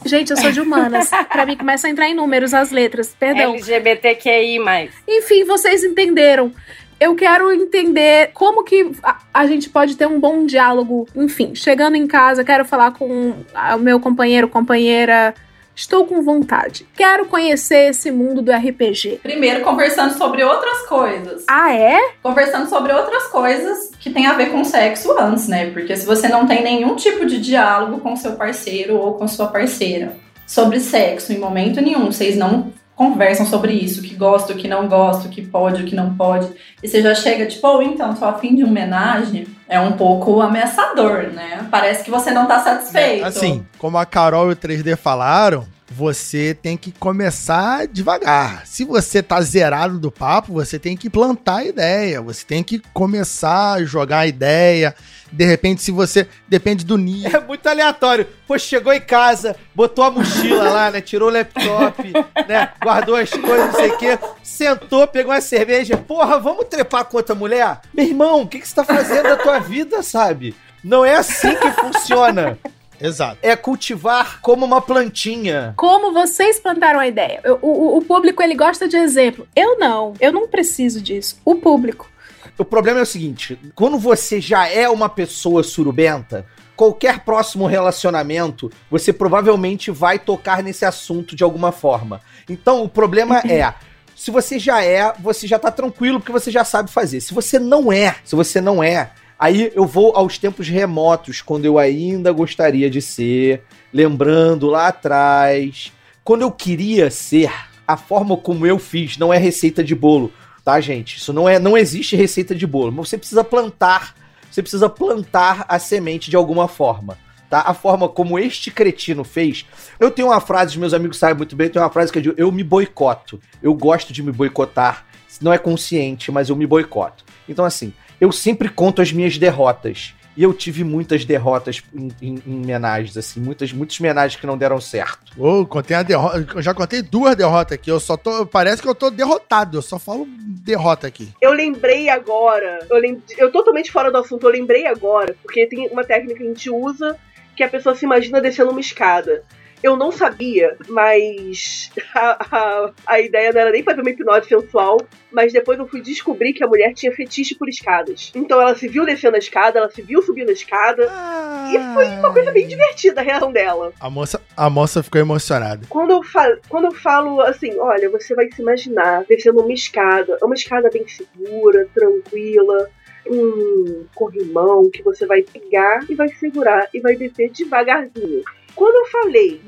Gente, 0.03 0.31
eu 0.31 0.37
sou 0.37 0.51
de 0.51 0.59
humanas. 0.59 1.09
pra 1.31 1.45
mim 1.45 1.55
começa 1.55 1.87
a 1.87 1.89
entrar 1.89 2.09
em 2.09 2.13
números 2.13 2.53
as 2.53 2.71
letras. 2.71 3.15
Perdão. 3.17 3.53
LGBTQI. 3.53 4.59
Enfim, 5.07 5.45
vocês 5.45 5.81
entenderam. 5.81 6.51
Eu 6.99 7.15
quero 7.15 7.53
entender 7.53 8.31
como 8.33 8.65
que 8.65 8.91
a, 9.01 9.17
a, 9.33 9.47
gente 9.47 9.69
pode 9.69 9.95
ter 9.95 10.07
um 10.07 10.19
bom 10.19 10.45
diálogo. 10.45 11.07
Enfim, 11.15 11.55
chegando 11.55 11.95
em 11.95 12.05
casa, 12.05 12.43
quero 12.43 12.65
falar 12.65 12.91
com 12.91 13.33
o 13.73 13.79
meu 13.79 13.97
companheiro, 13.97 14.49
companheira 14.49 15.33
Estou 15.79 16.05
com 16.05 16.21
vontade. 16.21 16.85
Quero 16.93 17.27
conhecer 17.27 17.91
esse 17.91 18.11
mundo 18.11 18.41
do 18.41 18.51
RPG. 18.51 19.21
Primeiro, 19.23 19.63
conversando 19.63 20.13
sobre 20.17 20.43
outras 20.43 20.81
coisas. 20.81 21.45
Ah, 21.47 21.73
é? 21.73 21.97
Conversando 22.21 22.67
sobre 22.67 22.91
outras 22.91 23.27
coisas 23.27 23.89
que 23.97 24.09
tem 24.09 24.27
a 24.27 24.33
ver 24.33 24.51
com 24.51 24.61
sexo 24.65 25.17
antes, 25.17 25.47
né? 25.47 25.71
Porque 25.71 25.95
se 25.95 26.05
você 26.05 26.27
não 26.27 26.45
tem 26.45 26.61
nenhum 26.61 26.97
tipo 26.97 27.25
de 27.25 27.39
diálogo 27.39 28.01
com 28.01 28.13
seu 28.17 28.33
parceiro 28.33 28.97
ou 28.97 29.13
com 29.13 29.25
sua 29.25 29.47
parceira 29.47 30.17
sobre 30.45 30.81
sexo 30.81 31.31
em 31.31 31.39
momento 31.39 31.79
nenhum, 31.79 32.07
vocês 32.07 32.35
não 32.35 32.73
conversam 32.93 33.45
sobre 33.45 33.71
isso, 33.71 34.01
que 34.01 34.15
gosta, 34.15 34.51
o 34.51 34.57
que 34.57 34.67
não 34.67 34.85
gosta, 34.89 35.29
o 35.29 35.31
que 35.31 35.41
pode, 35.41 35.83
o 35.83 35.85
que 35.85 35.95
não 35.95 36.13
pode, 36.13 36.49
e 36.83 36.89
você 36.89 37.01
já 37.01 37.15
chega 37.15 37.45
tipo, 37.45 37.65
oh, 37.65 37.81
então, 37.81 38.13
tô 38.13 38.25
afim 38.25 38.53
de 38.53 38.65
homenagem, 38.65 39.47
é 39.69 39.79
um 39.79 39.91
pouco 39.91 40.41
ameaçador, 40.41 41.29
né? 41.31 41.67
Parece 41.69 42.03
que 42.03 42.09
você 42.09 42.31
não 42.31 42.47
tá 42.47 42.59
satisfeito. 42.59 43.23
Assim, 43.23 43.65
como 43.77 43.99
a 43.99 44.05
Carol 44.05 44.49
e 44.49 44.53
o 44.53 44.55
3D 44.55 44.97
falaram, 44.97 45.65
você 45.91 46.53
tem 46.53 46.77
que 46.77 46.91
começar 46.91 47.87
devagar. 47.87 48.65
Se 48.65 48.83
você 48.83 49.23
tá 49.23 49.41
zerado 49.41 49.99
do 49.99 50.11
papo, 50.11 50.53
você 50.53 50.77
tem 50.77 50.95
que 50.95 51.09
plantar 51.09 51.57
a 51.57 51.65
ideia, 51.65 52.21
você 52.21 52.45
tem 52.45 52.63
que 52.63 52.81
começar 52.93 53.73
a 53.73 53.83
jogar 53.83 54.19
a 54.19 54.27
ideia. 54.27 54.95
De 55.31 55.45
repente, 55.45 55.81
se 55.81 55.91
você. 55.91 56.27
Depende 56.47 56.83
do 56.83 56.97
nível. 56.97 57.39
É 57.39 57.43
muito 57.43 57.67
aleatório. 57.67 58.27
Pô, 58.47 58.57
chegou 58.57 58.91
em 58.91 59.01
casa, 59.01 59.55
botou 59.75 60.03
a 60.03 60.11
mochila 60.11 60.69
lá, 60.69 60.91
né? 60.91 61.01
Tirou 61.01 61.29
o 61.29 61.31
laptop, 61.31 62.11
né? 62.47 62.69
Guardou 62.81 63.15
as 63.15 63.29
coisas, 63.29 63.67
não 63.67 63.73
sei 63.73 63.91
o 63.91 63.97
quê. 63.97 64.19
Sentou, 64.41 65.07
pegou 65.07 65.31
uma 65.31 65.41
cerveja. 65.41 65.97
Porra, 65.97 66.39
vamos 66.39 66.65
trepar 66.65 67.05
com 67.05 67.17
outra 67.17 67.35
mulher? 67.35 67.81
Meu 67.93 68.05
irmão, 68.05 68.41
o 68.41 68.47
que, 68.47 68.59
que 68.59 68.67
você 68.67 68.75
tá 68.75 68.83
fazendo 68.83 69.23
da 69.23 69.37
tua 69.37 69.59
vida, 69.59 70.01
sabe? 70.01 70.55
Não 70.83 71.05
é 71.05 71.15
assim 71.15 71.55
que 71.55 71.71
funciona. 71.71 72.57
Exato. 72.99 73.37
É 73.41 73.55
cultivar 73.55 74.41
como 74.41 74.65
uma 74.65 74.81
plantinha. 74.81 75.73
Como 75.77 76.13
vocês 76.13 76.59
plantaram 76.59 76.99
a 76.99 77.07
ideia. 77.07 77.41
O, 77.61 77.67
o, 77.67 77.97
o, 77.97 78.01
público, 78.01 78.41
ele 78.43 78.55
gosta 78.55 78.87
de 78.87 78.97
exemplo. 78.97 79.47
Eu 79.55 79.77
não. 79.77 80.13
Eu 80.19 80.31
não 80.31 80.47
preciso 80.47 81.01
disso. 81.01 81.39
O 81.45 81.55
público. 81.55 82.09
O 82.57 82.65
problema 82.65 82.99
é 82.99 83.03
o 83.03 83.05
seguinte: 83.05 83.57
quando 83.73 83.97
você 83.97 84.41
já 84.41 84.67
é 84.67 84.89
uma 84.89 85.07
pessoa 85.07 85.63
surubenta, 85.63 86.45
qualquer 86.75 87.19
próximo 87.19 87.65
relacionamento, 87.67 88.71
você 88.89 89.11
provavelmente 89.11 89.91
vai 89.91 90.19
tocar 90.19 90.61
nesse 90.63 90.85
assunto 90.85 91.35
de 91.35 91.43
alguma 91.43 91.71
forma. 91.71 92.21
Então, 92.49 92.83
o 92.83 92.89
problema 92.89 93.39
é. 93.39 93.73
Se 94.15 94.31
você 94.31 94.59
já 94.59 94.83
é, 94.83 95.13
você 95.17 95.47
já 95.47 95.57
tá 95.57 95.71
tranquilo 95.71 96.19
porque 96.19 96.33
você 96.33 96.51
já 96.51 96.65
sabe 96.65 96.91
fazer. 96.91 97.21
Se 97.21 97.33
você 97.33 97.57
não 97.57 97.89
é, 97.89 98.17
se 98.25 98.35
você 98.35 98.59
não 98.59 98.83
é, 98.83 99.11
Aí 99.39 99.71
eu 99.73 99.85
vou 99.85 100.15
aos 100.17 100.37
tempos 100.37 100.67
remotos, 100.67 101.41
quando 101.41 101.63
eu 101.63 101.79
ainda 101.79 102.29
gostaria 102.33 102.89
de 102.89 103.01
ser, 103.01 103.63
lembrando 103.93 104.67
lá 104.67 104.89
atrás, 104.89 105.93
quando 106.25 106.41
eu 106.41 106.51
queria 106.51 107.09
ser, 107.09 107.49
a 107.87 107.95
forma 107.95 108.35
como 108.35 108.67
eu 108.67 108.77
fiz 108.77 109.17
não 109.17 109.33
é 109.33 109.37
receita 109.37 109.81
de 109.81 109.95
bolo, 109.95 110.29
tá, 110.63 110.81
gente? 110.81 111.17
Isso 111.17 111.31
não 111.31 111.47
é, 111.47 111.57
não 111.57 111.77
existe 111.77 112.17
receita 112.17 112.53
de 112.53 112.67
bolo, 112.67 112.91
mas 112.91 113.07
você 113.07 113.17
precisa 113.17 113.41
plantar, 113.41 114.13
você 114.51 114.61
precisa 114.61 114.89
plantar 114.89 115.65
a 115.69 115.79
semente 115.79 116.29
de 116.29 116.35
alguma 116.35 116.67
forma. 116.67 117.17
Tá? 117.49 117.63
A 117.65 117.73
forma 117.73 118.07
como 118.07 118.37
este 118.37 118.69
cretino 118.69 119.23
fez. 119.23 119.65
Eu 119.99 120.11
tenho 120.11 120.27
uma 120.27 120.39
frase, 120.39 120.77
meus 120.77 120.93
amigos 120.93 121.17
sabem 121.17 121.37
muito 121.37 121.55
bem, 121.55 121.65
eu 121.65 121.71
tenho 121.73 121.83
uma 121.83 121.91
frase 121.91 122.11
que 122.11 122.19
eu 122.19 122.21
digo, 122.21 122.35
eu 122.37 122.51
me 122.51 122.63
boicoto. 122.63 123.39
Eu 123.59 123.73
gosto 123.73 124.13
de 124.13 124.21
me 124.21 124.31
boicotar. 124.31 125.05
Não 125.41 125.51
é 125.51 125.57
consciente, 125.57 126.31
mas 126.31 126.49
eu 126.49 126.55
me 126.55 126.67
boicoto. 126.67 127.23
Então, 127.47 127.65
assim, 127.65 127.91
eu 128.19 128.31
sempre 128.31 128.69
conto 128.69 129.01
as 129.01 129.11
minhas 129.11 129.37
derrotas. 129.37 130.13
E 130.37 130.43
eu 130.43 130.53
tive 130.53 130.85
muitas 130.85 131.25
derrotas 131.25 131.83
em, 131.93 132.09
em, 132.21 132.41
em 132.47 132.63
homenagens, 132.63 133.17
assim, 133.17 133.41
muitas, 133.41 133.73
muitas 133.73 133.99
homenagens 133.99 134.39
que 134.39 134.47
não 134.47 134.57
deram 134.57 134.79
certo. 134.79 135.33
Ô, 135.37 135.61
oh, 135.61 135.65
contei 135.65 135.97
a 135.97 136.01
derrota. 136.01 136.47
Eu 136.55 136.61
já 136.61 136.73
contei 136.73 137.01
duas 137.01 137.35
derrotas 137.35 137.73
aqui. 137.73 137.91
Eu 137.91 137.99
só 137.99 138.15
tô. 138.15 138.45
Parece 138.45 138.81
que 138.81 138.87
eu 138.87 138.95
tô 138.95 139.09
derrotado. 139.09 139.77
Eu 139.77 139.81
só 139.81 139.99
falo 139.99 140.25
derrota 140.29 141.07
aqui. 141.07 141.27
Eu 141.41 141.51
lembrei 141.51 142.07
agora. 142.07 142.79
Eu, 142.89 142.97
lem, 142.99 143.21
eu 143.37 143.51
totalmente 143.51 143.91
fora 143.91 144.11
do 144.11 144.17
assunto, 144.17 144.47
eu 144.47 144.51
lembrei 144.51 144.87
agora, 144.87 145.35
porque 145.41 145.67
tem 145.67 145.89
uma 145.89 146.05
técnica 146.05 146.37
que 146.37 146.43
a 146.43 146.47
gente 146.47 146.69
usa 146.69 147.17
que 147.53 147.63
a 147.63 147.67
pessoa 147.67 147.93
se 147.93 148.05
imagina 148.05 148.39
descendo 148.39 148.71
uma 148.71 148.79
escada. 148.79 149.43
Eu 149.81 149.95
não 149.95 150.11
sabia, 150.11 150.75
mas 150.89 151.89
a, 152.13 152.47
a, 152.51 152.91
a, 153.05 153.19
ideia 153.21 153.53
não 153.53 153.61
era 153.61 153.71
nem 153.71 153.83
fazer 153.83 154.01
uma 154.01 154.09
hipnose 154.09 154.47
sensual, 154.47 154.99
mas 155.31 155.53
depois 155.53 155.79
eu 155.79 155.87
fui 155.87 156.01
descobrir 156.01 156.53
que 156.53 156.63
a 156.63 156.67
mulher 156.67 156.93
tinha 156.93 157.13
fetiche 157.13 157.55
por 157.55 157.69
escadas. 157.69 158.31
Então 158.35 158.61
ela 158.61 158.75
se 158.75 158.87
viu 158.87 159.05
descendo 159.05 159.35
a 159.35 159.39
escada, 159.39 159.79
ela 159.79 159.89
se 159.89 160.01
viu 160.01 160.21
subindo 160.21 160.49
a 160.49 160.53
escada, 160.53 161.07
ah. 161.09 161.71
e 161.73 161.93
foi 161.93 162.05
uma 162.07 162.33
coisa 162.33 162.51
bem 162.51 162.67
divertida 162.67 163.21
a 163.21 163.23
reação 163.23 163.51
dela. 163.51 163.93
A 163.99 164.09
moça, 164.09 164.41
a 164.55 164.69
moça 164.69 165.01
ficou 165.01 165.21
emocionada. 165.21 165.85
Quando 165.87 166.11
eu, 166.11 166.23
falo, 166.23 166.57
quando 166.67 166.85
eu 166.85 166.93
falo 166.93 167.41
assim, 167.41 167.77
olha, 167.79 168.09
você 168.09 168.35
vai 168.35 168.51
se 168.51 168.61
imaginar 168.61 169.23
descendo 169.29 169.61
uma 169.61 169.73
escada, 169.73 170.37
é 170.41 170.45
uma 170.45 170.55
escada 170.55 170.89
bem 170.91 171.05
segura, 171.07 171.87
tranquila, 171.93 172.89
um 173.25 174.05
corrimão 174.13 174.89
que 174.89 175.01
você 175.03 175.25
vai 175.25 175.41
pegar 175.41 176.01
e 176.09 176.15
vai 176.15 176.27
segurar 176.29 176.89
e 176.93 176.99
vai 176.99 177.15
descer 177.15 177.51
devagarzinho. 177.51 178.43
Quando 178.75 178.95
eu 178.95 179.11
falei 179.11 179.61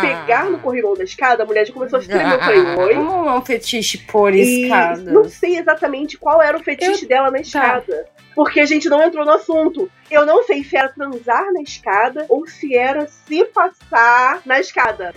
pegar 0.00 0.50
no 0.50 0.58
corrimão 0.58 0.94
da 0.94 1.04
escada, 1.04 1.42
a 1.42 1.46
mulher 1.46 1.66
já 1.66 1.72
começou 1.72 1.98
a 1.98 2.02
se 2.02 2.08
tremer. 2.08 2.34
Eu 2.34 2.40
falei, 2.40 2.60
oi? 2.60 2.94
Como 2.94 3.28
é 3.28 3.34
um 3.34 3.44
fetiche 3.44 3.98
por 3.98 4.34
escada? 4.34 5.10
Não 5.10 5.24
sei 5.24 5.58
exatamente 5.58 6.18
qual 6.18 6.42
era 6.42 6.56
o 6.56 6.62
fetiche 6.62 7.04
eu... 7.04 7.08
dela 7.08 7.26
na 7.26 7.38
tá. 7.38 7.40
escada. 7.40 8.04
Tá. 8.04 8.22
Porque 8.34 8.60
a 8.60 8.66
gente 8.66 8.88
não 8.88 9.02
entrou 9.02 9.24
no 9.24 9.32
assunto. 9.32 9.90
Eu 10.10 10.24
não 10.24 10.42
sei 10.44 10.64
se 10.64 10.76
era 10.76 10.88
transar 10.88 11.52
na 11.52 11.60
escada 11.60 12.24
ou 12.28 12.46
se 12.46 12.74
era 12.74 13.06
se 13.06 13.44
passar 13.44 14.40
na 14.46 14.58
escada. 14.58 15.14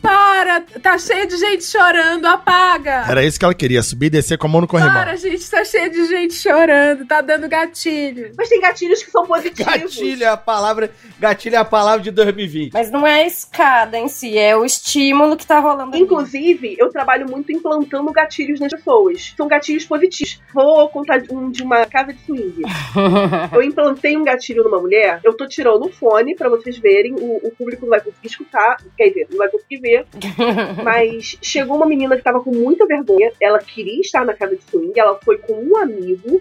Para! 0.00 0.62
Tá 0.82 0.98
cheio 0.98 1.26
de 1.26 1.36
gente 1.36 1.64
chorando, 1.64 2.24
apaga! 2.26 3.04
Era 3.08 3.22
isso 3.22 3.38
que 3.38 3.44
ela 3.44 3.54
queria, 3.54 3.82
subir 3.82 4.06
e 4.06 4.10
descer 4.10 4.38
com 4.38 4.46
a 4.46 4.50
mão 4.50 4.62
no 4.62 4.66
corrimão. 4.66 4.92
Para, 4.92 5.16
gente, 5.16 5.48
tá 5.50 5.62
cheio 5.64 5.90
de 5.90 6.06
gente 6.06 6.34
chorando, 6.34 7.06
tá 7.06 7.20
dando 7.20 7.46
gatilho. 7.48 8.32
Mas 8.38 8.48
tem 8.48 8.60
gatilhos 8.60 9.02
que 9.02 9.10
são 9.10 9.26
positivos. 9.26 9.66
Gatilho 9.70 10.24
é 10.24 10.28
a 10.28 10.36
palavra, 10.36 10.90
gatilho 11.18 11.56
é 11.56 11.58
a 11.58 11.64
palavra 11.64 12.00
de 12.00 12.10
2020. 12.10 12.72
Mas 12.72 12.90
não 12.90 13.06
é 13.06 13.22
a 13.22 13.26
escada 13.26 13.98
em 13.98 14.08
si, 14.08 14.38
é 14.38 14.56
o 14.56 14.64
estímulo 14.64 15.36
que 15.36 15.46
tá 15.46 15.60
rolando. 15.60 15.96
Inclusive, 15.96 16.68
ali. 16.68 16.76
eu 16.78 16.88
trabalho 16.88 17.28
muito 17.28 17.52
implantando 17.52 18.10
gatilhos 18.12 18.60
nas 18.60 18.72
pessoas. 18.72 19.34
São 19.36 19.46
gatilhos 19.46 19.84
positivos. 19.84 20.40
Vou 20.54 20.88
contar 20.88 21.22
um 21.30 21.50
de 21.50 21.62
uma 21.62 21.84
casa 21.86 22.12
de 22.12 22.20
swing. 22.24 22.62
eu 23.52 23.62
implantei 23.62 23.89
plantei 23.90 24.16
um 24.16 24.24
gatilho 24.24 24.62
numa 24.62 24.80
mulher, 24.80 25.20
eu 25.24 25.34
tô 25.34 25.46
tirando 25.46 25.84
o 25.84 25.92
fone 25.92 26.36
para 26.36 26.48
vocês 26.48 26.78
verem, 26.78 27.12
o, 27.14 27.36
o, 27.46 27.50
público 27.50 27.82
não 27.82 27.90
vai 27.90 28.00
conseguir 28.00 28.28
escutar, 28.28 28.76
quer 28.96 29.08
dizer, 29.08 29.26
não 29.30 29.38
vai 29.38 29.48
conseguir 29.48 29.78
ver. 29.78 30.06
mas 30.84 31.36
chegou 31.42 31.76
uma 31.76 31.86
menina 31.86 32.16
que 32.16 32.22
tava 32.22 32.40
com 32.40 32.52
muita 32.52 32.86
vergonha, 32.86 33.32
ela 33.40 33.58
queria 33.58 34.00
estar 34.00 34.24
na 34.24 34.34
casa 34.34 34.56
de 34.56 34.62
swing, 34.62 34.98
ela 34.98 35.18
foi 35.24 35.38
com 35.38 35.54
um 35.54 35.76
amigo 35.76 36.40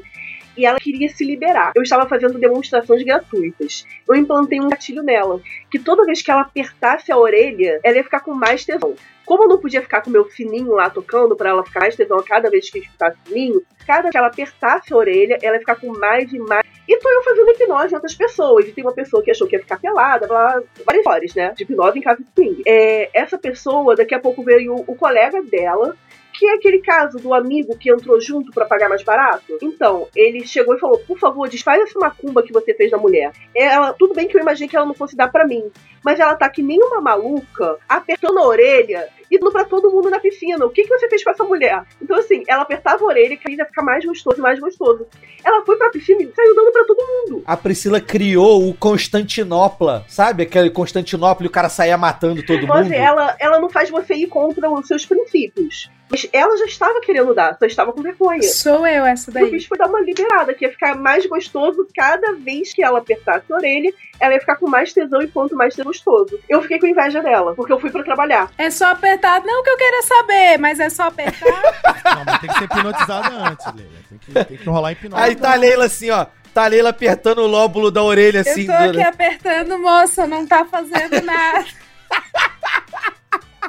e 0.60 0.66
ela 0.66 0.78
queria 0.78 1.08
se 1.08 1.24
liberar. 1.24 1.72
Eu 1.74 1.82
estava 1.82 2.06
fazendo 2.08 2.38
demonstrações 2.38 3.02
gratuitas. 3.04 3.86
Eu 4.08 4.16
implantei 4.16 4.60
um 4.60 4.68
gatilho 4.68 5.02
nela, 5.02 5.42
que 5.72 5.80
toda 5.80 6.06
vez 6.06 6.22
que 6.22 6.30
ela 6.30 6.42
apertasse 6.42 7.12
a 7.12 7.18
orelha, 7.18 7.80
ela 7.82 7.96
ia 7.96 8.04
ficar 8.04 8.20
com 8.20 8.34
mais 8.34 8.66
tesão. 8.66 8.94
Como 9.26 9.44
eu 9.44 9.48
não 9.48 9.58
podia 9.58 9.82
ficar 9.82 10.02
com 10.02 10.10
meu 10.10 10.30
sininho 10.30 10.74
lá 10.74 10.90
tocando 10.90 11.36
para 11.36 11.52
ela 11.52 11.64
ficar 11.64 11.82
mais 11.82 11.96
tesão 11.96 12.18
a 12.18 12.24
cada 12.24 12.50
vez 12.50 12.70
que 12.70 12.80
escutasse 12.80 13.16
o 13.24 13.30
sininho, 13.30 13.62
cada 13.88 14.02
vez 14.02 14.12
que 14.12 14.18
ela 14.18 14.28
apertasse 14.28 14.94
a 14.94 14.98
orelha, 14.98 15.38
ela 15.42 15.56
ia 15.56 15.60
ficar 15.60 15.76
com 15.76 15.98
mais 15.98 16.34
e 16.34 16.40
mais. 16.40 16.66
E 16.88 16.98
tô 16.98 17.08
eu 17.08 17.24
fazendo 17.24 17.52
hipnose 17.52 17.92
em 17.92 17.96
outras 17.96 18.16
pessoas. 18.16 18.68
E 18.68 18.72
tem 18.72 18.84
uma 18.84 18.92
pessoa 18.92 19.24
que 19.24 19.32
achou 19.32 19.48
que 19.48 19.56
ia 19.56 19.62
ficar 19.62 19.80
pelada, 19.80 20.28
blá, 20.28 20.62
várias 20.84 21.02
histórias, 21.02 21.36
né? 21.36 21.54
De 21.56 21.64
hipnose 21.64 22.00
em 22.00 22.02
casa 22.02 22.22
de 22.22 22.28
swing. 22.34 22.64
É, 22.66 23.10
essa 23.14 23.38
pessoa, 23.38 23.96
daqui 23.96 24.16
a 24.16 24.20
pouco 24.20 24.44
veio 24.44 24.76
o 24.76 24.96
colega 24.96 25.42
dela 25.44 25.96
Que 26.34 26.48
é 26.48 26.54
aquele 26.56 26.80
caso 26.80 27.18
do 27.18 27.34
amigo 27.34 27.78
que 27.78 27.92
entrou 27.92 28.20
junto 28.22 28.52
pra 28.52 28.66
pagar 28.66 28.88
mais 28.88 29.04
barato? 29.04 29.58
Então, 29.62 30.08
ele 30.16 30.46
chegou 30.46 30.76
e 30.76 30.80
falou: 30.80 31.00
por 31.00 31.18
favor, 31.20 31.50
desfaz 31.50 31.82
essa 31.82 32.00
macumba 32.00 32.44
que 32.44 32.54
você 32.54 32.74
fez 32.74 32.92
na 32.92 32.98
mulher. 32.98 33.32
Ela, 33.56 33.94
tudo 33.94 34.14
bem 34.14 34.28
que 34.28 34.38
eu 34.38 34.42
imaginei 34.42 34.70
que 34.70 34.76
ela 34.76 34.86
não 34.86 34.94
fosse 34.94 35.16
dar 35.16 35.32
pra 35.32 35.48
mim. 35.48 35.70
Mas 36.04 36.20
ela 36.20 36.36
tá 36.36 36.50
que 36.50 36.62
nem 36.62 36.82
uma 36.82 37.02
maluca, 37.02 37.78
apertando 37.88 38.40
a 38.40 38.48
orelha 38.48 39.10
e 39.30 39.38
dando 39.40 39.52
pra 39.52 39.66
todo 39.66 39.90
mundo 39.92 40.10
na 40.10 40.20
piscina. 40.20 40.66
O 40.66 40.70
que, 40.70 40.84
que 40.84 40.90
você 40.90 41.08
fez 41.10 41.24
com 41.24 41.30
essa 41.32 41.44
mulher? 41.44 41.84
Então, 42.02 42.18
assim, 42.18 42.44
ela 42.48 42.64
apertava 42.64 43.04
a 43.04 43.08
orelha 43.08 43.34
e 43.34 43.38
queria 43.38 43.66
ficar 43.66 43.84
mais 43.84 44.04
gostoso 44.06 44.38
e 44.38 44.42
mais 44.42 44.60
gostoso. 44.60 45.06
Ela 45.44 45.66
foi 45.66 45.78
pra 45.78 45.90
piscina 45.90 46.22
e 46.22 46.32
saiu 46.36 46.56
dando 46.56 46.72
pra 46.72 46.84
todo 46.86 46.98
mundo. 47.08 47.44
A 47.46 47.56
Priscila 47.56 48.02
criou 48.02 48.68
o 48.68 48.74
Constantinopla, 48.74 50.06
sabe? 50.08 50.44
Aquele 50.44 50.70
Constantinopla 50.70 51.46
e 51.46 51.50
o 51.50 51.52
cara 51.52 51.70
saía 51.70 51.98
matando 51.98 52.44
todo 52.46 52.66
Mas 52.68 52.86
mundo. 52.86 52.94
ela, 52.94 53.36
ela 53.40 53.60
não 53.60 53.70
faz 53.70 53.90
você 53.90 54.14
ir 54.16 54.28
contra 54.28 54.70
os 54.70 54.88
seus 54.88 55.06
princípios. 55.06 55.90
Mas 56.12 56.28
ela 56.34 56.58
já 56.58 56.66
estava 56.66 57.00
querendo 57.02 57.36
dar, 57.36 57.56
só 57.60 57.66
estava 57.68 57.94
com 57.94 58.02
vergonha. 58.02 58.42
Sou 58.42 58.86
eu 58.88 59.06
essa 59.06 59.30
O 59.30 59.34
daí. 59.34 59.52
bicho 59.52 59.68
foi 59.68 59.78
dar 59.78 59.86
uma 59.88 60.02
liberada, 60.02 60.56
que 60.56 60.66
ia 60.66 60.72
ficar 60.72 60.96
mais 60.96 61.24
gostoso 61.28 61.88
cada 61.96 62.34
vez 62.34 62.74
que 62.74 62.84
ela 62.84 62.98
apertasse 62.98 63.46
a 63.52 63.56
orelha, 63.56 63.94
ela 64.20 64.34
ia 64.34 64.40
ficar 64.40 64.56
com 64.56 64.68
mais 64.68 64.92
tesão 64.92 65.22
e 65.22 65.28
quanto 65.28 65.56
mais 65.56 65.76
ser 65.76 65.84
gostoso. 65.84 66.40
Eu 66.50 66.64
fiquei 66.64 66.80
com 66.80 66.88
inveja 66.88 67.22
dela, 67.22 67.54
porque 67.54 67.72
eu 67.72 67.80
fui 67.80 67.92
pra 67.92 68.02
trabalhar. 68.04 68.52
É 68.58 68.72
só 68.72 68.88
apertar, 68.88 69.19
não 69.46 69.64
que 69.64 69.70
eu 69.70 69.78
queira 69.78 70.02
saber, 70.04 70.58
mas 70.58 70.80
é 70.80 70.90
só 70.90 71.04
apertar. 71.04 71.46
Não, 72.16 72.26
mas 72.26 72.40
tem 72.40 72.50
que 72.50 72.58
ser 72.58 72.64
hipnotizada 72.66 73.30
antes, 73.30 73.66
Leila. 73.74 73.92
Tem 74.10 74.18
que, 74.18 74.46
tem 74.46 74.58
que 74.58 74.70
rolar 74.70 74.92
hipnose. 74.94 75.22
Aí 75.24 75.36
tá 75.36 75.54
a 75.54 75.56
Leila 75.56 75.86
assim, 75.86 76.10
ó. 76.10 76.26
Tá 76.54 76.64
a 76.66 76.68
Leila 76.68 76.90
apertando 76.90 77.40
o 77.40 77.48
lóbulo 77.48 77.92
da 77.92 78.02
orelha 78.04 78.42
assim. 78.42 78.62
eu 78.62 78.68
tô 78.68 78.74
aqui 78.74 79.02
apertando, 79.04 79.78
moça, 79.78 80.26
não 80.26 80.46
tá 80.48 80.66
fazendo 80.66 81.22
nada. 81.26 81.66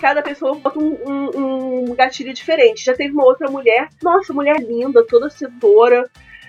Cada 0.01 0.23
pessoa 0.23 0.55
bota 0.55 0.79
um, 0.79 0.97
um- 1.07 1.91
um 1.91 1.95
gatilho 1.95 2.33
diferente. 2.33 2.85
Já 2.85 2.95
teve 2.95 3.13
uma 3.13 3.25
outra 3.25 3.51
mulher, 3.51 3.89
nossa, 4.03 4.33
mulher 4.33 4.57
linda, 4.61 5.05
toda 5.07 5.29
sedutora. 5.29 6.09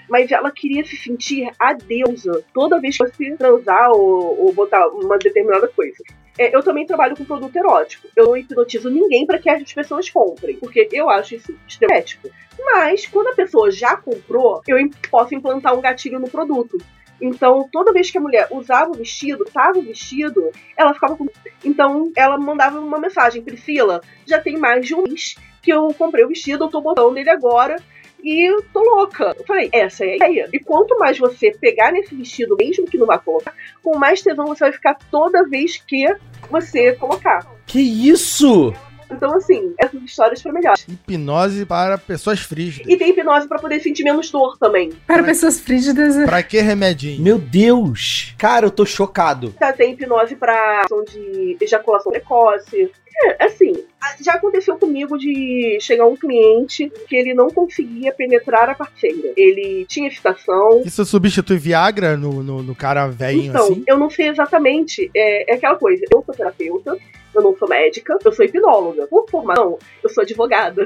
Mas 0.09 0.29
ela 0.31 0.51
queria 0.51 0.85
se 0.85 0.95
sentir 0.97 1.49
a 1.59 1.73
deusa 1.73 2.43
toda 2.53 2.79
vez 2.81 2.97
que 2.97 3.05
fosse 3.07 3.35
transar 3.37 3.91
ou, 3.91 4.45
ou 4.45 4.53
botar 4.53 4.85
uma 4.89 5.17
determinada 5.17 5.67
coisa. 5.69 6.03
É, 6.41 6.55
eu 6.55 6.63
também 6.63 6.87
trabalho 6.87 7.15
com 7.15 7.23
produto 7.23 7.55
erótico. 7.55 8.07
Eu 8.15 8.25
não 8.25 8.35
hipnotizo 8.35 8.89
ninguém 8.89 9.27
para 9.27 9.37
que 9.37 9.47
as 9.47 9.71
pessoas 9.71 10.09
comprem, 10.09 10.55
porque 10.55 10.89
eu 10.91 11.07
acho 11.07 11.35
isso 11.35 11.55
extremamente 11.67 11.91
ético. 12.01 12.29
Mas 12.59 13.05
quando 13.05 13.27
a 13.27 13.35
pessoa 13.35 13.69
já 13.69 13.95
comprou, 13.95 14.59
eu 14.67 14.77
posso 15.11 15.35
implantar 15.35 15.77
um 15.77 15.81
gatilho 15.81 16.19
no 16.19 16.27
produto. 16.27 16.79
Então, 17.21 17.69
toda 17.71 17.93
vez 17.93 18.09
que 18.09 18.17
a 18.17 18.21
mulher 18.21 18.47
usava 18.49 18.89
o 18.89 18.95
vestido, 18.95 19.45
tava 19.53 19.77
o 19.77 19.83
vestido, 19.83 20.49
ela 20.75 20.95
ficava 20.95 21.15
com. 21.15 21.27
Então, 21.63 22.11
ela 22.15 22.39
mandava 22.39 22.79
uma 22.79 22.97
mensagem: 22.97 23.43
Priscila, 23.43 24.01
já 24.25 24.39
tem 24.39 24.57
mais 24.57 24.87
de 24.87 24.95
um 24.95 25.03
mês 25.03 25.35
que 25.61 25.71
eu 25.71 25.93
comprei 25.93 26.25
o 26.25 26.29
vestido, 26.29 26.63
eu 26.63 26.69
tô 26.69 26.81
botando 26.81 27.15
ele 27.17 27.29
agora 27.29 27.75
e 28.23 28.49
eu 28.49 28.61
tô 28.73 28.79
louca. 28.79 29.35
Eu 29.37 29.45
falei: 29.45 29.69
essa 29.71 30.05
é 30.05 30.11
a 30.11 30.15
ideia. 30.15 30.49
E 30.53 30.59
quanto 30.59 30.97
mais 30.97 31.17
você 31.17 31.51
pegar 31.51 31.91
nesse 31.91 32.15
vestido, 32.15 32.55
mesmo 32.59 32.85
que 32.85 32.97
não 32.97 33.07
vá 33.07 33.17
colocar, 33.17 33.53
com 33.83 33.97
mais 33.97 34.21
tesão 34.21 34.47
você 34.47 34.63
vai 34.65 34.71
ficar 34.71 34.97
toda 35.09 35.47
vez 35.47 35.77
que 35.77 36.05
você 36.49 36.93
colocar. 36.93 37.45
Que 37.65 37.79
isso? 37.79 38.73
Então, 39.11 39.35
assim, 39.35 39.73
essas 39.77 40.01
histórias 40.03 40.41
foram 40.41 40.55
melhores. 40.55 40.85
Hipnose 40.87 41.65
para 41.65 41.97
pessoas 41.97 42.39
frígidas. 42.39 42.91
E 42.91 42.97
tem 42.97 43.09
hipnose 43.09 43.47
pra 43.47 43.59
poder 43.59 43.81
sentir 43.81 44.03
menos 44.03 44.31
dor 44.31 44.57
também. 44.57 44.91
Para 45.05 45.23
pessoas 45.23 45.59
frígidas. 45.59 46.15
Pra 46.25 46.41
que 46.41 46.59
remedinho? 46.61 47.21
Meu 47.21 47.37
Deus! 47.37 48.33
Cara, 48.37 48.65
eu 48.65 48.71
tô 48.71 48.85
chocado. 48.85 49.51
Tá, 49.59 49.73
tem 49.73 49.93
hipnose 49.93 50.35
pra 50.35 50.83
ação 50.85 51.03
de 51.03 51.57
ejaculação 51.59 52.11
precoce. 52.11 52.89
É, 53.23 53.45
assim, 53.45 53.73
já 54.21 54.33
aconteceu 54.33 54.77
comigo 54.77 55.17
de 55.17 55.77
chegar 55.81 56.05
um 56.05 56.15
cliente 56.15 56.91
que 57.07 57.15
ele 57.15 57.33
não 57.33 57.49
conseguia 57.49 58.11
penetrar 58.11 58.69
a 58.69 58.75
parceira. 58.75 59.33
Ele 59.35 59.85
tinha 59.85 60.07
excitação. 60.07 60.81
Isso 60.85 61.05
substitui 61.05 61.57
Viagra 61.57 62.17
no, 62.17 62.41
no, 62.41 62.63
no 62.63 62.75
cara 62.75 63.07
velhinho 63.07 63.49
Então, 63.49 63.65
assim? 63.65 63.83
eu 63.87 63.97
não 63.97 64.09
sei 64.09 64.29
exatamente. 64.29 65.09
É, 65.15 65.53
é 65.53 65.55
aquela 65.55 65.75
coisa. 65.75 66.03
Eu 66.11 66.23
sou 66.25 66.33
terapeuta, 66.33 66.97
eu 67.33 67.41
não 67.41 67.55
sou 67.55 67.67
médica, 67.67 68.17
eu 68.23 68.31
sou 68.31 68.45
hipnóloga. 68.45 69.07
Por 69.07 69.29
formação, 69.29 69.77
eu 70.03 70.09
sou 70.09 70.23
advogada. 70.23 70.85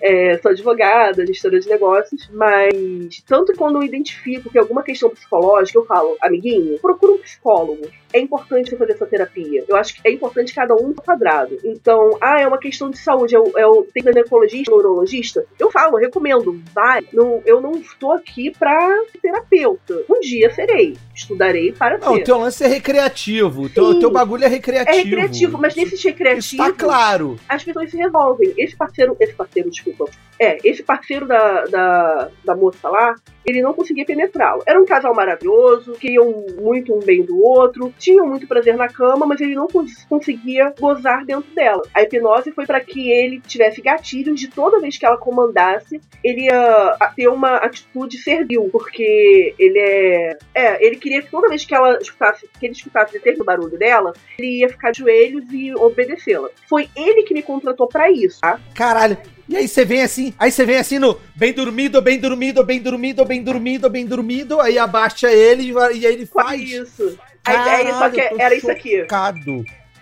É, 0.00 0.38
sou 0.38 0.50
advogada, 0.50 1.26
gestora 1.26 1.60
de 1.60 1.68
negócios, 1.68 2.28
mas 2.32 3.22
tanto 3.26 3.54
quando 3.54 3.76
eu 3.76 3.82
identifico 3.82 4.50
que 4.50 4.58
é 4.58 4.60
alguma 4.60 4.82
questão 4.82 5.10
psicológica, 5.10 5.78
eu 5.78 5.86
falo, 5.86 6.16
amiguinho, 6.20 6.78
procura 6.78 7.12
um 7.12 7.18
psicólogo. 7.18 7.88
É 8.12 8.20
importante 8.20 8.70
você 8.70 8.76
fazer 8.76 8.92
essa 8.92 9.06
terapia. 9.06 9.64
Eu 9.68 9.76
acho 9.76 9.94
que 9.94 10.00
é 10.08 10.12
importante 10.12 10.54
cada 10.54 10.74
um 10.74 10.88
no 10.88 10.94
quadrado. 10.94 11.58
Então, 11.64 12.16
ah, 12.20 12.40
é 12.40 12.46
uma 12.46 12.58
questão 12.58 12.90
de 12.90 12.98
saúde, 12.98 13.34
eu, 13.34 13.52
eu 13.56 13.86
tenho 13.92 14.06
ginecologista, 14.12 14.70
neurologista. 14.70 15.44
Eu 15.58 15.70
falo, 15.70 15.96
recomendo, 15.96 16.60
vai. 16.74 17.04
Não, 17.12 17.42
eu 17.44 17.60
não 17.60 17.72
estou 17.72 18.12
aqui 18.12 18.52
ser 18.56 19.20
terapeuta. 19.20 20.02
Um 20.10 20.20
dia 20.20 20.50
serei. 20.50 20.96
Estudarei 21.14 21.72
para 21.72 21.98
Não, 21.98 22.14
ser. 22.14 22.20
o 22.20 22.24
teu 22.24 22.38
lance 22.38 22.64
é 22.64 22.66
recreativo. 22.66 23.62
O 23.62 23.68
teu, 23.68 23.84
o 23.84 23.98
teu 23.98 24.10
bagulho 24.10 24.44
é 24.44 24.48
recreativo. 24.48 24.96
É 24.96 25.02
recreativo, 25.02 25.58
mas 25.58 25.74
nesses 25.74 26.02
recreativos. 26.02 26.56
Tá 26.56 26.72
claro. 26.72 27.38
As 27.48 27.64
pessoas 27.64 27.90
se 27.90 27.96
resolvem. 27.96 28.52
Esse 28.56 28.76
parceiro, 28.76 29.16
esse 29.18 29.32
parceiro, 29.32 29.70
desculpa. 29.70 30.04
É, 30.38 30.58
esse 30.62 30.82
parceiro 30.82 31.26
da, 31.26 31.64
da, 31.64 32.30
da 32.44 32.54
moça 32.54 32.88
lá, 32.88 33.14
ele 33.44 33.62
não 33.62 33.72
conseguia 33.72 34.04
penetrá-la. 34.04 34.62
Era 34.66 34.80
um 34.80 34.84
casal 34.84 35.14
maravilhoso, 35.14 35.92
queriam 35.92 36.44
muito 36.60 36.94
um 36.94 36.98
bem 36.98 37.24
do 37.24 37.42
outro, 37.42 37.94
tinham 37.98 38.26
muito 38.26 38.46
prazer 38.46 38.76
na 38.76 38.88
cama, 38.88 39.26
mas 39.26 39.40
ele 39.40 39.54
não 39.54 39.66
cons- 39.66 40.04
conseguia 40.08 40.72
gozar 40.78 41.24
dentro 41.24 41.50
dela. 41.54 41.82
A 41.94 42.02
hipnose 42.02 42.52
foi 42.52 42.66
para 42.66 42.80
que 42.80 43.10
ele 43.10 43.40
tivesse 43.40 43.80
gatilhos 43.80 44.38
de 44.38 44.48
toda 44.48 44.80
vez 44.80 44.96
que 44.98 45.06
ela 45.06 45.16
comandasse, 45.16 46.00
ele 46.22 46.42
ia 46.46 46.96
ter 47.14 47.28
uma 47.28 47.56
atitude 47.56 48.18
servil, 48.18 48.68
porque 48.70 49.54
ele 49.58 49.78
é. 49.78 50.38
É, 50.54 50.86
ele 50.86 50.96
queria 50.96 51.22
que 51.22 51.30
toda 51.30 51.48
vez 51.48 51.64
que 51.64 51.74
ela 51.74 51.98
escutasse, 52.00 52.48
que 52.58 52.66
ele 52.66 52.72
escutasse 52.74 53.12
determinado 53.12 53.44
barulho 53.44 53.78
dela, 53.78 54.12
ele 54.38 54.60
ia 54.60 54.68
ficar 54.68 54.90
de 54.90 54.98
joelhos 55.00 55.44
e 55.52 55.74
obedecê-la. 55.74 56.48
Foi 56.68 56.88
ele 56.96 57.22
que 57.22 57.34
me 57.34 57.42
contratou 57.42 57.86
pra 57.86 58.10
isso, 58.10 58.40
tá? 58.40 58.58
Caralho. 58.74 59.16
E 59.48 59.56
aí 59.56 59.68
você 59.68 59.84
vem 59.84 60.02
assim, 60.02 60.34
aí 60.38 60.50
você 60.50 60.64
vem 60.64 60.76
assim 60.76 60.98
no 60.98 61.20
bem 61.36 61.52
dormido, 61.52 62.02
bem 62.02 62.18
dormido, 62.18 62.64
bem 62.64 62.80
dormido, 62.82 63.24
bem 63.24 63.42
dormido, 63.42 63.88
bem 63.88 64.04
dormido, 64.04 64.60
aí 64.60 64.76
abaixa 64.76 65.30
ele 65.30 65.70
e 65.70 65.72
e 65.72 66.06
aí 66.06 66.12
ele 66.14 66.26
faz. 66.26 66.60
Isso. 66.60 67.16
A 67.46 67.54
ideia 67.54 67.94
só 67.94 68.10
que 68.10 68.20
era 68.20 68.54
isso 68.54 68.70
aqui. 68.70 69.06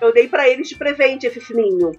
Eu 0.01 0.13
dei 0.13 0.29
pra 0.29 0.49
eles 0.49 0.69
de 0.69 0.77
presente 0.77 1.27
esse 1.27 1.41
sininho. 1.41 1.93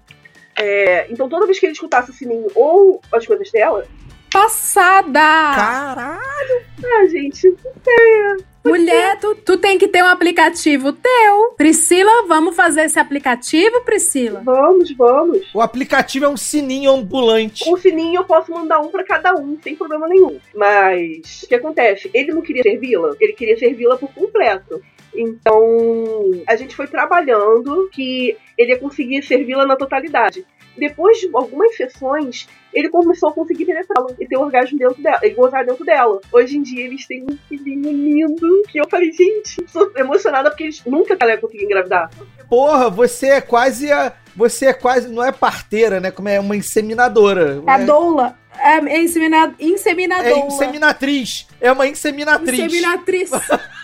É, 0.57 1.07
então 1.09 1.27
toda 1.27 1.45
vez 1.45 1.59
que 1.59 1.65
ele 1.65 1.73
escutasse 1.73 2.11
o 2.11 2.13
sininho 2.13 2.47
ou 2.55 3.01
as 3.11 3.25
coisas 3.25 3.51
dela. 3.51 3.85
Passada! 4.31 5.19
Caralho! 5.19 6.65
Ah, 6.83 7.05
gente. 7.07 7.55
É, 7.87 8.35
Mulher, 8.65 9.19
tu, 9.19 9.35
tu 9.35 9.57
tem 9.57 9.77
que 9.77 9.87
ter 9.87 10.03
um 10.03 10.07
aplicativo 10.07 10.91
teu. 10.91 11.53
Priscila, 11.55 12.25
vamos 12.27 12.55
fazer 12.55 12.81
esse 12.81 12.99
aplicativo, 12.99 13.81
Priscila? 13.81 14.41
Vamos, 14.43 14.91
vamos. 14.91 15.53
O 15.53 15.61
aplicativo 15.61 16.25
é 16.25 16.29
um 16.29 16.35
sininho 16.35 16.91
ambulante. 16.91 17.63
O 17.69 17.77
sininho 17.77 18.21
eu 18.21 18.23
posso 18.23 18.51
mandar 18.51 18.79
um 18.79 18.89
pra 18.89 19.03
cada 19.03 19.35
um, 19.35 19.57
sem 19.63 19.75
problema 19.75 20.07
nenhum. 20.07 20.39
Mas 20.55 21.43
o 21.43 21.47
que 21.47 21.55
acontece? 21.55 22.09
Ele 22.11 22.33
não 22.33 22.41
queria 22.41 22.63
servi-la, 22.63 23.15
ele 23.19 23.33
queria 23.33 23.57
servi-la 23.57 23.97
por 23.97 24.11
completo. 24.11 24.81
Então, 25.17 26.43
a 26.47 26.55
gente 26.55 26.75
foi 26.75 26.87
trabalhando 26.87 27.89
que 27.91 28.37
ele 28.57 28.71
ia 28.71 28.79
conseguir 28.79 29.23
servi-la 29.23 29.65
na 29.65 29.75
totalidade. 29.75 30.45
Depois 30.77 31.19
de 31.19 31.29
algumas 31.33 31.75
sessões, 31.75 32.47
ele 32.73 32.89
começou 32.89 33.29
a 33.29 33.33
conseguir 33.33 33.65
penetrá-la 33.65 34.09
e 34.19 34.27
ter 34.27 34.37
um 34.37 34.41
orgasmo 34.41 34.77
dentro 34.77 35.01
dela, 35.01 35.19
e 35.23 35.29
gozar 35.29 35.65
dentro 35.65 35.85
dela. 35.85 36.19
Hoje 36.31 36.57
em 36.57 36.61
dia 36.61 36.85
eles 36.85 37.07
têm 37.07 37.23
um 37.23 37.37
filhinho 37.47 37.91
lindo 37.91 38.63
que 38.69 38.79
eu 38.79 38.89
falei, 38.89 39.11
gente, 39.11 39.61
tô 39.71 39.91
emocionada 39.95 40.49
porque 40.49 40.63
eles 40.63 40.83
nunca 40.85 41.15
ela 41.17 41.31
ia 41.31 41.37
conseguir 41.37 41.63
engravidar. 41.63 42.09
Porra, 42.49 42.89
você 42.89 43.27
é 43.27 43.41
quase 43.41 43.91
a. 43.91 44.13
Você 44.35 44.65
é 44.65 44.73
quase. 44.73 45.07
Não 45.07 45.23
é 45.23 45.31
parteira, 45.31 45.99
né? 46.01 46.11
Como 46.11 46.27
é 46.27 46.39
uma 46.39 46.55
inseminadora. 46.55 47.63
A 47.65 47.79
é, 47.79 47.85
doula. 47.85 48.37
É, 48.59 48.77
é 48.77 48.99
insemina, 48.99 49.55
é 49.57 50.35
inseminatriz. 50.35 51.47
É 51.59 51.71
uma 51.71 51.87
inseminatriz. 51.87 52.59
Inseminatriz. 52.59 53.31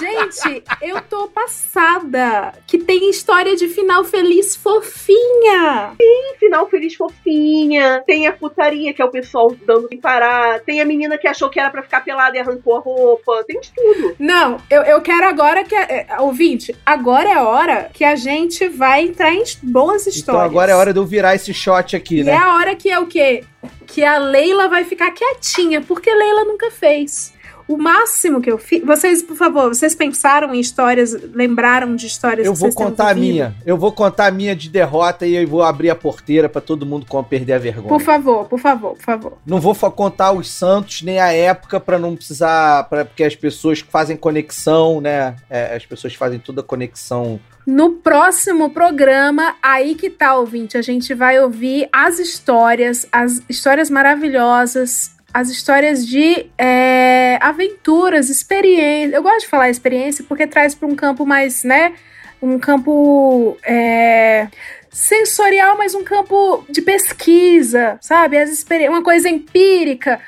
Gente, 0.00 0.62
eu 0.82 1.00
tô 1.02 1.28
passada. 1.28 2.52
Que 2.66 2.78
tem 2.78 3.10
história 3.10 3.54
de 3.56 3.68
final 3.68 4.04
feliz 4.04 4.56
fofinha. 4.56 5.92
Tem 5.98 6.34
final 6.38 6.68
feliz 6.68 6.94
fofinha, 6.94 8.02
tem 8.06 8.26
a 8.26 8.32
putaria 8.32 8.92
que 8.94 9.02
é 9.02 9.04
o 9.04 9.10
pessoal 9.10 9.54
dando 9.66 9.88
sem 9.88 9.98
parar, 10.00 10.60
tem 10.60 10.80
a 10.80 10.84
menina 10.84 11.18
que 11.18 11.26
achou 11.28 11.48
que 11.50 11.58
era 11.60 11.70
pra 11.70 11.82
ficar 11.82 12.02
pelada 12.02 12.36
e 12.36 12.40
arrancou 12.40 12.76
a 12.76 12.80
roupa, 12.80 13.44
tem 13.46 13.60
de 13.60 13.70
tudo. 13.72 14.16
Não, 14.18 14.58
eu, 14.70 14.82
eu 14.82 15.00
quero 15.00 15.26
agora 15.26 15.64
que. 15.64 15.74
É, 15.74 16.06
ouvinte, 16.20 16.74
agora 16.84 17.28
é 17.28 17.34
a 17.34 17.42
hora 17.42 17.90
que 17.92 18.04
a 18.04 18.16
gente 18.16 18.68
vai 18.68 19.02
entrar 19.02 19.32
em 19.34 19.42
boas 19.62 20.06
histórias. 20.06 20.18
Então 20.22 20.40
agora 20.40 20.72
é 20.72 20.74
hora 20.74 20.92
de 20.92 20.98
eu 20.98 21.04
virar 21.06 21.34
esse 21.34 21.52
shot 21.52 21.96
aqui, 21.96 22.20
E 22.20 22.24
né? 22.24 22.32
é 22.32 22.36
a 22.36 22.54
hora 22.54 22.74
que 22.74 22.90
é 22.90 22.98
o 22.98 23.06
quê? 23.06 23.44
Que 23.86 24.04
a 24.04 24.18
Leila 24.18 24.68
vai 24.68 24.84
ficar 24.84 25.10
quietinha, 25.10 25.80
porque 25.80 26.12
Leila 26.12 26.44
nunca 26.44 26.70
fez. 26.70 27.32
O 27.70 27.78
máximo 27.78 28.40
que 28.40 28.50
eu 28.50 28.58
fiz. 28.58 28.82
Vocês, 28.84 29.22
por 29.22 29.36
favor, 29.36 29.68
vocês 29.68 29.94
pensaram 29.94 30.52
em 30.52 30.58
histórias, 30.58 31.12
lembraram 31.32 31.94
de 31.94 32.04
histórias 32.04 32.44
Eu 32.44 32.52
que 32.52 32.58
vou 32.58 32.74
contar 32.74 33.10
a 33.10 33.14
minha. 33.14 33.54
Eu 33.64 33.76
vou 33.76 33.92
contar 33.92 34.26
a 34.26 34.30
minha 34.32 34.56
de 34.56 34.68
derrota 34.68 35.24
e 35.24 35.36
eu 35.36 35.46
vou 35.46 35.62
abrir 35.62 35.88
a 35.88 35.94
porteira 35.94 36.48
pra 36.48 36.60
todo 36.60 36.84
mundo 36.84 37.06
perder 37.28 37.52
a 37.52 37.58
vergonha. 37.58 37.88
Por 37.88 38.00
favor, 38.00 38.46
por 38.46 38.58
favor, 38.58 38.94
por 38.96 39.04
favor. 39.04 39.38
Não 39.46 39.60
vou 39.60 39.72
contar 39.92 40.32
os 40.32 40.50
santos 40.50 41.02
nem 41.02 41.20
a 41.20 41.32
época 41.32 41.78
pra 41.78 41.96
não 41.96 42.16
precisar, 42.16 42.88
para 42.88 43.04
porque 43.04 43.22
as 43.22 43.36
pessoas 43.36 43.80
que 43.80 43.88
fazem 43.88 44.16
conexão, 44.16 45.00
né? 45.00 45.36
é, 45.48 45.76
as 45.76 45.86
pessoas 45.86 46.14
fazem 46.14 46.40
toda 46.40 46.62
a 46.62 46.64
conexão. 46.64 47.38
No 47.64 47.92
próximo 47.92 48.70
programa, 48.70 49.54
aí 49.62 49.94
que 49.94 50.10
tá, 50.10 50.34
ouvinte, 50.34 50.76
a 50.76 50.82
gente 50.82 51.14
vai 51.14 51.38
ouvir 51.38 51.88
as 51.92 52.18
histórias, 52.18 53.06
as 53.12 53.42
histórias 53.48 53.88
maravilhosas, 53.88 55.12
as 55.32 55.48
histórias 55.48 56.06
de 56.06 56.46
é, 56.58 57.38
aventuras, 57.40 58.28
experiências. 58.28 59.14
Eu 59.14 59.22
gosto 59.22 59.40
de 59.40 59.48
falar 59.48 59.70
experiência 59.70 60.24
porque 60.28 60.46
traz 60.46 60.74
para 60.74 60.88
um 60.88 60.94
campo 60.94 61.24
mais, 61.24 61.64
né? 61.64 61.94
Um 62.42 62.58
campo 62.58 63.56
é, 63.64 64.48
sensorial, 64.90 65.76
mas 65.76 65.94
um 65.94 66.02
campo 66.02 66.64
de 66.68 66.82
pesquisa, 66.82 67.98
sabe? 68.00 68.36
As 68.36 68.64
uma 68.88 69.02
coisa 69.02 69.28
empírica. 69.28 70.20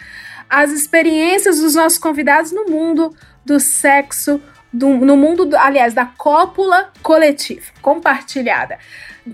As 0.48 0.70
experiências 0.70 1.58
dos 1.58 1.74
nossos 1.74 1.98
convidados 1.98 2.52
no 2.52 2.66
mundo 2.66 3.14
do 3.44 3.58
sexo, 3.58 4.40
do- 4.72 4.96
no 4.96 5.16
mundo, 5.16 5.44
do- 5.44 5.56
aliás, 5.56 5.92
da 5.94 6.06
cópula 6.06 6.90
coletiva, 7.02 7.66
compartilhada. 7.80 8.78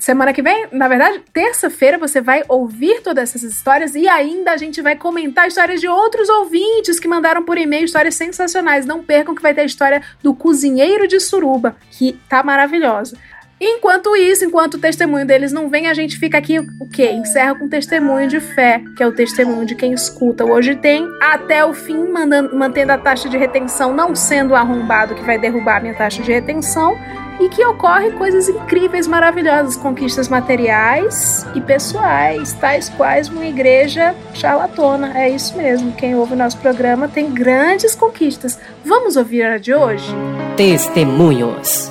Semana 0.01 0.35
que 0.35 0.43
vem, 0.43 0.67
na 0.71 0.87
verdade, 0.87 1.23
terça-feira, 1.33 1.97
você 1.97 2.21
vai 2.21 2.43
ouvir 2.47 3.01
todas 3.01 3.31
essas 3.31 3.43
histórias 3.43 3.95
e 3.95 4.07
ainda 4.07 4.53
a 4.53 4.57
gente 4.59 4.83
vai 4.83 4.97
comentar 4.97 5.49
histórias 5.49 5.81
de 5.81 5.89
outros 5.89 6.29
ouvintes 6.29 7.01
que 7.01 7.09
mandaram 7.09 7.43
por 7.43 7.57
e-mail 7.57 7.87
histórias 7.87 8.15
sensacionais. 8.15 8.85
Não 8.85 9.03
percam 9.03 9.35
que 9.35 9.41
vai 9.41 9.55
ter 9.55 9.63
a 9.63 9.65
história 9.65 10.03
do 10.23 10.35
cozinheiro 10.35 11.09
de 11.09 11.19
suruba, 11.19 11.75
que 11.91 12.13
tá 12.29 12.43
maravilhosa. 12.43 13.17
Enquanto 13.61 14.15
isso, 14.15 14.45
enquanto 14.45 14.75
o 14.75 14.79
testemunho 14.79 15.27
deles 15.27 15.53
não 15.53 15.69
vem, 15.69 15.89
a 15.89 15.95
gente 15.95 16.17
fica 16.17 16.39
aqui, 16.39 16.61
o 16.61 16.87
quê? 16.87 17.11
Encerra 17.11 17.57
com 17.57 17.69
testemunho 17.69 18.29
de 18.29 18.39
fé, 18.39 18.81
que 18.97 19.03
é 19.03 19.07
o 19.07 19.13
testemunho 19.13 19.67
de 19.67 19.75
quem 19.75 19.93
escuta. 19.93 20.45
Hoje 20.45 20.77
tem 20.77 21.05
até 21.21 21.65
o 21.65 21.75
fim, 21.75 22.07
mandando, 22.09 22.55
mantendo 22.55 22.93
a 22.93 22.99
taxa 22.99 23.29
de 23.29 23.37
retenção 23.37 23.93
não 23.93 24.15
sendo 24.15 24.55
arrombado 24.55 25.15
que 25.15 25.25
vai 25.25 25.39
derrubar 25.39 25.79
a 25.79 25.81
minha 25.81 25.95
taxa 25.95 26.23
de 26.23 26.33
retenção. 26.33 26.97
E 27.41 27.49
que 27.49 27.65
ocorre 27.65 28.11
coisas 28.11 28.49
incríveis, 28.49 29.07
maravilhosas, 29.07 29.77
conquistas 29.77 30.29
materiais 30.29 31.47
e 31.55 31.61
pessoais, 31.61 32.53
tais 32.55 32.89
quais 32.89 33.29
uma 33.29 33.47
igreja 33.47 34.13
charlatona. 34.35 35.17
É 35.17 35.29
isso 35.29 35.57
mesmo. 35.57 35.93
Quem 35.93 36.17
ouve 36.17 36.33
o 36.33 36.37
nosso 36.37 36.59
programa 36.59 37.07
tem 37.07 37.31
grandes 37.31 37.95
conquistas. 37.95 38.59
Vamos 38.85 39.17
ouvir 39.17 39.45
a 39.45 39.57
de 39.57 39.73
hoje? 39.73 40.13
Testemunhos. 40.57 41.89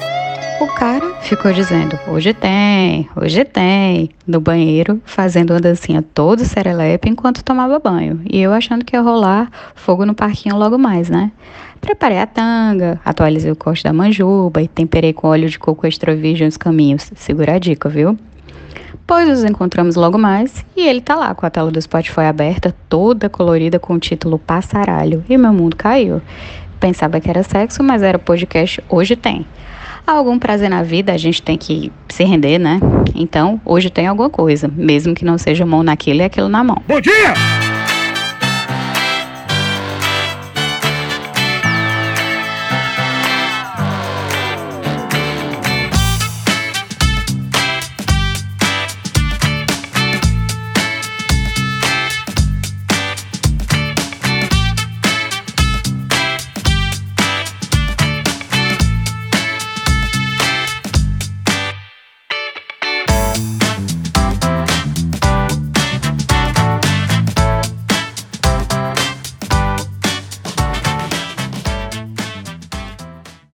O 0.60 0.66
cara 0.66 1.14
ficou 1.22 1.54
dizendo: 1.54 2.00
hoje 2.08 2.34
tem, 2.34 3.08
hoje 3.16 3.46
tem, 3.46 4.10
no 4.26 4.42
banheiro, 4.42 5.00
fazendo 5.06 5.52
uma 5.52 5.60
dancinha 5.60 6.02
todo 6.02 6.44
serelepe 6.44 7.08
enquanto 7.08 7.44
tomava 7.44 7.78
banho. 7.78 8.22
E 8.28 8.42
eu 8.42 8.52
achando 8.52 8.84
que 8.84 8.96
ia 8.96 9.02
rolar 9.02 9.52
fogo 9.76 10.04
no 10.04 10.16
parquinho 10.16 10.56
logo 10.56 10.76
mais, 10.80 11.10
né? 11.10 11.32
Preparei 11.80 12.18
a 12.18 12.26
tanga, 12.26 13.00
atualizei 13.06 13.52
o 13.52 13.56
corte 13.56 13.84
da 13.84 13.94
manjuba 13.94 14.60
e 14.60 14.68
temperei 14.68 15.14
com 15.14 15.28
óleo 15.28 15.48
de 15.48 15.60
coco 15.60 15.86
extra 15.86 16.16
virgem 16.16 16.48
os 16.48 16.58
caminhos. 16.58 17.12
Segura 17.16 17.54
a 17.54 17.60
dica, 17.60 17.88
viu? 17.88 18.18
Pois 19.06 19.30
nos 19.30 19.44
encontramos 19.44 19.96
logo 19.96 20.18
mais 20.18 20.66
e 20.76 20.82
ele 20.82 21.02
tá 21.02 21.14
lá 21.14 21.36
com 21.36 21.46
a 21.46 21.52
tela 21.52 21.70
do 21.70 21.80
Spotify 21.80 22.22
aberta, 22.22 22.76
toda 22.90 23.30
colorida 23.30 23.78
com 23.78 23.94
o 23.94 24.00
título 24.00 24.40
Passaralho. 24.40 25.24
E 25.30 25.38
meu 25.38 25.54
mundo 25.54 25.76
caiu. 25.76 26.20
Pensava 26.80 27.20
que 27.20 27.30
era 27.30 27.44
sexo, 27.44 27.84
mas 27.84 28.02
era 28.02 28.18
podcast 28.18 28.84
Hoje 28.90 29.16
Tem. 29.16 29.46
Algum 30.08 30.40
prazer 30.40 30.70
na 30.70 30.84
vida, 30.84 31.12
a 31.12 31.18
gente 31.18 31.42
tem 31.42 31.58
que 31.58 31.92
se 32.08 32.24
render, 32.24 32.58
né? 32.58 32.80
Então, 33.14 33.60
hoje 33.66 33.90
tem 33.90 34.08
alguma 34.08 34.30
coisa, 34.30 34.72
mesmo 34.74 35.14
que 35.14 35.26
não 35.26 35.38
seja 35.38 35.66
mão 35.66 35.84
naquilo 35.84 36.22
e 36.22 36.24
aquilo 36.24 36.48
na 36.48 36.64
mão. 36.64 36.82
Bom 36.88 37.02
dia! 37.02 37.67